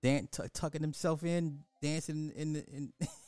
Dan- 0.03 0.29
t- 0.33 0.43
tucking 0.53 0.81
himself 0.81 1.23
in, 1.23 1.61
dancing 1.81 2.33
in 2.35 2.55
the. 2.55 2.65
In 2.67 2.93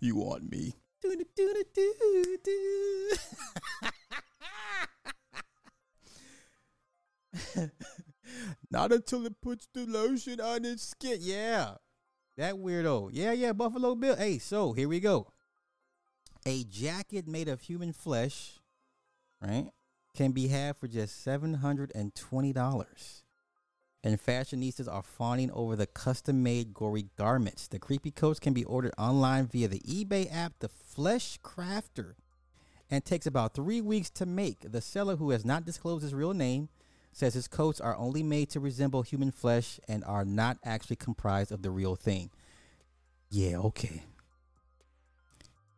you 0.00 0.16
want 0.16 0.50
me? 0.50 0.74
Not 8.70 8.92
until 8.92 9.26
it 9.26 9.40
puts 9.40 9.68
the 9.72 9.86
lotion 9.86 10.40
on 10.40 10.64
its 10.64 10.82
skin. 10.88 11.18
Yeah. 11.20 11.74
That 12.36 12.54
weirdo. 12.54 13.10
Yeah, 13.12 13.32
yeah, 13.32 13.52
Buffalo 13.52 13.94
Bill. 13.94 14.16
Hey, 14.16 14.38
so 14.38 14.72
here 14.72 14.88
we 14.88 15.00
go. 15.00 15.28
A 16.44 16.64
jacket 16.64 17.26
made 17.26 17.48
of 17.48 17.62
human 17.62 17.92
flesh, 17.92 18.60
right, 19.40 19.70
can 20.14 20.32
be 20.32 20.48
had 20.48 20.76
for 20.76 20.86
just 20.86 21.24
$720. 21.26 23.22
And 24.06 24.24
fashionistas 24.24 24.86
are 24.86 25.02
fawning 25.02 25.50
over 25.50 25.74
the 25.74 25.88
custom 25.88 26.40
made 26.40 26.72
gory 26.72 27.06
garments. 27.18 27.66
The 27.66 27.80
creepy 27.80 28.12
coats 28.12 28.38
can 28.38 28.52
be 28.52 28.62
ordered 28.62 28.94
online 28.96 29.48
via 29.48 29.66
the 29.66 29.80
eBay 29.80 30.32
app, 30.32 30.52
The 30.60 30.68
Flesh 30.68 31.40
Crafter, 31.42 32.14
and 32.88 33.04
takes 33.04 33.26
about 33.26 33.54
three 33.54 33.80
weeks 33.80 34.08
to 34.10 34.24
make. 34.24 34.58
The 34.60 34.80
seller, 34.80 35.16
who 35.16 35.30
has 35.30 35.44
not 35.44 35.64
disclosed 35.64 36.04
his 36.04 36.14
real 36.14 36.34
name, 36.34 36.68
says 37.12 37.34
his 37.34 37.48
coats 37.48 37.80
are 37.80 37.96
only 37.96 38.22
made 38.22 38.48
to 38.50 38.60
resemble 38.60 39.02
human 39.02 39.32
flesh 39.32 39.80
and 39.88 40.04
are 40.04 40.24
not 40.24 40.58
actually 40.64 40.94
comprised 40.94 41.50
of 41.50 41.62
the 41.62 41.72
real 41.72 41.96
thing. 41.96 42.30
Yeah, 43.28 43.56
okay. 43.56 44.04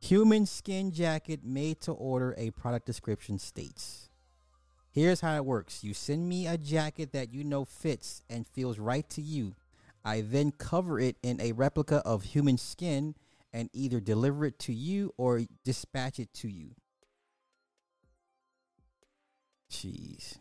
Human 0.01 0.45
skin 0.45 0.93
jacket 0.93 1.47
made 1.47 1.81
to 1.81 1.93
order, 1.93 2.35
a 2.37 2.51
product 2.51 2.85
description 2.85 3.39
states. 3.39 4.08
Here's 4.91 5.21
how 5.21 5.37
it 5.37 5.45
works 5.45 5.85
you 5.85 5.95
send 5.95 6.29
me 6.29 6.47
a 6.47 6.59
jacket 6.59 7.13
that 7.13 7.33
you 7.33 7.45
know 7.45 7.65
fits 7.65 8.23
and 8.29 8.47
feels 8.47 8.79
right 8.79 9.09
to 9.11 9.23
you. 9.23 9.55
I 10.05 10.23
then 10.23 10.53
cover 10.53 10.99
it 10.99 11.17
in 11.23 11.41
a 11.41 11.53
replica 11.53 11.97
of 12.05 12.23
human 12.23 12.57
skin 12.57 13.15
and 13.53 13.69
either 13.73 14.01
deliver 14.01 14.45
it 14.45 14.59
to 14.61 14.73
you 14.73 15.13
or 15.17 15.43
dispatch 15.65 16.19
it 16.19 16.33
to 16.35 16.49
you. 16.49 16.71
Jeez. 19.71 20.39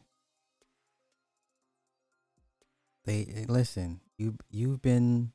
They 3.06 3.28
eh, 3.36 3.45
listen. 3.48 4.02
You 4.18 4.36
you've 4.49 4.82
been 4.82 5.32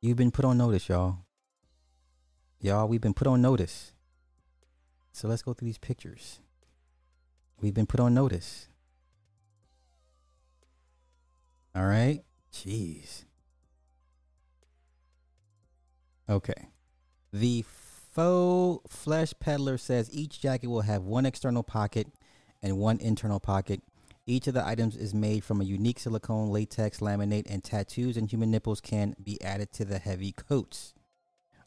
you've 0.00 0.16
been 0.16 0.30
put 0.30 0.44
on 0.44 0.58
notice, 0.58 0.88
y'all. 0.88 1.18
Y'all, 2.60 2.88
we've 2.88 3.00
been 3.00 3.14
put 3.14 3.26
on 3.26 3.40
notice. 3.40 3.92
So 5.12 5.28
let's 5.28 5.42
go 5.42 5.52
through 5.52 5.66
these 5.66 5.78
pictures. 5.78 6.40
We've 7.60 7.74
been 7.74 7.86
put 7.86 8.00
on 8.00 8.14
notice. 8.14 8.68
All 11.74 11.86
right. 11.86 12.22
Jeez. 12.52 13.24
Okay. 16.28 16.68
The 17.32 17.64
faux 18.12 18.82
flesh 18.92 19.32
peddler 19.38 19.78
says 19.78 20.10
each 20.12 20.40
jacket 20.40 20.68
will 20.68 20.82
have 20.82 21.04
one 21.04 21.26
external 21.26 21.62
pocket 21.62 22.08
and 22.62 22.78
one 22.78 22.98
internal 22.98 23.40
pocket. 23.40 23.82
Each 24.26 24.46
of 24.46 24.54
the 24.54 24.66
items 24.66 24.96
is 24.96 25.14
made 25.14 25.42
from 25.42 25.60
a 25.60 25.64
unique 25.64 25.98
silicone, 25.98 26.50
latex, 26.50 26.98
laminate, 26.98 27.46
and 27.48 27.64
tattoos 27.64 28.16
and 28.16 28.30
human 28.30 28.50
nipples 28.50 28.80
can 28.80 29.14
be 29.22 29.40
added 29.42 29.72
to 29.74 29.84
the 29.84 29.98
heavy 29.98 30.32
coats. 30.32 30.94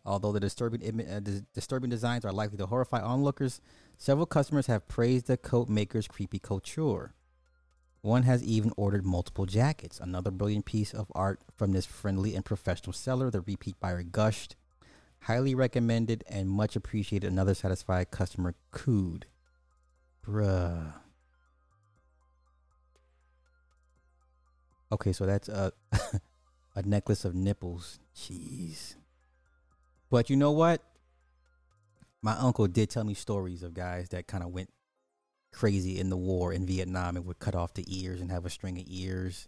Although 0.05 0.31
the 0.31 0.39
disturbing 0.39 1.01
uh, 1.09 1.21
disturbing 1.53 1.89
designs 1.89 2.25
are 2.25 2.31
likely 2.31 2.57
to 2.57 2.65
horrify 2.65 3.01
onlookers, 3.01 3.61
several 4.01 4.25
customers 4.25 4.65
have 4.65 4.87
praised 4.87 5.27
the 5.27 5.37
coat 5.37 5.69
maker's 5.69 6.07
creepy 6.07 6.39
couture. 6.39 7.13
One 8.01 8.23
has 8.23 8.41
even 8.41 8.73
ordered 8.75 9.05
multiple 9.05 9.45
jackets. 9.45 9.99
Another 9.99 10.31
brilliant 10.31 10.65
piece 10.65 10.91
of 10.91 11.11
art 11.13 11.39
from 11.55 11.71
this 11.71 11.85
friendly 11.85 12.33
and 12.33 12.43
professional 12.43 12.93
seller. 12.93 13.29
The 13.29 13.41
repeat 13.41 13.79
buyer 13.79 14.01
gushed. 14.01 14.55
Highly 15.25 15.53
recommended 15.53 16.23
and 16.27 16.49
much 16.49 16.75
appreciated. 16.75 17.31
Another 17.31 17.53
satisfied 17.53 18.09
customer 18.09 18.55
cooed. 18.71 19.25
Bruh. 20.25 20.93
Okay, 24.91 25.13
so 25.13 25.27
that's 25.27 25.47
a 25.47 25.73
a 26.75 26.81
necklace 26.81 27.23
of 27.23 27.35
nipples. 27.35 27.99
Jeez. 28.15 28.95
But 30.09 30.31
you 30.31 30.35
know 30.35 30.51
what? 30.51 30.81
My 32.21 32.33
uncle 32.33 32.67
did 32.67 32.89
tell 32.89 33.03
me 33.03 33.13
stories 33.13 33.63
of 33.63 33.73
guys 33.73 34.09
that 34.09 34.27
kind 34.27 34.43
of 34.43 34.51
went 34.51 34.69
crazy 35.51 35.99
in 35.99 36.09
the 36.09 36.17
war 36.17 36.53
in 36.53 36.65
Vietnam 36.65 37.17
and 37.17 37.25
would 37.25 37.39
cut 37.39 37.55
off 37.55 37.73
the 37.73 37.85
ears 37.87 38.21
and 38.21 38.31
have 38.31 38.45
a 38.45 38.49
string 38.49 38.77
of 38.77 38.85
ears. 38.87 39.47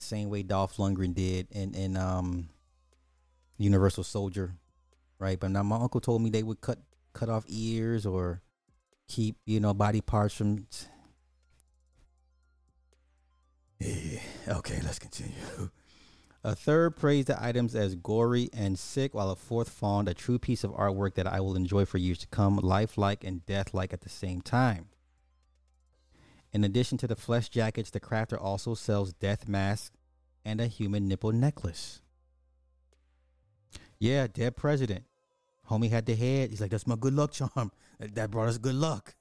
Same 0.00 0.28
way 0.28 0.42
Dolph 0.42 0.76
Lundgren 0.76 1.14
did 1.14 1.48
in 1.50 1.74
in 1.74 1.96
um 1.96 2.48
Universal 3.56 4.04
Soldier, 4.04 4.54
right? 5.18 5.38
But 5.38 5.50
now 5.50 5.62
my 5.62 5.76
uncle 5.76 6.00
told 6.00 6.22
me 6.22 6.30
they 6.30 6.42
would 6.42 6.60
cut 6.60 6.78
cut 7.12 7.28
off 7.28 7.44
ears 7.48 8.06
or 8.06 8.42
keep 9.08 9.36
you 9.46 9.60
know 9.60 9.74
body 9.74 10.00
parts 10.00 10.34
from. 10.34 10.66
Yeah. 13.80 14.20
Okay, 14.48 14.80
let's 14.82 14.98
continue. 14.98 15.34
A 16.44 16.54
third 16.54 16.96
praised 16.96 17.28
the 17.28 17.42
items 17.42 17.74
as 17.74 17.96
gory 17.96 18.48
and 18.52 18.78
sick, 18.78 19.12
while 19.12 19.30
a 19.30 19.36
fourth 19.36 19.68
found 19.68 20.08
a 20.08 20.14
true 20.14 20.38
piece 20.38 20.62
of 20.62 20.70
artwork 20.70 21.14
that 21.14 21.26
I 21.26 21.40
will 21.40 21.56
enjoy 21.56 21.84
for 21.84 21.98
years 21.98 22.18
to 22.18 22.28
come, 22.28 22.56
lifelike 22.56 23.24
and 23.24 23.44
deathlike 23.44 23.92
at 23.92 24.02
the 24.02 24.08
same 24.08 24.40
time. 24.40 24.86
In 26.52 26.64
addition 26.64 26.96
to 26.98 27.06
the 27.06 27.16
flesh 27.16 27.48
jackets, 27.48 27.90
the 27.90 28.00
crafter 28.00 28.40
also 28.40 28.74
sells 28.74 29.12
death 29.12 29.48
masks 29.48 29.96
and 30.44 30.60
a 30.60 30.66
human 30.66 31.08
nipple 31.08 31.32
necklace. 31.32 32.00
Yeah, 33.98 34.28
dead 34.28 34.56
president. 34.56 35.04
Homie 35.68 35.90
had 35.90 36.06
the 36.06 36.14
head. 36.14 36.50
He's 36.50 36.60
like, 36.60 36.70
that's 36.70 36.86
my 36.86 36.96
good 36.96 37.14
luck 37.14 37.32
charm. 37.32 37.72
That 37.98 38.30
brought 38.30 38.48
us 38.48 38.58
good 38.58 38.76
luck. 38.76 39.14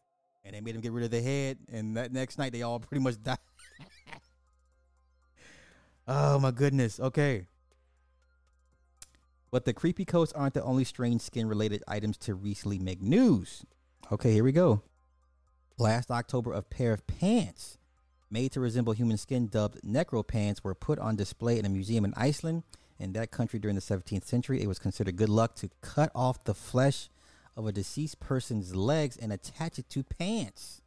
And 0.46 0.56
they 0.56 0.62
made 0.62 0.76
him 0.76 0.82
get 0.82 0.92
rid 0.92 1.04
of 1.04 1.12
the 1.12 1.22
head. 1.22 1.58
And 1.72 1.98
that 1.98 2.14
next 2.14 2.38
night, 2.38 2.54
they 2.54 2.62
all 2.62 2.80
pretty 2.80 3.04
much 3.04 3.22
died. 3.22 3.40
oh, 6.08 6.40
my 6.40 6.52
goodness. 6.52 7.00
Okay. 7.00 7.48
But 9.52 9.66
the 9.66 9.74
creepy 9.74 10.06
coats 10.06 10.34
aren't 10.34 10.54
the 10.54 10.64
only 10.64 10.84
strange 10.84 11.22
skin 11.22 11.48
related 11.48 11.84
items 11.88 12.18
to 12.20 12.36
recently 12.36 12.80
make 12.80 13.02
news. 13.02 13.66
Okay, 14.12 14.34
here 14.34 14.44
we 14.44 14.52
go. 14.52 14.82
Last 15.78 16.12
October, 16.12 16.54
a 16.54 16.62
pair 16.62 16.92
of 16.92 17.08
pants 17.08 17.78
made 18.30 18.52
to 18.52 18.60
resemble 18.60 18.94
human 18.94 19.18
skin, 19.18 19.48
dubbed 19.48 19.82
necro 19.84 20.26
pants, 20.26 20.64
were 20.64 20.76
put 20.76 21.00
on 21.00 21.16
display 21.16 21.58
in 21.60 21.66
a 21.66 21.70
museum 21.70 22.04
in 22.04 22.14
Iceland. 22.18 22.64
In 23.00 23.14
that 23.14 23.32
country 23.32 23.60
during 23.60 23.76
the 23.76 23.82
17th 23.82 24.26
century, 24.26 24.62
it 24.62 24.68
was 24.68 24.80
considered 24.80 25.16
good 25.16 25.30
luck 25.30 25.56
to 25.58 25.70
cut 25.82 26.12
off 26.16 26.44
the 26.44 26.56
flesh 26.56 27.10
of 27.56 27.68
a 27.68 27.72
deceased 27.72 28.20
person's 28.20 28.76
legs 28.76 29.18
and 29.18 29.32
attach 29.32 29.80
it 29.80 29.90
to 29.92 30.04
pants. 30.04 30.82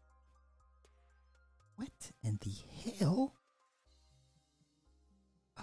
What 1.77 2.13
in 2.23 2.39
the 2.43 2.53
hell? 2.99 3.35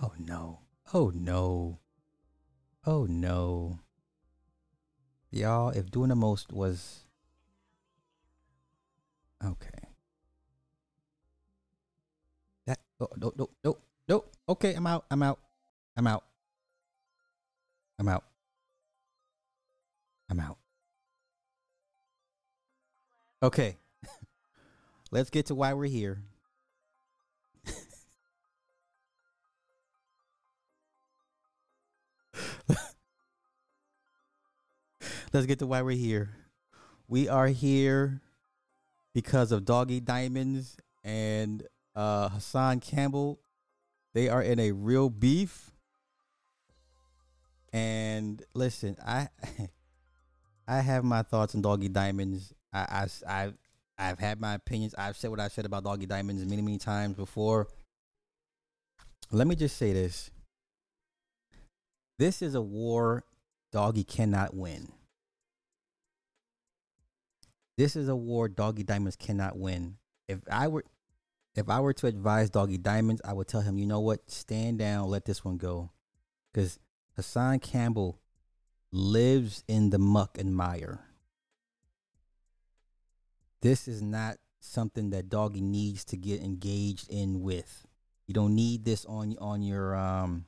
Oh 0.01 0.13
no. 0.19 0.59
Oh 0.93 1.11
no. 1.13 1.79
Oh 2.85 3.05
no. 3.05 3.79
Y'all, 5.31 5.69
if 5.69 5.89
doing 5.91 6.09
the 6.09 6.15
most 6.15 6.53
was 6.53 7.07
Okay. 9.43 9.69
That 12.65 12.79
oh, 12.99 13.09
no 13.17 13.33
no 13.37 13.49
no 13.63 13.77
no. 14.07 14.25
Okay, 14.49 14.73
I'm 14.73 14.87
out. 14.87 15.05
I'm 15.11 15.21
out. 15.21 15.39
I'm 15.95 16.07
out. 16.07 16.23
I'm 17.99 18.07
out. 18.07 18.23
I'm 20.29 20.39
out. 20.39 20.57
Okay. 23.43 23.77
Let's 25.11 25.29
get 25.29 25.47
to 25.47 25.55
why 25.55 25.73
we're 25.73 25.85
here. 25.85 26.21
Let's 35.33 35.45
get 35.45 35.59
to 35.59 35.67
why 35.67 35.81
we're 35.81 35.97
here. 35.97 36.29
We 37.09 37.27
are 37.27 37.47
here 37.47 38.21
because 39.13 39.51
of 39.51 39.65
Doggy 39.65 39.99
Diamonds 39.99 40.77
and 41.03 41.63
uh, 41.95 42.29
Hassan 42.29 42.79
Campbell. 42.79 43.39
They 44.13 44.29
are 44.29 44.41
in 44.41 44.57
a 44.57 44.71
real 44.71 45.09
beef. 45.09 45.71
And 47.73 48.41
listen, 48.53 48.95
I 49.05 49.27
I 50.67 50.79
have 50.79 51.03
my 51.03 51.23
thoughts 51.23 51.55
on 51.55 51.61
Doggy 51.61 51.89
Diamonds. 51.89 52.53
I, 52.71 53.07
I, 53.27 53.43
I, 53.43 53.53
I've 53.97 54.19
had 54.19 54.39
my 54.39 54.53
opinions. 54.53 54.95
I've 54.97 55.17
said 55.17 55.29
what 55.29 55.39
I've 55.41 55.51
said 55.51 55.65
about 55.65 55.83
Doggy 55.83 56.05
Diamonds 56.05 56.45
many, 56.45 56.61
many 56.61 56.77
times 56.77 57.15
before. 57.15 57.67
Let 59.31 59.47
me 59.47 59.55
just 59.55 59.75
say 59.75 59.91
this. 59.91 60.31
This 62.17 62.41
is 62.41 62.55
a 62.55 62.61
war 62.61 63.25
Doggy 63.73 64.05
cannot 64.05 64.55
win. 64.55 64.91
This 67.77 67.95
is 67.95 68.09
a 68.09 68.15
war 68.15 68.49
Doggy 68.49 68.83
Diamonds 68.83 69.15
cannot 69.15 69.57
win. 69.57 69.97
If 70.27 70.39
I 70.51 70.67
were 70.67 70.83
if 71.55 71.69
I 71.69 71.79
were 71.79 71.93
to 71.93 72.07
advise 72.07 72.49
Doggy 72.49 72.77
Diamonds, 72.77 73.21
I 73.25 73.33
would 73.33 73.47
tell 73.47 73.61
him, 73.61 73.77
you 73.77 73.85
know 73.85 73.99
what, 73.99 74.29
stand 74.29 74.79
down, 74.79 75.09
let 75.09 75.25
this 75.25 75.43
one 75.43 75.57
go. 75.57 75.91
Because 76.51 76.79
Hassan 77.15 77.59
Campbell 77.59 78.19
lives 78.91 79.63
in 79.67 79.89
the 79.89 79.97
muck 79.97 80.37
and 80.37 80.55
mire. 80.55 80.99
This 83.61 83.87
is 83.87 84.01
not 84.01 84.37
something 84.59 85.09
that 85.11 85.29
doggy 85.29 85.61
needs 85.61 86.03
to 86.05 86.17
get 86.17 86.41
engaged 86.41 87.09
in 87.09 87.41
with. 87.41 87.87
You 88.27 88.33
don't 88.33 88.55
need 88.55 88.85
this 88.85 89.05
on 89.05 89.35
on 89.39 89.61
your 89.61 89.95
um 89.95 90.45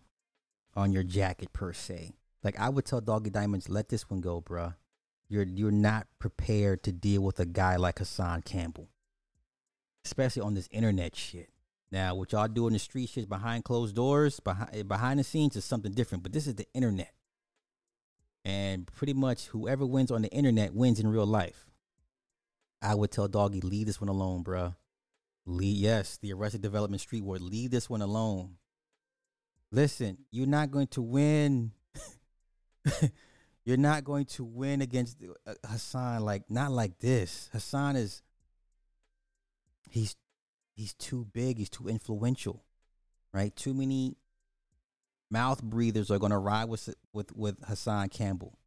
on 0.75 0.91
your 0.91 1.03
jacket 1.03 1.53
per 1.53 1.73
se. 1.73 2.13
Like 2.43 2.59
I 2.59 2.69
would 2.69 2.85
tell 2.85 3.01
Doggy 3.01 3.29
Diamonds, 3.29 3.69
let 3.69 3.89
this 3.89 4.09
one 4.09 4.21
go, 4.21 4.41
bruh. 4.41 4.75
You're 5.29 5.43
you're 5.43 5.71
not 5.71 6.07
prepared 6.17 6.83
to 6.83 6.91
deal 6.91 7.21
with 7.21 7.39
a 7.39 7.45
guy 7.45 7.75
like 7.75 7.99
Hassan 7.99 8.41
Campbell, 8.41 8.89
especially 10.03 10.41
on 10.41 10.55
this 10.55 10.67
internet 10.71 11.15
shit. 11.15 11.49
Now, 11.91 12.15
what 12.15 12.31
y'all 12.31 12.47
do 12.47 12.67
in 12.67 12.73
the 12.73 12.79
street 12.79 13.09
shit 13.09 13.29
behind 13.29 13.63
closed 13.63 13.95
doors, 13.95 14.39
behind 14.39 14.87
behind 14.87 15.19
the 15.19 15.23
scenes 15.23 15.55
is 15.55 15.65
something 15.65 15.91
different. 15.91 16.23
But 16.23 16.33
this 16.33 16.47
is 16.47 16.55
the 16.55 16.65
internet, 16.73 17.13
and 18.43 18.87
pretty 18.87 19.13
much 19.13 19.47
whoever 19.47 19.85
wins 19.85 20.09
on 20.09 20.23
the 20.23 20.29
internet 20.29 20.73
wins 20.73 20.99
in 20.99 21.07
real 21.07 21.27
life. 21.27 21.67
I 22.81 22.95
would 22.95 23.11
tell 23.11 23.27
Doggy, 23.27 23.61
leave 23.61 23.85
this 23.85 24.01
one 24.01 24.09
alone, 24.09 24.43
bruh. 24.43 24.75
Leave, 25.45 25.77
yes, 25.77 26.17
the 26.17 26.33
Arrested 26.33 26.61
Development 26.61 27.01
Street 27.01 27.23
Ward, 27.23 27.41
leave 27.41 27.71
this 27.71 27.89
one 27.89 28.01
alone. 28.01 28.55
Listen, 29.71 30.17
you're 30.31 30.47
not 30.47 30.71
going 30.71 30.87
to 30.87 31.01
win. 31.01 31.71
you're 33.69 33.77
not 33.77 34.03
going 34.03 34.25
to 34.25 34.43
win 34.43 34.81
against 34.81 35.17
uh, 35.45 35.53
Hassan 35.63 36.25
like 36.25 36.49
not 36.49 36.71
like 36.71 36.97
this. 36.97 37.51
Hassan 37.53 37.95
is 37.95 38.23
he's 39.91 40.15
he's 40.75 40.95
too 40.95 41.27
big, 41.31 41.59
he's 41.59 41.69
too 41.69 41.87
influential. 41.87 42.63
Right? 43.31 43.55
Too 43.55 43.75
many 43.75 44.17
mouth 45.29 45.61
breathers 45.61 46.09
are 46.09 46.17
going 46.17 46.31
to 46.31 46.39
ride 46.39 46.67
with 46.67 46.89
with 47.13 47.31
with 47.35 47.63
Hassan 47.63 48.09
Campbell. 48.09 48.57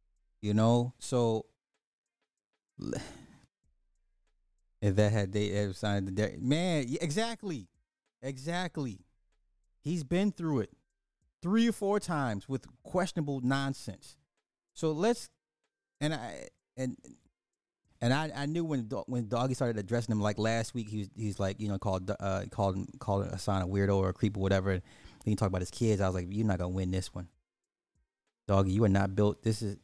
You 0.41 0.53
know? 0.53 0.93
So 0.99 1.47
if 4.81 4.95
that 4.95 5.11
had 5.11 5.33
they 5.33 5.51
ever 5.51 5.73
signed 5.73 6.07
the 6.07 6.11
de- 6.11 6.37
man, 6.39 6.85
exactly, 7.01 7.67
exactly. 8.21 8.99
He's 9.81 10.05
been 10.05 10.31
through 10.31 10.61
it 10.61 10.69
three 11.41 11.67
or 11.67 11.73
four 11.73 11.99
times 11.99 12.47
with 12.47 12.67
questionable 12.83 13.41
nonsense. 13.41 14.15
So 14.73 14.91
let's 14.91 15.29
and 16.01 16.13
I 16.13 16.47
and 16.77 16.97
and 18.01 18.13
I, 18.13 18.31
I 18.35 18.45
knew 18.47 18.65
when 18.65 18.89
when 19.05 19.27
Doggy 19.27 19.53
started 19.53 19.77
addressing 19.77 20.11
him 20.11 20.19
like 20.19 20.37
last 20.37 20.73
week 20.73 20.89
he 20.89 20.99
was 20.99 21.09
he's 21.15 21.39
like 21.39 21.61
you 21.61 21.69
know 21.69 21.77
called 21.77 22.11
uh 22.19 22.43
called 22.51 22.85
called 22.99 23.27
Hassan 23.27 23.61
a 23.61 23.67
weirdo 23.67 23.95
or 23.95 24.09
a 24.09 24.13
creep 24.13 24.35
or 24.35 24.41
whatever. 24.41 24.71
And 24.71 24.81
he 25.23 25.35
talked 25.35 25.49
about 25.49 25.61
his 25.61 25.71
kids. 25.71 26.01
I 26.01 26.07
was 26.07 26.15
like, 26.15 26.27
you're 26.29 26.45
not 26.45 26.57
gonna 26.57 26.69
win 26.69 26.91
this 26.91 27.13
one, 27.13 27.29
Doggy. 28.47 28.71
You 28.71 28.83
are 28.83 28.89
not 28.89 29.15
built. 29.15 29.43
This 29.43 29.61
is 29.61 29.77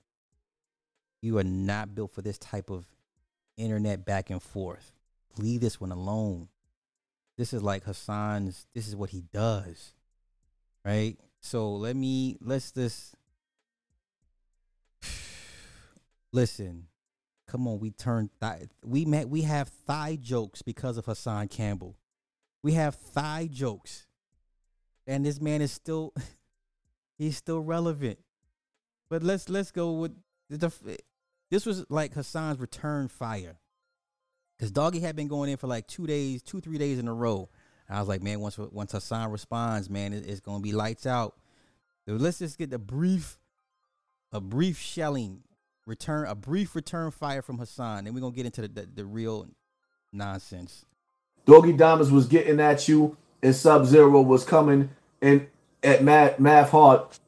you 1.21 1.37
are 1.37 1.43
not 1.43 1.95
built 1.95 2.11
for 2.11 2.21
this 2.21 2.37
type 2.37 2.69
of 2.69 2.85
internet 3.57 4.05
back 4.05 4.29
and 4.29 4.41
forth. 4.41 4.93
Leave 5.37 5.61
this 5.61 5.79
one 5.79 5.91
alone. 5.91 6.49
This 7.37 7.53
is 7.53 7.63
like 7.63 7.85
Hassan's. 7.85 8.67
This 8.73 8.87
is 8.87 8.95
what 8.97 9.11
he 9.11 9.23
does, 9.33 9.93
right? 10.83 11.17
So 11.39 11.73
let 11.75 11.95
me 11.95 12.37
let's 12.41 12.71
just 12.73 13.15
listen. 16.31 16.87
Come 17.47 17.67
on, 17.67 17.79
we 17.79 17.89
turn 17.89 18.29
thigh. 18.39 18.67
We 18.83 19.05
met. 19.05 19.27
We 19.27 19.41
have 19.41 19.69
thigh 19.69 20.17
jokes 20.21 20.61
because 20.61 20.97
of 20.97 21.05
Hassan 21.05 21.47
Campbell. 21.47 21.97
We 22.61 22.73
have 22.73 22.95
thigh 22.95 23.49
jokes, 23.51 24.05
and 25.07 25.25
this 25.25 25.41
man 25.41 25.61
is 25.61 25.71
still 25.71 26.13
he's 27.17 27.37
still 27.37 27.61
relevant. 27.61 28.19
But 29.09 29.23
let's 29.23 29.49
let's 29.49 29.71
go 29.71 29.93
with 29.93 30.15
the 30.49 30.71
this 31.49 31.65
was 31.65 31.85
like 31.89 32.13
Hassan's 32.13 32.59
return 32.59 33.07
fire. 33.07 33.59
Cause 34.59 34.71
Doggy 34.71 34.99
had 34.99 35.15
been 35.15 35.29
going 35.29 35.49
in 35.49 35.57
for 35.57 35.67
like 35.67 35.87
two 35.87 36.05
days, 36.05 36.43
two, 36.43 36.59
three 36.59 36.77
days 36.77 36.99
in 36.99 37.07
a 37.07 37.13
row. 37.13 37.49
I 37.89 37.99
was 37.99 38.09
like, 38.09 38.21
man, 38.21 38.39
once 38.39 38.57
once 38.57 38.91
Hassan 38.91 39.31
responds, 39.31 39.89
man, 39.89 40.13
it, 40.13 40.27
it's 40.27 40.41
gonna 40.41 40.61
be 40.61 40.73
lights 40.73 41.05
out. 41.05 41.35
So 42.07 42.15
let's 42.15 42.39
just 42.39 42.57
get 42.57 42.73
a 42.73 42.77
brief, 42.77 43.39
a 44.31 44.39
brief 44.41 44.77
shelling, 44.77 45.43
return, 45.89 46.27
a 46.27 46.35
brief 46.35 46.75
return 46.75 47.11
fire 47.11 47.41
from 47.41 47.57
Hassan, 47.57 48.05
and 48.05 48.15
we're 48.15 48.21
gonna 48.21 48.33
get 48.33 48.45
into 48.45 48.61
the, 48.61 48.67
the, 48.67 48.89
the 48.95 49.05
real 49.05 49.47
nonsense. 50.13 50.85
Doggy 51.45 51.73
Diamonds 51.73 52.11
was 52.11 52.27
getting 52.27 52.59
at 52.59 52.87
you, 52.87 53.17
and 53.41 53.55
Sub 53.55 53.85
Zero 53.85 54.21
was 54.21 54.45
coming 54.45 54.91
and 55.21 55.47
at 55.83 56.03
Math, 56.03 56.39
Math 56.39 56.71
Hoffa. 56.71 57.19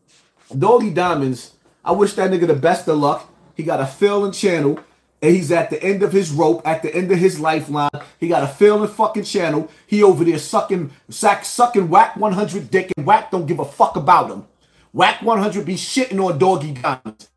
Doggy 0.58 0.92
Diamonds, 0.92 1.54
I 1.84 1.92
wish 1.92 2.14
that 2.14 2.30
nigga 2.30 2.48
the 2.48 2.54
best 2.54 2.88
of 2.88 2.98
luck. 2.98 3.28
He 3.56 3.64
got 3.64 3.80
a 3.80 3.86
failing 3.86 4.32
channel, 4.32 4.80
and 5.22 5.36
he's 5.36 5.52
at 5.52 5.70
the 5.70 5.82
end 5.82 6.04
of 6.04 6.12
his 6.12 6.32
rope, 6.32 6.62
at 6.66 6.84
the 6.84 6.94
end 6.94 7.12
of 7.12 7.18
his 7.18 7.40
lifeline. 7.40 7.90
He 8.20 8.28
got 8.28 8.44
a 8.44 8.48
failing 8.48 8.90
fucking 8.90 9.24
channel. 9.24 9.70
He 9.88 10.04
over 10.04 10.24
there 10.24 10.38
sucking, 10.38 10.92
sack, 11.10 11.46
sucking 11.46 11.90
wack 11.90 12.16
100 12.16 12.70
dick, 12.70 12.92
and 12.96 13.06
wack 13.06 13.32
don't 13.32 13.46
give 13.46 13.60
a 13.60 13.66
fuck 13.66 13.96
about 13.96 14.30
him. 14.30 14.46
Wack 14.94 15.22
100 15.22 15.66
be 15.66 15.76
shitting 15.76 16.24
on 16.24 16.38
Doggy 16.38 16.74
Diamonds. 16.74 17.31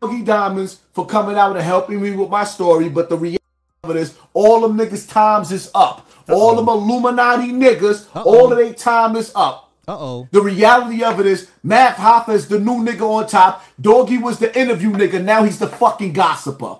Doggy 0.00 0.22
Diamonds 0.22 0.80
for 0.92 1.06
coming 1.06 1.36
out 1.36 1.56
and 1.56 1.64
helping 1.64 2.00
me 2.00 2.12
with 2.12 2.30
my 2.30 2.44
story, 2.44 2.88
but 2.88 3.08
the 3.08 3.16
reality 3.16 3.38
of 3.82 3.90
it 3.90 3.96
is 3.96 4.16
all 4.32 4.60
them 4.60 4.76
niggas' 4.78 5.08
times 5.08 5.52
is 5.52 5.70
up. 5.74 6.06
Uh-oh. 6.28 6.34
All 6.34 6.56
them 6.56 6.68
Illuminati 6.68 7.52
niggas, 7.52 8.06
Uh-oh. 8.14 8.22
all 8.22 8.52
of 8.52 8.58
their 8.58 8.72
time 8.72 9.16
is 9.16 9.32
up. 9.34 9.70
Uh 9.88 9.96
oh. 9.98 10.28
The 10.30 10.40
reality 10.40 11.02
of 11.02 11.18
it 11.18 11.26
is, 11.26 11.50
Math 11.64 11.96
Hoffa 11.96 12.34
is 12.34 12.46
the 12.46 12.60
new 12.60 12.84
nigga 12.84 13.00
on 13.00 13.26
top. 13.26 13.64
Doggy 13.80 14.18
was 14.18 14.38
the 14.38 14.56
interview 14.58 14.90
nigga. 14.92 15.22
Now 15.22 15.42
he's 15.42 15.58
the 15.58 15.66
fucking 15.66 16.12
gossiper. 16.12 16.76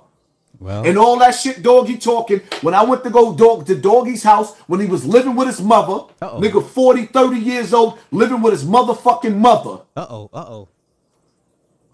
Well. 0.61 0.85
And 0.87 0.99
all 0.99 1.19
that 1.19 1.33
shit 1.33 1.63
Doggy 1.63 1.97
talking. 1.97 2.41
When 2.61 2.75
I 2.75 2.85
went 2.85 3.03
to 3.05 3.11
go 3.11 3.35
dog 3.35 3.67
to 3.67 3.75
Doggy's 3.75 4.23
house 4.23 4.55
when 4.69 4.79
he 4.79 4.87
was 4.87 5.05
living 5.07 5.35
with 5.35 5.49
his 5.49 5.61
mother, 5.61 6.05
Uh-oh. 6.23 6.41
nigga 6.41 6.65
40, 6.65 7.07
30 7.07 7.39
years 7.39 7.73
old, 7.73 7.99
living 8.13 8.43
with 8.43 8.53
his 8.53 8.65
motherfucking 8.65 9.37
mother. 9.37 9.81
Uh 9.97 10.07
oh, 10.09 10.31
uh 10.33 10.45
oh. 10.47 10.69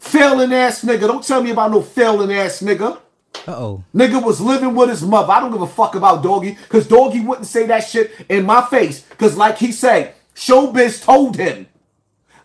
Failing 0.07 0.53
ass 0.53 0.85
nigga. 0.85 1.01
Don't 1.01 1.25
tell 1.25 1.43
me 1.43 1.51
about 1.51 1.71
no 1.71 1.83
failing 1.83 2.33
ass 2.33 2.61
nigga. 2.63 3.01
Uh 3.47 3.53
oh. 3.53 3.85
Nigga 3.95 4.23
was 4.25 4.41
living 4.41 4.75
with 4.75 4.89
his 4.89 5.03
mother. 5.03 5.33
I 5.33 5.41
don't 5.41 5.53
give 5.53 5.63
a 5.63 5.67
fuck 5.67 5.95
about 5.95 6.23
Doggy, 6.23 6.53
because 6.53 6.87
Doggy 6.89 7.21
wouldn't 7.21 7.47
say 7.47 7.67
that 7.67 7.81
shit 7.81 8.13
in 8.29 8.45
my 8.47 8.63
face. 8.67 9.03
Because, 9.03 9.37
like 9.37 9.59
he 9.59 9.73
said, 9.73 10.15
Showbiz 10.35 11.03
told 11.03 11.37
him. 11.37 11.67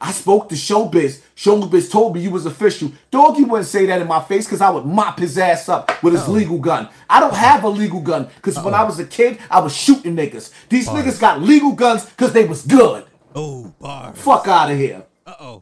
I 0.04 0.12
spoke 0.12 0.50
to 0.50 0.56
Showbiz. 0.56 1.22
Showbiz 1.36 1.92
told 1.92 2.16
me 2.16 2.22
you 2.22 2.32
was 2.32 2.48
official. 2.48 2.92
Doggy 3.12 3.44
wouldn't 3.44 3.68
say 3.68 3.86
that 3.86 4.02
in 4.02 4.08
my 4.08 4.20
face 4.22 4.46
because 4.46 4.62
I 4.62 4.72
would 4.72 4.86
mop 4.86 5.20
his 5.20 5.38
ass 5.38 5.70
up 5.70 6.02
with 6.02 6.14
his 6.14 6.24
Uh-oh. 6.24 6.32
legal 6.32 6.58
gun. 6.58 6.90
I 7.08 7.20
don't 7.20 7.36
have 7.36 7.64
a 7.64 7.70
legal 7.70 8.02
gun 8.02 8.28
because 8.38 8.58
when 8.60 8.74
I 8.74 8.84
was 8.84 8.98
a 9.00 9.06
kid, 9.06 9.38
I 9.50 9.60
was 9.60 9.76
shooting 9.76 10.16
niggas. 10.16 10.52
These 10.70 10.88
bars. 10.88 11.06
niggas 11.06 11.20
got 11.22 11.42
legal 11.42 11.74
guns 11.74 12.06
because 12.06 12.34
they 12.34 12.46
was 12.46 12.66
good. 12.66 13.06
Oh, 13.36 13.74
bar. 13.80 14.14
Fuck 14.14 14.48
out 14.48 14.72
of 14.72 14.78
here. 14.78 15.04
Uh 15.28 15.36
oh. 15.40 15.62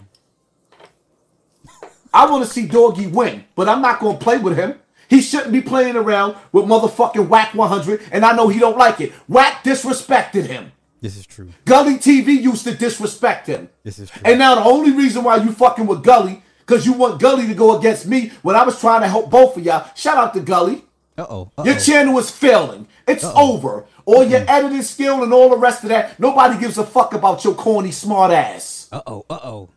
I 2.14 2.30
want 2.30 2.45
to 2.45 2.49
see 2.49 2.68
Doggy 2.68 3.07
win, 3.07 3.45
but 3.56 3.69
I'm 3.69 3.81
not 3.81 3.99
going 3.99 4.18
to 4.18 4.23
play 4.23 4.38
with 4.38 4.57
him. 4.57 4.76
He 5.10 5.22
shouldn't 5.22 5.52
be 5.52 5.61
playing 5.61 5.95
around 5.95 6.36
with 6.52 6.65
motherfucking 6.65 7.27
Wack 7.27 7.56
100, 7.56 8.02
and 8.11 8.23
I 8.23 8.36
know 8.36 8.48
he 8.48 8.60
don't 8.60 8.77
like 8.77 9.02
it. 9.02 9.11
Wack 9.27 9.64
disrespected 9.64 10.45
him. 10.45 10.72
This 11.02 11.18
is 11.18 11.26
true. 11.26 11.49
Gully 11.65 11.95
TV 11.95 12.40
used 12.41 12.65
to 12.65 12.76
disrespect 12.76 13.48
him. 13.48 13.69
This 13.84 13.99
is 13.99 14.10
true. 14.10 14.22
And 14.26 14.38
now 14.38 14.56
the 14.56 14.61
only 14.61 14.91
reason 14.91 15.23
why 15.23 15.38
you 15.38 15.52
fucking 15.52 15.88
with 15.88 16.03
Gully, 16.03 16.44
because 16.60 16.86
you 16.86 16.94
want 16.94 17.19
Gully 17.19 17.48
to 17.48 17.53
go 17.53 17.77
against 17.77 18.06
me 18.06 18.31
when 18.41 18.56
I 18.56 18.64
was 18.64 18.80
trying 18.80 19.02
to 19.02 19.07
help 19.07 19.30
both 19.31 19.57
of 19.57 19.64
y'all. 19.64 19.90
Shout 19.95 20.18
out 20.18 20.34
to 20.34 20.41
Gully. 20.41 20.84
Uh-oh. 21.18 21.52
Your 21.65 21.77
channel 21.80 22.18
is 22.19 22.30
failing. 22.30 22.88
It's 23.07 23.23
Uh-oh. 23.23 23.53
over. 23.56 23.86
All 24.06 24.23
your 24.23 24.41
mm-hmm. 24.41 24.49
editing 24.49 24.81
skill 24.84 25.23
and 25.23 25.34
all 25.34 25.49
the 25.49 25.57
rest 25.57 25.84
of 25.84 25.90
that, 25.90 26.19
nobody 26.19 26.60
gives 26.60 26.77
a 26.77 26.86
fuck 26.86 27.14
about 27.14 27.44
your 27.44 27.56
corny 27.56 27.91
smart 27.91 28.31
ass. 28.31 28.88
Uh-oh, 28.91 29.26
uh-oh. 29.30 29.69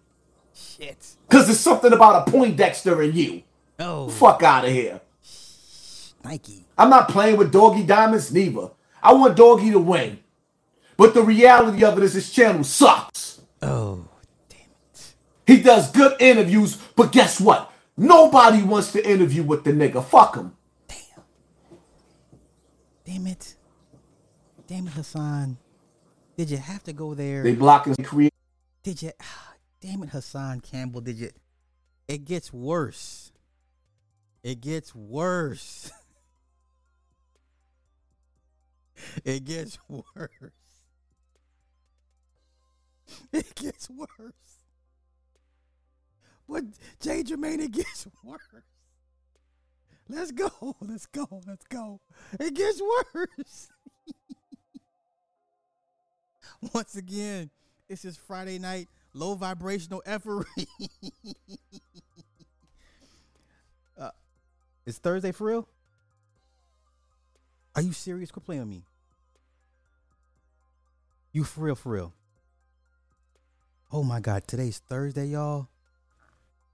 Shit. 0.54 0.98
Because 1.32 1.46
there's 1.46 1.60
something 1.60 1.94
about 1.94 2.28
a 2.28 2.30
Poindexter 2.30 3.02
in 3.02 3.16
you. 3.16 3.42
Oh. 3.78 4.10
Fuck 4.10 4.42
out 4.42 4.66
of 4.66 4.70
here. 4.70 5.00
Shhh. 5.24 6.10
Nike. 6.22 6.66
I'm 6.76 6.90
not 6.90 7.09
playing 7.09 7.38
with 7.38 7.50
Doggy 7.50 7.84
Diamonds 7.84 8.30
neither. 8.30 8.68
I 9.02 9.14
want 9.14 9.34
Doggy 9.34 9.70
to 9.70 9.78
win. 9.78 10.18
But 10.98 11.14
the 11.14 11.22
reality 11.22 11.82
of 11.86 11.96
it 11.96 12.04
is 12.04 12.12
his 12.12 12.30
channel 12.30 12.62
sucks. 12.64 13.40
Oh, 13.62 14.06
damn 14.50 14.60
it. 14.92 15.14
He 15.46 15.62
does 15.62 15.90
good 15.90 16.20
interviews, 16.20 16.76
but 16.96 17.12
guess 17.12 17.40
what? 17.40 17.72
Nobody 17.96 18.62
wants 18.62 18.92
to 18.92 19.10
interview 19.10 19.42
with 19.42 19.64
the 19.64 19.72
nigga. 19.72 20.04
Fuck 20.04 20.36
him. 20.36 20.52
Damn. 20.86 21.78
Damn 23.06 23.26
it. 23.28 23.54
Damn 24.66 24.86
it, 24.86 24.92
Hassan. 24.92 25.56
Did 26.36 26.50
you 26.50 26.59
have 26.59 26.84
to 26.84 26.92
go 26.92 27.14
there? 27.14 27.42
They 27.42 27.54
block 27.54 27.86
his 27.86 27.96
create. 28.04 28.34
Did 28.82 29.00
you? 29.00 29.12
Ah. 29.18 29.51
Damn 29.82 30.04
it, 30.04 30.10
Hassan 30.10 30.60
Campbell. 30.60 31.00
Did 31.00 31.16
you? 31.16 31.30
It 32.06 32.24
gets 32.24 32.52
worse. 32.52 33.32
It 34.44 34.60
gets 34.60 34.94
worse. 34.94 35.90
it 39.24 39.44
gets 39.44 39.78
worse. 39.88 40.02
It 43.30 43.54
gets 43.56 43.90
worse. 43.90 44.32
But 46.48 46.64
Jay 46.98 47.22
Jermaine, 47.22 47.60
it 47.60 47.72
gets 47.72 48.06
worse. 48.24 48.40
Let's 50.09 50.30
go. 50.30 50.50
Let's 50.80 51.04
go. 51.06 51.26
Let's 51.46 51.66
go. 51.66 52.00
It 52.40 52.54
gets 52.54 52.80
worse. 52.80 53.68
Once 56.72 56.96
again, 56.96 57.50
this 57.88 58.06
is 58.06 58.16
Friday 58.16 58.59
night, 58.59 58.88
low 59.14 59.34
vibrational 59.34 60.02
effery. 60.06 60.44
uh, 63.98 64.10
it's 64.86 64.98
Thursday 64.98 65.32
for 65.32 65.47
real? 65.47 65.68
Are 67.74 67.82
you 67.82 67.93
serious? 67.93 68.30
Quit 68.30 68.44
playing 68.44 68.62
with 68.62 68.70
me. 68.70 68.82
You 71.32 71.44
for 71.44 71.62
real, 71.62 71.74
for 71.74 71.93
real. 71.93 72.12
Oh 73.90 74.02
my 74.02 74.20
God, 74.20 74.47
today's 74.47 74.78
Thursday, 74.78 75.26
y'all. 75.26 75.68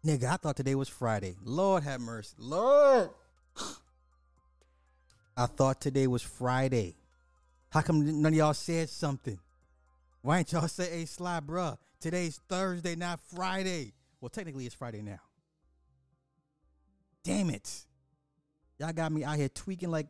Nigga, 0.04 0.24
I 0.24 0.36
thought 0.36 0.56
today 0.56 0.74
was 0.74 0.88
Friday. 0.88 1.36
Lord 1.44 1.82
have 1.82 2.00
mercy. 2.00 2.34
Lord. 2.38 3.10
I 5.36 5.46
thought 5.46 5.80
today 5.80 6.06
was 6.06 6.22
Friday. 6.22 6.96
How 7.70 7.82
come 7.82 8.22
none 8.22 8.32
of 8.32 8.36
y'all 8.36 8.54
said 8.54 8.88
something? 8.88 9.38
Why 10.22 10.38
ain't 10.38 10.52
y'all 10.52 10.66
say, 10.66 10.90
hey, 10.90 11.04
Sly, 11.04 11.40
bruh, 11.40 11.76
today's 12.00 12.40
Thursday, 12.48 12.96
not 12.96 13.20
Friday? 13.34 13.92
Well, 14.20 14.28
technically, 14.28 14.66
it's 14.66 14.74
Friday 14.74 15.02
now. 15.02 15.20
Damn 17.24 17.50
it. 17.50 17.84
Y'all 18.78 18.92
got 18.92 19.12
me 19.12 19.24
out 19.24 19.36
here 19.36 19.48
tweaking 19.48 19.90
like 19.90 20.06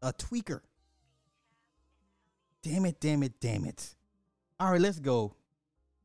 a 0.00 0.12
tweaker. 0.12 0.60
Damn 2.62 2.86
it, 2.86 3.00
damn 3.00 3.22
it, 3.22 3.40
damn 3.40 3.64
it. 3.64 3.94
All 4.58 4.70
right, 4.70 4.80
let's 4.80 4.98
go. 4.98 5.34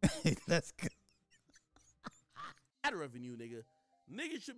let's 0.48 0.72
go. 0.72 0.88
Matter 2.84 2.98
revenue, 2.98 3.38
nigga. 3.38 3.64
Nigga 4.12 4.42
should. 4.42 4.56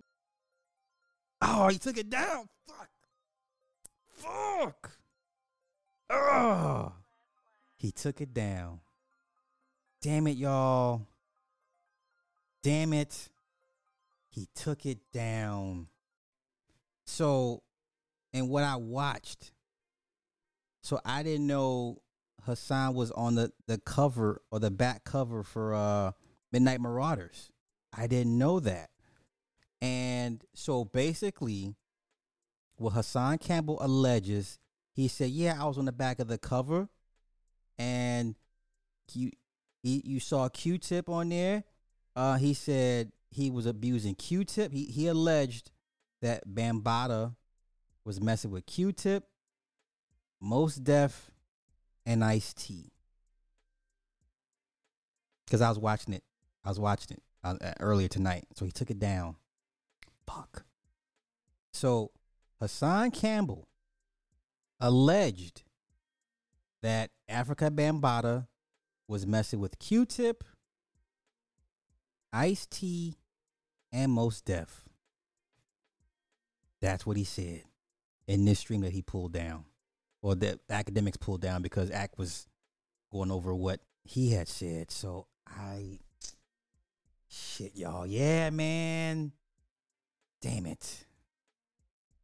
Oh, 1.42 1.68
he 1.68 1.78
took 1.78 1.98
it 1.98 2.10
down. 2.10 2.48
Fuck. 2.66 2.88
Fuck. 4.06 4.90
Oh. 6.10 6.92
He 7.76 7.90
took 7.90 8.20
it 8.20 8.34
down. 8.34 8.80
Damn 10.02 10.26
it, 10.26 10.36
y'all. 10.36 11.06
Damn 12.62 12.92
it. 12.92 13.28
He 14.30 14.48
took 14.54 14.86
it 14.86 14.98
down. 15.12 15.88
So, 17.04 17.62
and 18.32 18.48
what 18.48 18.64
I 18.64 18.76
watched, 18.76 19.52
so 20.82 21.00
I 21.04 21.22
didn't 21.22 21.46
know 21.46 21.98
Hassan 22.44 22.94
was 22.94 23.10
on 23.10 23.34
the, 23.34 23.52
the 23.66 23.78
cover 23.78 24.40
or 24.50 24.58
the 24.58 24.70
back 24.70 25.04
cover 25.04 25.42
for 25.42 25.74
uh, 25.74 26.12
Midnight 26.52 26.80
Marauders. 26.80 27.50
I 27.92 28.06
didn't 28.06 28.38
know 28.38 28.60
that. 28.60 28.90
And 29.82 30.42
so 30.54 30.84
basically, 30.84 31.74
what 32.76 32.90
Hassan 32.90 33.38
Campbell 33.38 33.78
alleges, 33.80 34.58
he 34.92 35.08
said, 35.08 35.30
Yeah, 35.30 35.60
I 35.60 35.66
was 35.66 35.76
on 35.76 35.84
the 35.84 35.92
back 35.92 36.20
of 36.20 36.28
the 36.28 36.38
cover 36.38 36.88
and 37.78 38.36
you, 39.12 39.32
he, 39.82 40.02
you 40.04 40.20
saw 40.20 40.48
Q 40.48 40.78
tip 40.78 41.08
on 41.08 41.30
there. 41.30 41.64
Uh, 42.14 42.36
he 42.36 42.54
said 42.54 43.12
he 43.30 43.50
was 43.50 43.66
abusing 43.66 44.14
Q 44.14 44.44
tip. 44.44 44.72
He, 44.72 44.84
he 44.84 45.06
alleged 45.06 45.70
that 46.22 46.46
Bambaataa 46.46 47.34
was 48.04 48.20
messing 48.20 48.50
with 48.50 48.66
Q 48.66 48.92
tip, 48.92 49.24
Mos 50.40 50.76
Def, 50.76 51.30
and 52.04 52.24
Ice 52.24 52.52
T. 52.52 52.92
Because 55.46 55.60
I 55.60 55.68
was 55.68 55.78
watching 55.78 56.14
it. 56.14 56.24
I 56.64 56.68
was 56.68 56.80
watching 56.80 57.16
it 57.16 57.22
uh, 57.42 57.56
earlier 57.80 58.08
tonight. 58.08 58.44
So 58.54 58.64
he 58.64 58.70
took 58.70 58.90
it 58.90 58.98
down. 58.98 59.36
Fuck. 60.26 60.64
So 61.72 62.10
Hassan 62.60 63.10
Campbell 63.10 63.68
alleged 64.78 65.62
that 66.82 67.10
Africa 67.28 67.70
Bambaataa 67.70 68.46
was 69.10 69.26
messing 69.26 69.58
with 69.58 69.78
Q-Tip, 69.80 70.44
Ice 72.32 72.64
T, 72.66 73.16
and 73.92 74.12
Mos 74.12 74.40
Def. 74.40 74.84
That's 76.80 77.04
what 77.04 77.16
he 77.16 77.24
said 77.24 77.64
in 78.28 78.44
this 78.44 78.60
stream 78.60 78.82
that 78.82 78.92
he 78.92 79.02
pulled 79.02 79.32
down, 79.32 79.64
or 80.22 80.36
that 80.36 80.66
Akademiks 80.68 81.18
pulled 81.18 81.40
down 81.40 81.60
because 81.60 81.90
Ak 81.90 82.18
was 82.18 82.46
going 83.10 83.32
over 83.32 83.52
what 83.52 83.80
he 84.04 84.30
had 84.30 84.46
said. 84.46 84.92
So 84.92 85.26
I, 85.44 85.98
shit, 87.28 87.76
y'all, 87.76 88.06
yeah, 88.06 88.50
man, 88.50 89.32
damn 90.40 90.66
it. 90.66 91.04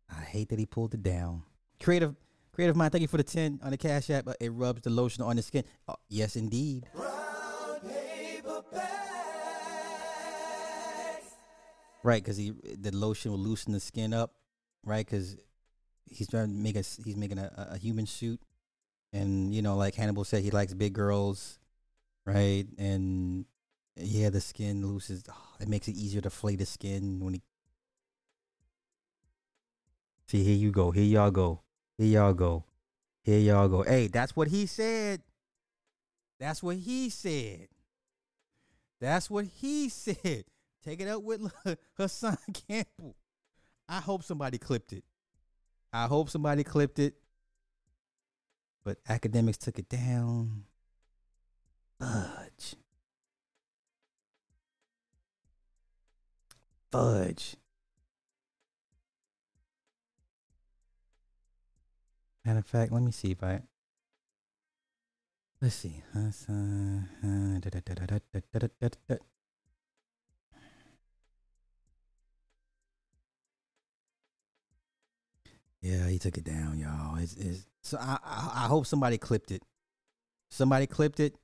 I 0.08 0.22
hate 0.22 0.50
that 0.50 0.58
he 0.60 0.66
pulled 0.66 0.94
it 0.94 1.02
down. 1.02 1.42
Creative, 1.82 2.14
creative 2.56 2.74
mind. 2.74 2.90
Thank 2.90 3.02
you 3.02 3.08
for 3.08 3.18
the 3.18 3.22
ten 3.22 3.60
on 3.62 3.70
the 3.70 3.76
cash 3.76 4.10
app. 4.10 4.24
But 4.24 4.38
it 4.40 4.50
rubs 4.50 4.80
the 4.82 4.90
lotion 4.90 5.22
on 5.22 5.36
the 5.36 5.42
skin. 5.42 5.62
Oh, 5.86 5.96
yes, 6.08 6.34
indeed. 6.34 6.88
Right, 12.02 12.22
because 12.22 12.36
he 12.36 12.52
the 12.78 12.94
lotion 12.94 13.32
will 13.32 13.38
loosen 13.38 13.72
the 13.72 13.80
skin 13.80 14.14
up. 14.14 14.32
Right, 14.84 15.04
because 15.04 15.36
he's 16.06 16.28
trying 16.28 16.46
to 16.46 16.52
make 16.52 16.76
a 16.76 16.82
he's 17.04 17.16
making 17.16 17.38
a, 17.38 17.68
a 17.72 17.78
human 17.78 18.06
suit, 18.06 18.40
and 19.12 19.54
you 19.54 19.60
know, 19.60 19.76
like 19.76 19.94
Hannibal 19.94 20.24
said, 20.24 20.42
he 20.42 20.50
likes 20.50 20.72
big 20.72 20.92
girls, 20.92 21.58
right? 22.24 22.64
And 22.78 23.44
yeah, 23.96 24.30
the 24.30 24.40
skin 24.40 24.86
looses. 24.86 25.24
Oh, 25.28 25.34
it 25.60 25.68
makes 25.68 25.88
it 25.88 25.96
easier 25.96 26.20
to 26.20 26.30
flay 26.30 26.56
the 26.56 26.66
skin 26.66 27.20
when 27.20 27.34
he 27.34 27.42
See, 30.28 30.42
here 30.42 30.56
you 30.56 30.72
go. 30.72 30.90
Here 30.90 31.04
y'all 31.04 31.30
go. 31.30 31.60
Here 31.98 32.08
y'all 32.08 32.34
go. 32.34 32.64
Here 33.22 33.38
y'all 33.38 33.68
go. 33.68 33.82
Hey, 33.82 34.08
that's 34.08 34.36
what 34.36 34.48
he 34.48 34.66
said. 34.66 35.22
That's 36.38 36.62
what 36.62 36.76
he 36.76 37.08
said. 37.08 37.68
That's 39.00 39.30
what 39.30 39.46
he 39.46 39.88
said. 39.88 40.44
Take 40.84 41.00
it 41.00 41.08
up 41.08 41.22
with 41.22 41.40
Hassan 41.96 42.38
Campbell. 42.68 43.16
I 43.88 44.00
hope 44.00 44.22
somebody 44.22 44.58
clipped 44.58 44.92
it. 44.92 45.04
I 45.92 46.06
hope 46.06 46.28
somebody 46.28 46.64
clipped 46.64 46.98
it. 46.98 47.14
But 48.84 49.02
Akademiks 49.04 49.56
took 49.56 49.78
it 49.78 49.88
down. 49.88 50.64
Fudge. 51.98 52.76
Fudge. 56.92 57.56
Matter 62.46 62.60
of 62.60 62.66
fact, 62.66 62.92
let 62.92 63.02
me 63.02 63.10
see 63.10 63.32
if 63.32 63.42
I. 63.42 63.60
Let's 65.60 65.74
see. 65.74 66.00
Yeah, 75.80 76.08
he 76.08 76.18
took 76.20 76.38
it 76.38 76.44
down, 76.44 76.78
y'all. 76.78 77.16
It's, 77.18 77.34
it's, 77.34 77.66
so 77.82 77.98
I, 78.00 78.18
I 78.24 78.52
I 78.64 78.66
hope 78.68 78.86
somebody 78.86 79.18
clipped 79.18 79.50
it. 79.50 79.62
Somebody 80.48 80.86
clipped 80.86 81.18
it, 81.18 81.34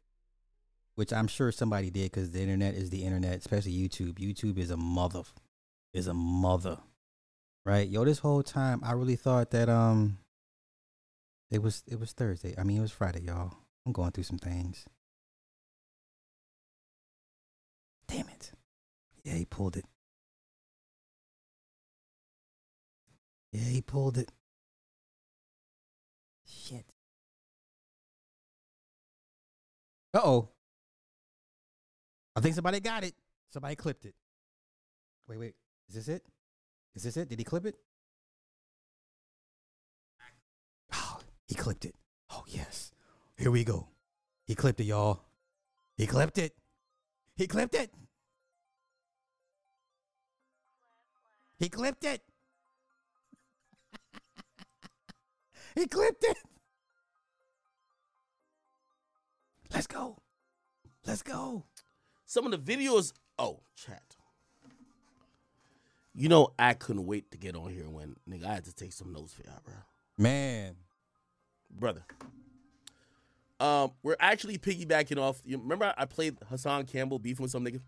which 0.94 1.12
I'm 1.12 1.26
sure 1.26 1.50
somebody 1.50 1.90
did 1.90 2.12
because 2.12 2.30
the 2.30 2.40
internet 2.40 2.74
is 2.74 2.90
the 2.90 3.02
internet, 3.02 3.38
especially 3.38 3.72
YouTube. 3.72 4.20
YouTube 4.20 4.56
is 4.56 4.70
a 4.70 4.76
mother, 4.76 5.22
is 5.92 6.06
a 6.06 6.14
mother, 6.14 6.78
right? 7.66 7.88
Yo, 7.88 8.04
this 8.04 8.20
whole 8.20 8.44
time 8.44 8.80
I 8.84 8.92
really 8.92 9.16
thought 9.16 9.50
that 9.50 9.68
um 9.68 10.18
it 11.52 11.62
was 11.62 11.84
it 11.86 12.00
was 12.00 12.12
Thursday. 12.12 12.54
I 12.58 12.64
mean, 12.64 12.78
it 12.78 12.80
was 12.80 12.90
Friday, 12.90 13.20
y'all. 13.20 13.52
I'm 13.84 13.92
going 13.92 14.10
through 14.10 14.24
some 14.24 14.38
things. 14.38 14.86
Damn 18.08 18.28
it. 18.28 18.52
Yeah, 19.22 19.34
he 19.34 19.44
pulled 19.44 19.76
it. 19.76 19.84
Yeah, 23.52 23.68
he 23.68 23.82
pulled 23.82 24.16
it. 24.16 24.32
Shit. 26.46 26.86
Uh 30.14 30.20
oh. 30.24 30.48
I 32.34 32.40
think 32.40 32.54
somebody 32.54 32.80
got 32.80 33.04
it. 33.04 33.14
Somebody 33.50 33.76
clipped 33.76 34.06
it. 34.06 34.14
Wait, 35.28 35.38
wait. 35.38 35.54
Is 35.90 35.96
this 35.96 36.08
it? 36.08 36.24
Is 36.94 37.02
this 37.02 37.16
it? 37.18 37.28
Did 37.28 37.38
he 37.38 37.44
clip 37.44 37.66
it? 37.66 37.76
He 41.52 41.54
clipped 41.54 41.84
it. 41.84 41.94
Oh, 42.30 42.44
yes. 42.48 42.92
Here 43.36 43.50
we 43.50 43.62
go. 43.62 43.88
He 44.46 44.54
clipped 44.54 44.80
it, 44.80 44.84
y'all. 44.84 45.20
He 45.98 46.06
clipped 46.06 46.38
it. 46.38 46.54
He 47.36 47.46
clipped 47.46 47.74
it. 47.74 47.92
He 51.58 51.68
clipped 51.68 52.06
it. 52.06 52.22
he 55.74 55.86
clipped 55.86 56.24
it. 56.24 56.38
Let's 59.74 59.86
go. 59.86 60.16
Let's 61.06 61.22
go. 61.22 61.66
Some 62.24 62.50
of 62.50 62.52
the 62.52 62.76
videos. 62.76 63.12
Oh, 63.38 63.60
chat. 63.76 64.16
You 66.14 66.30
know, 66.30 66.54
I 66.58 66.72
couldn't 66.72 67.04
wait 67.04 67.30
to 67.32 67.36
get 67.36 67.54
on 67.56 67.68
here 67.68 67.90
when 67.90 68.16
nigga 68.26 68.46
I 68.46 68.54
had 68.54 68.64
to 68.64 68.74
take 68.74 68.94
some 68.94 69.12
notes 69.12 69.34
for 69.34 69.42
y'all, 69.42 69.60
bro. 69.62 69.74
Man, 70.16 70.76
brother. 71.82 72.04
Um, 73.60 73.92
we're 74.02 74.16
actually 74.18 74.56
piggybacking 74.56 75.18
off. 75.18 75.42
You 75.44 75.58
remember 75.58 75.92
I 75.96 76.04
played 76.06 76.38
Hassan 76.48 76.86
Campbell 76.86 77.18
beefing 77.18 77.42
with 77.42 77.50
some 77.50 77.64
nigga? 77.64 77.80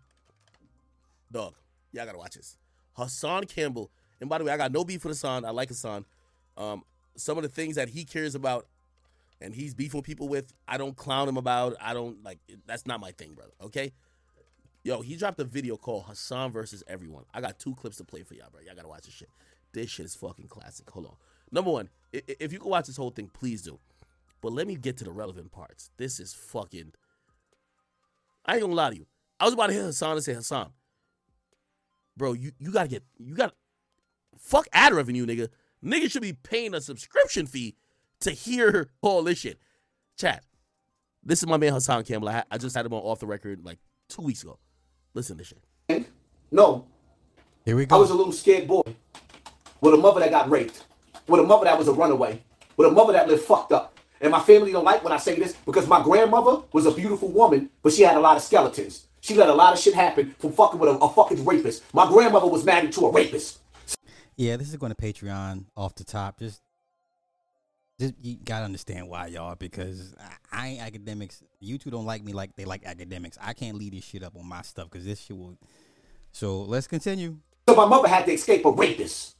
Dog, 1.31 1.55
I 1.99 2.05
gotta 2.05 2.17
watch 2.17 2.35
this. 2.35 2.57
Hassan 2.93 3.45
Campbell, 3.45 3.89
and 4.21 4.29
by 4.29 4.37
the 4.37 4.43
way, 4.43 4.51
I 4.51 4.57
got 4.57 4.71
no 4.71 4.83
beef 4.83 5.03
with 5.03 5.11
Hassan. 5.11 5.43
I 5.43 5.49
like 5.49 5.69
Hassan. 5.69 6.05
Um, 6.57 6.83
some 7.15 7.37
of 7.37 7.43
the 7.43 7.49
things 7.49 7.75
that 7.77 7.89
he 7.89 8.05
cares 8.05 8.35
about 8.35 8.67
and 9.41 9.53
he's 9.53 9.73
beefing 9.73 9.99
with 9.99 10.05
people 10.05 10.27
with, 10.27 10.53
I 10.67 10.77
don't 10.77 10.95
clown 10.95 11.27
him 11.27 11.37
about. 11.37 11.75
I 11.81 11.93
don't 11.93 12.23
like. 12.23 12.39
That's 12.65 12.85
not 12.85 12.99
my 12.99 13.11
thing, 13.11 13.33
brother. 13.33 13.53
Okay. 13.61 13.93
Yo, 14.83 15.01
he 15.01 15.15
dropped 15.15 15.39
a 15.39 15.43
video 15.43 15.77
called 15.77 16.05
Hassan 16.05 16.51
versus 16.51 16.83
Everyone. 16.87 17.25
I 17.33 17.41
got 17.41 17.57
two 17.57 17.73
clips 17.73 17.97
to 17.97 18.03
play 18.03 18.23
for 18.23 18.35
y'all, 18.35 18.49
bro. 18.51 18.61
Y'all 18.61 18.75
gotta 18.75 18.87
watch 18.87 19.05
this 19.05 19.13
shit. 19.13 19.29
This 19.73 19.89
shit 19.89 20.05
is 20.05 20.15
fucking 20.15 20.47
classic. 20.47 20.89
Hold 20.91 21.07
on. 21.07 21.15
Number 21.55 21.71
one, 21.71 21.87
if 22.11 22.51
you 22.51 22.59
can 22.59 22.69
watch 22.69 22.87
this 22.87 22.97
whole 22.97 23.11
thing, 23.11 23.31
please 23.33 23.61
do. 23.61 23.79
But 24.41 24.51
let 24.51 24.67
me 24.67 24.75
get 24.75 24.97
to 24.97 25.05
the 25.05 25.11
relevant 25.11 25.53
parts. 25.53 25.89
This 25.95 26.19
is 26.19 26.33
fucking. 26.33 26.91
I 28.45 28.55
ain't 28.55 28.61
gonna 28.61 28.73
lie 28.73 28.89
to 28.89 28.97
you. 28.97 29.05
I 29.39 29.45
was 29.45 29.53
about 29.53 29.67
to 29.67 29.73
hear 29.73 29.83
Hassan 29.83 30.17
and 30.17 30.23
say, 30.23 30.33
Hassan, 30.33 30.71
bro, 32.17 32.33
you, 32.33 32.51
you 32.59 32.71
gotta 32.71 32.89
get, 32.89 33.03
you 33.17 33.35
gotta, 33.35 33.53
fuck 34.37 34.67
ad 34.73 34.93
revenue, 34.93 35.25
nigga. 35.25 35.47
Nigga 35.83 36.11
should 36.11 36.21
be 36.21 36.33
paying 36.33 36.73
a 36.73 36.81
subscription 36.81 37.47
fee 37.47 37.77
to 38.19 38.31
hear 38.31 38.89
all 39.01 39.23
this 39.23 39.39
shit. 39.39 39.57
Chat, 40.17 40.43
this 41.23 41.41
is 41.41 41.47
my 41.47 41.55
man 41.55 41.71
Hassan 41.71 42.03
Campbell. 42.03 42.29
I, 42.29 42.43
I 42.51 42.57
just 42.57 42.75
had 42.75 42.85
him 42.85 42.93
on 42.93 43.01
off 43.01 43.19
the 43.19 43.27
record 43.27 43.63
like 43.63 43.79
two 44.09 44.23
weeks 44.23 44.43
ago. 44.43 44.59
Listen 45.13 45.37
to 45.37 45.43
this 45.43 45.53
shit. 45.89 46.09
No. 46.51 46.85
Here 47.63 47.77
we 47.77 47.85
go. 47.85 47.95
I 47.95 47.99
was 47.99 48.09
a 48.11 48.13
little 48.13 48.33
scared 48.33 48.67
boy 48.67 48.83
with 49.79 49.93
a 49.93 49.97
mother 49.97 50.19
that 50.19 50.31
got 50.31 50.49
raped, 50.49 50.83
with 51.27 51.41
a 51.41 51.43
mother 51.43 51.65
that 51.65 51.77
was 51.77 51.87
a 51.87 51.93
runaway, 51.93 52.41
with 52.77 52.87
a 52.87 52.91
mother 52.91 53.13
that 53.13 53.27
lived 53.27 53.43
fucked 53.43 53.71
up. 53.71 53.97
And 54.21 54.31
my 54.31 54.39
family 54.39 54.71
don't 54.71 54.85
like 54.85 55.03
when 55.03 55.13
I 55.13 55.17
say 55.17 55.35
this 55.35 55.53
because 55.65 55.87
my 55.87 56.01
grandmother 56.01 56.63
was 56.71 56.85
a 56.85 56.91
beautiful 56.91 57.29
woman, 57.29 57.69
but 57.81 57.93
she 57.93 58.01
had 58.03 58.15
a 58.15 58.19
lot 58.19 58.37
of 58.37 58.43
skeletons. 58.43 59.07
She 59.21 59.33
let 59.33 59.49
a 59.49 59.53
lot 59.53 59.73
of 59.73 59.79
shit 59.79 59.93
happen 59.93 60.35
from 60.37 60.51
fucking 60.51 60.79
with 60.79 60.89
a, 60.89 60.93
a 60.93 61.09
fucking 61.09 61.43
rapist. 61.45 61.83
My 61.93 62.07
grandmother 62.07 62.47
was 62.47 62.63
married 62.63 62.91
to 62.93 63.07
a 63.07 63.11
rapist. 63.11 63.59
Yeah, 64.35 64.57
this 64.57 64.69
is 64.69 64.75
going 64.75 64.93
to 64.93 65.01
Patreon 65.01 65.65
off 65.75 65.95
the 65.95 66.03
top. 66.03 66.39
Just, 66.39 66.61
just 67.99 68.13
you 68.21 68.37
gotta 68.43 68.65
understand 68.65 69.07
why, 69.07 69.27
y'all, 69.27 69.55
because 69.55 70.13
I, 70.51 70.65
I 70.65 70.67
ain't 70.67 70.93
Akademiks. 70.93 71.41
You 71.59 71.77
two 71.77 71.89
don't 71.89 72.05
like 72.05 72.23
me 72.23 72.33
like 72.33 72.55
they 72.55 72.65
like 72.65 72.83
Akademiks. 72.83 73.37
I 73.41 73.53
can't 73.53 73.77
lead 73.77 73.93
this 73.93 74.03
shit 74.03 74.23
up 74.23 74.35
on 74.37 74.45
my 74.45 74.61
stuff 74.61 74.89
because 74.91 75.05
this 75.05 75.19
shit 75.19 75.37
will. 75.37 75.57
So 76.31 76.61
let's 76.61 76.87
continue. 76.87 77.37
So 77.67 77.75
my 77.75 77.85
mother 77.85 78.07
had 78.07 78.25
to 78.25 78.31
escape 78.33 78.65
a 78.65 78.71
rapist. 78.71 79.37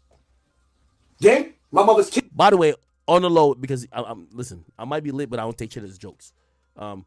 Yeah, 1.19 1.43
my 1.71 1.83
mother's 1.83 2.09
kid. 2.09 2.29
By 2.33 2.49
the 2.49 2.57
way, 2.57 2.73
on 3.07 3.21
the 3.21 3.29
low, 3.29 3.53
because 3.53 3.87
I, 3.91 4.01
am 4.01 4.27
listen, 4.31 4.65
I 4.77 4.85
might 4.85 5.03
be 5.03 5.11
lit, 5.11 5.29
but 5.29 5.39
I 5.39 5.43
don't 5.43 5.57
take 5.57 5.71
shit 5.71 5.83
as 5.83 5.97
jokes. 5.97 6.33
Um, 6.77 7.05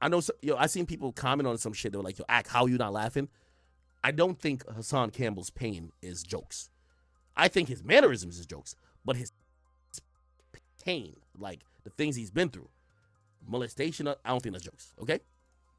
I 0.00 0.08
know, 0.08 0.20
so, 0.20 0.32
yo, 0.42 0.56
I 0.56 0.66
seen 0.66 0.86
people 0.86 1.12
comment 1.12 1.46
on 1.46 1.56
some 1.58 1.72
shit. 1.72 1.92
They 1.92 1.98
were 1.98 2.04
like, 2.04 2.18
"Yo, 2.18 2.24
Ak, 2.28 2.48
how 2.48 2.66
you 2.66 2.76
not 2.76 2.92
laughing?" 2.92 3.28
I 4.04 4.10
don't 4.10 4.38
think 4.38 4.64
Hassan 4.68 5.10
Campbell's 5.10 5.50
pain 5.50 5.92
is 6.02 6.22
jokes. 6.22 6.70
I 7.36 7.48
think 7.48 7.68
his 7.68 7.84
mannerisms 7.84 8.38
is 8.38 8.46
jokes, 8.46 8.74
but 9.04 9.16
his 9.16 9.32
pain, 10.84 11.16
like 11.38 11.60
the 11.84 11.90
things 11.90 12.16
he's 12.16 12.30
been 12.30 12.48
through, 12.48 12.68
molestation, 13.46 14.08
I 14.08 14.14
don't 14.26 14.42
think 14.42 14.54
that's 14.54 14.64
jokes. 14.64 14.92
Okay. 15.00 15.20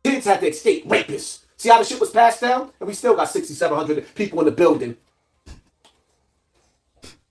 Kids 0.03 0.26
had 0.26 0.40
to 0.41 0.48
escape 0.48 0.88
rapists. 0.88 1.45
See 1.57 1.69
how 1.69 1.80
the 1.80 1.85
shit 1.85 1.99
was 1.99 2.10
passed 2.10 2.41
down, 2.41 2.72
and 2.80 2.88
we 2.88 2.94
still 2.94 3.15
got 3.15 3.30
6,700 3.30 4.15
people 4.15 4.40
in 4.40 4.45
the 4.45 4.52
building. 4.52 4.98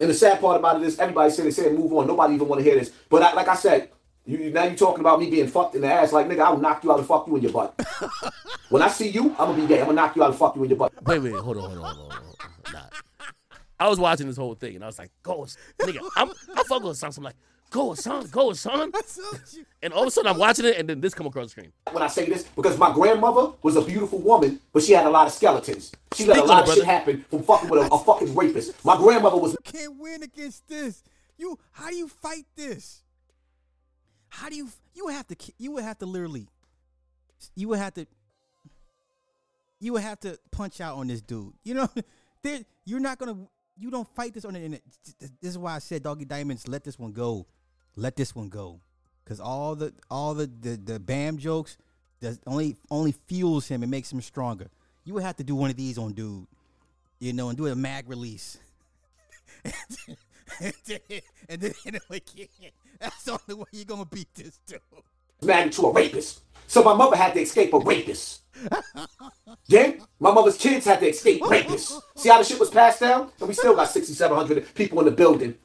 And 0.02 0.10
the 0.10 0.14
sad 0.14 0.40
part 0.40 0.56
about 0.58 0.82
it 0.82 0.82
is 0.82 0.98
everybody 0.98 1.30
said 1.30 1.44
they 1.44 1.52
said 1.52 1.78
move 1.78 1.92
on. 1.92 2.08
Nobody 2.08 2.34
even 2.34 2.48
want 2.48 2.58
to 2.58 2.64
hear 2.64 2.76
this. 2.76 2.90
But 3.08 3.22
I, 3.22 3.34
like 3.34 3.46
I 3.46 3.54
said, 3.54 3.88
you 4.26 4.50
now 4.50 4.64
you 4.64 4.76
talking 4.76 4.98
about 4.98 5.20
me 5.20 5.30
being 5.30 5.46
fucked 5.46 5.76
in 5.76 5.82
the 5.82 5.92
ass. 5.92 6.12
Like 6.12 6.26
nigga, 6.26 6.40
I'll 6.40 6.58
knock 6.58 6.82
you 6.82 6.90
out 6.90 6.98
and 6.98 7.06
fuck 7.06 7.28
you 7.28 7.36
in 7.36 7.42
your 7.42 7.52
butt. 7.52 7.80
when 8.68 8.82
I 8.82 8.88
see 8.88 9.10
you, 9.10 9.30
I'm 9.38 9.50
gonna 9.50 9.62
be 9.62 9.68
gay. 9.68 9.78
I'm 9.78 9.86
gonna 9.86 9.94
knock 9.94 10.16
you 10.16 10.24
out 10.24 10.30
and 10.30 10.38
fuck 10.38 10.56
you 10.56 10.64
in 10.64 10.70
your 10.70 10.78
butt. 10.78 10.92
Wait, 11.04 11.20
wait, 11.20 11.34
hold 11.34 11.56
on, 11.56 11.70
hold 11.70 11.78
on, 11.78 11.94
hold 11.94 12.12
on. 12.12 12.18
Hold 12.18 12.36
on. 12.40 12.72
Nah. 12.72 13.26
I 13.78 13.88
was 13.88 14.00
watching 14.00 14.26
this 14.26 14.36
whole 14.36 14.56
thing 14.56 14.74
and 14.74 14.82
I 14.82 14.88
was 14.88 14.98
like, 14.98 15.12
go, 15.22 15.46
nigga. 15.80 16.00
I'm 16.16 16.30
I 16.56 16.64
fuck 16.64 16.82
with 16.82 16.92
a 16.92 16.94
song. 16.96 17.12
So 17.12 17.20
I'm 17.20 17.24
like, 17.24 17.36
go, 17.72 17.94
son, 17.94 18.26
go, 18.30 18.52
son. 18.52 18.92
and 19.82 19.92
all 19.92 20.02
of 20.02 20.08
a 20.08 20.10
sudden 20.10 20.30
I'm 20.30 20.38
watching 20.38 20.66
it 20.66 20.76
and 20.78 20.88
then 20.88 21.00
this 21.00 21.14
come 21.14 21.26
across 21.26 21.46
the 21.46 21.50
screen. 21.50 21.72
When 21.90 22.02
I 22.02 22.06
say 22.06 22.26
this, 22.26 22.44
because 22.44 22.78
my 22.78 22.92
grandmother 22.92 23.52
was 23.62 23.74
a 23.76 23.82
beautiful 23.82 24.20
woman, 24.20 24.60
but 24.72 24.82
she 24.82 24.92
had 24.92 25.06
a 25.06 25.10
lot 25.10 25.26
of 25.26 25.32
skeletons. 25.32 25.90
She 26.14 26.26
let 26.26 26.36
Speak 26.36 26.44
a 26.44 26.48
lot 26.48 26.62
of 26.64 26.68
it, 26.68 26.74
shit 26.76 26.84
happen 26.84 27.24
from 27.28 27.42
fucking 27.42 27.68
with 27.68 27.82
a, 27.82 27.92
a 27.92 27.98
fucking 27.98 28.34
rapist. 28.34 28.84
My 28.84 28.96
grandmother 28.96 29.38
was. 29.38 29.52
You 29.52 29.58
can't 29.64 29.98
win 29.98 30.22
against 30.22 30.68
this. 30.68 31.02
You 31.36 31.58
how 31.72 31.88
do 31.88 31.96
you 31.96 32.06
fight 32.06 32.44
this? 32.54 33.02
How 34.28 34.48
do 34.48 34.54
you 34.54 34.68
you 34.94 35.06
would 35.06 35.14
have 35.14 35.26
to 35.28 35.36
you 35.58 35.72
would 35.72 35.84
have 35.84 35.98
to 35.98 36.06
literally 36.06 36.46
you 37.56 37.68
would 37.68 37.78
have 37.78 37.94
to 37.94 38.06
you 39.80 39.94
would 39.94 40.02
have 40.02 40.20
to 40.20 40.38
punch 40.50 40.80
out 40.80 40.96
on 40.96 41.08
this 41.08 41.20
dude. 41.20 41.52
You 41.64 41.74
know, 41.74 41.88
there 42.42 42.60
you're 42.84 43.00
not 43.00 43.18
gonna 43.18 43.36
you 43.78 43.90
don't 43.90 44.08
fight 44.14 44.34
this 44.34 44.44
on 44.44 44.52
the 44.52 44.60
internet. 44.60 44.82
This 45.18 45.50
is 45.50 45.58
why 45.58 45.74
I 45.74 45.78
said 45.78 46.02
Doggy 46.02 46.24
Diamonds. 46.24 46.68
Let 46.68 46.84
this 46.84 46.98
one 46.98 47.12
go. 47.12 47.46
Let 47.96 48.16
this 48.16 48.34
one 48.34 48.48
go. 48.48 48.80
Cause 49.24 49.40
all 49.40 49.74
the 49.76 49.92
all 50.10 50.34
the 50.34 50.46
the, 50.46 50.76
the 50.76 50.98
Bam 50.98 51.38
jokes 51.38 51.76
does 52.20 52.40
only 52.46 52.76
only 52.90 53.12
fuels 53.12 53.68
him 53.68 53.82
and 53.82 53.90
makes 53.90 54.12
him 54.12 54.20
stronger. 54.20 54.68
You 55.04 55.14
would 55.14 55.22
have 55.22 55.36
to 55.36 55.44
do 55.44 55.54
one 55.54 55.70
of 55.70 55.76
these 55.76 55.96
on 55.96 56.12
dude, 56.12 56.46
you 57.18 57.32
know, 57.32 57.48
and 57.48 57.56
do 57.56 57.66
a 57.66 57.74
mag 57.74 58.08
release. 58.08 58.58
and 59.64 60.74
then, 60.86 60.98
and 61.48 61.60
then 61.60 61.72
hit 61.84 61.94
him 61.94 62.00
again. 62.10 62.48
That's 63.00 63.24
the 63.24 63.32
only 63.32 63.62
way 63.62 63.66
you're 63.72 63.84
gonna 63.84 64.04
beat 64.04 64.34
this 64.34 64.58
dude. 64.66 64.80
married 65.42 65.72
to 65.72 65.82
a 65.82 65.92
rapist. 65.92 66.42
So 66.66 66.82
my 66.82 66.94
mother 66.94 67.16
had 67.16 67.34
to 67.34 67.40
escape 67.40 67.72
a 67.74 67.78
rapist. 67.78 68.42
Then 69.68 70.02
my 70.20 70.32
mother's 70.32 70.56
kids 70.56 70.86
had 70.86 71.00
to 71.00 71.08
escape 71.08 71.42
rapists. 71.42 72.00
See 72.16 72.28
how 72.28 72.38
the 72.38 72.44
shit 72.44 72.60
was 72.60 72.70
passed 72.70 73.00
down? 73.00 73.30
And 73.38 73.48
we 73.48 73.54
still 73.54 73.74
got 73.74 73.88
6,700 73.88 74.74
people 74.74 74.98
in 75.00 75.04
the 75.04 75.10
building. 75.10 75.56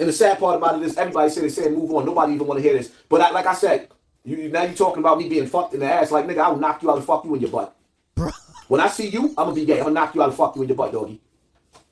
And 0.00 0.08
the 0.08 0.12
sad 0.14 0.38
part 0.38 0.56
about 0.56 0.76
it 0.76 0.82
is 0.82 0.96
everybody 0.96 1.28
said 1.28 1.44
they 1.44 1.50
said 1.50 1.72
move 1.72 1.92
on. 1.92 2.06
Nobody 2.06 2.32
even 2.32 2.46
want 2.46 2.58
to 2.58 2.62
hear 2.62 2.72
this. 2.72 2.90
But 3.10 3.20
I, 3.20 3.30
like 3.30 3.44
I 3.44 3.52
said, 3.52 3.88
you 4.24 4.48
now 4.48 4.62
you 4.62 4.74
talking 4.74 5.00
about 5.00 5.18
me 5.18 5.28
being 5.28 5.46
fucked 5.46 5.74
in 5.74 5.80
the 5.80 5.86
ass. 5.86 6.10
Like 6.10 6.26
nigga, 6.26 6.38
I'll 6.38 6.56
knock 6.56 6.82
you 6.82 6.90
out 6.90 6.96
and 6.96 7.06
fuck 7.06 7.22
you 7.26 7.34
in 7.34 7.42
your 7.42 7.50
butt. 7.50 7.76
Bro. 8.14 8.30
When 8.68 8.80
I 8.80 8.88
see 8.88 9.08
you, 9.08 9.28
I'm 9.28 9.34
gonna 9.34 9.52
be 9.52 9.66
gay. 9.66 9.78
I'm 9.78 9.84
gonna 9.84 9.94
knock 9.94 10.14
you 10.14 10.22
out 10.22 10.30
and 10.30 10.36
fuck 10.36 10.56
you 10.56 10.62
in 10.62 10.68
your 10.68 10.76
butt, 10.76 10.92
doggy. 10.92 11.20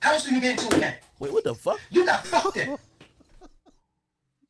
How 0.01 0.15
else 0.15 0.25
do 0.25 0.35
you 0.35 0.41
get 0.41 0.53
into 0.53 0.75
it 0.75 0.79
again? 0.79 0.95
Wait, 1.19 1.33
what 1.33 1.45
the 1.45 1.55
fuck? 1.55 1.79
You 1.91 2.07
got 2.07 2.27
fucked 2.27 2.57
in. 2.57 2.79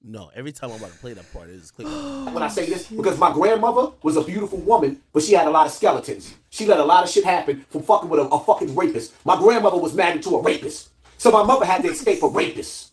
No, 0.00 0.30
every 0.34 0.52
time 0.52 0.70
I'm 0.70 0.78
about 0.78 0.92
to 0.92 0.98
play 0.98 1.12
that 1.12 1.32
part, 1.34 1.50
it's 1.50 1.60
just 1.60 1.74
clicks. 1.74 1.90
when 2.32 2.42
I 2.42 2.48
say 2.48 2.64
this 2.64 2.86
because 2.86 3.18
my 3.18 3.30
grandmother 3.30 3.92
was 4.02 4.16
a 4.16 4.22
beautiful 4.22 4.58
woman, 4.58 5.02
but 5.12 5.22
she 5.22 5.34
had 5.34 5.46
a 5.46 5.50
lot 5.50 5.66
of 5.66 5.72
skeletons. 5.72 6.34
She 6.48 6.64
let 6.64 6.80
a 6.80 6.84
lot 6.84 7.04
of 7.04 7.10
shit 7.10 7.24
happen 7.24 7.66
from 7.68 7.82
fucking 7.82 8.08
with 8.08 8.20
a, 8.20 8.22
a 8.22 8.40
fucking 8.42 8.74
rapist. 8.74 9.12
My 9.26 9.36
grandmother 9.36 9.76
was 9.76 9.92
married 9.92 10.22
to 10.22 10.36
a 10.36 10.40
rapist, 10.40 10.90
so 11.18 11.30
my 11.30 11.42
mother 11.42 11.66
had 11.66 11.82
to 11.82 11.88
escape 11.88 12.22
a 12.22 12.28
rapist. 12.28 12.92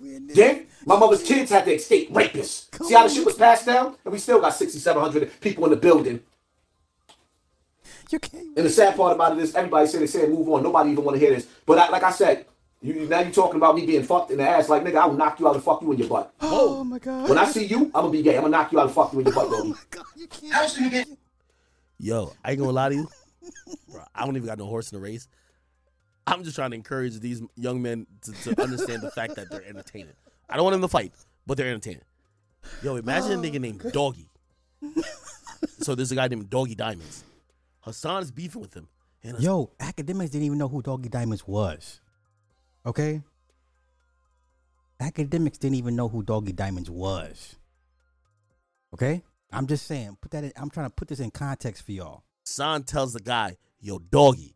Then 0.00 0.66
my 0.84 0.98
mother's 0.98 1.22
kids 1.22 1.50
had 1.50 1.64
to 1.64 1.74
escape 1.74 2.12
rapists. 2.12 2.84
See 2.84 2.94
how 2.94 3.06
the 3.06 3.14
shit 3.14 3.24
was 3.24 3.36
passed 3.36 3.66
down, 3.66 3.96
and 4.04 4.12
we 4.12 4.18
still 4.18 4.40
got 4.40 4.54
6,700 4.54 5.40
people 5.40 5.64
in 5.64 5.70
the 5.70 5.76
building. 5.76 6.20
You 8.10 8.18
can't 8.18 8.56
and 8.56 8.66
the 8.66 8.70
sad 8.70 8.96
part 8.96 9.14
about 9.14 9.36
it 9.36 9.42
is 9.42 9.54
everybody 9.54 9.86
said 9.86 10.02
they 10.02 10.06
said 10.06 10.28
move 10.30 10.48
on. 10.48 10.62
Nobody 10.62 10.90
even 10.92 11.04
want 11.04 11.18
to 11.18 11.24
hear 11.24 11.34
this. 11.34 11.46
But 11.66 11.78
I, 11.78 11.88
like 11.88 12.02
I 12.02 12.10
said, 12.10 12.46
you 12.82 13.06
now 13.08 13.20
you 13.20 13.32
talking 13.32 13.56
about 13.56 13.74
me 13.74 13.86
being 13.86 14.02
fucked 14.02 14.30
in 14.30 14.38
the 14.38 14.48
ass. 14.48 14.68
Like 14.68 14.84
nigga, 14.84 14.96
I'll 14.96 15.12
knock 15.12 15.40
you 15.40 15.48
out 15.48 15.54
and 15.54 15.64
fuck 15.64 15.80
you 15.82 15.90
in 15.92 15.98
your 15.98 16.08
butt. 16.08 16.32
Oh 16.40 16.84
my 16.84 16.98
god. 16.98 17.28
When 17.28 17.38
I 17.38 17.46
see 17.46 17.64
you, 17.64 17.86
I'm 17.86 17.90
gonna 17.90 18.10
be 18.10 18.22
gay. 18.22 18.36
I'm 18.36 18.42
gonna 18.42 18.56
knock 18.56 18.72
you 18.72 18.78
out 18.78 18.86
and 18.86 18.94
fuck 18.94 19.12
you 19.12 19.20
in 19.20 19.26
your 19.26 19.34
butt, 19.34 19.50
baby. 19.50 19.72
Oh 19.74 19.78
doggy. 19.90 20.48
How 20.50 20.62
else 20.62 20.74
do 20.74 20.84
you 20.84 20.90
get? 20.90 21.08
Yo, 21.98 22.32
I 22.44 22.50
ain't 22.50 22.60
gonna 22.60 22.72
lie 22.72 22.90
to 22.90 22.94
you, 22.94 23.08
bro. 23.90 24.02
I 24.14 24.26
don't 24.26 24.36
even 24.36 24.46
got 24.46 24.58
no 24.58 24.66
horse 24.66 24.92
in 24.92 24.98
the 24.98 25.02
race. 25.02 25.26
I'm 26.26 26.42
just 26.42 26.56
trying 26.56 26.70
to 26.70 26.76
encourage 26.76 27.20
these 27.20 27.42
young 27.56 27.82
men 27.82 28.06
to, 28.22 28.32
to 28.32 28.62
understand 28.62 29.02
the 29.02 29.10
fact 29.10 29.36
that 29.36 29.50
they're 29.50 29.64
entertaining. 29.64 30.14
I 30.48 30.56
don't 30.56 30.64
want 30.64 30.74
them 30.74 30.82
to 30.82 30.88
fight, 30.88 31.12
but 31.46 31.56
they're 31.56 31.68
entertaining. 31.68 32.02
Yo, 32.82 32.96
imagine 32.96 33.32
a 33.32 33.36
nigga 33.36 33.60
named 33.60 33.82
oh. 33.84 33.90
Doggy. 33.90 34.28
so 35.80 35.94
there's 35.94 36.12
a 36.12 36.14
guy 36.14 36.28
named 36.28 36.48
Doggy 36.48 36.74
Diamonds. 36.74 37.24
Hassan 37.80 38.22
is 38.22 38.30
beefing 38.30 38.62
with 38.62 38.74
him. 38.74 38.88
And 39.22 39.38
Yo, 39.40 39.70
Akademiks 39.78 40.30
didn't 40.30 40.44
even 40.44 40.58
know 40.58 40.68
who 40.68 40.82
Doggy 40.82 41.08
Diamonds 41.08 41.46
was. 41.46 42.00
Okay? 42.86 43.22
Akademiks 45.00 45.58
didn't 45.58 45.76
even 45.76 45.96
know 45.96 46.08
who 46.08 46.22
Doggy 46.22 46.52
Diamonds 46.52 46.90
was. 46.90 47.56
Okay? 48.92 49.22
I'm 49.52 49.66
just 49.66 49.86
saying, 49.86 50.18
put 50.20 50.30
that 50.32 50.44
in, 50.44 50.52
I'm 50.56 50.70
trying 50.70 50.86
to 50.86 50.94
put 50.94 51.08
this 51.08 51.20
in 51.20 51.30
context 51.30 51.84
for 51.84 51.92
y'all. 51.92 52.24
Hassan 52.46 52.82
tells 52.84 53.12
the 53.12 53.20
guy, 53.20 53.56
"Yo, 53.80 53.98
Doggy, 53.98 54.53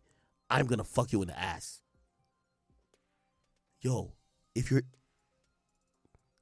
I'm 0.51 0.67
gonna 0.67 0.85
fuck 0.85 1.13
you 1.13 1.23
in 1.23 1.29
the 1.29 1.39
ass." 1.39 1.81
Yo, 3.81 4.13
if 4.55 4.71
you're, 4.71 4.83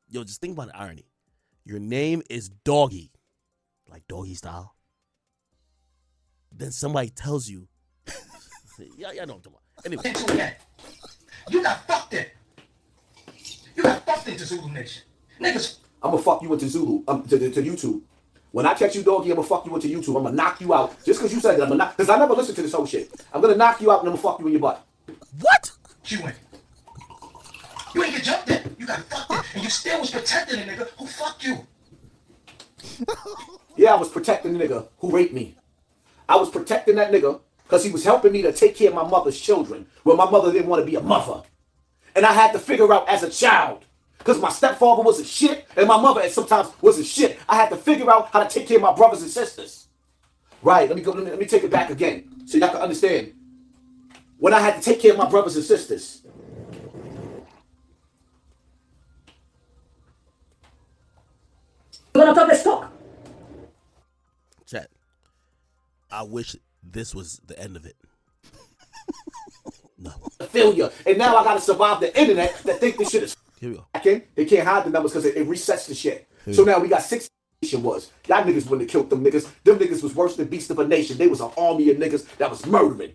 yo, 0.09 0.25
just 0.25 0.41
think 0.41 0.55
about 0.55 0.69
the 0.69 0.77
irony. 0.77 1.05
Your 1.65 1.79
name 1.79 2.23
is 2.31 2.49
Doggy, 2.49 3.13
like 3.91 4.07
doggy 4.09 4.35
style. 4.35 4.75
Then 6.51 6.71
somebody 6.71 7.11
tells 7.11 7.49
you, 7.49 7.69
Yeah, 8.97 9.13
yeah, 9.13 9.23
I 9.23 9.25
know 9.25 9.35
what 9.35 9.47
I'm 9.47 9.53
talking 9.53 9.53
about. 9.53 9.87
Anyway. 9.87 11.07
You 11.49 11.63
got 11.63 11.87
fucked 11.87 12.15
in. 12.15 12.27
You 13.77 13.83
got 13.83 14.05
fucked 14.07 14.29
into 14.29 14.45
Zulu 14.45 14.73
Nation. 14.73 15.03
Niggas 15.41 15.77
I'm 16.03 16.11
gonna 16.13 16.23
fuck 16.23 16.43
you 16.43 16.53
into 16.53 16.69
Zulu, 16.69 17.03
um, 17.09 17.23
to, 17.25 17.39
to, 17.39 17.51
to 17.51 17.63
YouTube. 17.63 18.03
When 18.53 18.67
I 18.67 18.75
catch 18.75 18.97
you, 18.97 19.03
doggy, 19.03 19.31
I'm 19.31 19.37
gonna 19.37 19.49
fuck 19.49 19.67
you 19.67 19.75
into 19.75 19.89
YouTube. 19.89 20.17
I'm 20.17 20.25
gonna 20.25 20.37
knock 20.37 20.61
you 20.61 20.73
out 20.73 20.97
just 21.05 21.21
because 21.21 21.33
you 21.35 21.41
said 21.41 21.57
that. 21.59 21.63
I'm 21.65 21.69
gonna 21.69 21.77
knock, 21.77 21.97
because 21.97 22.09
I 22.09 22.19
never 22.19 22.35
listened 22.35 22.57
to 22.57 22.63
this 22.63 22.73
whole 22.73 22.87
shit. 22.87 23.11
I'm 23.33 23.41
gonna 23.41 23.57
knock 23.57 23.81
you 23.81 23.91
out 23.91 24.01
and 24.01 24.09
I'm 24.09 24.15
gonna 24.15 24.23
fuck 24.23 24.41
you 24.41 24.47
in 24.47 24.53
your 24.53 24.61
butt. 24.61 24.85
What? 25.41 25.71
You 26.07 26.23
went. 26.23 26.37
You 27.95 28.05
ain't 28.05 28.15
get 28.15 28.25
jumped 28.25 28.51
in. 28.51 28.77
You 28.79 28.87
got 28.87 29.01
fucked 29.01 29.31
in. 29.31 29.43
And 29.55 29.65
you 29.65 29.71
still 29.71 30.01
was 30.01 30.11
protecting 30.11 30.61
a 30.61 30.63
nigga 30.63 30.89
who 30.99 31.07
fucked 31.07 31.45
you. 31.45 31.67
Yeah, 33.79 33.93
I 33.93 33.97
was 33.97 34.09
protecting 34.09 34.57
the 34.57 34.65
nigga 34.67 34.89
who 34.99 35.11
raped 35.11 35.35
me. 35.35 35.57
I 36.29 36.37
was 36.37 36.49
protecting 36.51 36.97
that 36.97 37.13
nigga 37.13 37.41
because 37.65 37.85
he 37.85 37.91
was 37.91 38.05
helping 38.05 38.33
me 38.33 38.43
to 38.43 38.53
take 38.53 38.75
care 38.75 38.89
of 38.89 38.95
my 38.95 39.07
mother's 39.07 39.39
children 39.39 39.87
when 40.03 40.17
my 40.17 40.29
mother 40.31 40.51
didn't 40.53 40.69
want 40.69 40.81
to 40.81 40.91
be 40.91 40.97
a 40.97 41.01
mother. 41.03 41.43
And 42.15 42.25
I 42.25 42.33
had 42.33 42.53
to 42.53 42.59
figure 42.59 42.91
out 42.93 43.09
as 43.09 43.23
a 43.23 43.29
child, 43.29 43.85
because 44.19 44.41
my 44.41 44.51
stepfather 44.51 45.03
was 45.03 45.21
a 45.21 45.25
shit 45.25 45.67
and 45.77 45.87
my 45.89 46.01
mother 46.01 46.29
sometimes 46.29 46.69
was 46.81 46.99
a 46.99 47.05
shit. 47.05 47.39
I 47.49 47.57
had 47.57 47.69
to 47.71 47.77
figure 47.77 48.11
out 48.11 48.31
how 48.33 48.43
to 48.43 48.49
take 48.49 48.67
care 48.69 48.77
of 48.79 48.83
my 48.83 48.95
brothers 48.95 49.23
and 49.23 49.31
sisters. 49.31 49.89
Right, 50.63 50.89
let 50.89 50.97
me 50.97 51.03
go, 51.03 51.13
let 51.13 51.25
me, 51.25 51.31
let 51.31 51.39
me 51.39 51.47
take 51.47 51.65
it 51.65 51.71
back 51.71 51.91
again 51.91 52.29
so 52.47 52.59
y'all 52.59 52.71
can 52.71 52.81
understand. 52.81 53.33
When 54.39 54.53
I 54.53 54.61
had 54.61 54.77
to 54.77 54.83
take 54.83 55.01
care 55.01 55.13
of 55.13 55.19
my 55.19 55.29
brothers 55.29 55.57
and 55.57 55.65
sisters, 55.65 56.23
We're 62.15 62.25
gonna 62.25 62.35
talk, 62.35 62.49
let's 62.49 62.63
talk. 62.63 62.91
chat. 64.67 64.89
I 66.11 66.23
wish 66.23 66.57
this 66.83 67.15
was 67.15 67.41
the 67.47 67.59
end 67.61 67.77
of 67.77 67.85
it. 67.87 67.97
No. 69.99 70.11
Failure. 70.49 70.91
And 71.07 71.17
now 71.17 71.37
I 71.37 71.43
gotta 71.43 71.61
survive 71.61 72.01
the 72.01 72.19
internet 72.21 72.55
that 72.65 72.81
think 72.81 72.99
this 72.99 73.11
shit 73.11 73.23
is 73.23 73.35
Here 73.61 73.71
we 73.71 73.77
go. 73.77 73.87
Okay? 73.97 74.25
They 74.35 74.45
can't 74.45 74.67
hide 74.67 74.85
the 74.85 74.91
numbers 74.91 75.13
because 75.13 75.25
it, 75.25 75.37
it 75.37 75.49
resets 75.49 75.89
the 75.89 75.95
shit. 75.95 76.29
So 76.53 76.63
now 76.63 76.79
we 76.79 76.89
got 76.89 77.03
six 77.03 77.29
nation 77.61 77.83
was. 77.83 78.13
Y'all 78.29 78.45
niggas 78.45 78.69
wouldn't 78.69 78.83
have 78.83 78.89
killed 78.89 79.11
them 79.11 79.25
niggas. 79.25 79.49
Them 79.65 79.79
niggas 79.79 80.03
was 80.03 80.15
worse 80.15 80.37
than 80.37 80.47
Beast 80.47 80.71
of 80.71 80.79
a 80.79 80.87
Nation. 80.87 81.19
They 81.19 81.27
was 81.27 81.41
an 81.41 81.51
army 81.57 81.91
of 81.91 81.97
niggas 81.97 82.37
that 82.37 82.51
was 82.51 82.65
murdering. 82.67 83.13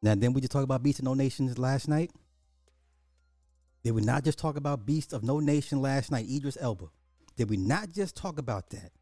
Now, 0.00 0.14
then 0.14 0.32
we 0.32 0.40
just 0.40 0.52
talk 0.52 0.64
about 0.64 0.82
Beast 0.82 0.98
of 1.00 1.04
No 1.04 1.14
Nations 1.14 1.58
last 1.58 1.88
night. 1.88 2.10
Did 3.82 3.92
we 3.92 4.02
not 4.02 4.24
just 4.24 4.38
talk 4.38 4.56
about 4.56 4.86
Beast 4.86 5.12
of 5.12 5.24
No 5.24 5.40
Nation 5.40 5.82
last 5.82 6.12
night, 6.12 6.26
Idris 6.28 6.56
Elba? 6.60 6.86
Did 7.36 7.50
we 7.50 7.56
not 7.56 7.90
just 7.90 8.14
talk 8.14 8.38
about 8.38 8.70
that? 8.70 8.92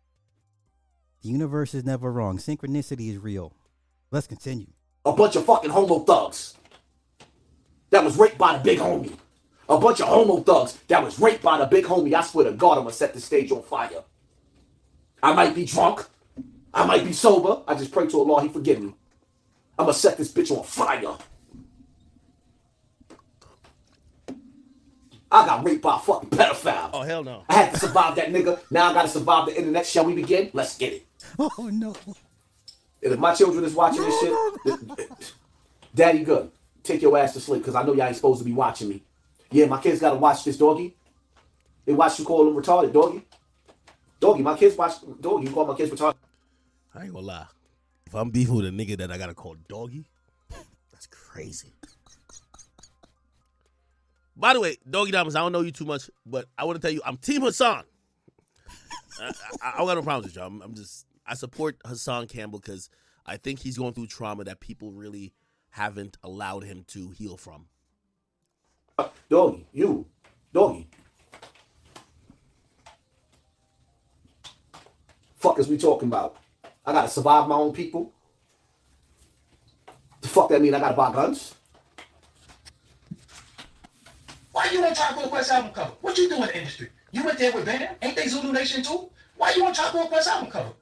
The 1.22 1.28
universe 1.28 1.74
is 1.74 1.84
never 1.84 2.10
wrong. 2.10 2.38
Synchronicity 2.38 3.10
is 3.10 3.18
real. 3.18 3.52
Let's 4.10 4.26
continue. 4.26 4.68
A 5.04 5.12
bunch 5.12 5.36
of 5.36 5.44
fucking 5.44 5.70
homo 5.70 6.00
thugs 6.00 6.54
that 7.90 8.04
was 8.04 8.16
raped 8.16 8.38
by 8.38 8.56
the 8.56 8.64
big 8.64 8.78
homie. 8.78 9.12
A 9.70 9.78
bunch 9.78 10.00
of 10.00 10.08
homo 10.08 10.38
thugs 10.40 10.76
that 10.88 11.02
was 11.02 11.20
raped 11.20 11.44
by 11.44 11.56
the 11.56 11.64
big 11.64 11.84
homie. 11.84 12.12
I 12.12 12.22
swear 12.22 12.46
to 12.46 12.52
God, 12.52 12.72
I'm 12.72 12.82
gonna 12.84 12.92
set 12.92 13.14
the 13.14 13.20
stage 13.20 13.52
on 13.52 13.62
fire. 13.62 14.02
I 15.22 15.32
might 15.32 15.54
be 15.54 15.64
drunk. 15.64 16.04
I 16.74 16.84
might 16.84 17.04
be 17.04 17.12
sober. 17.12 17.62
I 17.68 17.76
just 17.76 17.92
pray 17.92 18.08
to 18.08 18.18
Allah 18.18 18.42
He 18.42 18.48
forgive 18.48 18.80
me. 18.80 18.94
I'm 19.78 19.86
gonna 19.86 19.94
set 19.94 20.18
this 20.18 20.32
bitch 20.32 20.50
on 20.50 20.64
fire. 20.64 21.16
I 25.32 25.46
got 25.46 25.64
raped 25.64 25.82
by 25.82 25.96
a 25.96 25.98
fucking 26.00 26.30
pedophile. 26.30 26.90
Oh 26.92 27.02
hell 27.02 27.22
no. 27.22 27.44
I 27.48 27.54
had 27.54 27.72
to 27.72 27.78
survive 27.78 28.16
that 28.16 28.32
nigga. 28.32 28.58
Now 28.72 28.90
I 28.90 28.92
gotta 28.92 29.08
survive 29.08 29.46
the 29.46 29.56
internet. 29.56 29.86
Shall 29.86 30.04
we 30.04 30.14
begin? 30.16 30.50
Let's 30.52 30.76
get 30.76 30.94
it. 30.94 31.06
Oh 31.38 31.70
no. 31.72 31.94
And 33.04 33.12
if 33.12 33.18
my 33.20 33.34
children 33.36 33.64
is 33.64 33.74
watching 33.74 34.02
this 34.02 34.18
shit, 34.18 35.08
Daddy 35.94 36.24
good. 36.24 36.50
Take 36.82 37.02
your 37.02 37.16
ass 37.16 37.34
to 37.34 37.40
sleep 37.40 37.62
because 37.62 37.76
I 37.76 37.84
know 37.84 37.92
y'all 37.92 38.08
ain't 38.08 38.16
supposed 38.16 38.40
to 38.40 38.44
be 38.44 38.52
watching 38.52 38.88
me. 38.88 39.04
Yeah, 39.50 39.66
my 39.66 39.80
kids 39.80 40.00
gotta 40.00 40.16
watch 40.16 40.44
this 40.44 40.56
doggy. 40.56 40.96
They 41.84 41.92
watch 41.92 42.18
you 42.18 42.24
call 42.24 42.44
them 42.44 42.54
retarded, 42.62 42.92
doggy. 42.92 43.26
Doggy, 44.20 44.42
my 44.42 44.56
kids 44.56 44.76
watch 44.76 44.94
doggy. 45.20 45.46
You 45.46 45.52
call 45.52 45.66
my 45.66 45.74
kids 45.74 45.90
retarded. 45.90 46.16
I 46.94 47.04
ain't 47.04 47.12
gonna 47.12 47.26
lie. 47.26 47.46
If 48.06 48.14
I'm 48.14 48.30
beefing 48.30 48.54
with 48.54 48.66
a 48.66 48.70
nigga 48.70 48.98
that 48.98 49.10
I 49.10 49.18
gotta 49.18 49.34
call 49.34 49.56
doggy, 49.68 50.04
that's 50.92 51.06
crazy. 51.06 51.72
By 54.36 54.54
the 54.54 54.60
way, 54.60 54.78
Doggy 54.88 55.10
Diamonds, 55.10 55.36
I 55.36 55.40
don't 55.40 55.52
know 55.52 55.60
you 55.60 55.70
too 55.70 55.84
much, 55.84 56.08
but 56.24 56.46
I 56.56 56.64
want 56.64 56.76
to 56.76 56.80
tell 56.80 56.90
you, 56.90 57.02
I'm 57.04 57.18
Team 57.18 57.42
Hassan. 57.42 57.84
I, 59.20 59.32
I, 59.62 59.72
I 59.74 59.78
don't 59.78 59.86
got 59.86 59.94
no 59.94 60.02
problems 60.02 60.28
with 60.28 60.36
y'all. 60.36 60.46
I'm, 60.46 60.62
I'm 60.62 60.74
just, 60.74 61.04
I 61.26 61.34
support 61.34 61.76
Hassan 61.84 62.26
Campbell 62.26 62.58
because 62.58 62.88
I 63.26 63.36
think 63.36 63.58
he's 63.58 63.76
going 63.76 63.92
through 63.92 64.06
trauma 64.06 64.44
that 64.44 64.60
people 64.60 64.92
really 64.92 65.34
haven't 65.68 66.16
allowed 66.22 66.64
him 66.64 66.84
to 66.88 67.10
heal 67.10 67.36
from. 67.36 67.66
Uh, 69.00 69.08
doggy, 69.30 69.66
you, 69.72 70.04
doggy. 70.52 70.86
Fuck 75.36 75.58
is 75.58 75.68
we 75.68 75.78
talking 75.78 76.08
about? 76.08 76.36
I 76.84 76.92
gotta 76.92 77.08
survive 77.08 77.48
my 77.48 77.54
own 77.54 77.72
people. 77.72 78.12
The 80.20 80.28
fuck 80.28 80.50
that 80.50 80.60
mean? 80.60 80.74
I 80.74 80.80
gotta 80.80 80.94
buy 80.94 81.10
guns? 81.14 81.54
Why 84.52 84.68
you 84.70 84.84
on 84.84 84.94
Tribe 84.94 85.14
Called 85.14 85.30
Quest 85.30 85.50
album 85.50 85.72
cover? 85.72 85.92
What 86.02 86.18
you 86.18 86.28
doing 86.28 86.42
in 86.42 86.48
the 86.48 86.58
industry? 86.58 86.90
You 87.12 87.24
went 87.24 87.38
there 87.38 87.52
with 87.52 87.64
Bam? 87.64 87.94
Ain't 88.02 88.16
they 88.16 88.28
Zulu 88.28 88.52
Nation 88.52 88.82
too? 88.82 89.08
Why 89.38 89.54
you 89.56 89.64
on 89.64 89.72
Tribe 89.72 89.92
Called 89.92 90.10
Quest 90.10 90.28
album 90.28 90.50
cover? 90.50 90.72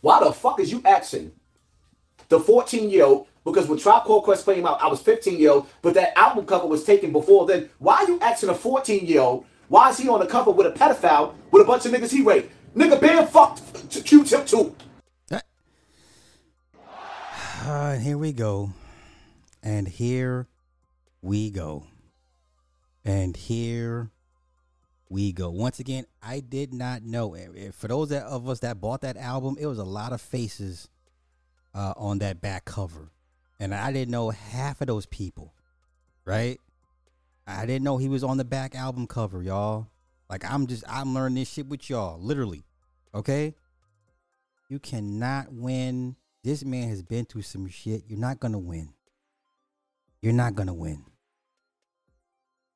Why 0.00 0.18
the 0.18 0.32
fuck 0.32 0.58
is 0.58 0.72
you 0.72 0.82
asking 0.84 1.30
the 2.28 2.40
14 2.40 2.90
year 2.90 3.04
old? 3.04 3.28
Because 3.52 3.68
when 3.68 3.78
Tribe 3.78 4.04
Called 4.04 4.24
Quest 4.24 4.44
came 4.44 4.66
out, 4.66 4.82
I 4.82 4.88
was 4.88 5.00
15 5.00 5.38
year 5.38 5.52
old, 5.52 5.68
but 5.82 5.94
that 5.94 6.16
album 6.18 6.46
cover 6.46 6.66
was 6.66 6.84
taken 6.84 7.12
before 7.12 7.46
then. 7.46 7.68
Why 7.78 7.96
are 7.96 8.08
you 8.08 8.18
asking 8.20 8.48
a 8.48 8.54
14 8.54 9.06
year 9.06 9.20
old? 9.20 9.44
Why 9.68 9.90
is 9.90 9.98
he 9.98 10.08
on 10.08 10.20
the 10.20 10.26
cover 10.26 10.50
with 10.50 10.66
a 10.66 10.70
pedophile 10.70 11.34
with 11.50 11.62
a 11.62 11.64
bunch 11.64 11.84
of 11.86 11.92
niggas 11.92 12.10
he 12.10 12.22
raped? 12.22 12.52
Nigga, 12.74 13.00
Bam 13.00 13.26
fucked 13.26 14.04
Q-Tip 14.04 14.46
too. 14.46 14.74
Uh, 17.62 17.96
here 17.98 18.16
we 18.18 18.32
go. 18.32 18.72
And 19.62 19.88
here 19.88 20.46
we 21.20 21.50
go. 21.50 21.84
And 23.04 23.36
here 23.36 24.10
we 25.08 25.32
go. 25.32 25.50
Once 25.50 25.80
again, 25.80 26.06
I 26.22 26.40
did 26.40 26.72
not 26.72 27.02
know. 27.02 27.36
For 27.72 27.88
those 27.88 28.12
of 28.12 28.48
us 28.48 28.60
that 28.60 28.80
bought 28.80 29.00
that 29.02 29.16
album, 29.16 29.56
it 29.58 29.66
was 29.66 29.78
a 29.78 29.84
lot 29.84 30.12
of 30.12 30.20
faces 30.20 30.88
uh, 31.74 31.94
on 31.96 32.18
that 32.18 32.40
back 32.40 32.64
cover. 32.64 33.10
And 33.60 33.74
I 33.74 33.92
didn't 33.92 34.12
know 34.12 34.30
half 34.30 34.80
of 34.80 34.86
those 34.86 35.06
people, 35.06 35.52
right? 36.24 36.60
I 37.46 37.66
didn't 37.66 37.84
know 37.84 37.96
he 37.96 38.08
was 38.08 38.22
on 38.22 38.36
the 38.36 38.44
back 38.44 38.74
album 38.74 39.06
cover, 39.06 39.42
y'all. 39.42 39.88
Like 40.28 40.44
I'm 40.44 40.66
just 40.66 40.84
I'm 40.88 41.14
learning 41.14 41.36
this 41.36 41.50
shit 41.50 41.66
with 41.66 41.88
y'all, 41.88 42.20
literally. 42.20 42.64
Okay? 43.14 43.54
You 44.68 44.78
cannot 44.78 45.52
win. 45.52 46.16
This 46.44 46.64
man 46.64 46.88
has 46.88 47.02
been 47.02 47.24
through 47.24 47.42
some 47.42 47.68
shit. 47.68 48.04
You're 48.06 48.18
not 48.18 48.38
gonna 48.38 48.58
win. 48.58 48.90
You're 50.20 50.34
not 50.34 50.54
gonna 50.54 50.74
win. 50.74 51.04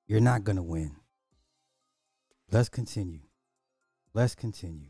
You're 0.07 0.21
not 0.21 0.43
gonna 0.43 0.63
win. 0.63 0.97
Let's 2.51 2.69
continue. 2.69 3.21
Let's 4.15 4.35
continue. 4.35 4.89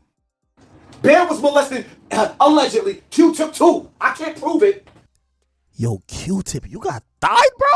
Bam 1.01 1.29
was 1.29 1.41
molested 1.41 1.85
allegedly. 2.39 3.03
Q 3.09 3.33
took 3.33 3.53
two. 3.53 3.89
I 3.99 4.13
can't 4.13 4.39
prove 4.39 4.63
it. 4.63 4.87
Yo, 5.75 6.03
Q-Tip, 6.07 6.69
you 6.69 6.79
got 6.79 7.03
died, 7.19 7.49
bro? 7.57 7.67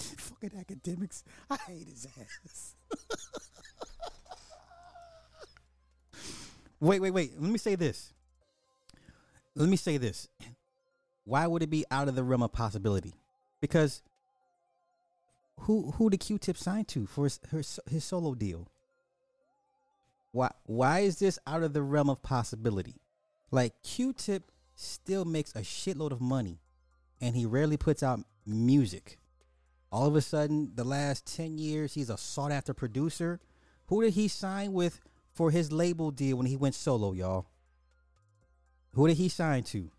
Fucking 0.16 0.50
Akademiks. 0.50 1.22
I 1.48 1.56
hate 1.66 1.88
his 1.88 2.06
ass. 2.20 2.74
wait, 6.80 7.00
wait, 7.00 7.12
wait. 7.12 7.32
Let 7.38 7.50
me 7.50 7.56
say 7.58 7.74
this. 7.74 8.12
Let 9.54 9.68
me 9.70 9.76
say 9.76 9.96
this. 9.96 10.28
Why 11.24 11.46
would 11.46 11.62
it 11.62 11.70
be 11.70 11.84
out 11.90 12.08
of 12.08 12.14
the 12.14 12.24
realm 12.24 12.42
of 12.42 12.52
possibility? 12.52 13.14
Because 13.60 14.02
who 15.60 15.92
who 15.92 16.10
did 16.10 16.20
Q-Tip 16.20 16.56
sign 16.56 16.84
to 16.86 17.06
for 17.06 17.24
his 17.24 17.40
her, 17.50 17.62
his 17.88 18.04
solo 18.04 18.34
deal? 18.34 18.68
Why 20.32 20.50
why 20.64 21.00
is 21.00 21.20
this 21.20 21.38
out 21.46 21.62
of 21.62 21.72
the 21.72 21.82
realm 21.82 22.10
of 22.10 22.22
possibility? 22.22 23.01
Like 23.52 23.74
Q-Tip 23.84 24.50
still 24.74 25.24
makes 25.24 25.52
a 25.52 25.60
shitload 25.60 26.10
of 26.10 26.20
money 26.20 26.58
and 27.20 27.36
he 27.36 27.46
rarely 27.46 27.76
puts 27.76 28.02
out 28.02 28.20
music. 28.44 29.18
All 29.92 30.06
of 30.06 30.16
a 30.16 30.22
sudden, 30.22 30.72
the 30.74 30.84
last 30.84 31.26
10 31.36 31.58
years, 31.58 31.92
he's 31.92 32.08
a 32.08 32.16
sought 32.16 32.50
after 32.50 32.72
producer. 32.72 33.38
Who 33.86 34.02
did 34.02 34.14
he 34.14 34.26
sign 34.26 34.72
with 34.72 35.00
for 35.34 35.50
his 35.50 35.70
label 35.70 36.10
deal 36.10 36.38
when 36.38 36.46
he 36.46 36.56
went 36.56 36.74
solo, 36.74 37.12
y'all? 37.12 37.46
Who 38.94 39.06
did 39.06 39.18
he 39.18 39.28
sign 39.28 39.64
to? 39.64 39.90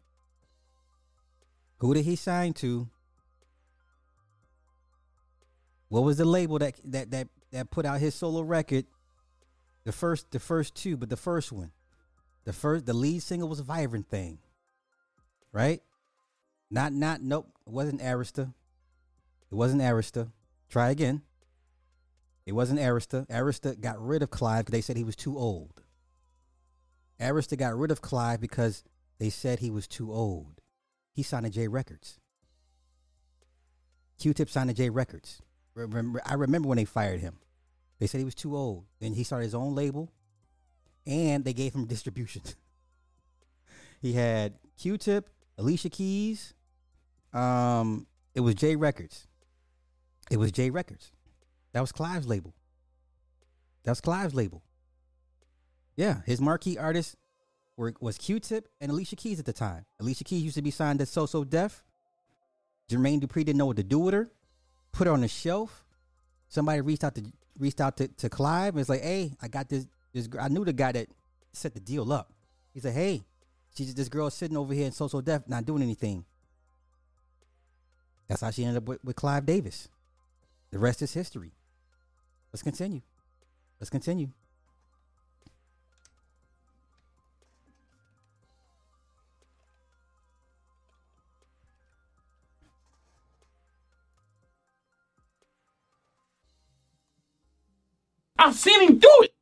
Who 1.77 1.93
did 1.93 2.05
he 2.05 2.15
sign 2.15 2.53
to? 2.53 2.89
What 5.89 6.03
was 6.03 6.17
the 6.17 6.25
label 6.25 6.57
that 6.57 6.75
that 6.85 7.11
that 7.11 7.27
that 7.51 7.69
put 7.69 7.85
out 7.85 7.99
his 7.99 8.15
solo 8.15 8.41
record? 8.41 8.85
The 9.83 9.91
first 9.91 10.31
the 10.31 10.39
first 10.39 10.73
two, 10.73 10.97
but 10.97 11.09
the 11.09 11.17
first 11.17 11.51
one. 11.51 11.71
The 12.45 12.53
first 12.53 12.85
the 12.85 12.93
lead 12.93 13.21
single 13.21 13.47
was 13.49 13.59
a 13.59 13.63
Vivrant 13.63 14.07
Thing. 14.07 14.39
right? 15.51 15.81
Not 16.69 16.91
not 16.93 17.21
nope. 17.21 17.47
It 17.65 17.71
wasn't 17.71 18.01
Arista. 18.01 18.53
It 19.51 19.55
wasn't 19.55 19.81
Arista. 19.81 20.31
Try 20.69 20.89
again. 20.89 21.21
It 22.45 22.53
wasn't 22.53 22.79
Arista. 22.79 23.27
Arista 23.27 23.79
got 23.79 24.03
rid 24.03 24.23
of 24.23 24.29
Clive 24.31 24.65
because 24.65 24.73
they 24.73 24.81
said 24.81 24.97
he 24.97 25.03
was 25.03 25.15
too 25.15 25.37
old. 25.37 25.81
Arista 27.19 27.57
got 27.57 27.77
rid 27.77 27.91
of 27.91 28.01
Clive 28.01 28.41
because 28.41 28.83
they 29.19 29.29
said 29.29 29.59
he 29.59 29.69
was 29.69 29.87
too 29.87 30.11
old. 30.11 30.59
He 31.13 31.23
signed 31.23 31.45
to 31.45 31.51
J 31.51 31.67
Records. 31.67 32.19
Q-Tip 34.19 34.49
signed 34.49 34.69
to 34.69 34.75
J 34.75 34.89
Records. 34.89 35.41
I 35.77 36.33
remember 36.33 36.67
when 36.67 36.77
they 36.77 36.85
fired 36.85 37.21
him. 37.21 37.37
They 37.99 38.07
said 38.07 38.17
he 38.17 38.25
was 38.25 38.35
too 38.35 38.57
old. 38.57 38.85
Then 38.99 39.13
he 39.13 39.23
started 39.23 39.45
his 39.45 39.55
own 39.55 39.75
label, 39.75 40.11
and 41.05 41.43
they 41.43 41.53
gave 41.53 41.73
him 41.73 41.85
distribution. 41.85 42.41
he 44.01 44.13
had 44.13 44.53
Q-Tip, 44.77 45.29
Alicia 45.57 45.89
Keys. 45.89 46.53
Um, 47.33 48.07
it 48.35 48.41
was 48.41 48.55
J 48.55 48.75
Records. 48.75 49.27
It 50.31 50.37
was 50.37 50.51
J 50.51 50.69
Records. 50.69 51.11
That 51.73 51.81
was 51.81 51.91
Clive's 51.91 52.27
label. 52.27 52.53
That 53.83 53.91
was 53.91 54.01
Clive's 54.01 54.33
label. 54.33 54.63
Yeah, 55.95 56.21
his 56.25 56.39
marquee 56.39 56.77
artists 56.77 57.15
were 57.77 57.93
was 57.99 58.17
Q-Tip 58.17 58.67
and 58.79 58.91
Alicia 58.91 59.15
Keys 59.15 59.39
at 59.39 59.45
the 59.45 59.53
time. 59.53 59.85
Alicia 59.99 60.23
Keys 60.23 60.43
used 60.43 60.55
to 60.55 60.61
be 60.61 60.71
signed 60.71 60.99
to 60.99 61.05
So 61.05 61.25
So 61.25 61.43
Def. 61.43 61.83
Jermaine 62.89 63.21
Dupri 63.21 63.45
didn't 63.45 63.57
know 63.57 63.65
what 63.65 63.77
to 63.77 63.83
do 63.83 63.99
with 63.99 64.13
her. 64.13 64.29
Put 64.91 65.07
her 65.07 65.13
on 65.13 65.21
the 65.21 65.27
shelf. 65.27 65.85
Somebody 66.49 66.81
reached 66.81 67.03
out 67.03 67.15
to 67.15 67.23
reached 67.57 67.81
out 67.81 67.97
to, 67.97 68.07
to 68.07 68.29
Clive 68.29 68.69
and 68.69 68.77
was 68.77 68.89
like, 68.89 69.01
"Hey, 69.01 69.33
I 69.41 69.47
got 69.47 69.69
this 69.69 69.87
this. 70.13 70.29
I 70.39 70.47
knew 70.49 70.65
the 70.65 70.73
guy 70.73 70.91
that 70.93 71.07
set 71.51 71.73
the 71.73 71.79
deal 71.79 72.11
up." 72.13 72.31
He 72.73 72.79
said, 72.79 72.93
"Hey, 72.93 73.23
she's 73.75 73.93
this 73.93 74.09
girl 74.09 74.29
sitting 74.29 74.57
over 74.57 74.73
here 74.73 74.85
in 74.85 74.91
So 74.91 75.07
So 75.07 75.21
Def, 75.21 75.47
not 75.47 75.65
doing 75.65 75.83
anything." 75.83 76.25
That's 78.27 78.41
how 78.41 78.51
she 78.51 78.63
ended 78.63 78.83
up 78.83 78.87
with, 78.87 79.03
with 79.03 79.15
Clive 79.15 79.45
Davis. 79.45 79.89
The 80.71 80.79
rest 80.79 81.01
is 81.01 81.13
history. 81.13 81.51
Let's 82.51 82.63
continue. 82.63 83.01
Let's 83.79 83.89
continue. 83.89 84.29
I've 98.37 98.55
seen 98.55 98.81
him 98.81 98.99
do 98.99 99.09
it. 99.21 99.33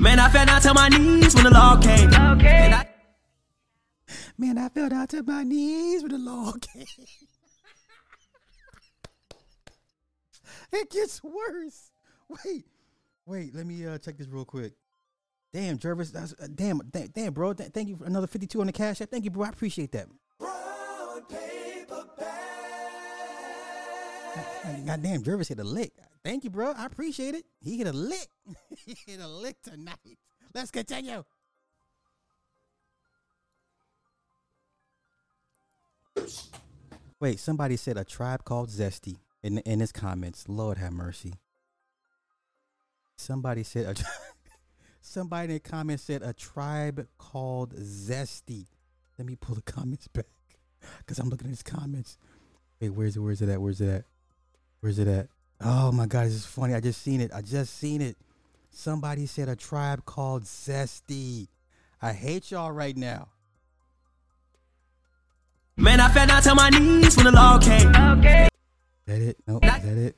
Man, 0.00 0.18
I 0.18 0.28
fell 0.30 0.46
down 0.46 0.60
to 0.62 0.74
my 0.74 0.88
knees 0.88 1.34
when 1.34 1.44
the 1.44 1.50
law 1.50 1.76
came. 1.76 2.08
Okay. 2.08 2.72
I- 2.72 2.86
Man, 4.38 4.56
I 4.56 4.68
fell 4.70 4.88
down 4.88 5.06
to 5.08 5.22
my 5.22 5.42
knees 5.44 6.02
when 6.02 6.12
the 6.12 6.18
law 6.18 6.52
came. 6.60 6.86
it 10.72 10.90
gets 10.90 11.22
worse. 11.22 11.90
Wait, 12.44 12.64
wait. 13.26 13.54
Let 13.54 13.66
me 13.66 13.86
uh, 13.86 13.98
check 13.98 14.16
this 14.16 14.28
real 14.28 14.44
quick. 14.46 14.72
Damn, 15.52 15.78
Jervis. 15.78 16.10
That's, 16.12 16.32
uh, 16.40 16.46
damn, 16.54 16.78
damn, 16.90 17.08
damn, 17.08 17.32
bro. 17.34 17.52
Th- 17.52 17.70
thank 17.70 17.88
you 17.88 17.96
for 17.96 18.04
another 18.04 18.26
fifty-two 18.26 18.60
on 18.60 18.66
the 18.68 18.72
cash 18.72 19.00
app. 19.00 19.10
Thank 19.10 19.24
you, 19.24 19.30
bro. 19.30 19.44
I 19.44 19.48
appreciate 19.50 19.92
that. 19.92 20.06
God 24.86 25.02
damn, 25.02 25.22
Jervis 25.22 25.48
hit 25.48 25.58
a 25.58 25.64
lick. 25.64 25.92
Thank 26.24 26.44
you, 26.44 26.50
bro. 26.50 26.72
I 26.76 26.86
appreciate 26.86 27.34
it. 27.34 27.44
He 27.60 27.78
hit 27.78 27.86
a 27.86 27.92
lick. 27.92 28.28
he 28.84 28.96
hit 29.06 29.20
a 29.20 29.28
lick 29.28 29.56
tonight. 29.62 30.18
Let's 30.54 30.70
continue. 30.70 31.24
Wait, 37.20 37.38
somebody 37.38 37.76
said 37.76 37.96
a 37.96 38.04
tribe 38.04 38.44
called 38.44 38.68
Zesty 38.68 39.16
in 39.42 39.58
in 39.58 39.80
his 39.80 39.92
comments. 39.92 40.48
Lord 40.48 40.78
have 40.78 40.92
mercy. 40.92 41.34
Somebody 43.16 43.62
said 43.62 43.86
a 43.86 43.94
somebody 45.00 45.44
in 45.44 45.54
the 45.54 45.60
comments 45.60 46.02
said 46.02 46.22
a 46.22 46.32
tribe 46.32 47.06
called 47.18 47.74
Zesty. 47.74 48.66
Let 49.18 49.26
me 49.26 49.36
pull 49.36 49.54
the 49.54 49.62
comments 49.62 50.08
back 50.08 50.26
because 50.98 51.18
I'm 51.18 51.28
looking 51.28 51.46
at 51.46 51.50
his 51.50 51.62
comments. 51.62 52.16
Wait, 52.80 52.90
where's 52.90 53.16
it? 53.16 53.20
Where's 53.20 53.42
it 53.42 53.48
at? 53.50 53.60
Where's 53.60 53.80
it 53.80 53.88
at? 53.88 54.04
Where's 54.80 54.98
it 54.98 55.08
at? 55.08 55.28
Oh 55.60 55.92
my 55.92 56.06
god, 56.06 56.26
this 56.26 56.34
is 56.34 56.46
funny. 56.46 56.74
I 56.74 56.80
just 56.80 57.02
seen 57.02 57.20
it. 57.20 57.30
I 57.34 57.42
just 57.42 57.78
seen 57.78 58.00
it. 58.00 58.16
Somebody 58.70 59.26
said 59.26 59.48
a 59.48 59.56
tribe 59.56 60.04
called 60.04 60.44
Zesty. 60.44 61.48
I 62.00 62.12
hate 62.12 62.50
y'all 62.50 62.72
right 62.72 62.96
now. 62.96 63.28
Man, 65.76 66.00
I 66.00 66.08
fell 66.08 66.26
down 66.26 66.42
to 66.42 66.54
my 66.54 66.70
knees 66.70 67.16
when 67.16 67.26
the 67.26 67.32
law 67.32 67.58
came. 67.58 67.88
Okay. 67.94 68.44
Is 68.44 68.50
that 69.06 69.20
it? 69.20 69.36
Nope. 69.46 69.64
Is 69.64 69.70
that 69.70 69.84
it? 69.84 70.16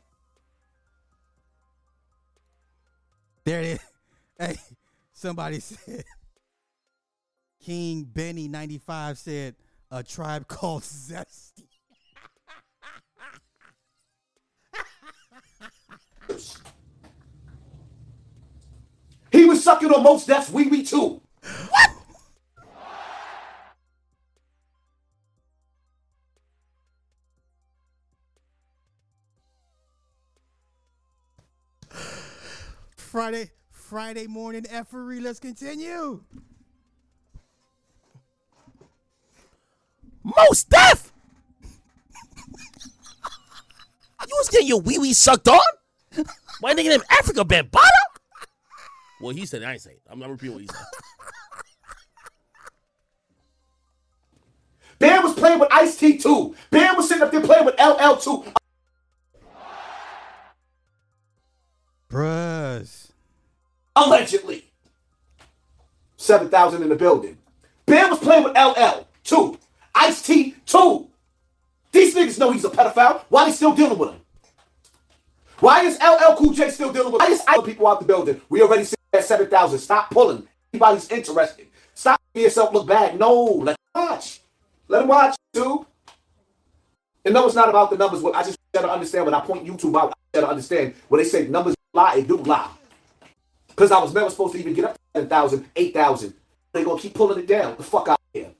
There 3.44 3.60
it 3.60 3.66
is. 3.66 3.78
Hey, 4.38 4.56
somebody 5.12 5.60
said 5.60 6.02
King 7.64 8.02
Benny 8.02 8.48
95 8.48 9.18
said 9.18 9.54
a 9.88 10.02
tribe 10.02 10.48
called 10.48 10.82
Zesty. 10.82 11.68
He 19.30 19.44
was 19.46 19.64
sucking 19.64 19.90
on 19.90 20.02
Mos 20.02 20.26
Def's, 20.26 20.50
wee 20.50 20.68
wee 20.68 20.84
too. 20.84 21.22
What? 21.70 21.90
Friday, 32.96 33.50
Friday 33.70 34.26
morning 34.26 34.64
effery. 34.70 35.20
Let's 35.20 35.38
continue. 35.38 36.22
Mos 40.24 40.64
Def. 40.64 41.12
you 44.26 44.36
was 44.38 44.48
getting 44.48 44.68
your 44.68 44.80
wee 44.80 44.98
wee 44.98 45.12
sucked 45.12 45.48
on? 45.48 45.60
Why 46.60 46.74
nigga 46.74 46.88
named 46.88 47.04
Africa 47.10 47.44
Bambaataa? 47.44 47.88
Well, 49.20 49.34
he 49.34 49.46
said 49.46 49.62
it. 49.62 49.66
I 49.66 49.72
ain't 49.72 49.80
say 49.80 49.92
it. 49.92 50.02
I'm 50.10 50.18
not 50.18 50.30
repeating 50.30 50.54
what 50.54 50.62
he 50.62 50.68
said. 50.68 50.84
Bam 54.98 55.22
was 55.24 55.34
playing 55.34 55.58
with 55.58 55.68
Ice 55.72 55.96
T 55.96 56.16
too. 56.18 56.54
Bam 56.70 56.96
was 56.96 57.08
sitting 57.08 57.22
up 57.22 57.32
there 57.32 57.40
playing 57.40 57.64
with 57.64 57.74
LL 57.78 58.14
too. 58.16 58.44
Bruh. 62.08 63.10
Allegedly. 63.96 64.64
7,000 66.16 66.82
in 66.82 66.88
the 66.88 66.94
building. 66.94 67.36
Bam 67.86 68.10
was 68.10 68.20
playing 68.20 68.44
with 68.44 68.56
LL 68.56 69.08
too. 69.24 69.58
Ice 69.94 70.22
T 70.22 70.54
too. 70.66 71.08
These 71.90 72.14
niggas 72.14 72.38
know 72.38 72.52
he's 72.52 72.64
a 72.64 72.70
pedophile. 72.70 73.24
Why 73.28 73.46
they 73.46 73.52
still 73.52 73.74
dealing 73.74 73.98
with 73.98 74.10
him? 74.10 74.21
Why 75.62 75.84
is 75.84 75.96
LL 76.00 76.34
Cool 76.34 76.52
J 76.52 76.70
still 76.70 76.92
dealing 76.92 77.12
with 77.12 77.20
Why 77.20 77.28
is 77.28 77.40
I 77.46 77.60
people 77.64 77.86
out 77.86 78.00
the 78.00 78.04
building? 78.04 78.40
We 78.48 78.62
already 78.62 78.82
said 78.82 78.98
at 79.12 79.24
7,000. 79.24 79.78
Stop 79.78 80.10
pulling. 80.10 80.48
Anybody's 80.74 81.08
interested. 81.08 81.68
Stop 81.94 82.20
making 82.34 82.46
yourself 82.46 82.74
look 82.74 82.88
bad. 82.88 83.16
No, 83.16 83.44
let 83.44 83.76
him 83.76 83.76
watch. 83.94 84.40
Let 84.88 84.98
them 84.98 85.08
watch, 85.08 85.36
too. 85.52 85.86
And 87.24 87.32
no, 87.32 87.46
it's 87.46 87.54
not 87.54 87.68
about 87.68 87.90
the 87.90 87.96
numbers. 87.96 88.24
I 88.34 88.42
just 88.42 88.58
gotta 88.74 88.90
understand 88.90 89.24
when 89.24 89.34
I 89.34 89.40
point 89.40 89.64
YouTube 89.64 89.96
out, 89.96 90.10
I 90.10 90.40
gotta 90.40 90.48
understand 90.48 90.94
when 91.06 91.22
they 91.22 91.28
say 91.28 91.46
numbers 91.46 91.76
lie, 91.94 92.16
it 92.16 92.26
do 92.26 92.38
lie. 92.38 92.68
Because 93.68 93.92
I 93.92 94.00
was 94.00 94.12
never 94.12 94.30
supposed 94.30 94.54
to 94.54 94.58
even 94.58 94.74
get 94.74 94.86
up 94.86 94.94
to 94.94 95.00
7,000, 95.14 95.64
8,000. 95.76 96.34
They 96.72 96.82
gonna 96.82 97.00
keep 97.00 97.14
pulling 97.14 97.38
it 97.38 97.46
down. 97.46 97.76
The 97.76 97.84
fuck 97.84 98.08
out 98.08 98.18
of 98.18 98.40
here. 98.40 98.50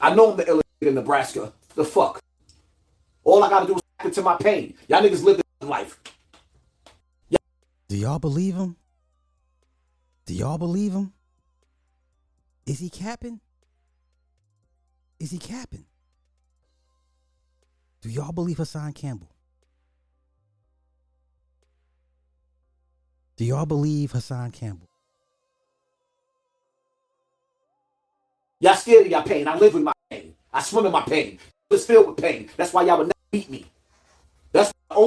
I 0.00 0.14
know 0.14 0.30
I'm 0.30 0.38
the 0.38 0.44
illest 0.44 0.62
in 0.80 0.94
Nebraska. 0.94 1.52
The 1.74 1.84
fuck. 1.84 2.22
All 3.22 3.44
I 3.44 3.50
gotta 3.50 3.66
do 3.66 3.76
is 3.76 3.82
into 4.04 4.22
my 4.22 4.36
pain. 4.36 4.74
Y'all 4.88 5.02
niggas 5.02 5.22
live 5.22 5.36
this 5.36 5.68
life. 5.68 5.98
Do 7.88 7.96
y'all 7.96 8.18
believe 8.18 8.54
him? 8.54 8.76
Do 10.26 10.34
y'all 10.34 10.58
believe 10.58 10.92
him? 10.92 11.12
Is 12.66 12.78
he 12.78 12.90
capping? 12.90 13.40
Is 15.18 15.30
he 15.30 15.38
capping? 15.38 15.86
Do 18.02 18.10
y'all 18.10 18.32
believe 18.32 18.58
Hassan 18.58 18.92
Campbell? 18.92 19.30
Do 23.36 23.44
y'all 23.44 23.66
believe 23.66 24.12
Hassan 24.12 24.50
Campbell? 24.50 24.86
Y'all 28.60 28.74
scared 28.74 29.06
of 29.06 29.12
y'all 29.12 29.22
pain. 29.22 29.48
I 29.48 29.56
live 29.56 29.74
with 29.74 29.82
my 29.82 29.92
pain. 30.10 30.34
I 30.52 30.60
swim 30.62 30.86
in 30.86 30.92
my 30.92 31.02
pain. 31.02 31.38
It's 31.70 31.86
filled 31.86 32.08
with 32.08 32.16
pain. 32.16 32.50
That's 32.56 32.72
why 32.72 32.82
y'all 32.82 32.98
would 32.98 33.06
never 33.06 33.14
beat 33.30 33.48
me. 33.48 33.66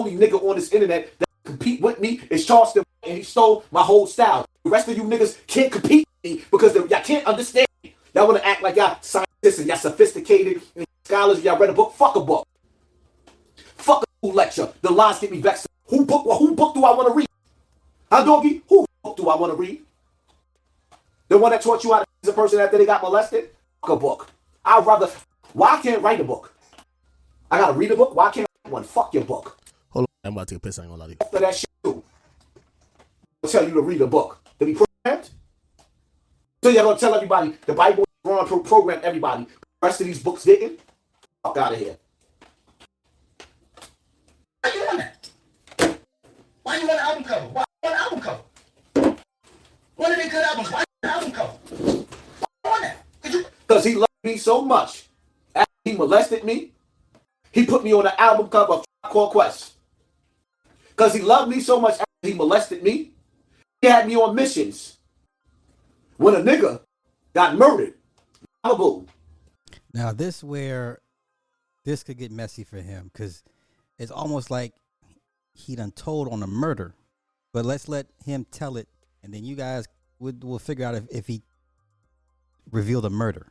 Only 0.02 0.18
nigga 0.18 0.42
on 0.42 0.56
this 0.56 0.72
internet 0.72 1.14
that 1.20 1.28
compete 1.44 1.80
with 1.80 2.00
me 2.00 2.22
is 2.32 2.44
Charleston, 2.44 2.84
and 3.04 3.18
he 3.18 3.24
stole 3.24 3.64
my 3.70 3.84
whole 3.84 4.08
style. 4.08 4.48
The 4.64 4.72
rest 4.72 4.88
of 4.88 4.98
you 4.98 5.04
niggas 5.04 5.38
can't 5.46 5.72
compete 5.72 6.08
with 6.24 6.32
me 6.32 6.44
because 6.50 6.74
y'all 6.74 7.04
can't 7.04 7.24
understand. 7.28 7.68
me. 7.84 7.94
Y'all 8.16 8.26
want 8.26 8.40
to 8.40 8.48
act 8.48 8.64
like 8.64 8.78
y'all 8.78 8.98
scientists 9.02 9.60
and 9.60 9.68
y'all 9.68 9.78
sophisticated 9.78 10.64
and 10.76 10.88
scholars. 11.06 11.44
Y'all 11.44 11.60
read 11.60 11.70
a 11.70 11.74
book. 11.74 11.94
Fuck 11.94 12.16
a 12.16 12.20
book. 12.20 12.48
Fuck 13.76 14.04
a 14.24 14.28
lecture. 14.28 14.74
The 14.82 14.92
lies 14.92 15.20
get 15.20 15.30
me 15.30 15.40
vexed. 15.40 15.68
Who 15.86 16.04
book? 16.04 16.26
Who 16.40 16.56
book 16.56 16.74
do 16.74 16.84
I 16.84 16.96
want 16.96 17.08
to 17.10 17.14
read? 17.14 17.28
Huh, 18.12 18.24
doggy? 18.24 18.64
Who 18.70 18.88
book 19.04 19.18
do 19.18 19.30
I 19.30 19.36
want 19.36 19.54
to 19.54 19.58
read? 19.58 19.84
The 21.28 21.38
one 21.38 21.52
that 21.52 21.62
taught 21.62 21.84
you 21.84 21.94
how 21.94 22.00
to 22.00 22.06
be 22.24 22.30
a 22.30 22.34
person 22.34 22.60
after 22.60 22.80
they 22.80 22.88
got 22.88 23.04
molested? 23.04 23.52
Fuck 23.82 23.92
a 23.92 23.96
book. 23.98 24.30
I'd 24.66 24.84
rather. 24.84 25.12
Why 25.54 25.80
can't 25.80 26.02
write 26.02 26.20
a 26.22 26.24
book? 26.24 26.52
I 27.52 27.60
gotta 27.60 27.74
read 27.74 27.92
a 27.92 27.96
book. 27.96 28.16
Why 28.16 28.32
can't 28.32 28.48
I 28.48 28.68
write 28.68 28.74
one? 28.74 28.84
Fuck 28.84 29.14
your 29.14 29.26
book. 29.26 29.61
On, 30.24 30.30
I'm 30.30 30.34
about 30.34 30.48
to 30.50 30.60
piss. 30.60 30.78
I 30.80 30.84
ain't 30.84 30.92
gonna 30.92 31.04
lie 31.08 31.16
that 31.40 31.56
shit. 31.56 31.70
I'll 31.84 32.04
tell 33.50 33.68
you 33.68 33.74
to 33.74 33.82
read 33.82 34.02
a 34.02 34.08
book. 34.08 34.40
To 34.60 34.66
be 34.66 34.76
programmed. 34.76 35.30
So 36.64 36.70
you're 36.70 36.84
gonna 36.84 37.00
tell 37.00 37.16
everybody 37.16 37.58
the 37.66 37.74
Bible 37.74 38.06
wrong 38.24 38.46
pro- 38.46 38.60
program 38.60 39.00
everybody. 39.04 39.46
The 39.46 39.88
rest 39.88 40.02
of 40.02 40.08
these 40.08 40.22
books 40.22 40.44
didn't. 40.44 40.80
Fuck 41.44 41.58
out 41.58 41.74
of 41.74 41.80
here. 41.80 41.98
Why 44.62 44.74
you 44.76 44.82
on 44.82 44.98
that? 44.98 45.30
Why 46.62 46.76
you 46.78 46.82
on 46.82 46.88
the 46.88 47.02
album 47.02 47.24
cover? 47.24 47.48
Why 47.48 47.64
you 47.84 47.90
on 47.90 47.96
the 47.96 48.02
album 48.02 48.22
cover? 48.22 49.18
One 49.96 50.12
of 50.12 50.18
the 50.18 50.30
good 50.30 50.44
albums. 50.44 50.72
Why 50.72 50.84
you 51.04 51.10
on 51.10 51.10
the 51.10 51.10
album 51.10 51.32
cover? 51.32 52.06
Why 52.62 52.72
on 52.72 52.82
that? 52.82 53.46
Because 53.68 53.84
he 53.84 53.96
loved 53.96 54.12
me 54.24 54.38
so 54.38 54.62
much. 54.62 55.08
After 55.56 55.72
he 55.84 55.94
molested 55.94 56.44
me, 56.44 56.74
he 57.52 57.66
put 57.66 57.84
me 57.84 57.92
on 57.94 58.04
the 58.04 58.22
album 58.22 58.50
cover 58.50 58.74
of 58.74 58.86
Called 59.02 59.32
Quest. 59.32 59.74
Because 61.02 61.16
he 61.16 61.22
loved 61.22 61.50
me 61.50 61.60
so 61.62 61.80
much 61.80 61.94
after 61.94 62.06
he 62.22 62.36
molested 62.36 62.84
me, 62.84 63.10
he 63.82 63.88
had 63.88 64.08
me 64.08 64.16
on 64.16 64.36
missions. 64.36 65.00
When 66.18 66.36
a 66.36 66.38
nigga 66.38 66.82
got 67.34 67.58
murdered, 67.58 67.96
Malibu, 68.64 69.08
Now 69.96 70.12
this 70.12 70.44
where 70.44 71.00
this 71.86 72.04
could 72.04 72.20
get 72.20 72.32
messy 72.32 72.64
for 72.64 72.78
him 72.78 73.10
because 73.12 73.42
it's 73.98 74.12
almost 74.12 74.52
like 74.52 74.74
he 75.56 75.76
done 75.76 75.90
told 75.90 76.32
on 76.32 76.44
a 76.44 76.48
murder. 76.48 76.94
But 77.52 77.66
let's 77.66 77.90
let 77.90 78.06
him 78.24 78.46
tell 78.52 78.78
it, 78.78 78.88
and 79.24 79.34
then 79.34 79.44
you 79.44 79.56
guys 79.56 79.88
will 80.20 80.36
will 80.44 80.60
figure 80.60 80.86
out 80.86 80.94
if, 80.94 81.06
if 81.10 81.26
he 81.26 81.42
revealed 82.72 83.06
a 83.06 83.10
murder. 83.10 83.48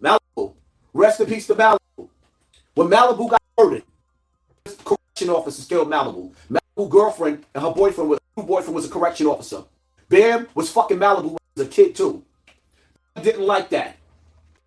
Malibu, 0.00 0.54
rest 0.94 1.20
in 1.20 1.26
peace 1.26 1.48
to 1.48 1.54
Malibu. 1.54 2.08
When 2.74 2.88
Malibu 2.88 3.28
got 3.28 3.42
murdered, 3.58 3.82
this 5.16 5.26
correction 5.26 5.30
officer 5.30 5.68
killed 5.68 5.88
Malibu. 5.88 6.32
Malibu 6.50 6.88
girlfriend 6.88 7.44
and 7.54 7.62
her 7.64 7.70
boyfriend 7.70 8.10
was 8.10 8.20
her 8.36 8.42
boyfriend 8.42 8.74
was 8.74 8.86
a 8.86 8.90
correction 8.90 9.26
officer. 9.26 9.64
Bam 10.08 10.46
was 10.54 10.70
fucking 10.70 10.98
Malibu 10.98 11.22
when 11.22 11.38
he 11.54 11.60
was 11.60 11.66
a 11.66 11.70
kid 11.70 11.94
too. 11.94 12.22
I 13.14 13.22
didn't 13.22 13.46
like 13.46 13.70
that. 13.70 13.96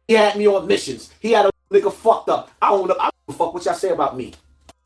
He 0.08 0.16
had 0.16 0.38
me 0.38 0.48
on 0.48 0.66
missions. 0.68 1.12
He 1.20 1.32
had 1.32 1.46
a 1.46 1.52
nigga 1.72 1.94
fucked 1.94 2.30
up. 2.30 2.50
I 2.62 2.70
don't 2.70 2.88
know. 2.88 2.96
I 3.00 3.04
don't 3.04 3.14
give 3.28 3.38
fuck 3.38 3.54
what 3.54 3.64
y'all 3.64 3.76
say 3.76 3.90
about 3.90 4.18
me. 4.18 4.34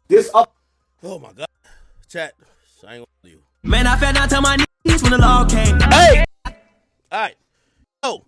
This 0.08 0.30
up. 0.34 0.54
Oh 1.02 1.18
my 1.18 1.32
god. 1.32 1.48
Chat. 2.10 2.34
I 2.86 2.96
ain't 2.96 3.06
gonna 3.06 3.06
lie 3.24 3.30
you. 3.30 3.42
Man, 3.64 3.88
I 3.88 3.96
fell 3.96 4.12
down 4.12 4.28
to 4.28 4.42
my 4.42 4.58
knees 4.86 5.02
when 5.02 5.12
the 5.14 5.18
law 5.18 5.46
came. 5.46 5.80
Hey! 5.80 6.26
Alright. 7.12 7.36
Yo, 8.04 8.26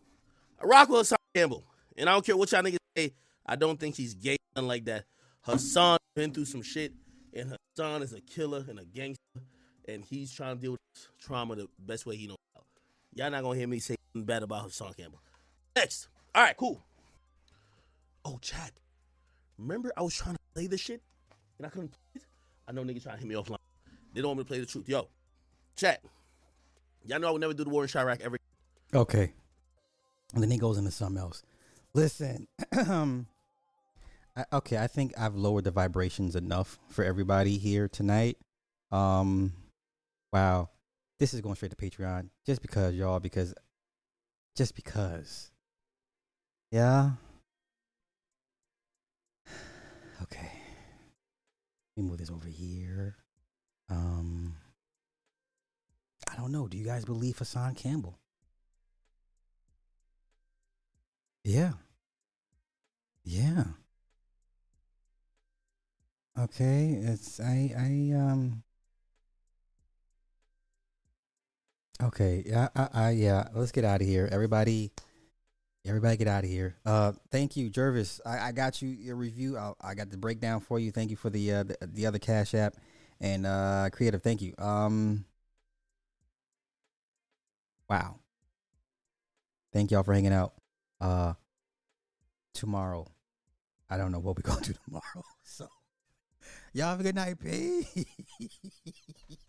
I 0.62 0.66
rock 0.66 0.88
with 0.88 1.00
Hassan 1.00 1.18
Campbell. 1.34 1.64
And 1.98 2.10
I 2.10 2.14
don't 2.14 2.26
care 2.26 2.38
what 2.38 2.50
y'all 2.52 2.64
niggas 2.64 2.78
say. 2.96 3.12
I 3.46 3.58
don't 3.58 3.78
think 3.78 3.96
she's 3.96 4.14
gay, 4.14 4.38
nothing 4.56 4.70
like 4.70 4.86
that. 4.86 5.04
Hassan 5.42 5.98
been 6.16 6.32
through 6.32 6.46
some 6.46 6.62
shit, 6.62 6.94
and 7.36 7.56
Hassan 7.78 8.02
is 8.02 8.14
a 8.14 8.22
killer 8.22 8.66
and 8.68 8.80
a 8.80 8.86
gangster, 8.86 9.22
and 9.88 10.04
he's 10.06 10.32
trying 10.32 10.56
to 10.56 10.62
deal 10.62 10.72
with 10.72 10.80
trauma 11.20 11.56
the 11.56 11.68
best 11.80 12.06
way 12.06 12.16
he 12.16 12.28
knows 12.28 12.38
how. 12.56 12.62
Y'all 13.14 13.30
not 13.30 13.44
gonna 13.44 13.58
hear 13.58 13.68
me 13.68 13.80
say 13.80 13.96
nothing 14.14 14.26
bad 14.26 14.44
about 14.44 14.64
Hassan 14.64 14.94
Campbell. 14.94 15.22
Next. 15.76 16.08
Alright, 16.36 16.58
cool. 16.58 16.84
Oh, 18.24 18.40
chat. 18.42 18.72
Remember 19.58 19.92
I 19.96 20.02
was 20.02 20.16
trying 20.16 20.36
to 20.36 20.42
play 20.54 20.68
this 20.68 20.82
shit, 20.82 21.02
and 21.58 21.68
I 21.68 21.70
couldn't 21.70 21.90
play 21.90 22.00
it? 22.16 22.24
I 22.68 22.72
know 22.72 22.84
niggas 22.84 23.04
trying 23.04 23.16
to 23.16 23.20
hit 23.22 23.28
me 23.28 23.36
offline. 23.36 23.58
They 24.14 24.22
don't 24.22 24.30
want 24.30 24.40
me 24.40 24.44
to 24.44 24.48
play 24.48 24.60
the 24.60 24.66
truth. 24.66 24.90
Yo, 24.90 25.08
chat. 25.76 26.02
Y'all 27.06 27.20
know 27.20 27.28
I 27.28 27.32
would 27.32 27.42
never 27.42 27.54
do 27.54 27.64
the 27.64 27.70
war 27.70 27.84
in 27.84 27.90
Chiraq 27.90 28.22
ever. 28.22 28.38
Okay. 28.94 29.34
And 30.34 30.42
then 30.42 30.50
he 30.50 30.58
goes 30.58 30.78
into 30.78 30.92
something 30.92 31.22
else. 31.22 31.44
Listen, 31.94 32.48
um, 32.88 33.28
I, 34.38 34.46
okay, 34.54 34.78
I 34.78 34.88
think 34.88 35.14
I've 35.18 35.36
lowered 35.36 35.64
the 35.64 35.72
vibrations 35.72 36.36
enough 36.36 36.78
for 36.90 37.04
everybody 37.04 37.58
here 37.58 37.88
tonight. 37.88 38.38
Um, 38.92 39.54
wow, 40.34 40.70
this 41.20 41.34
is 41.34 41.42
going 41.42 41.56
straight 41.56 41.72
to 41.72 41.78
Patreon 41.78 42.30
just 42.46 42.62
because 42.62 42.96
y'all, 42.96 43.20
because, 43.20 43.54
just 44.56 44.76
because, 44.76 45.52
yeah. 46.72 47.12
Okay, 50.22 50.50
let 51.98 52.04
me 52.04 52.10
move 52.10 52.18
this 52.18 52.32
over 52.32 52.48
here. 52.48 53.18
Um, 53.90 54.56
I 56.32 56.38
don't 56.38 56.54
know. 56.54 56.68
Do 56.70 56.78
you 56.78 56.86
guys 56.86 57.04
believe 57.04 57.38
Hassan 57.38 57.76
Campbell? 57.76 58.18
Yeah. 61.44 61.74
Yeah. 63.26 63.66
Okay, 66.38 67.00
it's 67.02 67.40
I 67.40 67.74
I 67.78 68.14
um 68.16 68.64
Okay, 72.04 72.44
yeah, 72.46 72.68
I, 72.76 72.90
I 72.94 73.10
yeah, 73.12 73.48
let's 73.54 73.72
get 73.72 73.86
out 73.86 74.02
of 74.02 74.08
here. 74.08 74.28
Everybody 74.32 74.92
everybody 75.86 76.18
get 76.18 76.28
out 76.28 76.44
of 76.44 76.50
here. 76.50 76.76
Uh 76.86 77.14
thank 77.32 77.56
you, 77.56 77.70
Jervis. 77.70 78.20
I, 78.26 78.50
I 78.50 78.52
got 78.52 78.82
you 78.82 78.90
your 78.90 79.16
review. 79.16 79.58
I, 79.58 79.74
I 79.82 79.94
got 79.96 80.10
the 80.10 80.18
breakdown 80.18 80.60
for 80.60 80.78
you. 80.78 80.92
Thank 80.92 81.10
you 81.10 81.16
for 81.16 81.30
the 81.30 81.54
uh 81.54 81.64
the, 81.64 81.78
the 81.82 82.06
other 82.06 82.20
Cash 82.20 82.54
app 82.54 82.76
and 83.22 83.46
uh 83.46 83.90
creative. 83.94 84.22
Thank 84.22 84.42
you. 84.42 84.54
Um 84.58 85.26
Wow. 87.90 88.20
Thank 89.72 89.92
y'all 89.92 90.04
for 90.04 90.14
hanging 90.14 90.34
out. 90.34 90.54
Uh 91.00 91.34
tomorrow. 92.54 93.08
I 93.90 93.98
don't 93.98 94.12
know 94.12 94.20
what 94.20 94.36
we're 94.38 94.52
gonna 94.52 94.66
do 94.66 94.74
tomorrow. 94.86 95.24
So 95.44 95.68
Y'all 96.76 96.90
have 96.90 97.00
a 97.00 97.04
good 97.04 97.16
night. 97.16 97.40
Peace. 97.40 98.06